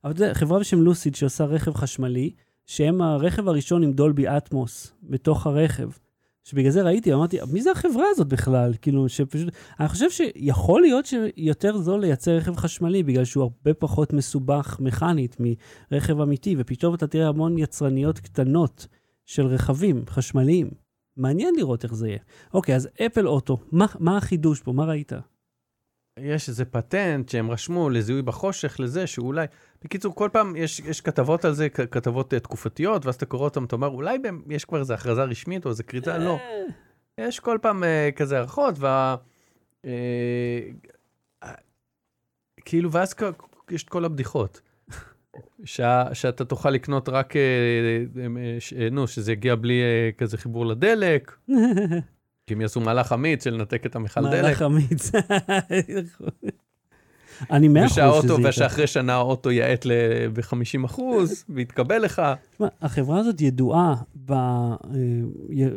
אבל 0.04 0.12
יודע, 0.12 0.34
חברה 0.34 0.60
בשם 0.60 0.82
לוסיד 0.82 1.16
שעושה 1.16 1.44
רכב 1.44 1.74
חשמלי, 1.74 2.32
שהם 2.66 3.02
הרכב 3.02 3.48
הראשון 3.48 3.84
עם 3.84 3.92
דולבי 3.92 4.28
אטמוס 4.28 4.94
בתוך 5.04 5.48
הרכב. 5.48 5.90
שבגלל 6.44 6.72
זה 6.72 6.82
ראיתי, 6.82 7.14
אמרתי, 7.14 7.38
מי 7.52 7.62
זה 7.62 7.72
החברה 7.72 8.04
הזאת 8.12 8.28
בכלל? 8.28 8.74
כאילו, 8.82 9.10
שפשוט... 9.10 9.54
אני 9.80 9.88
חושב 9.88 10.10
שיכול 10.10 10.82
להיות 10.82 11.06
שיותר 11.06 11.78
זול 11.78 12.02
לייצר 12.02 12.32
רכב 12.32 12.56
חשמלי, 12.56 13.04
בגלל 13.04 13.26
שהוא 13.26 13.44
הרבה 13.44 13.74
פחות 13.74 14.14
מסובך 14.14 14.78
מכנית 14.80 15.38
מרכב 15.92 16.22
אמיתי, 16.22 16.56
ופתאום 16.58 16.96
אתה 16.96 17.08
תראה 17.08 17.28
המון 17.28 17.58
יצרניות 17.58 18.20
קטנות 18.20 18.88
של 19.26 19.46
רכבים 19.46 20.04
חשמליים. 20.08 20.72
מעניין 21.18 21.56
לראות 21.58 21.84
איך 21.84 21.94
זה 21.94 22.08
יהיה. 22.08 22.20
אוקיי, 22.54 22.76
אז 22.76 22.90
אפל 23.06 23.28
אוטו, 23.28 23.58
מה, 23.72 23.86
מה 24.00 24.18
החידוש 24.18 24.62
פה? 24.62 24.72
מה 24.72 24.86
ראית? 24.86 25.14
יש 26.20 26.50
איזה 26.50 26.66
פטנט 26.66 27.30
שהם 27.30 27.52
רשמו 27.52 27.90
לזיהוי 27.90 28.22
בחושך, 28.22 28.80
לזה 28.80 29.08
שאולי... 29.08 29.46
בקיצור, 29.84 30.16
כל 30.16 30.30
פעם 30.34 30.56
יש, 30.56 30.80
יש 30.80 31.02
כתבות 31.02 31.46
על 31.46 31.54
זה, 31.54 31.70
כתבות 31.70 32.34
uh, 32.34 32.40
תקופתיות, 32.40 33.06
ואז 33.06 33.16
אתה 33.16 33.26
קורא 33.26 33.44
אותן, 33.44 33.64
אתה 33.64 33.76
אומר, 33.76 33.88
אולי 33.88 34.20
בהם, 34.20 34.42
יש 34.50 34.66
כבר 34.66 34.80
איזו 34.80 34.94
הכרזה 34.94 35.24
רשמית 35.24 35.66
או 35.66 35.70
איזה 35.70 35.84
כריזה, 35.84 36.18
לא. 36.18 36.38
יש 37.18 37.40
כל 37.40 37.58
פעם 37.62 37.84
uh, 37.84 38.16
כזה 38.16 38.38
הערכות, 38.38 38.76
וה... 38.80 39.16
Uh, 39.86 39.88
כאילו, 42.66 42.92
ואז 42.92 43.14
כ- 43.14 43.24
יש 43.72 43.84
את 43.84 43.90
כל 43.90 44.06
הבדיחות. 44.06 44.62
שה, 45.64 46.04
שאתה 46.14 46.46
תוכל 46.46 46.70
לקנות 46.70 47.10
רק, 47.10 47.34
uh, 47.34 47.40
ש, 48.60 48.74
נו, 48.74 49.08
שזה 49.08 49.32
יגיע 49.32 49.56
בלי 49.56 49.82
uh, 49.82 50.20
כזה 50.20 50.38
חיבור 50.38 50.66
לדלק, 50.66 51.32
כי 52.48 52.54
הם 52.54 52.62
יעשו 52.62 52.80
מהלך 52.80 53.14
אמיץ 53.14 53.44
של 53.44 53.54
לנתק 53.54 53.86
את 53.86 53.96
המכל 53.96 54.22
דלק. 54.32 54.44
מהלך 54.44 54.62
אמיץ. 54.62 55.12
אני 57.52 57.68
מאה 57.68 57.86
אחוז 57.86 57.94
שזה 58.24 58.34
יקרה. 58.34 58.50
ושאחרי 58.50 58.88
שנה 58.88 59.14
האוטו 59.14 59.52
יעט 59.52 59.86
ב-50 60.34 60.86
אחוז, 60.86 61.44
ויתקבל 61.56 61.98
לך. 61.98 62.22
תשמע, 62.54 62.68
החברה 62.82 63.20
הזאת 63.20 63.42
ידועה 63.42 63.96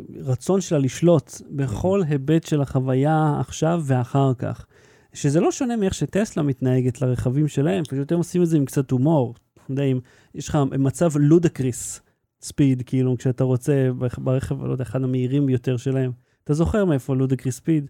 ברצון 0.09 0.61
שלה 0.61 0.77
לשלוט 0.79 1.31
בכל 1.51 2.01
היבט 2.07 2.43
של 2.43 2.61
החוויה 2.61 3.35
עכשיו 3.39 3.81
ואחר 3.85 4.31
כך. 4.37 4.65
שזה 5.13 5.39
לא 5.39 5.51
שונה 5.51 5.75
מאיך 5.75 5.93
שטסלה 5.93 6.43
מתנהגת 6.43 7.01
לרכבים 7.01 7.47
שלהם, 7.47 7.83
פשוט 7.83 8.11
הם 8.11 8.17
עושים 8.17 8.41
את 8.41 8.47
זה 8.47 8.57
עם 8.57 8.65
קצת 8.65 8.91
הומור. 8.91 9.35
אתה 9.53 9.71
יודע, 9.71 9.83
אם 9.83 9.99
יש 10.35 10.49
לך 10.49 10.57
מצב 10.79 11.09
לודקריס 11.17 12.01
ספיד, 12.41 12.83
כאילו, 12.85 13.17
כשאתה 13.17 13.43
רוצה 13.43 13.89
ברכ- 13.97 14.19
ברכב, 14.19 14.63
לא 14.65 14.71
יודע, 14.71 14.83
אחד 14.83 15.03
המהירים 15.03 15.45
ביותר 15.45 15.77
שלהם. 15.77 16.11
אתה 16.45 16.53
זוכר 16.53 16.85
מאיפה 16.85 17.15
לודקריס 17.15 17.55
ספיד? 17.55 17.87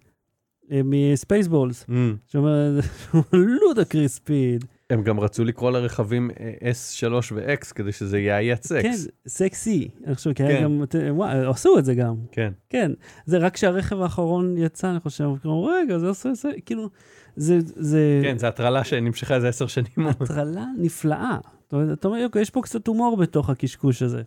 מספייסבולס. 0.72 1.86
שאומר, 2.28 2.80
לודקריס 3.68 4.16
ספיד. 4.16 4.66
הם 4.89 5.03
גם 5.03 5.20
רצו 5.20 5.43
לקרוא 5.43 5.72
לרכבים 5.72 6.32
אה, 6.39 6.72
S3 6.72 7.14
ו-X 7.34 7.74
כדי 7.76 7.91
שזה 7.91 8.20
יאייץ 8.20 8.68
סקס. 8.68 8.82
כן, 8.82 9.12
סקסי. 9.28 9.88
אני 10.06 10.16
חושב, 10.16 10.34
כי 10.34 10.43
היה 10.43 10.58
כן. 10.58 10.64
גם, 10.64 10.84
וואי, 11.10 11.45
עשו 11.45 11.80
את 11.80 11.86
זה 11.86 11.95
גם. 11.95 12.16
כן. 12.32 12.51
כן, 12.70 12.91
זה 13.26 13.38
רק 13.38 13.53
כשהרכב 13.53 14.01
האחרון 14.01 14.58
יצא, 14.58 14.91
אני 14.91 14.99
חושב, 14.99 15.30
כאילו, 15.41 15.64
רגע, 15.64 15.97
זה 15.97 16.08
עושה, 16.08 16.34
זה, 16.34 16.49
כאילו, 16.66 16.89
זה, 17.36 17.60
זה 17.62 18.20
כן, 18.24 18.38
זו 18.38 18.47
הטרלה 18.47 18.84
שנמשכה 18.84 19.36
איזה 19.36 19.49
עשר 19.49 19.68
שנים. 19.68 20.08
הטרלה 20.08 20.66
נפלאה. 20.78 21.38
אתה 21.68 22.08
אומר, 22.08 22.26
אוקיי, 22.26 22.41
יש 22.41 22.49
פה 22.49 22.62
קצת 22.62 22.88
הומור 22.88 23.18
בתוך 23.18 23.49
הקשקוש 23.49 24.01
הזה. 24.01 24.22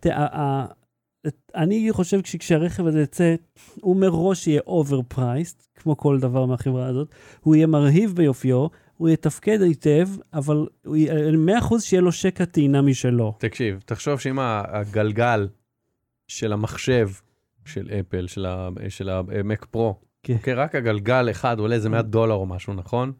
תראה, 0.00 0.66
אני 1.54 1.88
חושב 1.92 2.20
שכשהרכב 2.24 2.86
הזה 2.86 3.00
יצא, 3.02 3.34
הוא 3.80 3.96
מראש 3.96 4.46
יהיה 4.46 4.60
overpriced, 4.66 5.62
כמו 5.74 5.96
כל 5.96 6.18
דבר 6.20 6.46
מהחברה 6.46 6.86
הזאת, 6.86 7.08
הוא 7.40 7.54
יהיה 7.54 7.66
מרהיב 7.66 8.12
ביופיו, 8.16 8.66
הוא 8.96 9.08
יתפקד 9.08 9.62
היטב, 9.62 10.08
אבל 10.34 10.66
הוא 10.86 10.96
יהיה- 10.96 11.32
100% 11.36 11.84
שיהיה 11.84 12.00
לו 12.00 12.12
שקע 12.12 12.44
טעינה 12.44 12.82
משלו. 12.82 13.34
תקשיב, 13.38 13.82
תחשוב 13.86 14.20
שאם 14.20 14.38
הגלגל 14.40 15.48
של 16.28 16.52
המחשב 16.52 17.08
של 17.64 17.88
אפל, 18.00 18.26
של 18.88 19.08
המק 19.08 19.64
פרו, 19.64 19.94
כן. 20.22 20.34
אוקיי, 20.34 20.54
רק 20.54 20.74
הגלגל 20.74 21.30
אחד 21.30 21.58
עולה 21.58 21.74
איזה 21.74 21.88
100 21.88 22.02
דולר 22.02 22.34
או 22.34 22.46
משהו, 22.46 22.74
נכון? 22.74 23.12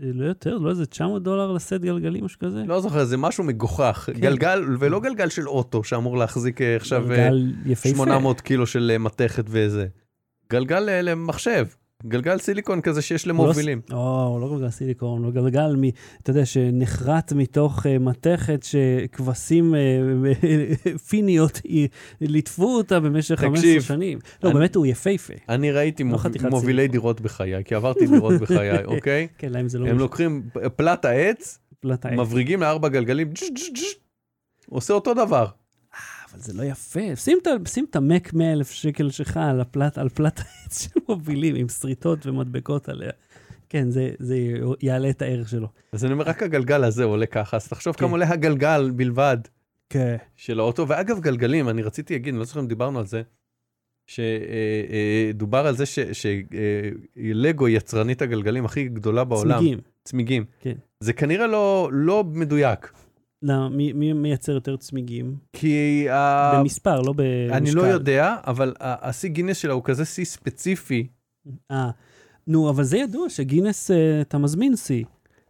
לא 0.00 0.24
יותר, 0.24 0.58
לא 0.58 0.70
איזה 0.70 0.86
900 0.86 1.22
דולר 1.22 1.52
לשאת 1.52 1.80
גלגלים, 1.80 2.24
משהו 2.24 2.38
כזה? 2.38 2.62
לא 2.66 2.80
זוכר, 2.80 3.04
זה 3.04 3.16
משהו 3.16 3.44
מגוחך. 3.44 4.08
כן. 4.12 4.20
גלגל, 4.20 4.64
ולא 4.78 5.00
גלגל 5.00 5.28
של 5.28 5.48
אוטו 5.48 5.84
שאמור 5.84 6.16
להחזיק 6.16 6.60
אה, 6.60 6.76
עכשיו 6.76 7.12
אה, 7.12 7.16
גלגל 7.16 7.52
יפהפה. 7.66 7.88
800 7.96 8.40
קילו 8.40 8.66
של 8.66 8.90
אה, 8.92 8.98
מתכת 8.98 9.44
וזה. 9.48 9.86
גלגל 10.52 10.88
אה, 10.88 11.02
למחשב, 11.02 11.66
גלגל 12.06 12.38
סיליקון 12.38 12.80
כזה 12.80 13.02
שיש 13.02 13.26
לא 13.26 13.32
למובילים. 13.34 13.80
ס- 13.88 13.92
או, 13.92 14.38
לא 14.40 14.54
גלגל 14.54 14.70
סיליקון, 14.70 15.24
הוא 15.24 15.32
גלגל, 15.32 15.76
מ, 15.76 15.82
אתה 16.22 16.30
יודע, 16.30 16.44
שנחרט 16.46 17.32
מתוך 17.32 17.86
uh, 17.86 17.98
מתכת 18.00 18.62
שכבשים 18.62 19.74
uh, 19.74 20.98
פיניות 21.08 21.60
ליטפו 22.20 22.76
אותה 22.76 23.00
במשך 23.00 23.34
15 23.40 23.56
תקשיב, 23.56 23.82
שנים. 23.82 24.18
לא, 24.42 24.48
אני- 24.50 24.58
באמת 24.58 24.74
הוא 24.76 24.86
יפהפה. 24.86 25.34
אני 25.48 25.70
ראיתי 25.72 26.02
מוב- 26.02 26.16
חתיכת 26.20 26.44
מובילי 26.50 26.72
סיליקון. 26.82 26.92
דירות 26.92 27.20
בחיי, 27.20 27.64
כי 27.64 27.74
עברתי 27.74 28.06
דירות 28.06 28.40
בחיי, 28.40 28.84
אוקיי? 28.96 29.28
כן, 29.38 29.52
להם 29.52 29.68
זה 29.68 29.78
לא 29.78 29.86
הם 29.86 29.98
לוקחים 29.98 30.42
פלט 30.76 31.04
העץ, 31.04 31.58
פלט 31.80 32.06
העץ. 32.06 32.18
מבריגים 32.18 32.60
לארבע 32.60 32.88
גלגלים, 32.88 33.30
עושה 34.68 34.94
אותו 34.94 35.14
דבר. 35.14 35.46
אבל 36.32 36.40
זה 36.40 36.52
לא 36.52 36.62
יפה. 36.62 37.16
שים 37.66 37.86
את 37.90 37.96
המק 37.96 38.32
100 38.32 38.52
אלף 38.52 38.70
שקל 38.70 39.10
שלך 39.10 39.36
על 39.36 39.60
הפלט, 39.60 39.98
על 39.98 40.08
פלט 40.08 40.40
העץ 40.40 40.82
שמובילים, 40.88 41.54
עם 41.54 41.68
שריטות 41.68 42.26
ומדבקות 42.26 42.88
עליה. 42.88 43.10
כן, 43.68 43.90
זה, 43.90 44.10
זה 44.18 44.36
יעלה 44.82 45.10
את 45.10 45.22
הערך 45.22 45.48
שלו. 45.48 45.68
אז 45.92 46.04
אני 46.04 46.12
אומר, 46.12 46.24
רק 46.24 46.42
הגלגל 46.42 46.84
הזה 46.84 47.04
עולה 47.04 47.26
ככה, 47.26 47.56
אז 47.56 47.68
תחשוב 47.68 47.94
כן. 47.94 48.00
כמה 48.00 48.10
עולה 48.10 48.28
הגלגל 48.28 48.90
בלבד 48.90 49.38
כן. 49.90 50.16
של 50.36 50.60
האוטו. 50.60 50.88
ואגב, 50.88 51.20
גלגלים, 51.20 51.68
אני 51.68 51.82
רציתי 51.82 52.14
להגיד, 52.14 52.34
אני 52.34 52.38
לא 52.38 52.44
זוכר 52.44 52.60
אם 52.60 52.66
דיברנו 52.66 52.98
על 52.98 53.06
זה, 53.06 53.22
שדובר 54.06 55.66
על 55.66 55.76
זה 55.76 55.84
שלגו 56.12 57.68
יצרנית 57.68 58.22
הגלגלים 58.22 58.64
הכי 58.64 58.88
גדולה 58.88 59.24
בעולם. 59.24 59.58
צמיגים. 59.58 59.78
צמיגים. 60.04 60.44
כן. 60.60 60.74
זה 61.00 61.12
כנראה 61.12 61.46
לא, 61.46 61.90
לא 61.92 62.24
מדויק, 62.24 62.92
לא, 63.42 63.68
מי, 63.68 63.92
מי 63.92 64.12
מייצר 64.12 64.52
יותר 64.52 64.76
צמיגים? 64.76 65.36
כי 65.52 66.06
ה... 66.10 66.52
במספר, 66.54 67.00
לא 67.00 67.12
במשקל. 67.16 67.56
אני 67.56 67.72
לא 67.72 67.82
יודע, 67.82 68.36
אבל 68.46 68.74
השיא 68.80 69.28
גינס 69.28 69.56
שלה 69.56 69.72
הוא 69.72 69.82
כזה 69.84 70.04
שיא 70.04 70.24
ספציפי. 70.24 71.06
אה, 71.70 71.90
נו, 72.46 72.70
אבל 72.70 72.84
זה 72.84 72.98
ידוע 72.98 73.28
שגינס, 73.28 73.90
אה, 73.90 74.20
אתה 74.20 74.38
מזמין 74.38 74.76
שיא. 74.76 75.04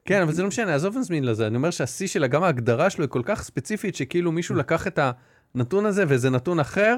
כן, 0.04 0.22
אבל 0.22 0.32
זה 0.32 0.42
לא 0.42 0.48
משנה, 0.48 0.74
עזוב 0.74 0.98
נזמין 0.98 1.24
לזה. 1.24 1.46
אני 1.46 1.56
אומר 1.56 1.70
שהשיא 1.70 2.06
שלה, 2.06 2.26
גם 2.26 2.42
ההגדרה 2.42 2.90
שלו 2.90 3.04
היא 3.04 3.10
כל 3.10 3.22
כך 3.24 3.42
ספציפית, 3.42 3.94
שכאילו 3.94 4.32
מישהו 4.32 4.54
לקח 4.54 4.86
את 4.86 4.98
הנתון 5.54 5.86
הזה 5.86 6.04
ואיזה 6.08 6.30
נתון 6.30 6.60
אחר, 6.60 6.96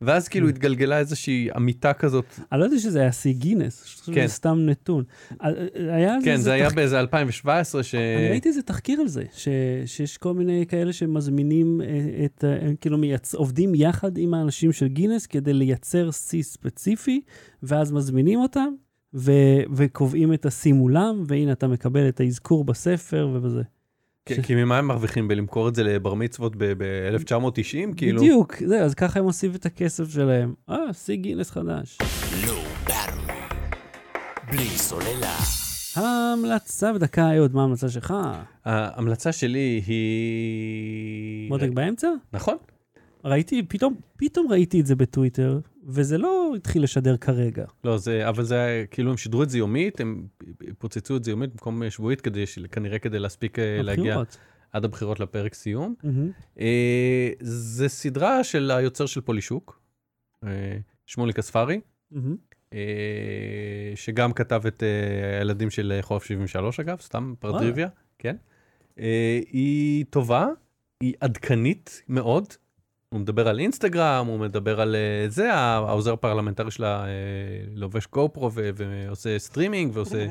ואז 0.00 0.28
כאילו 0.28 0.48
התגלגלה 0.48 0.98
איזושהי 0.98 1.48
אמיתה 1.56 1.92
כזאת. 1.92 2.24
אני 2.52 2.60
לא 2.60 2.64
יודע 2.64 2.78
שזה 2.78 3.00
היה 3.00 3.12
שיא 3.12 3.34
גינס, 3.34 4.02
כן. 4.06 4.12
שזה 4.12 4.34
סתם 4.34 4.58
נתון. 4.66 5.04
אה, 5.42 5.48
אה, 5.48 5.94
היה 5.94 6.16
כן, 6.24 6.36
זה 6.36 6.52
היה 6.52 6.68
תח- 6.70 6.74
באיזה 6.74 7.00
2017, 7.00 7.82
ש... 7.82 7.94
אני 7.94 8.28
ראיתי 8.30 8.48
איזה 8.48 8.62
תחקיר 8.62 9.00
על 9.00 9.08
זה, 9.08 9.24
ש... 9.32 9.48
שיש 9.86 10.18
כל 10.18 10.34
מיני 10.34 10.64
כאלה 10.68 10.92
שמזמינים 10.92 11.80
אה, 11.80 12.24
את, 12.24 12.44
כאילו 12.80 12.98
מייצ... 12.98 13.34
עובדים 13.34 13.74
יחד 13.74 14.18
עם 14.18 14.34
האנשים 14.34 14.72
של 14.72 14.88
גינס 14.88 15.26
כדי 15.26 15.52
לייצר 15.52 16.10
שיא 16.10 16.42
ספציפי, 16.42 17.20
ואז 17.62 17.92
מזמינים 17.92 18.38
אותם, 18.40 18.68
ו... 19.14 19.32
וקובעים 19.74 20.32
את 20.32 20.46
השיא 20.46 20.72
מולם, 20.72 21.22
והנה 21.26 21.52
אתה 21.52 21.68
מקבל 21.68 22.08
את 22.08 22.20
האזכור 22.20 22.64
בספר 22.64 23.28
ובזה. 23.34 23.62
כי- 24.26 24.42
כי 24.42 24.54
ממה 24.54 24.78
הם 24.78 24.86
מרוויחים 24.86 25.28
בלמכור 25.28 25.68
את 25.68 25.74
זה 25.74 25.82
לבר 25.82 26.14
מצוות 26.14 26.52
ב-1990? 26.58 27.94
כאילו... 27.96 28.20
בדיוק, 28.22 28.56
זהו, 28.66 28.78
אז 28.80 28.94
ככה 28.94 29.18
הם 29.18 29.24
עושים 29.24 29.50
את 29.54 29.66
הכסף 29.66 30.10
שלהם. 30.10 30.54
אה, 30.70 30.92
שיא 30.92 31.16
גינס 31.16 31.50
חדש. 31.50 31.98
בלי 34.50 34.66
סוללה. 34.68 35.36
ההמלצה 35.96 36.92
בדקה, 36.92 37.36
אהוד, 37.36 37.54
מה 37.54 37.60
ההמלצה 37.60 37.88
שלך? 37.88 38.14
ההמלצה 38.64 39.32
שלי 39.32 39.82
היא... 39.86 41.48
מותק 41.48 41.68
באמצע? 41.74 42.08
נכון. 42.32 42.56
ראיתי, 43.24 43.62
פתאום, 43.62 43.94
פתאום 44.16 44.46
ראיתי 44.50 44.80
את 44.80 44.86
זה 44.86 44.94
בטוויטר, 44.96 45.58
וזה 45.86 46.18
לא 46.18 46.52
התחיל 46.56 46.82
לשדר 46.82 47.16
כרגע. 47.16 47.64
לא, 47.84 47.98
זה, 47.98 48.28
אבל 48.28 48.44
זה, 48.44 48.84
כאילו 48.90 49.10
הם 49.10 49.16
שידרו 49.16 49.42
את 49.42 49.50
זה 49.50 49.58
יומית, 49.58 50.00
הם 50.00 50.26
פוצצו 50.78 51.16
את 51.16 51.24
זה 51.24 51.30
יומית 51.30 51.50
במקום 51.50 51.82
אה, 51.82 51.90
שבועית, 51.90 52.20
כדי, 52.20 52.44
כנראה 52.72 52.98
כדי 52.98 53.18
להספיק 53.18 53.58
אה, 53.58 53.82
להגיע 53.82 54.04
הבחירות. 54.04 54.38
עד 54.72 54.84
הבחירות 54.84 55.20
לפרק 55.20 55.54
סיום. 55.54 55.94
מהמם. 56.02 56.30
אה, 56.60 57.30
זה 57.40 57.88
סדרה 57.88 58.44
של 58.44 58.70
היוצר 58.70 59.06
של 59.06 59.20
פולישוק, 59.20 59.80
אה, 60.44 60.78
שמוליק 61.06 61.38
אספרי, 61.38 61.80
מהמם. 62.10 62.36
אה, 62.72 63.92
שגם 63.94 64.32
כתב 64.32 64.62
את 64.66 64.82
אה, 64.82 65.38
הילדים 65.38 65.70
של 65.70 65.92
אה, 65.96 66.02
חורף 66.02 66.24
73 66.24 66.80
אגב, 66.80 67.00
סתם. 67.00 67.34
פרטריוויה, 67.38 67.88
כן. 68.18 68.36
אה, 68.98 69.40
היא 69.52 70.04
טובה, 70.10 70.46
היא 71.00 71.14
עדכנית 71.20 72.02
מאוד. 72.08 72.44
הוא 73.08 73.20
מדבר 73.20 73.48
על 73.48 73.58
אינסטגרם, 73.58 74.26
הוא 74.26 74.38
מדבר 74.38 74.80
על 74.80 74.96
אה, 74.96 75.28
זה, 75.28 75.54
העוזר 75.54 76.12
הפרלמנטרי 76.12 76.70
שלה 76.70 77.04
אה, 77.04 77.10
לובש 77.74 78.06
GoPro 78.06 78.50
ועושה 78.52 79.38
סטרימינג 79.38 79.90
ועושה 79.94 80.26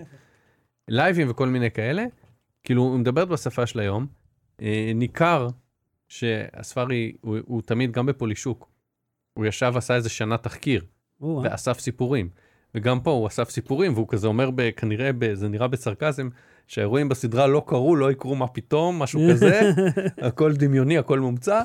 לייבים 0.87 1.29
וכל 1.29 1.47
מיני 1.47 1.71
כאלה. 1.71 2.05
כאילו, 2.63 2.81
הוא 2.81 2.99
מדבר 2.99 3.25
בשפה 3.25 3.65
של 3.65 3.79
היום. 3.79 4.07
אה, 4.61 4.91
ניכר 4.95 5.47
שהספרי, 6.07 7.13
הוא, 7.21 7.37
הוא 7.45 7.61
תמיד, 7.61 7.91
גם 7.91 8.05
בפולישוק, 8.05 8.69
הוא 9.33 9.45
ישב, 9.45 9.73
עשה 9.75 9.95
איזה 9.95 10.09
שנה 10.09 10.37
תחקיר. 10.37 10.85
ואסף 11.43 11.79
סיפורים. 11.79 12.29
וגם 12.75 12.99
פה 12.99 13.11
הוא 13.11 13.27
אסף 13.27 13.49
סיפורים, 13.49 13.93
והוא 13.93 14.07
כזה 14.07 14.27
אומר, 14.27 14.49
כנראה, 14.77 15.09
זה 15.33 15.47
נראה 15.49 15.67
בסרקזם, 15.67 16.29
שהאירועים 16.67 17.09
בסדרה 17.09 17.47
לא 17.47 17.63
קרו, 17.67 17.95
לא 17.95 18.11
יקרו 18.11 18.35
מה 18.35 18.47
פתאום, 18.47 18.99
משהו 18.99 19.21
כזה, 19.31 19.71
הכל 20.27 20.53
דמיוני, 20.53 20.97
הכל 20.97 21.19
מומצא, 21.19 21.61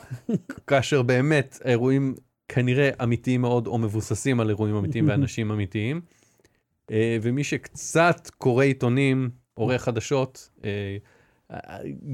כאשר 0.67 1.03
באמת 1.03 1.59
האירועים 1.65 2.15
כנראה 2.49 2.91
אמיתיים 3.03 3.41
מאוד, 3.41 3.67
או 3.67 3.79
מבוססים 3.79 4.41
על 4.41 4.49
אירועים 4.49 4.77
אמיתיים 4.77 5.07
ואנשים 5.09 5.51
אמיתיים. 5.51 6.01
אה, 6.91 7.19
ומי 7.23 7.45
שקצת 7.45 8.31
קורא 8.39 8.65
עיתונים, 8.65 9.31
עורך 9.55 9.83
חדשות, 9.83 10.51
אה, 10.65 10.97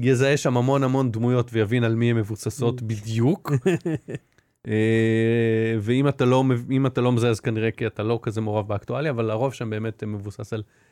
יזהה 0.01 0.37
שם 0.37 0.57
המון 0.57 0.83
המון 0.83 1.11
דמויות 1.11 1.49
ויבין 1.53 1.83
על 1.83 1.95
מי 1.95 2.09
הן 2.09 2.17
מבוססות 2.17 2.81
בדיוק. 2.81 3.51
אה, 4.67 5.75
ואם 5.79 6.07
אתה 6.07 6.25
לא, 6.25 6.43
אתה 6.87 7.01
לא 7.01 7.11
מזהה 7.11 7.29
אז 7.29 7.39
כנראה 7.39 7.71
כי 7.71 7.87
אתה 7.87 8.03
לא 8.03 8.19
כזה 8.21 8.41
מעורב 8.41 8.67
באקטואליה, 8.67 9.11
אבל 9.11 9.31
הרוב 9.31 9.53
שם 9.53 9.69
באמת 9.69 10.03
מבוסס 10.03 10.53
על 10.53 10.59
אה, 10.59 10.87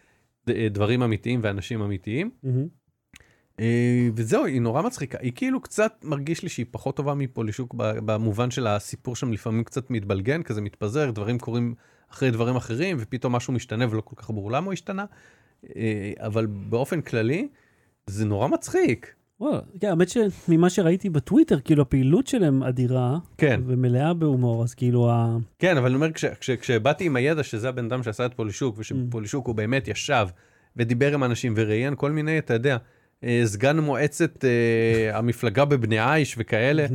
דברים 0.72 1.04
אמיתיים 1.04 1.40
ואנשים 1.44 1.82
אמיתיים. 1.82 2.30
אה, 3.60 4.10
וזהו, 4.16 4.46
היא 4.46 4.62
נורא 4.62 4.82
מצחיקה. 4.82 5.18
היא 5.22 5.32
כאילו 5.36 5.62
קצת 5.62 5.94
מרגיש 6.04 6.44
לי 6.44 6.50
שהיא 6.50 6.66
פחות 6.72 6.96
טובה 6.96 7.14
מפולישוק 7.14 7.76
במובן 7.78 8.52
של 8.52 8.68
הסיפור 8.68 9.16
שם 9.16 9.32
לפעמים 9.32 9.64
קצת 9.64 9.90
מתבלגן, 9.90 10.44
כזה 10.44 10.62
מתפזר, 10.62 11.12
דברים 11.12 11.40
קורים 11.40 11.76
אחרי 12.12 12.32
דברים 12.32 12.56
אחרים, 12.56 12.98
ופתאום 13.00 13.36
משהו 13.36 13.54
משתנה 13.54 13.86
ולא 13.90 14.02
כל 14.02 14.16
כך 14.16 14.30
ברור 14.30 14.52
למה 14.52 14.66
הוא 14.66 14.74
השתנה. 14.74 15.06
אה, 15.76 16.14
אבל 16.18 16.46
באופן 16.46 17.02
כללי, 17.02 17.48
זה 18.08 18.26
נורא 18.26 18.48
מצחיק. 18.48 19.16
וואלה, 19.40 19.60
כן, 19.80 19.90
האמת 19.90 20.08
שממה 20.10 20.70
שראיתי 20.70 21.10
בטוויטר, 21.10 21.60
כאילו 21.60 21.82
הפעילות 21.82 22.28
שלהם 22.28 22.64
אדירה, 22.64 23.18
כן. 23.38 23.62
ומלאה 23.66 24.14
בהומור, 24.14 24.64
אז 24.64 24.74
כאילו 24.74 25.10
ה... 25.12 25.38
כן, 25.60 25.78
אבל 25.78 25.86
אני 25.86 25.96
אומר, 25.96 26.12
כש, 26.12 26.26
כש, 26.26 26.50
כשבאתי 26.50 27.06
עם 27.06 27.16
הידע 27.16 27.44
שזה 27.44 27.70
הבן 27.70 27.86
אדם 27.86 28.04
שעשה 28.04 28.26
את 28.26 28.34
פולישוק, 28.34 28.76
ושפולישוק 28.78 29.48
הוא 29.48 29.56
באמת 29.56 29.88
ישב 29.88 30.28
ודיבר 30.76 31.14
עם 31.14 31.24
אנשים 31.24 31.54
וראיין 31.58 31.94
כל 31.96 32.12
מיני, 32.12 32.38
אתה 32.38 32.54
יודע, 32.54 32.78
אה, 33.24 33.42
סגן 33.46 33.80
מועצת 33.80 34.46
אה, 34.46 35.12
המפלגה 35.18 35.66
בבני 35.66 36.14
עיש 36.14 36.36
וכאלה, 36.38 36.86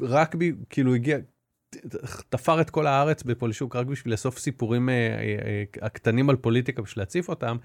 רק 0.00 0.34
ב, 0.38 0.44
כאילו 0.70 0.94
הגיע, 0.94 1.18
תפר 2.28 2.60
את 2.60 2.70
כל 2.70 2.86
הארץ 2.86 3.22
בפולישוק 3.22 3.76
רק 3.76 3.86
בשביל 3.86 4.12
לאסוף 4.12 4.38
סיפורים 4.38 4.88
אה, 4.88 4.94
אה, 4.94 5.36
אה, 5.44 5.86
הקטנים 5.86 6.30
על 6.30 6.36
פוליטיקה 6.36 6.82
בשביל 6.82 7.02
להציף 7.02 7.28
אותם. 7.28 7.56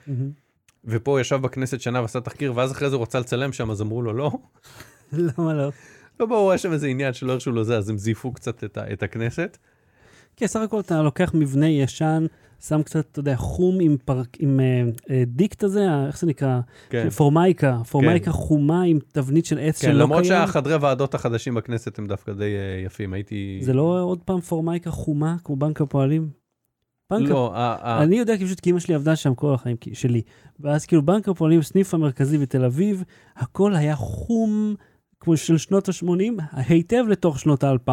ופה 0.88 1.12
הוא 1.12 1.20
ישב 1.20 1.36
בכנסת 1.36 1.82
שנה 1.82 2.02
ועשה 2.02 2.22
תחקיר, 2.22 2.54
ואז 2.56 2.72
אחרי 2.72 2.90
זה 2.90 2.96
הוא 2.96 3.04
רצה 3.04 3.20
לצלם 3.20 3.54
שם, 3.54 3.72
אז 3.72 3.82
אמרו 3.82 4.02
לו 4.02 4.14
לא. 4.14 4.32
למה 5.38 5.54
לא? 5.54 5.72
לא 6.20 6.26
ברור, 6.26 6.52
היה 6.52 6.58
שם 6.58 6.74
איזה 6.74 6.88
עניין 6.88 7.14
שלא 7.14 7.32
הרשו 7.32 7.52
לו 7.52 7.64
זה, 7.64 7.78
אז 7.78 7.90
הם 7.90 7.98
זייפו 7.98 8.32
קצת 8.32 8.64
את, 8.64 8.78
את 8.94 9.04
הכנסת. 9.04 9.58
כן, 10.36 10.48
סך 10.48 10.60
הכל 10.60 10.80
אתה 10.80 11.02
לוקח 11.02 11.32
מבנה 11.34 11.70
ישן, 11.70 12.26
שם 12.68 12.84
קצת, 12.84 13.06
אתה 13.12 13.20
יודע, 13.20 13.36
חום 13.36 13.78
עם, 13.82 13.98
פרק, 14.06 14.28
עם 14.40 14.60
אה, 14.60 14.84
אה, 15.10 15.24
דיקט 15.28 15.64
הזה, 15.64 15.86
איך 16.08 16.20
זה 16.20 16.28
נקרא? 16.28 16.60
כן. 16.90 17.10
פורמייקה, 17.10 17.78
פורמייקה 17.90 18.32
חומה 18.32 18.82
עם 18.82 19.00
תבנית 19.12 19.46
של 19.46 19.60
עץ 19.60 19.82
כן, 19.82 19.92
שלא 19.92 20.00
למרות 20.00 20.22
קיים. 20.22 20.34
שהחדרי 20.34 20.76
ועדות 20.76 21.14
החדשים 21.14 21.56
בכנסת 21.56 22.00
הם 22.00 22.08
דווקא 22.08 22.34
די 22.34 22.44
אה, 22.44 22.86
יפים, 22.86 23.14
הייתי... 23.14 23.60
זה 23.62 23.74
לא 23.74 24.02
עוד 24.02 24.20
פעם 24.26 24.42
פורמייקה 24.42 24.92
חומה, 24.92 25.36
כמו 25.44 25.56
בנק 25.56 25.82
הפועלים? 25.82 26.30
בנק 27.12 27.30
לא, 27.30 27.54
אני 28.04 28.20
יודע 28.20 28.38
כי 28.38 28.46
פשוט 28.46 28.60
כי 28.60 28.72
אמא 28.72 28.80
שלי 28.80 28.96
עבדה 28.96 29.16
שם 29.16 29.36
כל 29.36 29.54
החיים 29.54 29.78
שלי. 29.94 30.22
ואז 30.60 30.86
כאילו 30.86 31.02
בנק 31.02 31.30
הפועלים, 31.30 31.62
סניף 31.62 31.94
המרכזי 31.94 32.38
בתל 32.38 32.66
אביב, 32.66 33.04
הכל 33.36 33.76
היה 33.76 33.96
חום 33.96 34.76
כמו 35.20 35.38
של 35.38 35.58
שנות 35.58 35.90
ה-80, 35.90 36.42
היטב 36.54 37.04
לתוך 37.10 37.40
שנות 37.40 37.64
ה-2000. 37.64 37.92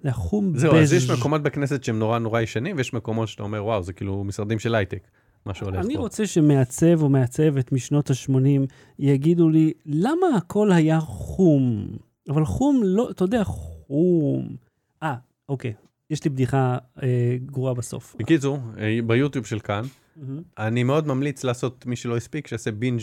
זה 0.00 0.08
היה 0.08 0.12
חום 0.12 0.52
בז'. 0.52 0.60
זהו, 0.60 0.76
אז 0.76 0.92
יש 0.92 1.10
מקומות 1.10 1.42
בכנסת 1.42 1.84
שהם 1.84 1.98
נורא 1.98 2.18
נורא 2.18 2.40
ישנים, 2.40 2.76
ויש 2.76 2.94
מקומות 2.94 3.28
שאתה 3.28 3.42
אומר, 3.42 3.64
וואו, 3.64 3.82
זה 3.82 3.92
כאילו 3.92 4.24
משרדים 4.24 4.58
של 4.58 4.74
הייטק, 4.74 5.08
מה 5.46 5.54
שהולך 5.54 5.84
אני 5.84 5.94
פה. 5.94 6.00
רוצה 6.00 6.26
שמעצב 6.26 7.02
או 7.02 7.08
מעצבת 7.08 7.72
משנות 7.72 8.10
ה-80 8.10 8.66
יגידו 8.98 9.48
לי, 9.48 9.72
למה 9.86 10.26
הכל 10.36 10.72
היה 10.72 11.00
חום? 11.00 11.86
אבל 12.28 12.44
חום 12.44 12.80
לא, 12.84 13.10
אתה 13.10 13.24
יודע, 13.24 13.44
חום. 13.44 14.56
אה, 15.02 15.14
אוקיי, 15.48 15.74
יש 16.10 16.24
לי 16.24 16.30
בדיחה 16.30 16.78
אה, 17.02 17.36
גרועה 17.46 17.74
בסוף. 17.74 18.16
בקיצור, 18.18 18.58
אה, 18.78 18.98
ביוטיוב 19.06 19.46
של 19.46 19.58
כאן, 19.58 19.82
מהמ. 20.16 20.42
אני 20.58 20.82
מאוד 20.82 21.06
ממליץ 21.06 21.44
לעשות, 21.44 21.86
מי 21.86 21.96
שלא 21.96 22.16
הספיק, 22.16 22.46
שיעשה 22.46 22.70
בינג' 22.70 23.00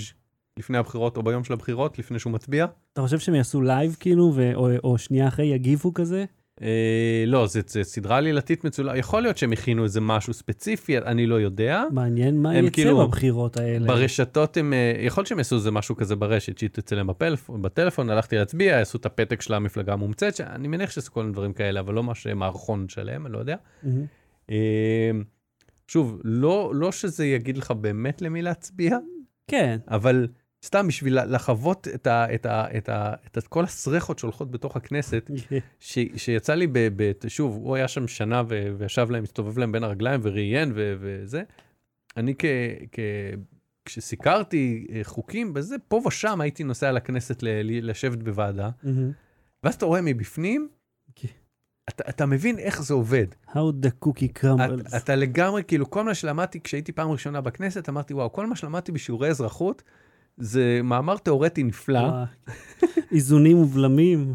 לפני 0.60 0.78
הבחירות 0.78 1.18
או 1.18 1.24
ביום 1.24 1.44
של 1.44 1.54
הבחירות, 1.54 2.00
לפני 2.00 2.20
שהוא 2.20 2.34
מצביע. 2.34 2.66
אתה 2.94 3.02
חושב 3.02 3.20
שהם 3.20 3.36
יעשו 3.36 3.62
live 3.62 3.96
כאילו, 4.00 4.32
ו- 4.36 4.56
או, 4.56 4.70
או 4.84 4.98
שנייה 4.98 5.28
אחרי 5.28 5.46
יגיבו 5.46 5.94
כזה? 5.94 6.26
אה, 6.62 7.24
לא, 7.28 7.48
זה 7.48 7.62
סדרה 7.84 8.18
עלילתית 8.18 8.64
מצולמת, 8.64 8.98
יכול 8.98 9.22
להיות 9.22 9.38
שהם 9.38 9.52
הכינו 9.52 9.84
איזה 9.84 10.02
משהו 10.02 10.34
ספציפי, 10.34 10.98
אני 10.98 11.26
לא 11.26 11.36
יודע. 11.36 11.84
מעניין 11.92 12.42
מה 12.42 12.58
יצא 12.58 12.70
כאילו- 12.70 13.08
בבחירות 13.08 13.58
האלה. 13.58 13.88
ברשתות 13.88 14.58
הם, 14.58 14.74
אה, 14.74 14.94
יכול 15.00 15.22
להיות 15.22 15.28
שהם 15.28 15.38
יעשו 15.38 15.56
איזה 15.56 15.72
משהו 15.72 15.96
כזה 15.96 16.16
ברשת, 16.16 16.58
שהיא 16.58 16.70
תצלם 16.70 17.08
בפלאפון, 17.08 17.62
בטלפון, 17.62 18.10
הלכתי 18.10 18.36
להצביע, 18.36 18.72
יעשו 18.72 18.98
את 18.98 19.06
הפתק 19.06 19.42
של 19.42 19.54
המפלגה 19.54 19.94
המומצאת, 19.94 20.36
שאני 20.36 20.68
מניח 20.68 20.92
שיעשו 20.92 21.12
כל 21.12 21.22
מיני 21.22 21.34
דברים 21.34 21.54
כאלה, 21.54 21.80
אבל 21.80 21.94
לא 21.94 22.04
ממש 22.04 22.28
מערכון 22.28 22.90
שלם, 22.90 23.26
אני 23.26 23.34
לא 23.34 23.40
יודע. 23.40 23.56
מהמם. 23.84 24.06
אה, 24.50 25.12
שוב, 25.88 26.20
לא, 26.24 26.72
לא 26.76 26.92
שזה 26.92 27.26
יגיד 27.26 27.58
לך 27.58 27.72
באמת 27.72 28.22
למי 28.22 28.42
להצביע, 28.42 28.98
כן, 29.48 29.78
אבל 29.88 30.28
סתם 30.64 30.88
בשביל 30.88 31.20
לחוות 31.36 31.88
את, 31.96 32.08
ה, 32.08 32.34
את, 32.36 32.46
ה, 32.46 32.78
את, 32.78 32.90
ה, 32.90 33.14
את, 33.28 33.38
את 33.38 33.48
כל 33.48 33.64
הסרחות 33.64 34.20
שהולכות 34.20 34.52
בתוך 34.52 34.76
הכנסת, 34.78 35.30
ש, 35.80 36.00
שיצא 36.16 36.54
לי, 36.54 36.68
ב, 36.68 36.80
ב, 36.96 37.12
שוב, 37.28 37.56
הוא 37.56 37.76
היה 37.76 37.88
שם 37.88 38.08
שנה 38.08 38.44
ו, 38.48 38.74
וישב 38.78 39.08
להם, 39.12 39.24
הסתובב 39.24 39.58
להם 39.58 39.72
בין 39.72 39.84
הרגליים 39.84 40.20
וראיין 40.24 40.72
ו, 40.76 40.96
וזה. 41.00 41.44
אני 42.18 42.34
כ, 42.40 42.46
כ, 42.92 43.00
כשסיקרתי 43.86 44.88
אה, 44.92 45.00
חוקים 45.04 45.54
בזה, 45.54 45.76
פה 45.88 46.02
ושם 46.08 46.42
הייתי 46.42 46.64
נוסע 46.64 46.92
לכנסת 46.92 47.44
ל, 47.44 47.48
ל, 47.48 47.90
לשבת 47.90 48.24
בוועדה. 48.24 48.70
ואז 49.64 49.74
אתה 49.76 49.86
רואה 49.86 50.02
מבפנים, 50.02 50.68
כן. 51.16 51.28
אתה, 51.90 52.04
אתה 52.10 52.26
מבין 52.26 52.60
איך 52.60 52.82
זה 52.82 52.94
עובד. 52.94 53.28
How 53.48 53.54
the 53.54 54.06
cookie 54.06 54.26
את, 54.26 54.38
crumbles. 54.38 54.98
אתה 54.98 55.16
לגמרי, 55.16 55.64
כאילו, 55.64 55.90
כל 55.90 56.04
מה 56.04 56.14
שלמדתי 56.14 56.60
כשהייתי 56.60 56.92
פעם 56.92 57.12
ראשונה 57.12 57.42
בכנסת, 57.42 57.90
אמרתי, 57.90 58.14
וואו, 58.14 58.32
כל 58.32 58.48
מה 58.48 58.56
שלמדתי 58.56 58.92
בשיעורי 58.92 59.30
אזרחות, 59.30 59.84
זה 60.38 60.80
מאמר 60.84 61.18
תיאורטי 61.18 61.64
נפלא. 61.64 62.10
איזונים 63.12 63.58
ובלמים. 63.58 64.34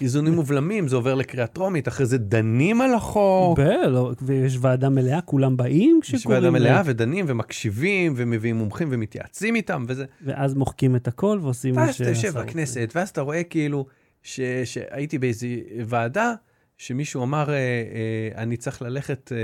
איזונים 0.00 0.38
ובלמים, 0.38 0.88
זה 0.88 0.96
עובר 0.96 1.14
לקריאה 1.14 1.46
טרומית, 1.46 1.88
אחרי 1.88 2.06
זה 2.06 2.18
דנים 2.18 2.80
על 2.80 2.94
החוק. 2.94 3.58
לא, 3.88 4.12
ויש 4.22 4.58
ועדה 4.60 4.88
מלאה, 4.88 5.20
כולם 5.20 5.56
באים 5.56 6.00
יש 6.02 6.14
כשקוראים 6.14 6.42
ועדה 6.44 6.50
מלאה 6.50 6.82
ודנים 6.84 7.24
ומקשיבים 7.28 8.14
ומביאים 8.16 8.56
מומחים 8.56 8.88
ומתייעצים 8.90 9.54
איתם 9.54 9.84
וזה. 9.88 10.04
ואז 10.24 10.54
מוחקים 10.54 10.96
את 10.96 11.08
הכל 11.08 11.38
ועושים 11.42 11.74
מה 11.74 11.80
ואז 11.80 11.94
אתה 11.94 12.08
יושב. 12.08 12.38
בכנסת, 12.38 12.92
ואז 12.94 13.08
אתה 13.08 13.20
רואה 13.20 13.42
כאילו 13.42 13.86
ש- 14.22 14.40
שהייתי 14.64 15.18
באיזו 15.18 15.46
ועדה, 15.86 16.34
שמישהו 16.78 17.22
אמר, 17.22 17.50
אה, 17.50 17.54
אה, 17.54 18.42
אני 18.42 18.56
צריך 18.56 18.82
ללכת 18.82 19.32
אה, 19.32 19.38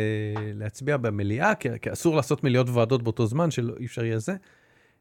להצביע 0.54 0.96
במליאה, 0.96 1.54
כי, 1.54 1.68
כי 1.82 1.92
אסור 1.92 2.16
לעשות 2.16 2.44
מליאות 2.44 2.68
וועדות 2.68 3.02
באותו 3.02 3.26
זמן, 3.26 3.50
שאי 3.50 3.86
אפשר 3.86 4.04
יהיה 4.04 4.18
זה. 4.18 4.34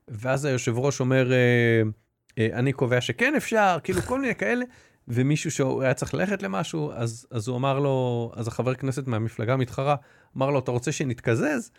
ואז 0.08 0.46
היושב 0.46 0.78
ראש 0.78 1.00
אומר, 1.00 1.32
אה, 1.32 1.82
אה, 2.38 2.60
אני 2.60 2.74
קובע 2.74 3.02
שכן 3.02 3.34
אפשר, 3.36 3.78
כאילו 3.84 4.02
כל 4.02 4.22
מיני 4.22 4.36
כאלה. 4.36 4.66
ומישהו 5.08 5.52
שהיה 5.52 5.94
צריך 5.94 6.14
ללכת 6.14 6.44
למשהו, 6.44 6.92
אז, 6.92 7.28
אז 7.32 7.48
הוא 7.48 7.58
אמר 7.58 7.80
לו, 7.80 8.32
אז 8.36 8.48
החבר 8.48 8.74
כנסת 8.74 9.08
מהמפלגה 9.08 9.54
המתחרה, 9.54 9.96
אמר 10.38 10.50
לו, 10.50 10.60
אתה 10.60 10.72
רוצה 10.72 10.92
שנתקזז? 10.92 11.72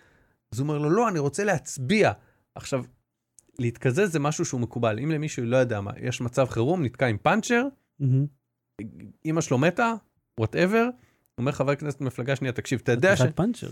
אז 0.53 0.59
הוא 0.59 0.69
אומר 0.69 0.79
לו, 0.79 0.91
לא, 0.91 1.09
אני 1.09 1.19
רוצה 1.19 1.45
להצביע. 1.45 2.13
עכשיו, 2.55 2.85
להתקזז 3.59 4.13
זה 4.13 4.19
משהו 4.19 4.45
שהוא 4.45 4.61
מקובל. 4.61 4.99
אם 4.99 5.11
למישהו 5.11 5.45
לא 5.45 5.57
יודע 5.57 5.81
מה, 5.81 5.91
יש 6.01 6.21
מצב 6.21 6.47
חירום, 6.49 6.83
נתקע 6.85 7.07
עם 7.07 7.17
פאנצ'ר, 7.19 7.65
מהמ. 8.01 8.27
אימא 9.25 9.41
שלו 9.41 9.59
מתה, 9.59 9.93
whatever, 10.39 10.89
אומר 11.39 11.53
חבר 11.53 11.75
כנסת 11.75 12.01
במפלגה 12.03 12.37
שנייה, 12.37 12.53
תקשיב, 12.53 12.81
אתה 12.83 12.93
יודע, 12.93 13.17
ש... 13.17 13.23
פאנצ'ר. 13.35 13.69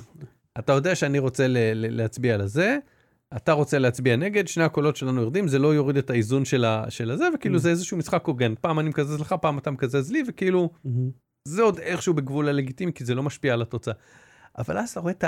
אתה 0.59 0.73
יודע 0.73 0.95
שאני 0.95 1.19
רוצה 1.19 1.47
ל... 1.47 1.57
ל... 1.57 1.97
להצביע 1.97 2.35
על 2.35 2.41
הזה, 2.41 2.79
אתה 3.37 3.53
רוצה 3.53 3.79
להצביע 3.79 4.17
נגד, 4.17 4.49
שני 4.49 4.65
הקולות 4.65 4.97
שלנו 4.97 5.21
יורדים, 5.21 5.49
זה 5.49 5.59
לא 5.59 5.75
יוריד 5.75 5.97
את 5.97 6.11
האיזון 6.11 6.45
של, 6.45 6.65
הזה, 7.11 7.29
וכאילו 7.35 7.57
Mm. 7.57 7.61
זה 7.61 7.71
איזשהו 7.71 7.97
משחק 7.97 8.25
הוגן. 8.27 8.55
פעם 8.61 8.79
אני 8.79 8.89
מקזז 8.89 9.21
לך, 9.21 9.35
פעם 9.41 9.59
אתה 9.59 9.71
מקזז 9.71 10.13
לי, 10.13 10.23
וכאילו, 10.29 10.71
מהמ. 10.85 11.11
זה 11.45 11.63
עוד 11.63 11.79
איכשהו 11.79 12.15
בגבול 12.15 12.49
הלגיטימי, 12.49 12.93
כי 12.93 13.05
זה 13.05 13.15
לא 13.15 13.23
משפיע 13.23 13.53
על 13.53 13.63
התוצאה. 13.63 13.95
אבל 14.59 14.79
אז 14.79 14.91
אתה 14.91 15.01
רואה 15.01 15.13
את. 15.13 15.25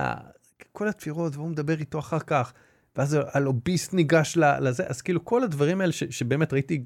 כל 0.72 0.88
התפירות, 0.88 1.36
והוא 1.36 1.48
מדבר 1.48 1.78
איתו 1.78 1.98
אחר 1.98 2.18
כך, 2.18 2.52
ואז 2.96 3.18
הלוביסט 3.32 3.94
ניגש 3.94 4.38
לזה, 4.60 4.86
אז 4.86 5.02
כאילו 5.02 5.24
כל 5.24 5.42
הדברים 5.42 5.80
האלה 5.80 5.92
ש... 5.92 6.04
שבאמת 6.04 6.52
ראיתי 6.52 6.84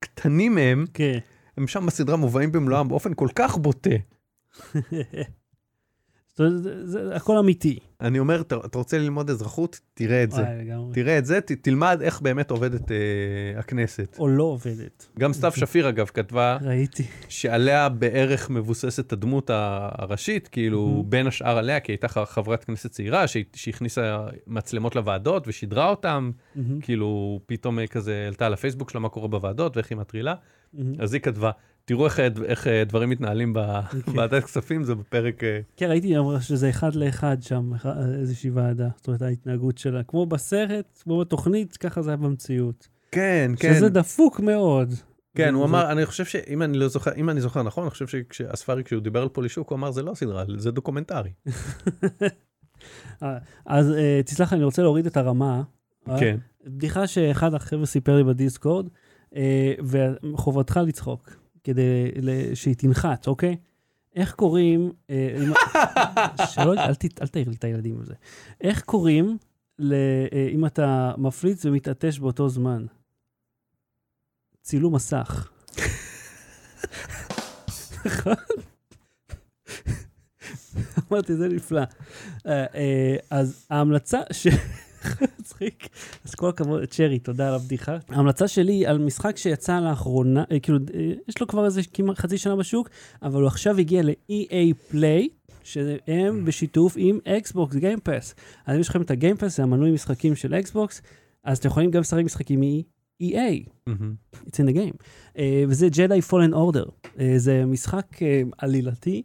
קטנים 0.00 0.54
מהם, 0.54 0.84
כן. 0.94 1.18
הם 1.56 1.66
שם 1.66 1.86
בסדרה 1.86 2.16
מובאים 2.16 2.52
במלואם 2.52 2.88
באופן 2.88 3.14
כל 3.14 3.28
כך 3.34 3.56
בוטה. 3.56 3.90
אומרת, 6.40 6.62
זה- 6.62 6.86
זה 6.86 7.16
הכל 7.16 7.36
אמיתי. 7.38 7.78
אני 8.00 8.18
אומר, 8.18 8.40
אתה, 8.40 8.56
אתה 8.66 8.78
רוצה 8.78 8.98
ללמוד 8.98 9.30
אזרחות? 9.30 9.80
תראה 9.94 10.22
את 10.22 10.30
זה. 10.30 10.42
וואי, 10.42 10.64
לגמרי. 10.64 10.94
תראה 10.94 11.18
את 11.18 11.26
זה, 11.26 11.40
ת, 11.40 11.52
תלמד 11.52 11.98
איך 12.02 12.20
באמת 12.20 12.50
עובדת 12.50 12.90
אה, 12.92 12.96
הכנסת. 13.58 14.16
או 14.18 14.28
לא 14.28 14.42
עובדת. 14.44 15.06
גם 15.18 15.32
סתיו 15.32 15.52
שפיר, 15.52 15.88
אגב, 15.88 16.06
כתבה 16.06 16.58
ראיתי. 16.62 17.02
שעליה 17.28 17.88
בערך 17.88 18.50
מבוססת 18.50 19.12
הדמות 19.12 19.50
הראשית, 19.52 20.48
כאילו. 20.48 21.04
בין 21.08 21.26
השאר 21.26 21.58
עליה, 21.58 21.80
כי 21.80 21.92
הייתה 21.92 22.08
חברת 22.08 22.64
כנסת 22.64 22.90
צעירה, 22.90 23.26
שהיא- 23.26 23.44
שהכניסה 23.54 24.18
מצלמות 24.46 24.96
לוועדות 24.96 25.48
ושידרה 25.48 25.94
מהמם. 26.04 26.32
כאילו, 26.80 27.40
פתאום 27.46 27.78
אה, 27.78 27.86
כזה 27.86 28.22
העלתה 28.24 28.48
לפייסבוק 28.48 28.90
שלה 28.90 29.00
מה 29.00 29.08
קורה 29.08 29.28
בוועדות 29.28 29.76
ואיך 29.76 29.90
היא 29.90 29.98
מטרילה. 29.98 30.34
אז 30.98 31.14
היא 31.14 31.20
כתבה, 31.22 31.50
תראו 31.90 32.04
איך, 32.04 32.20
איך 32.44 32.66
אה, 32.66 32.84
דברים 32.84 33.10
מתנהלים 33.10 33.56
אוקיי. 33.56 34.00
בוועדת 34.06 34.44
כספים, 34.44 34.84
זה 34.84 34.94
בפרק... 34.94 35.44
אה, 35.44 35.60
כן, 35.76 35.90
ראיתי 35.90 36.18
אמרה 36.18 36.40
שזה 36.40 36.70
אחד 36.70 36.94
לאחד 36.94 37.36
שם, 37.42 37.74
אחד- 37.74 37.96
איזושהי 38.20 38.50
ועדה. 38.50 38.88
זאת 38.96 39.06
אומרת, 39.06 39.22
ההתנהגות 39.22 39.78
שלה. 39.78 40.02
כמו 40.02 40.26
בסרט, 40.26 40.98
כמו 41.02 41.20
בתוכנית, 41.20 41.76
ככה 41.76 42.02
זה 42.02 42.10
היה 42.10 42.16
במציאות. 42.16 42.88
כן, 43.12 43.52
כן. 43.56 43.74
שזה 43.74 43.88
דפוק 43.88 44.40
מאוד. 44.40 44.94
כן, 45.34 45.54
הוא 45.54 45.64
אמר, 45.64 45.92
אני 45.92 46.06
חושב 46.06 46.24
שאם 46.24 46.62
אני 46.62 46.78
לא 46.78 46.88
זוכר, 46.88 47.10
אם 47.16 47.30
אני 47.30 47.40
זוכר 47.40 47.62
נכון, 47.62 47.84
אני 47.84 47.90
חושב 47.90 48.06
שכשאספרי, 48.06 48.84
כשהוא 48.84 49.02
דיבר 49.02 49.22
על 49.22 49.28
פולישוק, 49.28 49.70
הוא 49.70 49.76
אמר, 49.76 49.90
זה 49.90 50.02
לא 50.02 50.14
סדרה, 50.14 50.44
זה 50.56 50.70
דוקומנטרי. 50.70 51.30
אה, 53.22 53.38
אז 53.66 53.92
אה, 53.92 54.20
תסלח 54.24 54.52
אני 54.52 54.64
רוצה 54.64 54.82
להוריד 54.82 55.06
את 55.06 55.16
הרמה. 55.16 55.62
אה? 56.08 56.20
כן. 56.20 56.36
בדיחה 56.66 57.06
שאחד 57.06 57.54
החבר'ה 57.54 57.86
סיפר 57.86 58.16
לי 58.16 58.24
ב 58.24 58.31
Discord, 58.31 58.86
אה, 59.36 59.74
וחובתך 59.82 60.80
לצחוק, 60.86 61.30
כדי 61.64 62.10
שהיא 62.54 62.74
תנחת, 62.74 63.26
אוקיי? 63.26 63.56
איך 64.16 64.34
קוראים, 64.34 64.92
אה, 65.10 65.36
שלא, 66.52 66.74
אל, 66.74 66.94
ת, 66.94 67.22
אל 67.22 67.26
תעיר 67.26 67.48
לי 67.48 67.54
את 67.56 67.64
הילדים 67.64 67.94
עם 67.94 68.04
זה. 68.04 68.14
איך 68.60 68.82
קוראים 68.82 69.38
ל, 69.78 69.92
אה, 70.32 70.48
אם 70.52 70.66
אתה 70.66 71.12
מפליץ 71.18 71.64
ומתעטש 71.64 72.18
באותו 72.18 72.48
זמן? 72.48 72.86
צילום 74.62 74.94
מסך. 74.94 75.50
נכון? 78.06 78.34
אמרתי, 81.10 81.36
זה 81.36 81.48
נפלא. 81.48 81.82
אה, 82.46 83.16
אז 83.30 83.66
ההמלצה 83.70 84.20
ש... 84.32 84.46
מצחיק. 85.38 85.88
אז 86.24 86.34
כל 86.34 86.48
הכבוד, 86.48 86.84
צ'רי, 86.84 87.18
תודה 87.18 87.48
על 87.48 87.54
הבדיחה. 87.54 87.96
ההמלצה 88.08 88.48
שלי 88.48 88.86
על 88.86 88.98
משחק 88.98 89.36
שיצא 89.36 89.80
לאחרונה, 89.80 90.44
אה, 90.52 90.60
כאילו, 90.60 90.78
אה, 90.94 91.12
יש 91.28 91.40
לו 91.40 91.46
כבר 91.46 91.64
איזה 91.64 91.80
כמעט 91.92 92.18
חצי 92.18 92.38
שנה 92.38 92.56
בשוק, 92.56 92.88
אבל 93.22 93.40
הוא 93.40 93.46
עכשיו 93.46 93.78
הגיע 93.78 94.02
ל-EA 94.02 94.92
Play, 94.92 95.28
שהם 95.64 96.44
בשיתוף 96.44 96.94
עם 96.96 97.18
Xbox 97.24 97.76
Game 97.76 98.02
Pass. 98.02 98.34
אז 98.66 98.74
אם 98.74 98.80
יש 98.80 98.88
לכם 98.88 99.02
את 99.02 99.10
ה 99.10 99.15
Game 99.15 99.33
Pass, 99.33 99.56
זה 99.56 99.62
המנוי 99.62 99.90
משחקים 99.90 100.36
של 100.36 100.54
Xbox, 100.54 101.02
אז 101.44 101.58
אתם 101.58 101.68
יכולים 101.68 101.90
גם 101.90 102.00
לשחק 102.00 102.24
משחקים 102.24 102.60
מ-EA, 102.60 103.68
מהמם. 103.86 104.14
It's 104.34 104.56
in 104.56 104.68
the 104.68 104.74
game. 104.74 104.96
Uh, 105.34 105.38
וזה 105.68 105.88
Jedi 105.92 106.30
Fallen 106.30 106.54
Order. 106.54 106.90
זה 107.36 107.64
משחק 107.66 108.06
uh, 108.14 108.50
עלילתי, 108.58 109.22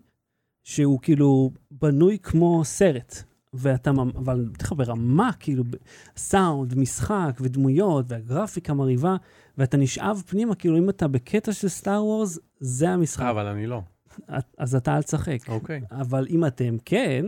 שהוא 0.63 0.99
כאילו 1.01 1.51
בנוי 1.71 2.17
כמו 2.23 2.61
סרט. 2.65 3.23
ואתה, 3.57 3.91
אבל 4.15 4.33
אני 4.33 4.47
אתן 4.57 4.65
לך 4.65 4.73
ברמה, 4.77 5.31
כאילו, 5.39 5.63
סאונד, 6.17 6.77
משחק 6.77 7.37
ודמויות, 7.41 8.05
והגרפיקה 8.07 8.73
מרהיבה, 8.73 9.15
ואתה 9.57 9.77
נשאב 9.77 10.23
פנימה, 10.27 10.55
כאילו, 10.55 10.77
אם 10.77 10.89
אתה 10.89 11.07
בקטע 11.07 11.53
של 11.53 11.67
סטאר 11.67 12.05
וורס, 12.05 12.39
זה 12.59 12.89
המשחק. 12.89 13.25
אבל 13.25 13.45
אני 13.45 13.67
לא. 13.67 13.81
אז 14.57 14.75
אתה 14.75 14.97
אל 14.97 15.03
תשחק. 15.03 15.49
אוקיי. 15.49 15.81
אבל 15.91 16.27
אם 16.29 16.45
אתם 16.45 16.77
כן, 16.85 17.25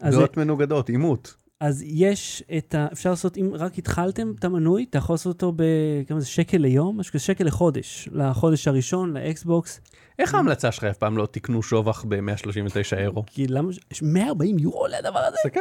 אז, 0.00 0.14
דעות 0.14 0.36
מנוגדות, 0.36 0.88
עימות. 0.88 1.36
אז 1.60 1.82
יש 1.86 2.42
את 2.58 2.74
ה... 2.74 2.86
אפשר 2.92 3.10
לעשות, 3.10 3.36
אם 3.36 3.50
רק 3.54 3.78
התחלתם 3.78 4.32
את 4.38 4.44
המנוי, 4.44 4.86
אתה 4.90 4.98
יכול 4.98 5.14
לעשות 5.14 5.42
אותו 5.42 5.52
בכמה 5.56 6.20
זה, 6.20 6.26
שקל 6.26 6.58
ליום, 6.58 7.00
משהו 7.00 7.12
כזה 7.12 7.24
שקל 7.24 7.44
לחודש, 7.44 8.08
לחודש 8.12 8.68
הראשון, 8.68 9.12
ל 9.16 9.27
Xbox. 9.27 9.80
איך 10.18 10.34
ההמלצה 10.34 10.72
שלך 10.72 10.84
אף 10.84 10.96
פעם 10.96 11.16
לא 11.16 11.28
תקנו 11.30 11.62
שובח 11.62 12.04
ב-139 12.08 12.96
אירו? 12.96 13.24
כי 13.26 13.46
למה... 13.46 13.70
יש 13.90 14.02
140 14.02 14.58
יורו 14.58 14.86
לדבר 14.86 15.18
הזה? 15.18 15.36
תסתכל. 15.44 15.60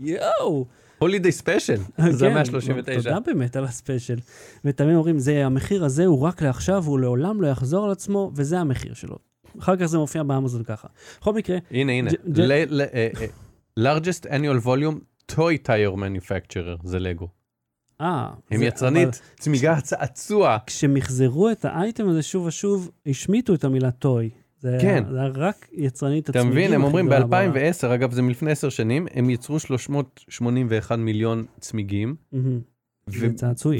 יואו! 0.00 0.66
holiday 0.98 1.32
special. 1.32 1.76
זה 2.10 2.26
כן, 2.28 2.36
ה-139. 2.36 2.94
תודה 2.94 3.20
באמת 3.20 3.56
על 3.56 3.64
ה 3.64 3.70
special. 3.70 4.18
ותמיד 4.64 4.94
אומרים, 4.94 5.18
זה, 5.18 5.46
המחיר 5.46 5.84
הזה 5.84 6.06
הוא 6.06 6.20
רק 6.20 6.42
לעכשיו, 6.42 6.84
הוא 6.84 6.98
לעולם 6.98 7.42
לא 7.42 7.46
יחזור 7.46 7.84
על 7.84 7.90
עצמו, 7.90 8.30
וזה 8.34 8.58
המחיר 8.58 8.94
שלו. 8.94 9.16
אחר 9.58 9.76
כך 9.76 9.86
זה 9.86 9.98
מופיע 9.98 10.22
באמזון 10.22 10.64
ככה. 10.64 10.88
בכל 11.20 11.32
מקרה, 11.32 11.58
הנה, 11.70 11.92
הנה. 11.92 12.10
אה, 12.40 12.64
אה, 12.94 13.26
largest 13.80 14.24
annual 14.24 14.64
volume 14.64 14.98
toy 15.32 15.66
tire 15.66 15.96
manufacturer 15.96 16.80
זה 16.84 16.98
לגו. 16.98 17.28
אה... 18.02 18.28
הם 18.50 18.62
יצרנית 18.62 19.20
צמיגה 19.38 19.80
צעצוע. 19.80 20.56
כשמחזרו 20.66 21.50
את 21.50 21.64
האייטם 21.64 22.08
הזה 22.08 22.22
שוב 22.22 22.46
ושוב, 22.46 22.90
השמיטו 23.06 23.54
את 23.54 23.64
המילה 23.64 23.90
טוי. 23.90 24.30
זה 24.60 24.78
כן. 24.80 25.04
זה 25.10 25.20
היה 25.20 25.30
רק 25.34 25.68
יצרנית 25.72 26.30
אתה 26.30 26.38
הצמיגים. 26.38 26.58
מבין, 26.58 26.72
הם 26.72 26.84
אומרים 26.84 27.06
גדולה 27.06 27.26
בעולם. 27.26 27.52
ב-2010, 27.52 27.94
אגב 27.94 28.12
זה 28.12 28.22
מלפני 28.22 28.50
10 28.50 28.68
שנים, 28.68 29.06
הם 29.14 29.30
יצרו 29.30 29.58
381 29.58 30.98
מיליון 30.98 31.44
צמיגים, 31.60 32.14
מהמם. 32.32 32.60
ו-. 33.08 33.26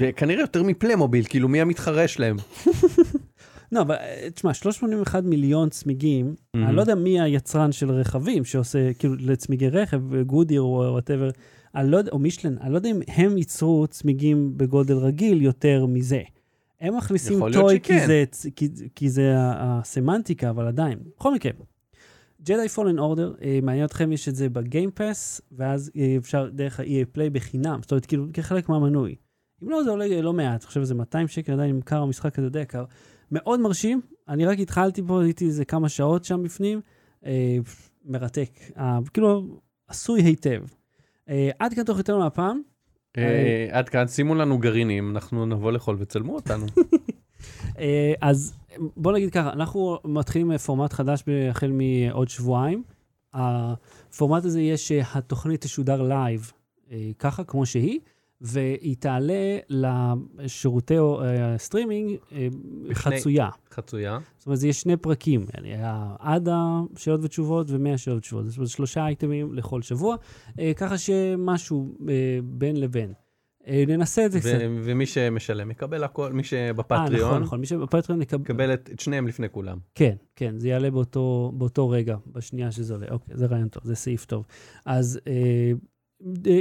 וכנראה 0.00 0.40
יותר 0.40 0.62
מפלמוביל, 0.62 1.24
כאילו 1.24 1.48
מי 1.48 1.60
המתחרה 1.60 2.08
שלהם? 2.08 2.36
לא, 3.72 3.80
אבל 3.80 3.94
אה, 3.94 4.28
תשמע, 4.34 4.54
381 4.54 5.24
מיליון 5.24 5.68
צמיגים. 5.68 6.34
אני 6.54 6.76
לא 6.76 6.80
יודע 6.80 6.94
מי 6.94 7.20
היצרן 7.20 7.72
של 7.72 7.90
רכבים 7.90 8.44
שעושה, 8.44 8.92
כאילו, 8.94 9.14
לצמיגי 9.18 9.68
רכב, 9.68 10.16
Goodyear 10.26 10.60
או 10.60 10.84
whatever, 10.92 11.30
אני 11.74 11.90
לא 11.90 12.00
או 12.12 12.18
Michelin, 12.18 12.58
אני 12.58 12.72
לא 12.72 12.76
יודע 12.76 12.90
אם 12.90 13.00
הם 13.08 13.38
ייצרו 13.38 13.86
צמיגים 13.90 14.52
בגודל 14.56 14.96
רגיל 14.96 15.42
יותר 15.42 15.86
מזה. 15.86 16.22
הם 16.80 16.96
מכניסים 16.96 17.40
toy 17.52 17.80
כי. 17.80 18.06
זה, 18.06 18.24
כי, 18.56 18.68
כי 18.94 19.10
זה 19.10 19.32
הסמנטיקה, 19.36 20.50
אבל 20.50 20.66
עדיין. 20.66 20.98
בכל 21.16 21.34
מקרה, 21.34 21.52
Jedi 22.42 22.68
Fallen 22.68 22.98
Order, 22.98 23.34
מעניין 23.62 23.84
אתכם, 23.84 24.12
יש 24.12 24.28
את 24.28 24.36
זה 24.36 24.48
ב 24.48 24.57
Game 24.57 24.94
Pass, 24.94 25.40
ואז 25.52 25.90
אה, 25.96 26.14
אפשר 26.18 26.48
דרך 26.52 26.80
ה-EA 26.80 27.06
Play 27.12 27.30
בחינם, 27.30 27.78
זאת 27.82 27.90
אומרת, 27.90 28.06
כאילו, 28.06 28.26
כחלק 28.32 28.68
מהמנוי. 28.68 29.14
אם 29.62 29.70
לא, 29.70 29.82
זה 29.84 29.90
עולה 29.90 30.20
לא 30.22 30.32
מעט, 30.32 30.64
חושב 30.64 30.80
שזה 30.80 30.94
200 30.94 31.28
שקל, 31.28 31.52
עדיין 31.52 31.74
נמכר 31.74 32.02
המשחק 32.02 32.38
הזה 32.38 32.48
די 32.48 32.60
יקר. 32.60 32.84
מאוד 33.30 33.60
מרשים, 33.60 34.00
אני 34.28 34.46
רק 34.46 34.58
התחלתי 34.58 35.02
פה, 35.06 35.22
הייתי 35.22 35.44
איזה 35.44 35.64
כמה 35.64 35.88
שעות 35.88 36.24
שם 36.24 36.42
בפנים, 36.42 36.80
אה, 37.26 37.56
מרתק, 38.04 38.50
אה, 38.76 38.98
כאילו, 39.12 39.60
עשוי 39.88 40.22
היטב. 40.22 40.62
אה, 41.32 41.50
עד 41.58 41.74
כאן 41.74 41.84
תוכניתנו 41.84 42.18
מהפעם. 42.18 42.60
אה, 43.18 43.68
עד 43.70 43.88
כאן, 43.88 44.08
שימו 44.08 44.34
לנו 44.34 44.58
גרעינים, 44.58 45.10
אנחנו 45.10 45.46
נבוא 45.46 45.72
לאכול 45.72 45.96
וצלמו 45.98 46.34
אותנו. 46.34 46.66
אה, 47.78 48.12
אז 48.20 48.54
בוא 48.96 49.12
נגיד 49.12 49.30
ככה, 49.30 49.52
אנחנו 49.52 49.98
מתחילים 50.04 50.58
פורמט 50.58 50.92
חדש 50.92 51.24
החל 51.50 51.70
מעוד 51.72 52.28
שבועיים. 52.28 52.82
הפורמט 53.34 54.44
הזה 54.44 54.60
יהיה 54.60 54.76
שהתוכנית 54.76 55.60
תשודר 55.60 56.02
live 56.02 56.52
אה, 56.92 57.10
ככה, 57.18 57.44
כמו 57.44 57.66
שהיא, 57.66 58.00
והיא 58.44 58.96
תעלה 58.98 59.58
לשירותי 60.38 60.98
אה, 60.98 61.58
סטרימינג 61.58 62.10
אה, 62.32 62.48
בפני- 62.88 62.94
חצויה. 62.94 63.48
חצויה. 63.72 64.18
זאת 64.38 64.46
אומרת, 64.46 64.58
זה 64.58 64.66
יהיה 64.66 64.72
שני 64.74 64.96
פרקים, 64.96 65.46
היה 65.62 66.14
עד 66.18 66.48
השאלות 66.94 67.20
ותשובות 67.22 67.66
ומאה 67.70 67.98
שאלות 67.98 68.18
ותשובות. 68.18 68.48
זאת 68.48 68.56
אומרת, 68.56 68.70
שלושה 68.70 69.06
אייטמים 69.06 69.54
לכל 69.54 69.82
שבוע, 69.82 70.16
אה, 70.58 70.72
ככה 70.76 70.98
שמשהו 70.98 71.94
אה, 72.08 72.14
בין 72.44 72.76
לבין. 72.80 73.12
אה, 73.66 73.84
ננסה 73.88 74.26
את 74.26 74.32
זה 74.32 74.40
קצת. 74.40 74.58
ומי 74.84 75.06
שמשלם 75.06 75.70
יקבל 75.70 76.04
הכל, 76.04 76.32
מי 76.32 76.42
אה, 76.52 76.72
נכון, 76.72 76.74
שב 76.76 76.94
Patreon, 76.94 77.42
נכון. 77.42 77.60
מי 77.60 77.66
שב 77.66 77.83
Patreon 77.83 78.22
יקבל... 78.22 78.42
יקבל 78.42 78.74
את 78.74 78.90
את 78.94 79.00
שניהם 79.00 79.26
לפני 79.28 79.46
כולם. 79.50 79.78
כן, 79.94 80.14
כן, 80.36 80.58
זה 80.58 80.68
יעלה 80.68 80.90
באותו, 80.90 81.52
באותו 81.54 81.88
רגע, 81.88 82.16
בשנייה 82.26 82.72
שזה 82.72 82.94
עולה. 82.94 83.06
אוקיי, 83.10 83.36
זה 83.36 83.46
רעיון 83.46 83.68
טוב, 83.68 83.82
זה 83.84 83.94
סעיף 83.94 84.24
טוב. 84.24 84.44
אז 84.86 85.20
אה, 85.26 85.32
אה, 85.32 85.72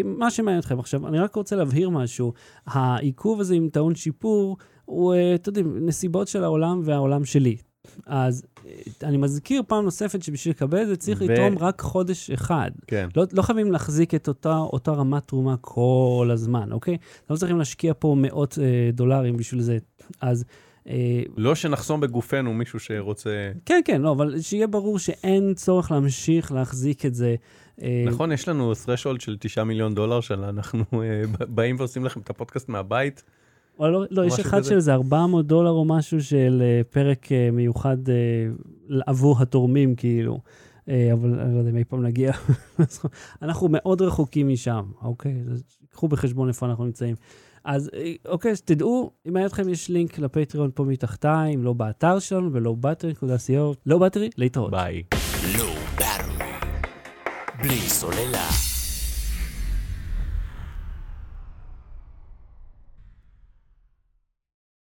מה 0.06 0.32
שמעניין 0.32 0.60
אתכם 0.60 0.80
עכשיו, 0.80 1.08
אני 1.08 1.20
רק 1.20 1.36
רוצה 1.36 1.56
להבהיר 1.56 1.90
משהו. 1.90 2.34
העיכוב 2.68 3.40
הזה 3.40 3.56
עם 3.56 3.70
טעון 3.70 3.96
שיפור, 3.96 4.58
הוא, 4.86 5.14
אה, 5.14 5.36
אתה 5.36 5.50
יודע, 5.50 5.62
נסיבות 5.82 6.28
של 6.28 6.44
העולם 6.44 6.82
והעולם 6.84 7.26
שלי. 7.26 7.58
אז 8.06 8.44
אה, 8.66 8.72
אני 9.04 9.18
מזכיר 9.18 9.64
פעם 9.68 9.84
נוספת 9.84 10.24
שבשביל 10.24 10.54
לקבל 10.54 10.82
את 10.82 10.88
זה 10.88 10.96
צריך 10.96 11.22
ו- 11.22 11.24
לתרום 11.24 11.58
רק 11.58 11.82
חודש 11.82 12.32
אחד. 12.32 12.72
כן. 12.88 13.10
לא, 13.16 13.26
לא 13.34 13.42
חייבים 13.42 13.72
להחזיק 13.72 14.16
את 14.16 14.28
אותה, 14.28 14.58
אותה 14.58 14.92
רמת 14.92 15.28
תרומה 15.28 15.56
כל 15.62 16.30
הזמן, 16.34 16.72
אוקיי? 16.72 16.98
לא 17.30 17.36
צריכים 17.36 17.58
להשקיע 17.58 17.94
פה 18.00 18.16
מאות 18.18 18.58
אה, 18.62 18.90
דולרים 18.94 19.38
בשביל 19.38 19.62
זה. 19.62 19.78
אז... 20.22 20.46
אה, 20.88 21.22
לא 21.38 21.56
שנחסום 21.56 22.00
בגופנו 22.02 22.54
מישהו 22.54 22.80
שרוצה... 22.80 23.52
כן, 23.66 23.82
כן, 23.86 24.02
לא, 24.02 24.12
אבל 24.12 24.42
שיהיה 24.42 24.68
ברור 24.68 25.00
שאין 25.00 25.54
צורך 25.54 25.92
להמשיך 25.92 26.52
להחזיק 26.52 27.06
את 27.06 27.16
זה. 27.16 27.36
אה, 27.82 28.04
נכון, 28.08 28.32
יש 28.32 28.48
לנו 28.48 28.72
threshold 28.72 29.20
של 29.20 29.38
9 29.40 29.64
מיליון 29.64 29.96
דולר 29.96 30.22
שאנחנו 30.22 30.84
אה, 30.94 31.22
באים 31.48 31.76
ועושים 31.80 32.06
לכם 32.06 32.20
את 32.20 32.30
הפודקאסט 32.30 32.70
מהבית. 32.70 33.24
או 33.80 33.90
לא, 33.90 34.06
לא 34.12 34.26
יש 34.26 34.40
אחד 34.40 34.58
כזה. 34.58 34.70
של 34.70 34.76
איזה 34.76 34.94
400 34.94 35.46
דולר 35.46 35.70
או 35.70 35.86
משהו 35.86 36.24
של 36.24 36.62
אה, 36.62 36.82
פרק 36.90 37.28
מיוחד 37.54 37.98
עבור 39.06 39.42
התורמים, 39.42 39.96
כאילו. 39.96 40.40
אבל 40.88 41.40
אני 41.40 41.54
לא 41.54 41.60
יודע 41.60 41.70
אם 41.70 41.78
אי 41.78 41.84
פעם 41.84 42.04
נגיע. 42.04 42.32
אנחנו 43.42 43.68
מאוד 43.72 44.02
רחוקים 44.02 44.48
משם, 44.50 44.86
אוקיי? 45.02 45.36
אז 45.52 45.64
קחו 45.90 46.08
בחשבון 46.08 46.48
איפה 46.48 46.66
אנחנו 46.66 46.86
נמצאים. 46.86 47.16
אז 47.66 47.90
אוקיי, 48.26 48.52
אז 48.52 48.62
תדעו, 48.62 49.12
אם 49.28 49.36
היה 49.36 49.46
אתכם, 49.46 49.70
יש 49.70 49.90
לינק 49.90 50.20
לפטריון 50.20 50.72
פה 50.76 50.84
מתחתיים, 50.84 51.64
לא 51.64 51.74
באתר 51.74 52.20
שלנו 52.20 52.54
ולא 52.54 52.76
בטרי.co, 52.80 53.76
לא 53.86 53.98
בטרי, 53.98 54.30
להתראות. 54.38 54.72
ביי. 54.72 55.04
בלי 57.62 57.90
סוללה. 57.90 58.71